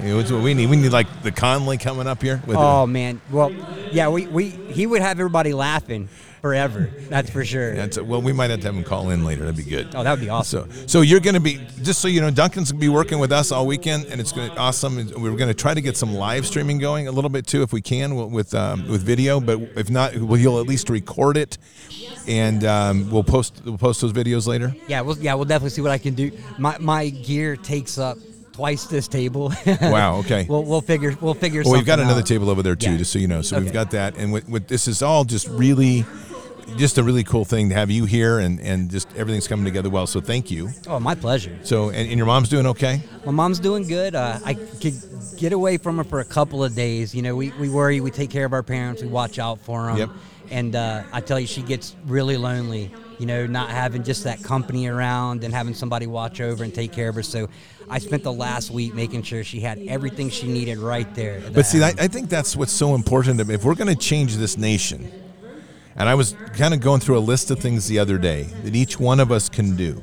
What's 0.01 0.31
what 0.31 0.43
we 0.43 0.53
need? 0.53 0.69
We 0.69 0.77
need 0.77 0.91
like 0.91 1.23
the 1.23 1.31
Conley 1.31 1.77
coming 1.77 2.07
up 2.07 2.21
here 2.21 2.41
with 2.45 2.57
Oh 2.57 2.85
man. 2.85 3.19
Well, 3.31 3.51
yeah, 3.91 4.09
we, 4.09 4.27
we 4.27 4.49
he 4.49 4.85
would 4.85 5.01
have 5.01 5.19
everybody 5.19 5.53
laughing 5.53 6.07
forever. 6.43 6.89
That's 7.07 7.29
for 7.29 7.45
sure. 7.45 7.73
That's 7.73 7.97
well, 7.97 8.21
we 8.21 8.33
might 8.33 8.49
have 8.49 8.59
to 8.59 8.65
have 8.67 8.75
him 8.75 8.83
call 8.83 9.11
in 9.11 9.23
later. 9.23 9.45
That'd 9.45 9.55
be 9.55 9.63
good. 9.63 9.95
Oh, 9.95 10.03
that 10.03 10.11
would 10.11 10.19
be 10.19 10.27
awesome. 10.27 10.69
So, 10.71 10.87
so 10.87 11.01
you're 11.01 11.21
going 11.21 11.35
to 11.35 11.39
be 11.39 11.65
just 11.81 12.01
so 12.01 12.09
you 12.09 12.19
know, 12.19 12.29
Duncan's 12.29 12.69
going 12.69 12.81
to 12.81 12.85
be 12.85 12.89
working 12.89 13.17
with 13.17 13.31
us 13.31 13.53
all 13.53 13.65
weekend, 13.65 14.07
and 14.07 14.19
it's 14.19 14.33
going 14.33 14.51
to 14.51 14.57
awesome. 14.57 14.97
We're 14.97 15.37
going 15.37 15.47
to 15.47 15.53
try 15.53 15.73
to 15.73 15.79
get 15.79 15.95
some 15.95 16.13
live 16.13 16.45
streaming 16.45 16.79
going 16.79 17.07
a 17.07 17.11
little 17.13 17.29
bit 17.29 17.47
too, 17.47 17.63
if 17.63 17.71
we 17.71 17.79
can, 17.81 18.29
with 18.29 18.53
um, 18.53 18.85
with 18.89 19.03
video. 19.03 19.39
But 19.39 19.61
if 19.77 19.89
not, 19.89 20.17
well, 20.17 20.37
you'll 20.37 20.59
at 20.59 20.67
least 20.67 20.89
record 20.89 21.37
it, 21.37 21.57
and 22.27 22.65
um, 22.65 23.09
we'll 23.09 23.23
post 23.23 23.61
we'll 23.63 23.77
post 23.77 24.01
those 24.01 24.11
videos 24.11 24.45
later. 24.45 24.75
Yeah, 24.89 24.99
we'll 24.99 25.17
yeah, 25.19 25.35
we'll 25.35 25.45
definitely 25.45 25.69
see 25.69 25.81
what 25.81 25.91
I 25.91 25.97
can 25.97 26.13
do. 26.13 26.29
My 26.57 26.77
my 26.77 27.07
gear 27.07 27.55
takes 27.55 27.97
up 27.97 28.17
twice 28.51 28.85
this 28.85 29.07
table. 29.07 29.53
Wow, 29.81 30.17
okay. 30.17 30.45
we'll 30.49 30.63
we'll 30.65 30.81
figure 30.81 31.15
we'll 31.21 31.33
figure. 31.33 31.63
Well, 31.63 31.73
we've 31.73 31.85
got 31.85 31.99
another 31.99 32.19
out. 32.19 32.25
table 32.27 32.49
over 32.49 32.61
there 32.61 32.75
too, 32.75 32.91
Yeah. 32.91 32.97
just 32.97 33.13
so 33.13 33.19
you 33.19 33.27
know. 33.27 33.41
So 33.41 33.59
we've 33.61 33.71
got 33.73 33.91
that, 33.91 34.17
and 34.17 34.33
with, 34.33 34.47
with 34.49 34.67
this 34.67 34.87
is 34.89 35.01
all 35.01 35.23
just 35.23 35.47
really, 35.47 36.05
just 36.77 36.97
a 36.97 37.03
really 37.03 37.23
cool 37.23 37.45
thing 37.45 37.69
to 37.69 37.75
have 37.75 37.89
you 37.91 38.05
here, 38.05 38.39
and 38.39 38.59
and 38.59 38.89
just 38.89 39.07
everything's 39.15 39.47
coming 39.47 39.65
together 39.65 39.89
well. 39.89 40.07
So 40.07 40.21
thank 40.21 40.51
you. 40.51 40.69
Oh, 40.87 40.99
my 40.99 41.15
pleasure. 41.15 41.57
So, 41.63 41.89
and, 41.89 42.09
and 42.09 42.17
your 42.17 42.25
mom's 42.25 42.49
doing 42.49 42.65
okay. 42.67 43.01
My 43.25 43.31
mom's 43.31 43.59
doing 43.59 43.87
good. 43.87 44.15
Uh, 44.15 44.39
I 44.43 44.53
could 44.53 44.93
get 45.37 45.53
away 45.53 45.77
from 45.77 45.97
her 45.97 46.03
for 46.03 46.19
a 46.19 46.25
couple 46.25 46.63
of 46.63 46.75
days. 46.75 47.13
You 47.13 47.21
know, 47.21 47.35
we, 47.35 47.51
we 47.51 47.69
worry, 47.69 48.01
we 48.01 48.11
take 48.11 48.29
care 48.29 48.45
of 48.45 48.53
our 48.53 48.63
parents, 48.63 49.01
we 49.01 49.07
watch 49.07 49.39
out 49.39 49.59
for 49.59 49.87
them. 49.87 49.97
Yep. 49.97 50.09
And 50.51 50.75
uh, 50.75 51.03
I 51.11 51.21
tell 51.21 51.39
you, 51.39 51.47
she 51.47 51.61
gets 51.61 51.95
really 52.05 52.37
lonely. 52.37 52.91
You 53.19 53.27
know, 53.27 53.45
not 53.45 53.69
having 53.69 54.03
just 54.03 54.23
that 54.23 54.43
company 54.43 54.87
around 54.87 55.43
and 55.43 55.53
having 55.53 55.75
somebody 55.75 56.07
watch 56.07 56.41
over 56.41 56.63
and 56.63 56.73
take 56.73 56.91
care 56.91 57.09
of 57.09 57.15
her. 57.15 57.23
So, 57.23 57.47
I 57.89 57.99
spent 57.99 58.23
the 58.23 58.33
last 58.33 58.71
week 58.71 58.93
making 58.93 59.23
sure 59.23 59.43
she 59.43 59.59
had 59.59 59.77
everything 59.87 60.29
she 60.29 60.47
needed 60.47 60.77
right 60.79 61.13
there. 61.15 61.41
But 61.53 61.65
see, 61.65 61.83
I. 61.83 61.89
I 61.99 62.07
think 62.07 62.29
that's 62.29 62.55
what's 62.55 62.71
so 62.71 62.95
important. 62.95 63.39
If 63.39 63.63
we're 63.63 63.75
going 63.75 63.93
to 63.93 63.95
change 63.95 64.35
this 64.37 64.57
nation, 64.57 65.11
and 65.95 66.09
I 66.09 66.15
was 66.15 66.35
kind 66.53 66.73
of 66.73 66.79
going 66.79 66.99
through 66.99 67.17
a 67.17 67.19
list 67.19 67.51
of 67.51 67.59
things 67.59 67.87
the 67.87 67.99
other 67.99 68.17
day 68.17 68.43
that 68.63 68.75
each 68.75 68.99
one 68.99 69.19
of 69.19 69.31
us 69.31 69.49
can 69.49 69.75
do, 69.75 70.01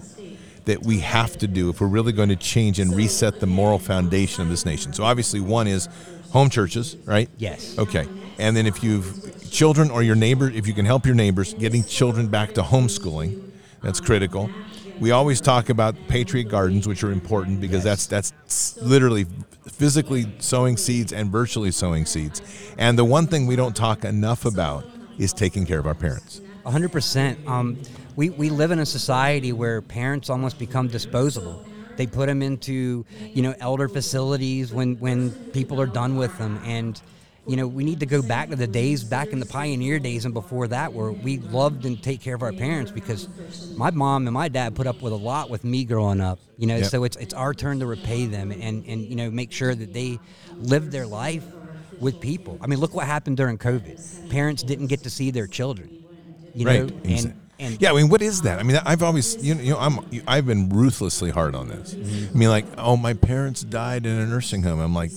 that 0.65 0.83
we 0.83 1.01
have 1.01 1.37
to 1.39 1.49
do 1.49 1.71
if 1.71 1.81
we're 1.81 1.89
really 1.89 2.13
going 2.13 2.29
to 2.29 2.37
change 2.37 2.79
and 2.79 2.95
reset 2.95 3.41
the 3.41 3.47
moral 3.47 3.79
foundation 3.79 4.43
of 4.43 4.49
this 4.49 4.65
nation. 4.65 4.93
So 4.93 5.05
obviously, 5.05 5.41
one 5.41 5.67
is 5.67 5.89
home 6.31 6.51
churches, 6.51 6.97
right? 7.05 7.29
Yes. 7.39 7.79
Okay. 7.79 8.07
And 8.39 8.57
then 8.57 8.67
if 8.67 8.83
you've 8.83 9.51
children 9.51 9.91
or 9.91 10.03
your 10.03 10.15
neighbor, 10.15 10.49
if 10.49 10.67
you 10.67 10.73
can 10.73 10.87
help 10.87 11.05
your 11.05 11.15
neighbors, 11.15 11.55
getting 11.55 11.85
children 11.85 12.29
back 12.29 12.55
to 12.55 12.63
homeschooling, 12.63 13.51
that's 13.83 14.01
critical. 14.01 14.49
We 15.01 15.11
always 15.13 15.41
talk 15.41 15.71
about 15.71 15.97
Patriot 16.09 16.45
Gardens, 16.45 16.87
which 16.87 17.03
are 17.03 17.11
important 17.11 17.61
because 17.61 17.83
that's 17.83 18.07
that's 18.07 18.77
literally 18.77 19.27
physically 19.67 20.31
sowing 20.39 20.77
seeds 20.77 21.13
and 21.13 21.31
virtually 21.31 21.71
sowing 21.71 22.05
seeds. 22.05 22.43
And 22.77 22.99
the 22.99 23.05
one 23.05 23.27
thing 23.27 23.47
we 23.47 23.57
don't 23.57 23.75
talk 23.75 24.05
enough 24.05 24.45
about 24.45 24.85
is 25.21 25.33
taking 25.33 25.67
care 25.67 25.79
of 25.79 25.87
our 25.87 25.95
parents. 25.95 26.41
Hundred 26.65 26.93
percent. 26.93 27.39
Um, 27.47 27.79
we 28.17 28.31
we 28.31 28.51
live 28.51 28.71
in 28.71 28.79
a 28.79 28.87
society 28.87 29.53
where 29.53 29.81
parents 29.83 30.29
almost 30.31 30.59
become 30.59 30.89
disposable. 30.89 31.65
They 31.97 32.07
put 32.07 32.27
them 32.27 32.43
into 32.43 33.05
you 33.35 33.43
know 33.43 33.55
elder 33.61 33.89
facilities 33.89 34.73
when 34.73 34.97
when 34.99 35.31
people 35.53 35.81
are 35.81 35.87
done 35.87 36.17
with 36.17 36.37
them, 36.39 36.61
and 36.65 37.01
you 37.47 37.57
know 37.57 37.67
we 37.67 37.83
need 37.85 38.01
to 38.01 38.07
go 38.07 38.21
back 38.23 38.51
to 38.51 38.57
the 38.57 38.67
days 38.67 39.03
back 39.05 39.33
in 39.33 39.41
the 39.41 39.47
pioneer 39.47 39.99
days 39.99 40.25
and 40.27 40.35
before 40.35 40.69
that 40.69 40.93
where 40.93 41.11
we 41.13 41.39
loved 41.39 41.85
and 41.87 42.03
take 42.03 42.21
care 42.21 42.35
of 42.35 42.43
our 42.43 42.53
parents 42.53 42.91
because 42.93 43.29
my 43.77 43.91
mom 43.91 44.27
and 44.27 44.35
my 44.35 44.49
dad 44.49 44.75
put 44.75 44.87
up 44.87 45.01
with 45.03 45.13
a 45.13 45.17
lot 45.17 45.49
with 45.51 45.65
me 45.65 45.85
growing 45.85 46.21
up. 46.21 46.39
You 46.59 46.67
know, 46.67 46.77
Yep. 46.77 46.91
so 46.91 47.05
it's 47.05 47.17
it's 47.17 47.35
our 47.35 47.55
turn 47.55 47.81
to 47.81 47.87
repay 47.87 48.27
them 48.27 48.53
and 48.53 48.85
and 48.87 49.07
you 49.07 49.17
know 49.17 49.31
make 49.31 49.51
sure 49.51 49.75
that 49.75 49.93
they 49.95 50.21
live 50.59 50.91
their 50.91 51.07
life 51.07 51.45
with 52.01 52.21
people. 52.21 52.59
I 52.61 52.67
mean, 52.67 52.81
look 52.81 52.95
what 52.95 53.07
happened 53.07 53.37
during 53.37 53.59
COVID. 53.59 54.31
Parents 54.31 54.63
didn't 54.63 54.87
get 54.87 55.03
to 55.05 55.11
see 55.11 55.31
their 55.31 55.47
children. 55.47 56.05
You 56.55 56.65
know, 56.65 56.87
Exa- 56.87 57.35
and 57.61 57.81
yeah, 57.81 57.91
I 57.91 57.95
mean, 57.95 58.09
what 58.09 58.23
is 58.23 58.43
that? 58.43 58.59
I 58.59 58.63
mean, 58.63 58.81
I've 58.87 59.03
always, 59.03 59.37
you 59.45 59.55
know, 59.55 59.61
you 59.61 59.71
know 59.73 59.79
I'm, 59.79 59.99
I've 60.27 60.47
been 60.47 60.71
ruthlessly 60.71 61.31
hard 61.31 61.55
on 61.55 61.69
this. 61.69 61.95
Mm-hmm. 61.95 62.35
I 62.35 62.39
mean, 62.39 62.49
like, 62.49 62.65
oh, 62.79 62.97
my 62.97 63.13
parents 63.13 63.63
died 63.63 64.07
in 64.07 64.19
a 64.19 64.27
nursing 64.27 64.63
home. 64.63 64.81
I'm 64.81 64.95
like, 64.95 65.11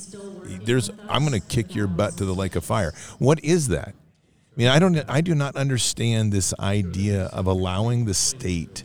there's, 0.65 0.91
I'm 1.07 1.25
going 1.25 1.39
to 1.39 1.47
kick 1.47 1.73
your 1.73 1.87
butt 1.87 2.17
to 2.17 2.25
the 2.25 2.35
lake 2.35 2.57
of 2.57 2.65
fire. 2.65 2.93
What 3.17 3.41
is 3.43 3.69
that? 3.69 3.89
I 3.95 4.55
mean, 4.57 4.67
I 4.67 4.77
don't, 4.77 5.03
I 5.07 5.21
do 5.21 5.33
not 5.33 5.55
understand 5.55 6.33
this 6.33 6.53
idea 6.59 7.25
of 7.27 7.47
allowing 7.47 8.05
the 8.05 8.13
state 8.13 8.83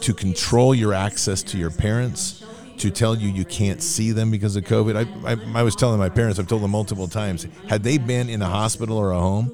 to 0.00 0.12
control 0.12 0.74
your 0.74 0.92
access 0.92 1.42
to 1.44 1.56
your 1.58 1.70
parents, 1.70 2.43
to 2.84 2.90
tell 2.90 3.16
you 3.16 3.30
you 3.30 3.44
can't 3.46 3.82
see 3.82 4.12
them 4.12 4.30
because 4.30 4.56
of 4.56 4.64
COVID. 4.64 4.94
I, 4.94 5.32
I, 5.32 5.60
I 5.60 5.62
was 5.62 5.74
telling 5.74 5.98
my 5.98 6.10
parents, 6.10 6.38
I've 6.38 6.46
told 6.46 6.62
them 6.62 6.70
multiple 6.70 7.08
times, 7.08 7.46
had 7.66 7.82
they 7.82 7.96
been 7.98 8.28
in 8.28 8.42
a 8.42 8.48
hospital 8.48 8.98
or 8.98 9.12
a 9.12 9.18
home, 9.18 9.50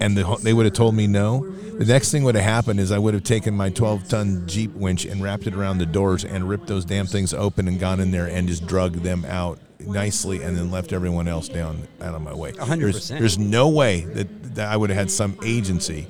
and 0.00 0.16
the, 0.16 0.38
they 0.42 0.52
would 0.52 0.64
have 0.64 0.74
told 0.74 0.94
me 0.94 1.06
no. 1.06 1.44
The 1.50 1.84
next 1.84 2.10
thing 2.12 2.22
would 2.24 2.36
have 2.36 2.44
happened 2.44 2.78
is 2.80 2.92
I 2.92 2.98
would 2.98 3.14
have 3.14 3.24
taken 3.24 3.54
my 3.54 3.68
12 3.68 4.08
ton 4.08 4.46
Jeep 4.46 4.72
winch 4.74 5.04
and 5.04 5.22
wrapped 5.22 5.46
it 5.46 5.54
around 5.54 5.78
the 5.78 5.86
doors 5.86 6.24
and 6.24 6.48
ripped 6.48 6.68
those 6.68 6.84
damn 6.84 7.06
things 7.06 7.34
open 7.34 7.66
and 7.68 7.80
gone 7.80 8.00
in 8.00 8.12
there 8.12 8.26
and 8.26 8.48
just 8.48 8.66
drug 8.66 8.94
them 8.94 9.24
out 9.26 9.58
nicely 9.80 10.42
and 10.42 10.56
then 10.56 10.70
left 10.70 10.92
everyone 10.92 11.28
else 11.28 11.48
down 11.48 11.86
out 12.00 12.14
of 12.14 12.22
my 12.22 12.32
way. 12.32 12.52
hundred 12.52 12.84
There's, 12.84 12.94
percent. 12.96 13.20
there's 13.20 13.38
no 13.38 13.68
way 13.68 14.00
that, 14.00 14.54
that 14.54 14.68
I 14.72 14.76
would 14.76 14.90
have 14.90 14.98
had 14.98 15.10
some 15.10 15.36
agency 15.44 16.06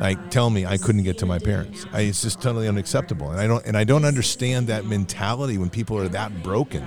like 0.00 0.30
tell 0.30 0.50
me 0.50 0.66
I 0.66 0.76
couldn't 0.76 1.04
get 1.04 1.18
to 1.18 1.26
my 1.26 1.38
parents. 1.38 1.86
I, 1.92 2.02
it's 2.02 2.22
just 2.22 2.40
totally 2.42 2.68
unacceptable, 2.68 3.30
and 3.30 3.40
I 3.40 3.46
don't 3.46 3.64
and 3.66 3.76
I 3.76 3.84
don't 3.84 4.04
understand 4.04 4.66
that 4.68 4.84
mentality 4.84 5.58
when 5.58 5.70
people 5.70 5.98
are 5.98 6.08
that 6.08 6.42
broken 6.42 6.86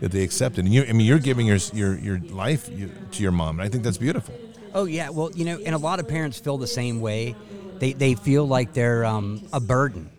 that 0.00 0.10
they 0.10 0.22
accept 0.24 0.58
it. 0.58 0.64
And 0.64 0.74
you, 0.74 0.82
I 0.82 0.92
mean, 0.92 1.06
you're 1.06 1.18
giving 1.18 1.46
your 1.46 1.58
your 1.72 1.96
your 1.98 2.18
life 2.18 2.66
to 2.66 3.22
your 3.22 3.32
mom, 3.32 3.60
and 3.60 3.66
I 3.66 3.70
think 3.70 3.84
that's 3.84 3.98
beautiful. 3.98 4.34
oh 4.74 4.84
yeah, 4.84 5.10
well 5.10 5.30
you 5.32 5.44
know, 5.44 5.58
and 5.64 5.74
a 5.74 5.78
lot 5.78 6.00
of 6.00 6.08
parents 6.08 6.38
feel 6.38 6.58
the 6.58 6.66
same 6.66 7.00
way. 7.00 7.34
They 7.78 7.92
they 7.92 8.14
feel 8.14 8.46
like 8.46 8.72
they're 8.72 9.04
um, 9.04 9.42
a 9.52 9.60
burden, 9.60 10.10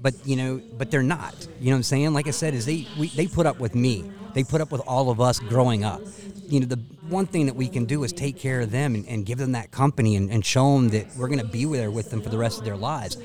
but 0.00 0.14
you 0.26 0.36
know, 0.36 0.60
but 0.78 0.90
they're 0.90 1.02
not. 1.02 1.34
You 1.60 1.66
know 1.66 1.72
what 1.72 1.76
I'm 1.76 1.82
saying? 1.82 2.12
Like 2.14 2.26
I 2.26 2.30
said, 2.30 2.54
is 2.54 2.64
they 2.66 2.86
we, 2.98 3.08
they 3.08 3.26
put 3.26 3.46
up 3.46 3.58
with 3.58 3.74
me. 3.74 4.10
They 4.34 4.44
put 4.44 4.60
up 4.60 4.70
with 4.70 4.82
all 4.86 5.10
of 5.10 5.20
us 5.20 5.38
growing 5.38 5.82
up. 5.84 6.00
You 6.48 6.60
know, 6.60 6.66
the 6.66 6.80
one 7.08 7.26
thing 7.26 7.46
that 7.46 7.56
we 7.56 7.68
can 7.68 7.84
do 7.84 8.04
is 8.04 8.12
take 8.12 8.38
care 8.38 8.60
of 8.60 8.70
them 8.70 8.94
and, 8.94 9.06
and 9.06 9.26
give 9.26 9.38
them 9.38 9.52
that 9.52 9.70
company 9.70 10.16
and, 10.16 10.30
and 10.30 10.44
show 10.44 10.74
them 10.74 10.88
that 10.90 11.06
we're 11.16 11.28
going 11.28 11.40
to 11.40 11.46
be 11.46 11.64
there 11.64 11.90
with 11.90 12.10
them 12.10 12.20
for 12.20 12.28
the 12.28 12.38
rest 12.38 12.58
of 12.58 12.64
their 12.64 12.76
lives. 12.76 13.16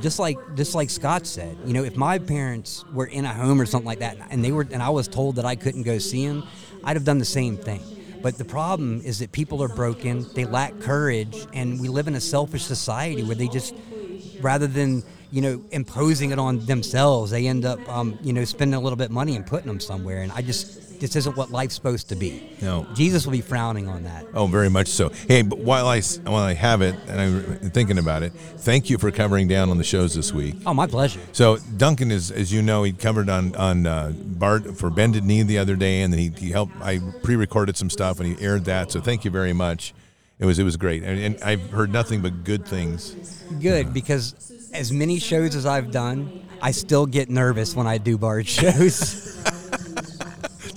Just 0.00 0.18
like 0.18 0.38
just 0.54 0.74
like 0.74 0.88
Scott 0.88 1.26
said, 1.26 1.56
you 1.64 1.72
know, 1.72 1.82
if 1.82 1.96
my 1.96 2.18
parents 2.18 2.84
were 2.92 3.06
in 3.06 3.24
a 3.24 3.34
home 3.34 3.60
or 3.60 3.66
something 3.66 3.86
like 3.86 3.98
that, 3.98 4.16
and 4.30 4.44
they 4.44 4.52
were, 4.52 4.66
and 4.70 4.82
I 4.82 4.90
was 4.90 5.08
told 5.08 5.36
that 5.36 5.44
I 5.44 5.56
couldn't 5.56 5.82
go 5.82 5.98
see 5.98 6.26
them, 6.26 6.44
I'd 6.84 6.96
have 6.96 7.04
done 7.04 7.18
the 7.18 7.24
same 7.24 7.56
thing. 7.56 7.82
But 8.22 8.38
the 8.38 8.44
problem 8.44 9.00
is 9.00 9.18
that 9.18 9.32
people 9.32 9.62
are 9.62 9.68
broken, 9.68 10.26
they 10.34 10.44
lack 10.44 10.78
courage, 10.80 11.46
and 11.52 11.80
we 11.80 11.88
live 11.88 12.06
in 12.06 12.14
a 12.14 12.20
selfish 12.20 12.64
society 12.64 13.22
where 13.24 13.34
they 13.34 13.48
just, 13.48 13.74
rather 14.40 14.66
than 14.66 15.02
you 15.32 15.40
know, 15.40 15.62
imposing 15.70 16.30
it 16.30 16.38
on 16.38 16.64
themselves. 16.66 17.30
They 17.30 17.46
end 17.46 17.64
up, 17.64 17.86
um, 17.88 18.18
you 18.22 18.32
know, 18.32 18.44
spending 18.44 18.74
a 18.74 18.80
little 18.80 18.96
bit 18.96 19.06
of 19.06 19.10
money 19.12 19.36
and 19.36 19.46
putting 19.46 19.68
them 19.68 19.80
somewhere. 19.80 20.22
And 20.22 20.32
I 20.32 20.42
just, 20.42 20.89
this 21.00 21.16
isn't 21.16 21.36
what 21.36 21.50
life's 21.50 21.74
supposed 21.74 22.10
to 22.10 22.14
be. 22.14 22.56
No. 22.60 22.86
Jesus 22.94 23.24
will 23.24 23.32
be 23.32 23.40
frowning 23.40 23.88
on 23.88 24.04
that. 24.04 24.26
Oh, 24.34 24.46
very 24.46 24.68
much 24.68 24.88
so. 24.88 25.08
Hey, 25.08 25.42
but 25.42 25.58
while 25.58 25.88
I 25.88 26.00
while 26.00 26.44
I 26.44 26.54
have 26.54 26.82
it 26.82 26.94
and 27.08 27.20
I'm 27.20 27.70
thinking 27.70 27.98
about 27.98 28.22
it, 28.22 28.32
thank 28.32 28.90
you 28.90 28.98
for 28.98 29.10
covering 29.10 29.48
down 29.48 29.70
on 29.70 29.78
the 29.78 29.84
shows 29.84 30.14
this 30.14 30.32
week. 30.32 30.56
Oh, 30.66 30.74
my 30.74 30.86
pleasure. 30.86 31.20
So 31.32 31.56
Duncan 31.76 32.10
is, 32.10 32.30
as 32.30 32.52
you 32.52 32.62
know, 32.62 32.82
he 32.82 32.92
covered 32.92 33.30
on 33.30 33.56
on 33.56 33.86
uh, 33.86 34.12
Bart 34.14 34.76
for 34.76 34.90
Bended 34.90 35.24
Knee 35.24 35.42
the 35.42 35.58
other 35.58 35.74
day, 35.74 36.02
and 36.02 36.12
then 36.12 36.20
he, 36.20 36.28
he 36.36 36.50
helped. 36.50 36.74
I 36.80 37.00
pre-recorded 37.22 37.76
some 37.76 37.90
stuff 37.90 38.20
and 38.20 38.28
he 38.28 38.44
aired 38.44 38.66
that. 38.66 38.92
So 38.92 39.00
thank 39.00 39.24
you 39.24 39.30
very 39.30 39.54
much. 39.54 39.94
It 40.38 40.44
was 40.44 40.58
it 40.58 40.64
was 40.64 40.76
great, 40.76 41.02
and, 41.02 41.18
and 41.18 41.42
I've 41.42 41.70
heard 41.70 41.92
nothing 41.92 42.20
but 42.22 42.44
good 42.44 42.66
things. 42.66 43.12
Good, 43.60 43.92
because 43.92 44.52
as 44.72 44.92
many 44.92 45.18
shows 45.18 45.54
as 45.54 45.66
I've 45.66 45.90
done, 45.90 46.46
I 46.62 46.70
still 46.70 47.06
get 47.06 47.28
nervous 47.28 47.74
when 47.74 47.86
I 47.86 47.98
do 47.98 48.16
Bard 48.16 48.46
shows. 48.58 49.36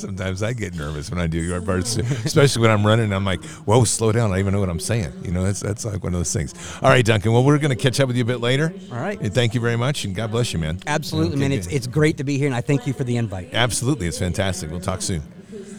Sometimes 0.04 0.44
I 0.44 0.52
get 0.52 0.76
nervous 0.76 1.10
when 1.10 1.18
I 1.18 1.28
do 1.28 1.42
your 1.42 1.62
parts, 1.62 1.96
especially 1.96 2.62
when 2.62 2.72
I'm 2.72 2.86
running. 2.86 3.14
I'm 3.14 3.24
like, 3.24 3.42
"Whoa, 3.64 3.86
slow 3.86 4.12
down! 4.12 4.32
I 4.32 4.34
don't 4.34 4.40
even 4.40 4.54
know 4.54 4.60
what 4.60 4.68
I'm 4.68 4.82
saying." 4.82 5.14
You 5.24 5.32
know, 5.32 5.44
that's 5.46 5.62
that's 5.62 5.86
like 5.86 6.04
one 6.04 6.14
of 6.14 6.20
those 6.20 6.34
things. 6.34 6.54
All 6.82 6.90
right, 6.90 7.06
Duncan. 7.06 7.32
Well, 7.32 7.46
we're 7.46 7.58
going 7.58 7.70
to 7.70 7.82
catch 7.82 8.02
up 8.02 8.08
with 8.08 8.18
you 8.18 8.24
a 8.24 8.26
bit 8.26 8.42
later. 8.42 8.74
All 8.92 9.00
right. 9.00 9.18
And 9.18 9.34
thank 9.34 9.54
you 9.54 9.62
very 9.62 9.78
much, 9.78 10.04
and 10.04 10.14
God 10.14 10.30
bless 10.32 10.52
you, 10.52 10.60
man. 10.60 10.80
Absolutely, 10.88 11.38
man. 11.38 11.54
It's, 11.54 11.68
it's 11.68 11.88
great 11.88 12.18
to 12.18 12.26
be 12.26 12.38
here, 12.38 12.48
and 12.48 12.56
I 12.56 12.60
thank 12.60 12.86
you 12.86 12.92
for 12.92 13.06
the 13.06 13.16
invite. 13.16 13.54
Absolutely, 13.54 14.08
it's 14.08 14.20
fantastic. 14.20 14.70
We'll 14.70 14.82
talk 14.82 15.02
soon. 15.02 15.24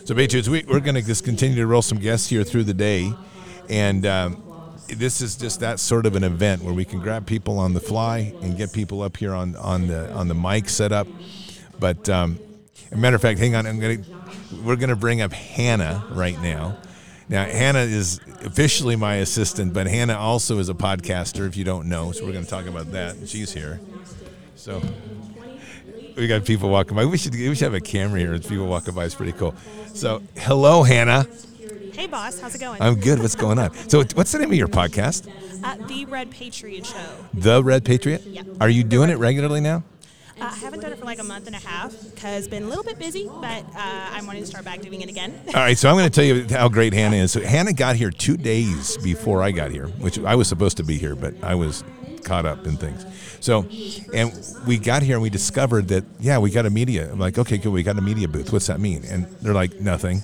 So, 0.06 0.14
Patriots, 0.14 0.48
we, 0.48 0.64
we're 0.66 0.80
going 0.80 0.94
to 0.94 1.02
just 1.02 1.22
continue 1.22 1.56
to 1.56 1.66
roll 1.66 1.82
some 1.82 1.98
guests 1.98 2.26
here 2.30 2.44
through 2.44 2.64
the 2.64 2.72
day, 2.72 3.12
and 3.68 4.06
um, 4.06 4.42
this 4.88 5.20
is 5.20 5.36
just 5.36 5.60
that 5.60 5.80
sort 5.80 6.06
of 6.06 6.16
an 6.16 6.24
event 6.24 6.62
where 6.62 6.72
we 6.72 6.86
can 6.86 7.00
grab 7.00 7.26
people 7.26 7.58
on 7.58 7.74
the 7.74 7.80
fly 7.80 8.32
and 8.40 8.56
get 8.56 8.72
people 8.72 9.02
up 9.02 9.18
here 9.18 9.34
on 9.34 9.54
on 9.56 9.86
the 9.86 10.10
on 10.14 10.28
the 10.28 10.34
mic 10.34 10.70
set 10.70 10.92
up. 10.92 11.06
But 11.78 12.08
um, 12.08 12.38
a 12.94 12.96
matter 12.96 13.16
of 13.16 13.22
fact, 13.22 13.38
hang 13.38 13.54
on, 13.54 13.66
I'm 13.66 13.80
to 13.80 14.02
we're 14.62 14.76
going 14.76 14.88
to 14.88 14.96
bring 14.96 15.20
up 15.20 15.32
Hannah 15.32 16.04
right 16.10 16.40
now. 16.40 16.76
Now, 17.28 17.44
Hannah 17.44 17.80
is 17.80 18.20
officially 18.44 18.96
my 18.96 19.16
assistant, 19.16 19.72
but 19.72 19.86
Hannah 19.86 20.16
also 20.16 20.58
is 20.58 20.68
a 20.68 20.74
podcaster. 20.74 21.46
If 21.46 21.56
you 21.56 21.64
don't 21.64 21.88
know, 21.88 22.12
so 22.12 22.24
we're 22.24 22.32
going 22.32 22.44
to 22.44 22.50
talk 22.50 22.66
about 22.66 22.92
that. 22.92 23.28
She's 23.28 23.52
here, 23.52 23.80
so 24.54 24.82
we 26.16 26.26
got 26.26 26.44
people 26.44 26.68
walking 26.68 26.96
by. 26.96 27.06
We 27.06 27.18
should 27.18 27.32
we 27.32 27.54
should 27.54 27.64
have 27.64 27.74
a 27.74 27.80
camera 27.80 28.20
here 28.20 28.34
as 28.34 28.46
people 28.46 28.66
walking 28.66 28.94
by. 28.94 29.06
It's 29.06 29.14
pretty 29.14 29.32
cool. 29.32 29.54
So, 29.94 30.22
hello, 30.36 30.82
Hannah. 30.82 31.26
Hey, 31.94 32.06
boss, 32.06 32.40
how's 32.40 32.54
it 32.54 32.60
going? 32.60 32.82
I'm 32.82 32.96
good. 32.96 33.20
What's 33.20 33.36
going 33.36 33.58
on? 33.58 33.72
So, 33.88 34.02
what's 34.14 34.32
the 34.32 34.38
name 34.38 34.50
of 34.50 34.56
your 34.56 34.68
podcast? 34.68 35.28
uh, 35.64 35.76
the 35.86 36.04
Red 36.04 36.30
Patriot 36.30 36.86
Show. 36.86 37.26
The 37.32 37.62
Red 37.62 37.84
Patriot. 37.84 38.22
Yeah. 38.26 38.42
Are 38.60 38.68
you 38.68 38.84
doing 38.84 39.10
it 39.10 39.18
regularly 39.18 39.60
now? 39.60 39.82
Uh, 40.40 40.44
I 40.44 40.56
haven't 40.56 40.80
done 40.80 40.92
it 40.92 40.98
for 40.98 41.04
like 41.04 41.20
a 41.20 41.24
month 41.24 41.46
and 41.46 41.54
a 41.54 41.60
half 41.60 41.94
because 42.14 42.48
been 42.48 42.64
a 42.64 42.66
little 42.66 42.82
bit 42.82 42.98
busy, 42.98 43.26
but 43.26 43.64
uh, 43.76 44.10
I'm 44.12 44.26
wanting 44.26 44.42
to 44.42 44.46
start 44.46 44.64
back 44.64 44.80
doing 44.80 45.00
it 45.00 45.08
again. 45.08 45.32
All 45.48 45.54
right. 45.54 45.78
So 45.78 45.88
I'm 45.88 45.96
going 45.96 46.10
to 46.10 46.14
tell 46.14 46.24
you 46.24 46.46
how 46.48 46.68
great 46.68 46.92
Hannah 46.92 47.16
is. 47.16 47.32
So 47.32 47.40
Hannah 47.44 47.72
got 47.72 47.96
here 47.96 48.10
two 48.10 48.36
days 48.36 48.96
before 48.98 49.42
I 49.42 49.52
got 49.52 49.70
here, 49.70 49.86
which 49.86 50.18
I 50.18 50.34
was 50.34 50.48
supposed 50.48 50.76
to 50.78 50.82
be 50.82 50.98
here, 50.98 51.14
but 51.14 51.34
I 51.42 51.54
was 51.54 51.84
caught 52.24 52.46
up 52.46 52.66
in 52.66 52.76
things. 52.76 53.04
So, 53.40 53.66
and 54.14 54.32
we 54.66 54.78
got 54.78 55.02
here 55.02 55.16
and 55.16 55.22
we 55.22 55.30
discovered 55.30 55.88
that 55.88 56.04
yeah, 56.18 56.38
we 56.38 56.50
got 56.50 56.66
a 56.66 56.70
media. 56.70 57.10
I'm 57.12 57.18
like, 57.18 57.38
okay, 57.38 57.58
good. 57.58 57.70
We 57.70 57.82
got 57.82 57.98
a 57.98 58.02
media 58.02 58.26
booth. 58.26 58.52
What's 58.52 58.66
that 58.66 58.80
mean? 58.80 59.04
And 59.04 59.26
they're 59.42 59.54
like, 59.54 59.80
nothing. 59.80 60.22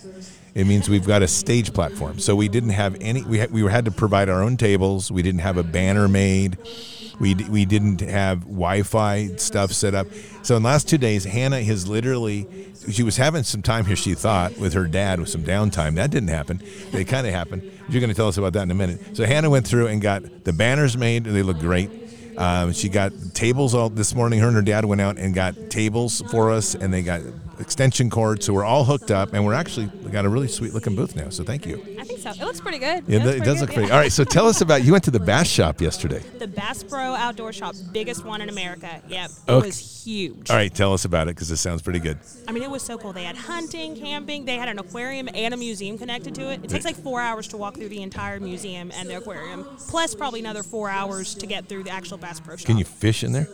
It 0.54 0.66
means 0.66 0.88
we've 0.88 1.06
got 1.06 1.22
a 1.22 1.28
stage 1.28 1.72
platform. 1.72 2.18
So 2.18 2.34
we 2.34 2.48
didn't 2.48 2.70
have 2.70 2.96
any. 3.00 3.22
We 3.22 3.38
had, 3.38 3.52
we 3.52 3.62
had 3.70 3.84
to 3.84 3.90
provide 3.90 4.28
our 4.28 4.42
own 4.42 4.56
tables. 4.56 5.10
We 5.10 5.22
didn't 5.22 5.42
have 5.42 5.56
a 5.56 5.62
banner 5.62 6.08
made. 6.08 6.58
We, 7.20 7.34
d- 7.34 7.48
we 7.48 7.64
didn't 7.66 8.00
have 8.00 8.40
Wi-Fi 8.40 9.36
stuff 9.36 9.72
set 9.72 9.94
up. 9.94 10.06
So 10.42 10.56
in 10.56 10.62
the 10.62 10.68
last 10.68 10.88
two 10.88 10.98
days, 10.98 11.24
Hannah 11.24 11.62
has 11.62 11.86
literally. 11.86 12.46
She 12.90 13.02
was 13.02 13.18
having 13.18 13.42
some 13.42 13.60
time 13.60 13.84
here. 13.84 13.94
She 13.94 14.14
thought 14.14 14.56
with 14.56 14.72
her 14.72 14.86
dad 14.86 15.20
with 15.20 15.28
some 15.28 15.42
downtime. 15.42 15.96
That 15.96 16.10
didn't 16.10 16.30
happen. 16.30 16.62
It 16.92 17.04
kind 17.04 17.26
of 17.26 17.34
happened. 17.34 17.62
You're 17.90 18.00
going 18.00 18.08
to 18.08 18.16
tell 18.16 18.28
us 18.28 18.38
about 18.38 18.54
that 18.54 18.62
in 18.62 18.70
a 18.70 18.74
minute. 18.74 19.16
So 19.16 19.26
Hannah 19.26 19.50
went 19.50 19.68
through 19.68 19.88
and 19.88 20.00
got 20.00 20.44
the 20.44 20.54
banners 20.54 20.96
made. 20.96 21.26
And 21.26 21.36
they 21.36 21.42
look 21.42 21.58
great. 21.58 21.90
Um, 22.38 22.72
she 22.72 22.88
got 22.88 23.12
tables 23.34 23.74
all 23.74 23.90
this 23.90 24.14
morning. 24.14 24.40
Her 24.40 24.46
and 24.46 24.56
her 24.56 24.62
dad 24.62 24.86
went 24.86 25.02
out 25.02 25.18
and 25.18 25.34
got 25.34 25.68
tables 25.68 26.22
for 26.30 26.50
us, 26.50 26.74
and 26.74 26.92
they 26.94 27.02
got 27.02 27.20
extension 27.60 28.10
cords. 28.10 28.46
So 28.46 28.52
we're 28.52 28.64
all 28.64 28.84
hooked 28.84 29.10
up, 29.10 29.32
and 29.34 29.44
we're 29.44 29.54
actually 29.54 29.86
we 30.02 30.10
got 30.10 30.24
a 30.24 30.28
really 30.28 30.48
sweet 30.48 30.74
looking 30.74 30.96
booth 30.96 31.14
now. 31.16 31.28
So 31.28 31.44
thank 31.44 31.66
you. 31.66 31.76
I 31.98 32.04
think 32.04 32.20
so. 32.20 32.30
It 32.30 32.40
looks 32.40 32.60
pretty 32.60 32.78
good. 32.78 33.04
Yeah, 33.06 33.18
it 33.18 33.22
pretty 33.22 33.38
does 33.40 33.46
good, 33.54 33.60
look 33.60 33.70
yeah. 33.70 33.74
pretty. 33.76 33.92
All 33.92 33.98
right, 33.98 34.12
so 34.12 34.24
tell 34.24 34.46
us 34.46 34.60
about 34.60 34.84
you 34.84 34.92
went 34.92 35.04
to 35.04 35.10
the 35.10 35.20
Bass 35.20 35.48
Shop 35.48 35.80
yesterday. 35.80 36.22
The 36.38 36.48
Bass 36.48 36.82
Pro 36.82 37.14
Outdoor 37.14 37.52
Shop, 37.52 37.74
biggest 37.92 38.24
one 38.24 38.40
in 38.40 38.48
America. 38.48 39.00
Yep, 39.08 39.30
it 39.30 39.50
Okay. 39.52 39.66
was 39.66 40.04
huge. 40.04 40.50
All 40.50 40.56
right, 40.56 40.74
tell 40.74 40.92
us 40.92 41.04
about 41.04 41.28
it 41.28 41.34
because 41.36 41.50
it 41.50 41.56
sounds 41.58 41.82
pretty 41.82 41.98
good. 41.98 42.18
I 42.48 42.52
mean, 42.52 42.62
it 42.62 42.70
was 42.70 42.82
so 42.82 42.96
cool. 42.98 43.12
They 43.12 43.24
had 43.24 43.36
hunting, 43.36 43.96
camping. 43.96 44.44
They 44.44 44.56
had 44.56 44.68
an 44.68 44.78
aquarium 44.78 45.28
and 45.34 45.54
a 45.54 45.56
museum 45.56 45.98
connected 45.98 46.34
to 46.36 46.50
it. 46.50 46.64
It 46.64 46.70
takes 46.70 46.84
like 46.84 46.96
four 46.96 47.20
hours 47.20 47.48
to 47.48 47.56
walk 47.56 47.74
through 47.76 47.90
the 47.90 48.02
entire 48.02 48.40
museum 48.40 48.90
and 48.94 49.08
the 49.08 49.18
aquarium, 49.18 49.66
plus 49.88 50.14
probably 50.14 50.40
another 50.40 50.62
four 50.62 50.88
hours 50.88 51.34
to 51.34 51.46
get 51.46 51.66
through 51.68 51.84
the 51.84 51.90
actual 51.90 52.18
Bass 52.18 52.40
Pro 52.40 52.56
Shop. 52.56 52.66
Can 52.66 52.78
you 52.78 52.84
fish 52.84 53.22
in 53.22 53.32
there? 53.32 53.48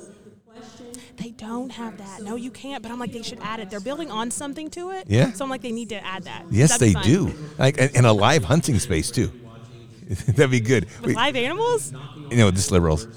They 1.16 1.30
don't 1.30 1.70
have 1.70 1.96
that. 1.98 2.22
No, 2.22 2.36
you 2.36 2.50
can't. 2.50 2.82
But 2.82 2.92
I'm 2.92 2.98
like, 2.98 3.12
they 3.12 3.22
should 3.22 3.40
add 3.40 3.60
it. 3.60 3.70
They're 3.70 3.80
building 3.80 4.10
on 4.10 4.30
something 4.30 4.70
to 4.70 4.90
it. 4.90 5.06
Yeah. 5.08 5.32
So 5.32 5.44
I'm 5.44 5.50
like, 5.50 5.62
they 5.62 5.72
need 5.72 5.88
to 5.90 6.04
add 6.04 6.24
that. 6.24 6.44
Yes, 6.50 6.78
they 6.78 6.92
fun. 6.92 7.04
do. 7.04 7.34
Like 7.58 7.78
and, 7.80 7.96
and 7.96 8.06
a 8.06 8.12
live 8.12 8.44
hunting 8.44 8.78
space 8.78 9.10
too. 9.10 9.32
That'd 10.08 10.50
be 10.50 10.60
good. 10.60 10.86
With 11.02 11.16
live 11.16 11.36
animals? 11.36 11.92
you 12.30 12.36
know, 12.36 12.50
just 12.50 12.70
liberals. 12.70 13.08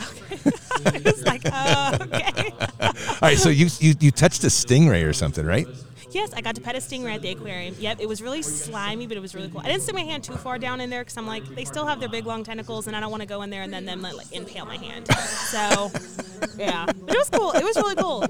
it's 0.85 1.21
like, 1.25 1.41
uh, 1.45 1.97
okay. 2.01 2.51
All 2.81 2.93
right, 3.21 3.37
so 3.37 3.49
you, 3.49 3.67
you 3.79 3.93
you 3.99 4.11
touched 4.11 4.43
a 4.43 4.47
stingray 4.47 5.07
or 5.07 5.13
something, 5.13 5.45
right? 5.45 5.67
Yes, 6.11 6.33
I 6.33 6.41
got 6.41 6.55
to 6.55 6.61
pet 6.61 6.75
a 6.75 6.79
stingray 6.79 7.15
at 7.15 7.21
the 7.21 7.29
aquarium. 7.29 7.75
Yep, 7.79 7.99
it 8.01 8.07
was 8.07 8.21
really 8.21 8.41
slimy, 8.41 9.07
but 9.07 9.17
it 9.17 9.19
was 9.19 9.35
really 9.35 9.49
cool. 9.49 9.61
I 9.61 9.67
didn't 9.67 9.81
stick 9.83 9.95
my 9.95 10.01
hand 10.01 10.23
too 10.23 10.35
far 10.35 10.57
down 10.59 10.81
in 10.81 10.89
there 10.89 11.01
because 11.01 11.17
I'm 11.17 11.27
like, 11.27 11.43
they 11.55 11.65
still 11.65 11.85
have 11.85 11.99
their 11.99 12.09
big 12.09 12.25
long 12.25 12.43
tentacles, 12.43 12.87
and 12.87 12.95
I 12.95 12.99
don't 12.99 13.11
want 13.11 13.21
to 13.21 13.27
go 13.27 13.41
in 13.41 13.49
there 13.49 13.61
and 13.63 13.71
then 13.73 13.85
them 13.85 14.01
like 14.01 14.31
impale 14.31 14.65
my 14.65 14.77
hand. 14.77 15.07
So, 15.13 15.91
yeah, 16.57 16.85
but 16.85 17.15
it 17.15 17.17
was 17.17 17.29
cool. 17.31 17.51
It 17.51 17.63
was 17.63 17.75
really 17.77 17.95
cool. 17.95 18.25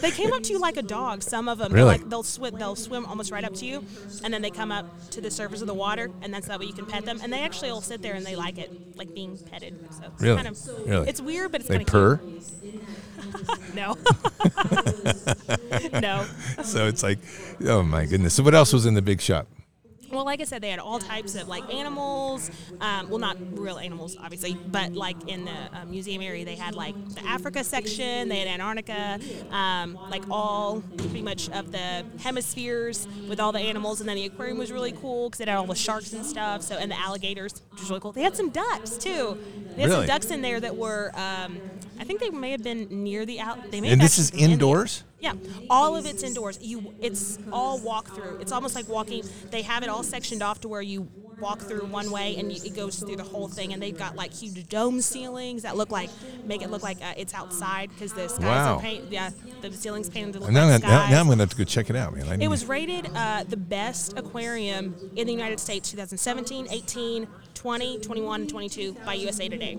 They 0.00 0.10
came 0.10 0.32
up 0.32 0.42
to 0.44 0.52
you 0.52 0.58
like 0.60 0.76
a 0.76 0.82
dog. 0.82 1.22
Some 1.22 1.48
of 1.48 1.58
them, 1.58 1.72
Really? 1.72 1.86
like 1.98 2.08
they'll 2.08 2.22
swim, 2.22 2.56
they'll 2.58 2.76
swim 2.76 3.06
almost 3.06 3.30
right 3.30 3.44
up 3.44 3.54
to 3.54 3.66
you, 3.66 3.84
and 4.22 4.32
then 4.32 4.42
they 4.42 4.50
come 4.50 4.72
up 4.72 4.86
to 5.10 5.20
the 5.20 5.30
surface 5.30 5.60
of 5.60 5.66
the 5.66 5.74
water, 5.74 6.10
and 6.22 6.32
that's 6.32 6.48
that 6.48 6.58
way 6.60 6.66
you 6.66 6.72
can 6.72 6.86
pet 6.86 7.04
them. 7.04 7.18
And 7.22 7.32
they 7.32 7.40
actually 7.40 7.70
will 7.70 7.80
sit 7.80 8.02
there 8.02 8.14
and 8.14 8.24
they 8.24 8.36
like 8.36 8.58
it, 8.58 8.70
like 8.96 9.14
being 9.14 9.38
petted. 9.38 9.74
So 9.92 10.02
it's 10.12 10.22
Really? 10.22 10.36
kind 10.36 10.48
of, 10.48 10.58
Really? 10.86 11.08
it's 11.08 11.20
weird, 11.20 11.52
but 11.52 11.60
it's 11.60 11.68
They 11.68 11.76
kind 11.84 11.88
of 11.88 11.92
purr. 11.92 12.20
No, 13.74 13.96
no. 16.00 16.24
So 16.62 16.86
it's 16.86 17.02
like, 17.02 17.18
oh 17.66 17.82
my 17.82 18.06
goodness. 18.06 18.34
So 18.34 18.42
what 18.42 18.54
else 18.54 18.72
was 18.72 18.86
in 18.86 18.94
the 18.94 19.02
big 19.02 19.20
shop? 19.20 19.46
Well, 20.12 20.24
like 20.24 20.40
I 20.40 20.44
said, 20.44 20.62
they 20.62 20.70
had 20.70 20.78
all 20.78 21.00
types 21.00 21.34
of 21.34 21.48
like 21.48 21.68
animals. 21.74 22.48
Um, 22.80 23.08
well, 23.10 23.18
not 23.18 23.36
real 23.58 23.78
animals, 23.78 24.16
obviously, 24.22 24.54
but 24.54 24.92
like 24.92 25.16
in 25.28 25.44
the 25.44 25.50
uh, 25.50 25.84
museum 25.86 26.22
area, 26.22 26.44
they 26.44 26.54
had 26.54 26.76
like 26.76 26.94
the 27.16 27.24
Africa 27.26 27.64
section, 27.64 28.28
they 28.28 28.38
had 28.38 28.46
Antarctica, 28.46 29.18
um, 29.50 29.98
like 30.10 30.22
all 30.30 30.82
pretty 30.98 31.22
much 31.22 31.48
of 31.50 31.72
the 31.72 32.04
hemispheres 32.20 33.08
with 33.28 33.40
all 33.40 33.50
the 33.50 33.58
animals. 33.58 33.98
And 34.00 34.08
then 34.08 34.14
the 34.14 34.26
aquarium 34.26 34.56
was 34.58 34.70
really 34.70 34.92
cool 34.92 35.30
because 35.30 35.40
it 35.40 35.48
had 35.48 35.56
all 35.56 35.66
the 35.66 35.74
sharks 35.74 36.12
and 36.12 36.24
stuff. 36.24 36.62
So 36.62 36.76
and 36.76 36.92
the 36.92 36.98
alligators, 37.00 37.62
which 37.72 37.80
was 37.80 37.90
really 37.90 38.00
cool. 38.00 38.12
They 38.12 38.22
had 38.22 38.36
some 38.36 38.50
ducks 38.50 38.96
too. 38.96 39.36
They 39.74 39.82
had 39.82 39.90
Really? 39.90 40.06
some 40.06 40.06
ducks 40.06 40.30
in 40.30 40.42
there 40.42 40.60
that 40.60 40.76
were. 40.76 41.10
I 41.98 42.04
think 42.04 42.20
they 42.20 42.30
may 42.30 42.50
have 42.50 42.62
been 42.62 42.88
near 42.90 43.24
the 43.26 43.40
out. 43.40 43.70
They 43.70 43.80
may 43.80 43.90
And 43.92 44.00
this 44.00 44.18
is 44.18 44.30
been 44.30 44.40
in 44.40 44.50
indoors? 44.52 45.04
yeah, 45.20 45.34
all 45.70 45.96
of 45.96 46.06
it's 46.06 46.22
indoors. 46.22 46.58
You, 46.60 46.94
it's 47.00 47.38
all 47.52 47.78
walk 47.80 48.08
through. 48.14 48.38
It's 48.40 48.52
almost 48.52 48.74
like 48.74 48.88
walking. 48.88 49.24
They 49.50 49.62
have 49.62 49.82
it 49.82 49.88
all 49.88 50.02
sectioned 50.02 50.42
off 50.42 50.60
to 50.60 50.68
where 50.68 50.82
you 50.82 51.08
walk 51.40 51.60
through 51.60 51.84
one 51.86 52.10
way 52.12 52.36
and 52.36 52.52
you, 52.52 52.60
it 52.64 52.76
goes 52.76 52.98
through 53.00 53.16
the 53.16 53.24
whole 53.24 53.48
thing. 53.48 53.72
And 53.72 53.82
they've 53.82 53.96
got 53.96 54.16
like 54.16 54.32
huge 54.32 54.68
dome 54.68 55.00
ceilings 55.00 55.62
that 55.62 55.76
look 55.76 55.90
like 55.90 56.10
make 56.44 56.62
it 56.62 56.70
look 56.70 56.82
like 56.82 56.98
uh, 57.02 57.14
it's 57.16 57.34
outside 57.34 57.90
because 57.90 58.12
the 58.12 58.28
skies 58.28 58.42
Wow. 58.44 58.76
are 58.76 58.80
painted. 58.80 59.10
Yeah, 59.12 59.30
the 59.60 59.72
ceilings 59.72 60.08
painted 60.08 60.34
to 60.34 60.40
look 60.40 60.50
Now, 60.50 60.66
like 60.68 60.82
now, 60.82 60.88
skies. 60.88 61.10
now 61.10 61.20
I'm 61.20 61.26
going 61.26 61.38
to 61.38 61.42
have 61.42 61.50
to 61.50 61.56
go 61.56 61.64
check 61.64 61.90
it 61.90 61.96
out, 61.96 62.14
man. 62.14 62.28
I 62.28 62.44
it 62.44 62.48
was 62.48 62.66
rated 62.66 63.10
uh, 63.14 63.44
the 63.44 63.56
best 63.56 64.16
aquarium 64.16 64.94
in 65.16 65.26
the 65.26 65.32
United 65.32 65.58
States 65.58 65.90
2017, 65.90 66.68
18, 66.70 67.26
20, 67.54 67.98
21, 68.00 68.40
and 68.42 68.50
22 68.50 68.96
by 69.04 69.14
USA 69.14 69.48
Today. 69.48 69.78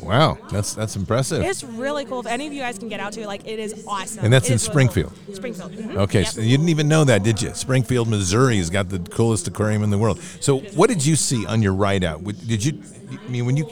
Wow, 0.00 0.38
that's 0.50 0.74
that's 0.74 0.96
impressive. 0.96 1.42
It's 1.44 1.62
really 1.64 2.04
cool. 2.04 2.20
If 2.20 2.26
any 2.26 2.46
of 2.46 2.52
you 2.52 2.60
guys 2.60 2.78
can 2.78 2.88
get 2.88 3.00
out 3.00 3.12
to 3.14 3.20
it, 3.22 3.26
like 3.26 3.46
it 3.46 3.58
is 3.58 3.84
awesome. 3.86 4.24
And 4.24 4.32
that's 4.32 4.46
It 4.48 4.52
in 4.52 4.56
is 4.56 4.68
really 4.68 4.86
cool. 4.88 5.10
Springfield? 5.10 5.36
Springfield. 5.36 5.72
mhm. 5.72 5.96
Okay, 5.96 6.20
Yep. 6.22 6.28
so 6.28 6.40
you 6.40 6.56
didn't 6.56 6.68
even 6.70 6.88
know 6.88 7.04
that, 7.04 7.22
did 7.22 7.40
you? 7.42 7.52
Springfield, 7.54 8.08
Missouri 8.08 8.58
has 8.58 8.70
got 8.70 8.88
the 8.88 8.98
coolest 8.98 9.46
aquarium 9.48 9.82
in 9.82 9.90
the 9.90 9.98
world. 9.98 10.20
So, 10.40 10.58
what 10.74 10.88
did 10.88 11.04
you 11.04 11.16
see 11.16 11.44
on 11.46 11.62
your 11.62 11.74
ride 11.74 12.04
out? 12.04 12.22
Did 12.24 12.64
you? 12.64 12.82
I 13.24 13.28
mean, 13.28 13.46
when 13.46 13.56
you 13.56 13.68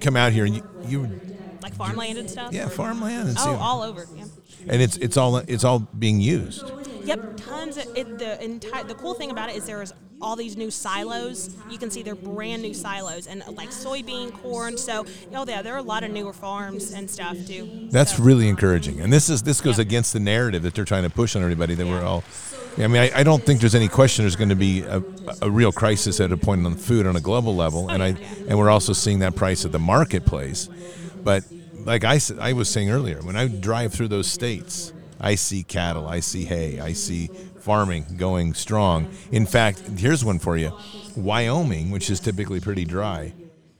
come 0.00 0.16
out 0.16 0.32
here 0.32 0.44
and 0.44 0.54
you, 0.54 0.62
you 0.86 1.20
like 1.62 1.74
farmland 1.74 2.18
and 2.18 2.30
stuff. 2.30 2.52
yeah, 2.52 2.68
farmland 2.68 3.28
and 3.28 3.38
Oh, 3.40 3.56
all 3.56 3.82
over. 3.82 4.06
Yeah. 4.16 4.24
and 4.68 4.82
it's 4.82 4.96
it's 4.98 5.16
all 5.16 5.36
it's 5.38 5.64
all 5.64 5.80
being 5.80 6.20
used. 6.20 6.64
Yep, 7.04 7.36
tons 7.36 7.76
of 7.76 7.86
it. 7.96 8.18
The 8.18 8.42
entire 8.42 8.84
the 8.84 8.94
cool 8.94 9.14
thing 9.14 9.30
about 9.30 9.48
it 9.50 9.56
is 9.56 9.64
there 9.64 9.80
is 9.82 9.92
all 10.20 10.36
these 10.36 10.56
new 10.56 10.70
silos. 10.70 11.54
You 11.70 11.78
can 11.78 11.90
see 11.90 12.02
they're 12.02 12.14
brand 12.14 12.62
new 12.62 12.72
silos 12.74 13.26
and 13.26 13.42
uh, 13.42 13.50
like 13.52 13.70
soybean, 13.70 14.32
corn. 14.32 14.78
So 14.78 15.04
oh 15.34 15.44
yeah, 15.46 15.62
there 15.62 15.74
are 15.74 15.78
a 15.78 15.82
lot 15.82 16.02
of 16.04 16.10
newer 16.10 16.32
farms 16.32 16.92
and 16.92 17.08
stuff 17.10 17.36
too. 17.46 17.88
That's 17.90 18.16
So- 18.16 18.22
really 18.22 18.48
encouraging, 18.48 19.00
and 19.00 19.12
this 19.12 19.28
is 19.28 19.42
this 19.42 19.60
goes 19.60 19.76
Yeah. 19.78 19.82
against 19.82 20.12
the 20.12 20.20
narrative 20.20 20.62
that 20.62 20.74
they're 20.74 20.84
trying 20.84 21.02
to 21.04 21.10
push 21.10 21.36
on 21.36 21.42
everybody 21.42 21.74
that 21.74 21.86
we're 21.86 22.02
all. 22.04 22.24
I 22.78 22.88
mean, 22.88 23.00
I, 23.00 23.20
I 23.20 23.22
don't 23.22 23.42
think 23.42 23.60
there's 23.60 23.74
any 23.74 23.88
question 23.88 24.24
there's 24.24 24.36
going 24.36 24.50
to 24.50 24.54
be 24.54 24.82
a, 24.82 25.02
a 25.40 25.50
real 25.50 25.72
crisis 25.72 26.20
at 26.20 26.30
a 26.30 26.36
point 26.36 26.66
on 26.66 26.74
food 26.74 27.06
on 27.06 27.16
a 27.16 27.20
global 27.22 27.56
level, 27.56 27.88
and 27.88 28.02
I 28.02 28.16
and 28.48 28.58
we're 28.58 28.70
also 28.70 28.92
seeing 28.92 29.20
that 29.20 29.34
price 29.34 29.64
at 29.64 29.72
the 29.72 29.78
marketplace. 29.78 30.68
But 31.24 31.44
like 31.84 32.04
I 32.04 32.20
I 32.40 32.52
was 32.52 32.68
saying 32.68 32.90
earlier, 32.90 33.20
when 33.22 33.36
I 33.36 33.48
drive 33.48 33.92
through 33.94 34.08
those 34.08 34.26
states, 34.26 34.92
I 35.18 35.36
see 35.36 35.62
cattle, 35.62 36.06
I 36.06 36.20
see 36.20 36.44
hay, 36.44 36.78
I 36.80 36.92
see 36.92 37.30
farming 37.66 38.06
going 38.16 38.54
strong. 38.54 39.08
In 39.32 39.44
fact, 39.44 39.82
here's 39.98 40.24
one 40.24 40.38
for 40.38 40.56
you: 40.56 40.72
Wyoming, 41.16 41.90
which 41.90 42.08
is 42.08 42.20
typically 42.20 42.60
pretty 42.60 42.84
dry, 42.84 43.34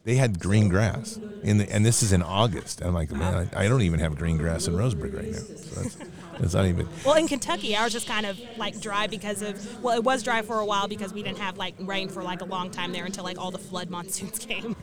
they 0.04 0.16
had 0.16 0.40
green 0.40 0.68
grass 0.68 1.20
in 1.42 1.58
the, 1.58 1.72
and 1.72 1.86
this 1.86 2.02
is 2.02 2.12
in 2.12 2.20
August. 2.22 2.82
I'm 2.82 2.94
like, 2.94 3.12
man, 3.12 3.48
I, 3.54 3.64
I 3.64 3.68
don't 3.68 3.82
even 3.82 4.00
have 4.00 4.16
green 4.16 4.38
grass 4.38 4.66
in 4.66 4.74
Roseburg 4.74 5.14
right 5.14 5.30
now. 5.30 5.38
So 5.38 5.80
that's, 5.80 5.96
that's 6.40 6.54
not 6.54 6.66
even. 6.66 6.88
Well, 7.04 7.14
in 7.14 7.28
Kentucky, 7.28 7.76
ours 7.76 7.88
is 7.88 7.92
just 7.94 8.08
kind 8.08 8.26
of 8.26 8.36
like 8.56 8.80
dry 8.80 9.06
because 9.06 9.40
of 9.40 9.54
well, 9.82 9.96
it 9.96 10.02
was 10.02 10.24
dry 10.24 10.42
for 10.42 10.58
a 10.58 10.66
while 10.66 10.88
because 10.88 11.12
we 11.12 11.22
didn't 11.22 11.38
have 11.38 11.56
like 11.56 11.74
rain 11.78 12.08
for 12.08 12.24
like 12.24 12.40
a 12.40 12.44
long 12.44 12.70
time 12.70 12.90
there 12.90 13.04
until 13.04 13.22
like 13.22 13.38
all 13.38 13.52
the 13.52 13.58
flood 13.58 13.88
monsoons 13.88 14.38
came. 14.50 14.74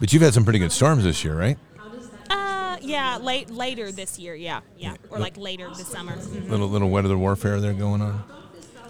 But 0.00 0.12
you've 0.12 0.22
had 0.22 0.34
some 0.34 0.42
pretty 0.44 0.58
good 0.58 0.72
storms 0.72 1.04
this 1.04 1.22
year, 1.24 1.38
right? 1.38 1.56
uh, 2.30 2.76
yeah, 2.80 3.18
late 3.20 3.50
later 3.50 3.90
this 3.92 4.18
year, 4.18 4.34
yeah, 4.34 4.60
yeah, 4.76 4.94
or 5.10 5.18
like 5.18 5.36
later 5.36 5.68
this 5.68 5.88
summer. 5.88 6.16
Mhm. 6.16 6.48
Little 6.48 6.68
little 6.68 6.90
weather 6.90 7.16
warfare 7.18 7.60
there 7.60 7.72
going 7.74 8.00
on. 8.02 8.22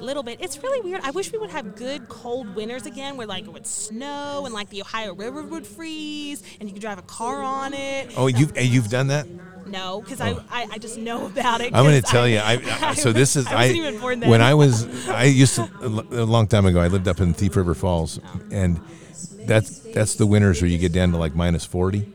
A 0.00 0.02
little 0.02 0.22
bit. 0.22 0.38
It's 0.40 0.62
really 0.62 0.80
weird. 0.80 1.02
I 1.04 1.10
wish 1.10 1.30
we 1.30 1.38
would 1.38 1.50
have 1.50 1.76
good 1.76 2.08
cold 2.08 2.54
winters 2.54 2.86
again, 2.86 3.18
where 3.18 3.26
like 3.26 3.44
it 3.44 3.52
would 3.52 3.66
snow 3.66 4.44
and 4.46 4.54
like 4.54 4.70
the 4.70 4.80
Ohio 4.80 5.14
River 5.14 5.42
would 5.42 5.66
freeze, 5.66 6.42
and 6.58 6.68
you 6.68 6.72
could 6.72 6.80
drive 6.80 6.98
a 6.98 7.02
car 7.02 7.42
on 7.42 7.74
it. 7.74 8.14
Oh, 8.16 8.26
you've 8.26 8.58
you've 8.58 8.88
done 8.88 9.08
that. 9.08 9.26
No, 9.66 10.00
because 10.00 10.20
oh. 10.22 10.42
I, 10.50 10.62
I 10.62 10.68
I 10.72 10.78
just 10.78 10.96
know 10.96 11.26
about 11.26 11.60
it. 11.60 11.74
I'm 11.74 11.84
going 11.84 12.00
to 12.00 12.06
tell 12.06 12.24
I- 12.24 12.26
you. 12.28 12.38
I, 12.38 12.62
I 12.90 12.94
so 12.94 13.12
this 13.12 13.36
is 13.36 13.46
I 13.46 13.50
I, 13.50 13.56
wasn't 13.56 13.78
even 13.78 14.00
born 14.00 14.20
then. 14.20 14.30
when 14.30 14.40
I 14.40 14.54
was 14.54 15.08
I 15.08 15.24
used 15.24 15.56
to 15.56 15.68
a 15.82 16.24
long 16.24 16.46
time 16.46 16.64
ago. 16.64 16.80
I 16.80 16.88
lived 16.88 17.06
up 17.06 17.20
in 17.20 17.34
Thief 17.34 17.54
River 17.54 17.74
Falls, 17.74 18.18
and 18.50 18.80
that's 19.46 19.80
that's 19.80 20.14
the 20.14 20.26
winters 20.26 20.62
where 20.62 20.70
you 20.70 20.78
get 20.78 20.92
down 20.92 21.12
to 21.12 21.18
like 21.18 21.34
minus 21.34 21.66
forty, 21.66 22.10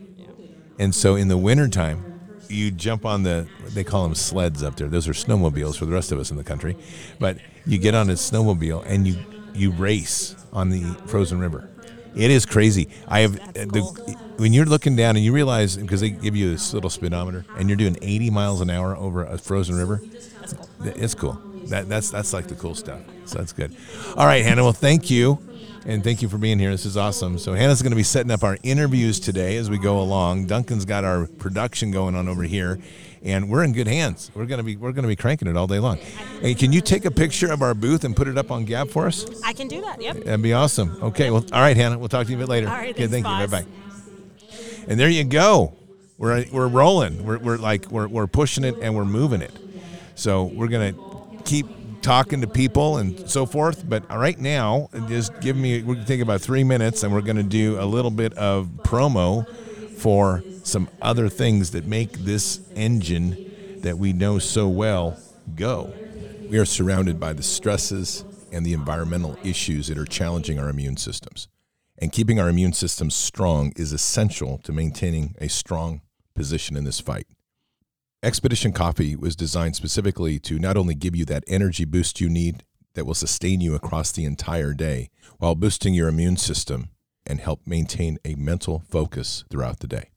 and 0.80 0.94
so 0.96 1.16
in 1.16 1.28
the 1.28 1.38
wintertime, 1.38 2.15
you 2.50 2.72
jump 2.72 3.06
on 3.06 3.24
the 3.24 3.48
they 3.70 3.84
call 3.84 4.04
them 4.04 4.16
sleds 4.16 4.64
up 4.64 4.76
there. 4.76 4.88
Those 4.88 5.08
are 5.08 5.14
snowmobiles 5.14 5.78
for 5.78 5.86
the 5.86 5.92
rest 5.92 6.12
of 6.12 6.20
us 6.20 6.32
in 6.32 6.38
the 6.38 6.44
country, 6.44 6.78
but 7.20 7.38
you 7.66 7.78
get 7.78 7.96
on 7.96 8.10
a 8.10 8.14
snowmobile 8.14 8.84
and 8.86 9.08
you 9.08 9.18
you 9.54 9.72
race 9.72 10.36
on 10.54 10.70
the 10.70 10.82
frozen 11.08 11.40
river. 11.40 11.70
It 12.16 12.32
is 12.32 12.46
crazy. 12.46 12.88
I 13.08 13.20
have 13.22 13.36
That's 13.54 13.68
uh, 13.68 13.72
the, 13.72 13.82
cool. 13.82 14.14
when 14.38 14.54
you're 14.54 14.66
looking 14.66 14.96
down 14.96 15.18
and 15.18 15.26
you 15.26 15.34
realize 15.34 15.76
because 15.76 16.00
they 16.00 16.12
give 16.12 16.36
you 16.36 16.52
this 16.52 16.74
little 16.74 16.90
speedometer 16.90 17.46
and 17.58 17.70
you're 17.70 17.76
doing 17.76 17.98
80 18.02 18.30
miles 18.30 18.62
an 18.62 18.70
hour 18.70 18.96
over 18.96 19.26
a 19.26 19.38
frozen 19.38 19.76
river. 19.76 20.02
That's 20.40 20.54
cool. 20.54 20.70
It's 20.84 21.16
cool. 21.16 21.42
That 21.66 21.90
that's 21.90 22.12
that's 22.12 22.32
like 22.32 22.48
the 22.48 22.56
cool 22.56 22.76
stuff. 22.76 23.02
So 23.26 23.40
that's 23.40 23.52
good. 23.54 23.76
All 24.16 24.26
right, 24.26 24.44
Hannah. 24.46 24.64
Well, 24.64 24.72
thank 24.72 25.10
you, 25.10 25.40
and 25.86 26.04
thank 26.04 26.22
you 26.22 26.30
for 26.30 26.38
being 26.38 26.60
here. 26.60 26.72
This 26.72 26.86
is 26.86 26.98
awesome. 26.98 27.38
So 27.38 27.54
Hannah's 27.54 27.82
going 27.82 27.92
to 27.92 27.96
be 27.96 28.04
setting 28.04 28.32
up 28.32 28.44
our 28.44 28.58
interviews 28.64 29.20
today 29.20 29.58
as 29.58 29.70
we 29.70 29.78
go 29.78 30.00
along. 30.00 30.48
Duncan's 30.48 30.86
got 30.86 31.04
our 31.04 31.28
production 31.28 31.92
going 31.92 32.16
on 32.16 32.28
over 32.28 32.44
here, 32.44 32.80
and 33.24 33.50
we're 33.50 33.64
in 33.64 33.74
good 33.74 33.88
hands. 33.88 34.32
We're 34.36 34.46
gonna 34.46 34.64
be 34.64 34.76
we're 34.76 34.92
gonna 34.92 35.08
be 35.08 35.16
cranking 35.16 35.48
it 35.48 35.56
all 35.58 35.68
day 35.68 35.80
long. 35.80 35.98
Hey, 36.42 36.54
can 36.56 36.72
you 36.74 36.82
take 36.82 37.06
a 37.06 37.12
picture 37.12 37.52
of 37.52 37.62
our 37.62 37.74
booth 37.74 38.04
and 38.04 38.16
put 38.16 38.28
it 38.28 38.38
up 38.38 38.52
on 38.52 38.66
Gab 38.66 38.90
for 38.90 39.08
us? 39.08 39.26
I 39.44 39.54
can 39.54 39.68
do 39.68 39.82
that. 39.82 40.02
Yep. 40.02 40.24
That'd 40.26 40.42
be 40.42 40.54
awesome. 40.54 40.98
Okay. 41.02 41.32
Well, 41.32 41.46
all 41.52 41.62
right, 41.62 41.76
Hannah. 41.78 41.98
We'll 41.98 42.10
talk 42.10 42.26
to 42.28 42.32
you 42.32 42.38
a 42.38 42.40
bit 42.42 42.50
later. 42.50 42.68
All 42.68 42.74
right, 42.74 42.94
Okay. 42.94 43.08
Thank 43.08 43.26
you. 43.26 43.32
Bye 43.32 43.48
bye. 43.48 43.66
And 44.88 45.00
there 45.00 45.10
you 45.10 45.24
go. 45.24 45.74
We're 46.18 46.46
we're 46.52 46.68
rolling. 46.68 47.26
We're, 47.26 47.40
we're 47.40 47.58
like 47.58 47.90
we're, 47.92 48.08
we're 48.08 48.28
pushing 48.28 48.64
it 48.64 48.76
and 48.82 48.96
we're 48.96 49.06
moving 49.06 49.42
it. 49.42 49.52
So 50.16 50.44
we're 50.46 50.68
gonna 50.68 50.94
keep 51.44 51.66
talking 52.06 52.40
to 52.40 52.48
people 52.48 52.98
and 52.98 53.28
so 53.28 53.48
forth. 53.48 53.88
But 53.90 54.08
right 54.10 54.40
now, 54.40 54.90
just 55.08 55.40
give 55.42 55.58
me. 55.58 55.82
We're 55.82 55.96
gonna 55.96 56.06
take 56.06 56.22
about 56.22 56.40
three 56.40 56.64
minutes 56.64 57.02
and 57.02 57.12
we're 57.12 57.22
gonna 57.22 57.42
do 57.42 57.82
a 57.82 57.86
little 57.86 58.12
bit 58.12 58.34
of 58.36 58.68
promo 58.84 59.48
for 59.98 60.44
some 60.64 60.88
other 61.02 61.30
things 61.30 61.72
that 61.72 61.86
make 61.86 62.14
this 62.20 62.62
engine 62.76 63.80
that 63.82 63.98
we 63.98 64.14
know 64.14 64.38
so 64.38 64.68
well 64.68 65.18
go. 65.56 65.92
We 66.48 66.60
are 66.60 66.66
surrounded 66.66 67.20
by 67.20 67.34
the 67.34 67.44
stresses 67.44 68.24
and 68.52 68.64
the 68.64 68.74
environmental 68.74 69.38
issues 69.44 69.88
that 69.88 69.98
are 69.98 70.06
challenging 70.06 70.60
our 70.60 70.70
immune 70.70 70.98
systems. 70.98 71.48
And 71.98 72.12
keeping 72.12 72.40
our 72.40 72.50
immune 72.50 72.74
systems 72.74 73.16
strong 73.16 73.74
is 73.76 73.92
essential 73.92 74.60
to 74.60 74.72
maintaining 74.72 75.34
a 75.40 75.50
strong 75.50 76.02
position 76.36 76.78
in 76.78 76.84
this 76.84 77.00
fight. 77.00 77.26
Expedition 78.26 78.74
Coffee 78.74 79.16
was 79.16 79.36
designed 79.36 79.76
specifically 79.76 80.40
to 80.40 80.58
not 80.58 80.78
only 80.78 80.96
give 80.96 81.16
you 81.16 81.26
that 81.26 81.44
energy 81.46 81.86
boost 81.86 82.20
you 82.20 82.28
need 82.28 82.64
that 82.96 83.06
will 83.06 83.14
sustain 83.14 83.62
you 83.62 83.76
across 83.76 84.12
the 84.12 84.26
entire 84.26 84.74
day 84.74 85.12
while 85.38 85.54
boosting 85.54 85.94
your 85.94 86.08
immune 86.08 86.36
system 86.36 86.90
and 87.28 87.40
help 87.40 87.68
maintain 87.68 88.18
a 88.26 88.34
mental 88.34 88.82
focus 88.90 89.46
throughout 89.52 89.78
the 89.78 89.86
day. 89.86 90.10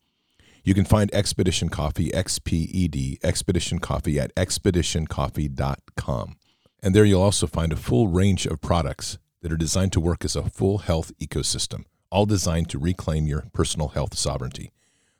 You 0.64 0.72
can 0.72 0.86
find 0.86 1.12
Expedition 1.12 1.68
Coffee, 1.68 2.08
XPED, 2.08 3.18
Expedition 3.22 3.78
Coffee 3.78 4.18
at 4.18 4.34
expeditioncoffee.com. 4.36 6.36
And 6.82 6.94
there 6.94 7.04
you'll 7.04 7.20
also 7.20 7.46
find 7.46 7.74
a 7.74 7.76
full 7.76 8.08
range 8.08 8.46
of 8.46 8.62
products 8.62 9.18
that 9.42 9.52
are 9.52 9.58
designed 9.58 9.92
to 9.92 10.00
work 10.00 10.24
as 10.24 10.34
a 10.34 10.48
full 10.48 10.78
health 10.78 11.12
ecosystem, 11.18 11.84
all 12.10 12.24
designed 12.24 12.70
to 12.70 12.78
reclaim 12.78 13.26
your 13.26 13.44
personal 13.52 13.88
health 13.88 14.16
sovereignty. 14.16 14.72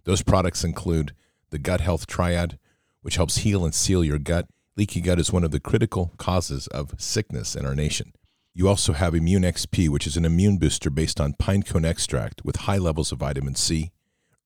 Those 0.05 0.23
products 0.23 0.65
include 0.65 1.13
the 1.51 1.59
Gut 1.59 1.83
Health 1.83 2.07
Triad, 2.07 2.59
which 3.03 3.17
helps 3.17 3.39
heal 3.39 3.65
and 3.65 3.75
seal 3.75 4.05
your 4.05 4.19
gut. 4.19 4.47
Leaky 4.77 5.01
gut 5.01 5.19
is 5.19 5.33
one 5.33 5.45
of 5.45 5.51
the 5.51 5.61
critical 5.61 6.13
causes 6.19 6.67
of 6.69 6.95
sickness 6.99 7.57
in 7.57 7.67
our 7.67 7.75
nation. 7.75 8.13
You 8.55 8.69
also 8.69 8.93
have 8.93 9.15
Immune 9.15 9.43
XP, 9.43 9.89
which 9.89 10.07
is 10.07 10.17
an 10.17 10.25
immune 10.25 10.59
booster 10.59 10.91
based 10.91 11.21
on 11.21 11.35
pine 11.35 11.63
cone 11.63 11.85
extract 11.85 12.45
with 12.45 12.57
high 12.57 12.79
levels 12.79 13.13
of 13.13 13.19
vitamin 13.19 13.55
C. 13.55 13.93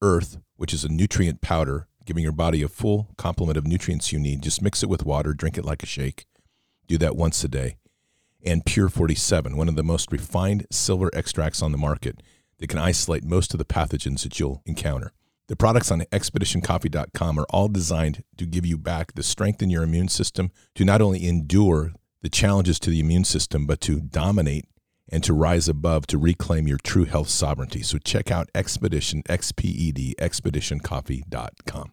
Earth, 0.03 0.39
which 0.57 0.75
is 0.75 0.85
a 0.85 0.93
nutrient 0.93 1.41
powder, 1.41 1.87
giving 2.05 2.23
your 2.23 2.33
body 2.33 2.63
a 2.63 2.69
full 2.69 3.09
complement 3.17 3.57
of 3.57 3.67
nutrients 3.67 4.13
you 4.13 4.19
need. 4.19 4.43
Just 4.43 4.61
mix 4.61 4.83
it 4.83 4.89
with 4.89 5.07
water, 5.07 5.33
drink 5.33 5.57
it 5.57 5.65
like 5.65 5.83
a 5.83 5.87
shake. 5.87 6.27
Do 6.89 6.99
that 6.99 7.17
once 7.17 7.43
a 7.45 7.49
day. 7.49 7.77
And 8.45 8.67
Pure 8.67 8.91
47, 8.91 9.57
one 9.57 9.69
of 9.69 9.77
the 9.77 9.85
most 9.85 10.11
refined 10.11 10.67
silver 10.71 11.11
extracts 11.15 11.63
on 11.63 11.73
the 11.73 11.79
market 11.79 12.23
that 12.59 12.69
can 12.69 12.79
isolate 12.79 13.25
most 13.25 13.55
of 13.55 13.59
the 13.59 13.65
pathogens 13.65 14.25
that 14.25 14.39
you'll 14.39 14.63
encounter. 14.67 15.13
The 15.53 15.57
products 15.57 15.91
on 15.91 16.01
expeditioncoffee.com 16.01 17.39
are 17.39 17.47
all 17.51 17.69
designed 17.69 18.25
to 18.39 18.47
give 18.47 18.65
you 18.65 18.79
back 18.79 19.13
the 19.13 19.23
strength 19.23 19.61
in 19.61 19.69
your 19.69 19.83
immune 19.83 20.09
system 20.09 20.51
to 20.77 20.83
not 20.83 21.03
only 21.03 21.29
endure 21.29 21.93
the 22.23 22.31
challenges 22.31 22.81
to 22.81 22.89
the 22.89 23.01
immune 23.01 23.25
system, 23.25 23.67
but 23.67 23.79
to 23.83 24.01
dominate 24.01 24.65
and 25.11 25.23
to 25.25 25.35
rise 25.35 25.69
above 25.69 26.07
to 26.07 26.17
reclaim 26.17 26.67
your 26.67 26.79
true 26.79 27.05
health 27.05 27.29
sovereignty. 27.29 27.83
So 27.83 27.99
check 27.99 28.31
out 28.31 28.49
Expedition, 28.55 29.25
XPED, 29.25 30.15
expeditioncoffee.com. 30.15 31.93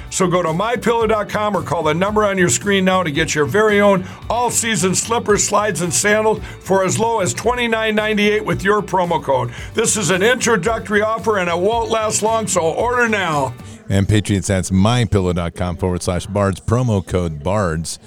So 0.11 0.27
go 0.27 0.43
to 0.43 0.49
mypillow.com 0.49 1.57
or 1.57 1.63
call 1.63 1.83
the 1.83 1.93
number 1.93 2.23
on 2.23 2.37
your 2.37 2.49
screen 2.49 2.85
now 2.85 3.01
to 3.01 3.09
get 3.09 3.33
your 3.33 3.45
very 3.45 3.81
own 3.81 4.05
all-season 4.29 4.93
slippers, 4.93 5.43
slides, 5.43 5.81
and 5.81 5.91
sandals 5.91 6.43
for 6.59 6.83
as 6.83 6.99
low 6.99 7.21
as 7.21 7.33
$29.98 7.33 8.45
with 8.45 8.63
your 8.63 8.81
promo 8.81 9.23
code. 9.23 9.51
This 9.73 9.97
is 9.97 10.09
an 10.09 10.21
introductory 10.21 11.01
offer 11.01 11.39
and 11.39 11.49
it 11.49 11.57
won't 11.57 11.89
last 11.89 12.21
long, 12.21 12.45
so 12.45 12.61
order 12.61 13.07
now. 13.09 13.55
And 13.89 14.07
Patriots, 14.07 14.47
that's 14.47 14.69
mypillow.com 14.69 15.77
forward 15.77 16.03
slash 16.03 16.25
bards, 16.27 16.59
promo 16.59 17.05
code 17.05 17.41
bards. 17.43 17.97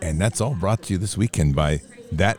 And 0.00 0.20
that's 0.20 0.40
all 0.40 0.54
brought 0.54 0.82
to 0.84 0.94
you 0.94 0.98
this 0.98 1.16
weekend 1.16 1.54
by 1.54 1.80
that 2.12 2.38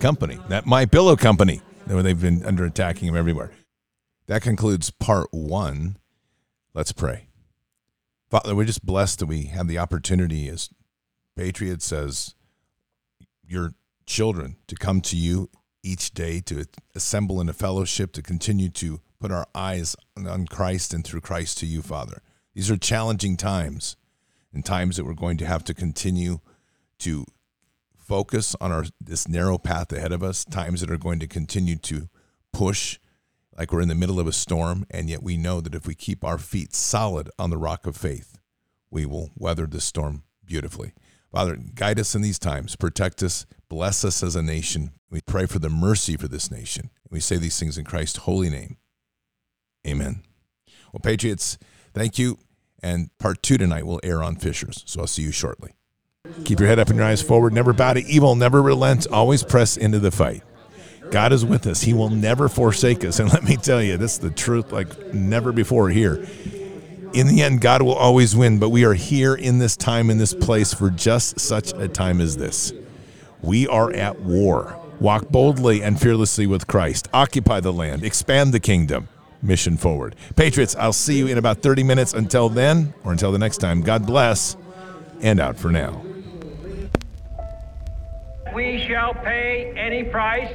company, 0.00 0.38
that 0.48 0.66
My 0.66 0.84
Pillow 0.84 1.16
company, 1.16 1.60
where 1.86 2.02
they've 2.02 2.20
been 2.20 2.44
under 2.44 2.64
attacking 2.64 3.06
them 3.06 3.16
everywhere. 3.16 3.52
That 4.26 4.42
concludes 4.42 4.90
part 4.90 5.28
one. 5.32 5.96
Let's 6.74 6.92
pray. 6.92 7.26
Father, 8.32 8.56
we're 8.56 8.64
just 8.64 8.86
blessed 8.86 9.18
that 9.18 9.26
we 9.26 9.42
have 9.48 9.68
the 9.68 9.76
opportunity 9.76 10.48
as 10.48 10.70
Patriot 11.36 11.82
says, 11.82 12.34
your 13.46 13.74
children 14.06 14.56
to 14.68 14.74
come 14.74 15.02
to 15.02 15.18
you 15.18 15.50
each 15.82 16.14
day 16.14 16.40
to 16.46 16.64
assemble 16.94 17.42
in 17.42 17.50
a 17.50 17.52
fellowship 17.52 18.10
to 18.12 18.22
continue 18.22 18.70
to 18.70 19.02
put 19.20 19.30
our 19.30 19.46
eyes 19.54 19.94
on 20.16 20.46
Christ 20.46 20.94
and 20.94 21.04
through 21.04 21.20
Christ 21.20 21.58
to 21.58 21.66
you, 21.66 21.82
Father. 21.82 22.22
These 22.54 22.70
are 22.70 22.78
challenging 22.78 23.36
times 23.36 23.98
and 24.50 24.64
times 24.64 24.96
that 24.96 25.04
we're 25.04 25.12
going 25.12 25.36
to 25.36 25.46
have 25.46 25.62
to 25.64 25.74
continue 25.74 26.38
to 27.00 27.26
focus 27.98 28.56
on 28.62 28.72
our 28.72 28.86
this 28.98 29.28
narrow 29.28 29.58
path 29.58 29.92
ahead 29.92 30.10
of 30.10 30.22
us, 30.22 30.46
times 30.46 30.80
that 30.80 30.90
are 30.90 30.96
going 30.96 31.18
to 31.18 31.26
continue 31.26 31.76
to 31.76 32.08
push 32.50 32.98
like 33.56 33.72
we're 33.72 33.80
in 33.80 33.88
the 33.88 33.94
middle 33.94 34.18
of 34.18 34.26
a 34.26 34.32
storm, 34.32 34.86
and 34.90 35.08
yet 35.10 35.22
we 35.22 35.36
know 35.36 35.60
that 35.60 35.74
if 35.74 35.86
we 35.86 35.94
keep 35.94 36.24
our 36.24 36.38
feet 36.38 36.74
solid 36.74 37.30
on 37.38 37.50
the 37.50 37.58
rock 37.58 37.86
of 37.86 37.96
faith, 37.96 38.38
we 38.90 39.06
will 39.06 39.30
weather 39.36 39.66
the 39.66 39.80
storm 39.80 40.22
beautifully. 40.44 40.92
Father, 41.30 41.56
guide 41.74 41.98
us 41.98 42.14
in 42.14 42.22
these 42.22 42.38
times, 42.38 42.76
protect 42.76 43.22
us, 43.22 43.46
bless 43.68 44.04
us 44.04 44.22
as 44.22 44.36
a 44.36 44.42
nation. 44.42 44.92
We 45.10 45.22
pray 45.22 45.46
for 45.46 45.58
the 45.58 45.70
mercy 45.70 46.16
for 46.16 46.28
this 46.28 46.50
nation. 46.50 46.90
We 47.10 47.20
say 47.20 47.36
these 47.36 47.58
things 47.58 47.78
in 47.78 47.84
Christ's 47.84 48.18
holy 48.18 48.50
name. 48.50 48.76
Amen. 49.86 50.22
Well, 50.92 51.00
Patriots, 51.02 51.58
thank 51.94 52.18
you. 52.18 52.38
And 52.82 53.16
part 53.18 53.42
two 53.42 53.58
tonight 53.58 53.86
will 53.86 54.00
air 54.02 54.22
on 54.22 54.36
Fishers. 54.36 54.82
So 54.86 55.00
I'll 55.00 55.06
see 55.06 55.22
you 55.22 55.32
shortly. 55.32 55.72
Keep 56.44 56.60
your 56.60 56.68
head 56.68 56.78
up 56.78 56.88
and 56.88 56.96
your 56.96 57.06
eyes 57.06 57.22
forward. 57.22 57.52
Never 57.52 57.72
bow 57.72 57.94
to 57.94 58.04
evil. 58.04 58.34
Never 58.34 58.60
relent. 58.60 59.06
Always 59.06 59.42
press 59.42 59.76
into 59.76 59.98
the 59.98 60.10
fight. 60.10 60.42
God 61.12 61.32
is 61.32 61.44
with 61.44 61.68
us. 61.68 61.82
He 61.82 61.94
will 61.94 62.10
never 62.10 62.48
forsake 62.48 63.04
us. 63.04 63.20
And 63.20 63.32
let 63.32 63.44
me 63.44 63.56
tell 63.56 63.80
you, 63.80 63.96
this 63.96 64.14
is 64.14 64.18
the 64.18 64.30
truth 64.30 64.72
like 64.72 65.14
never 65.14 65.52
before 65.52 65.90
here 65.90 66.26
in 67.14 67.26
the 67.26 67.42
end, 67.42 67.60
God 67.60 67.82
will 67.82 67.94
always 67.94 68.34
win, 68.34 68.58
but 68.58 68.70
we 68.70 68.84
are 68.84 68.94
here 68.94 69.34
in 69.34 69.58
this 69.58 69.76
time, 69.76 70.10
in 70.10 70.18
this 70.18 70.34
place, 70.34 70.72
for 70.72 70.90
just 70.90 71.38
such 71.38 71.72
a 71.74 71.88
time 71.88 72.20
as 72.20 72.36
this. 72.36 72.72
We 73.42 73.66
are 73.68 73.92
at 73.92 74.20
war. 74.20 74.78
Walk 75.00 75.28
boldly 75.28 75.82
and 75.82 76.00
fearlessly 76.00 76.46
with 76.46 76.66
Christ. 76.66 77.08
Occupy 77.12 77.60
the 77.60 77.72
land. 77.72 78.04
Expand 78.04 78.54
the 78.54 78.60
kingdom. 78.60 79.08
Mission 79.42 79.76
forward. 79.76 80.14
Patriots, 80.36 80.76
I'll 80.76 80.92
see 80.92 81.18
you 81.18 81.26
in 81.26 81.38
about 81.38 81.58
30 81.58 81.82
minutes. 81.82 82.14
Until 82.14 82.48
then, 82.48 82.94
or 83.04 83.12
until 83.12 83.32
the 83.32 83.38
next 83.38 83.58
time, 83.58 83.82
God 83.82 84.06
bless, 84.06 84.56
and 85.20 85.40
out 85.40 85.56
for 85.56 85.70
now. 85.70 86.02
We 88.54 88.84
shall 88.86 89.14
pay 89.14 89.72
any 89.76 90.04
price, 90.04 90.54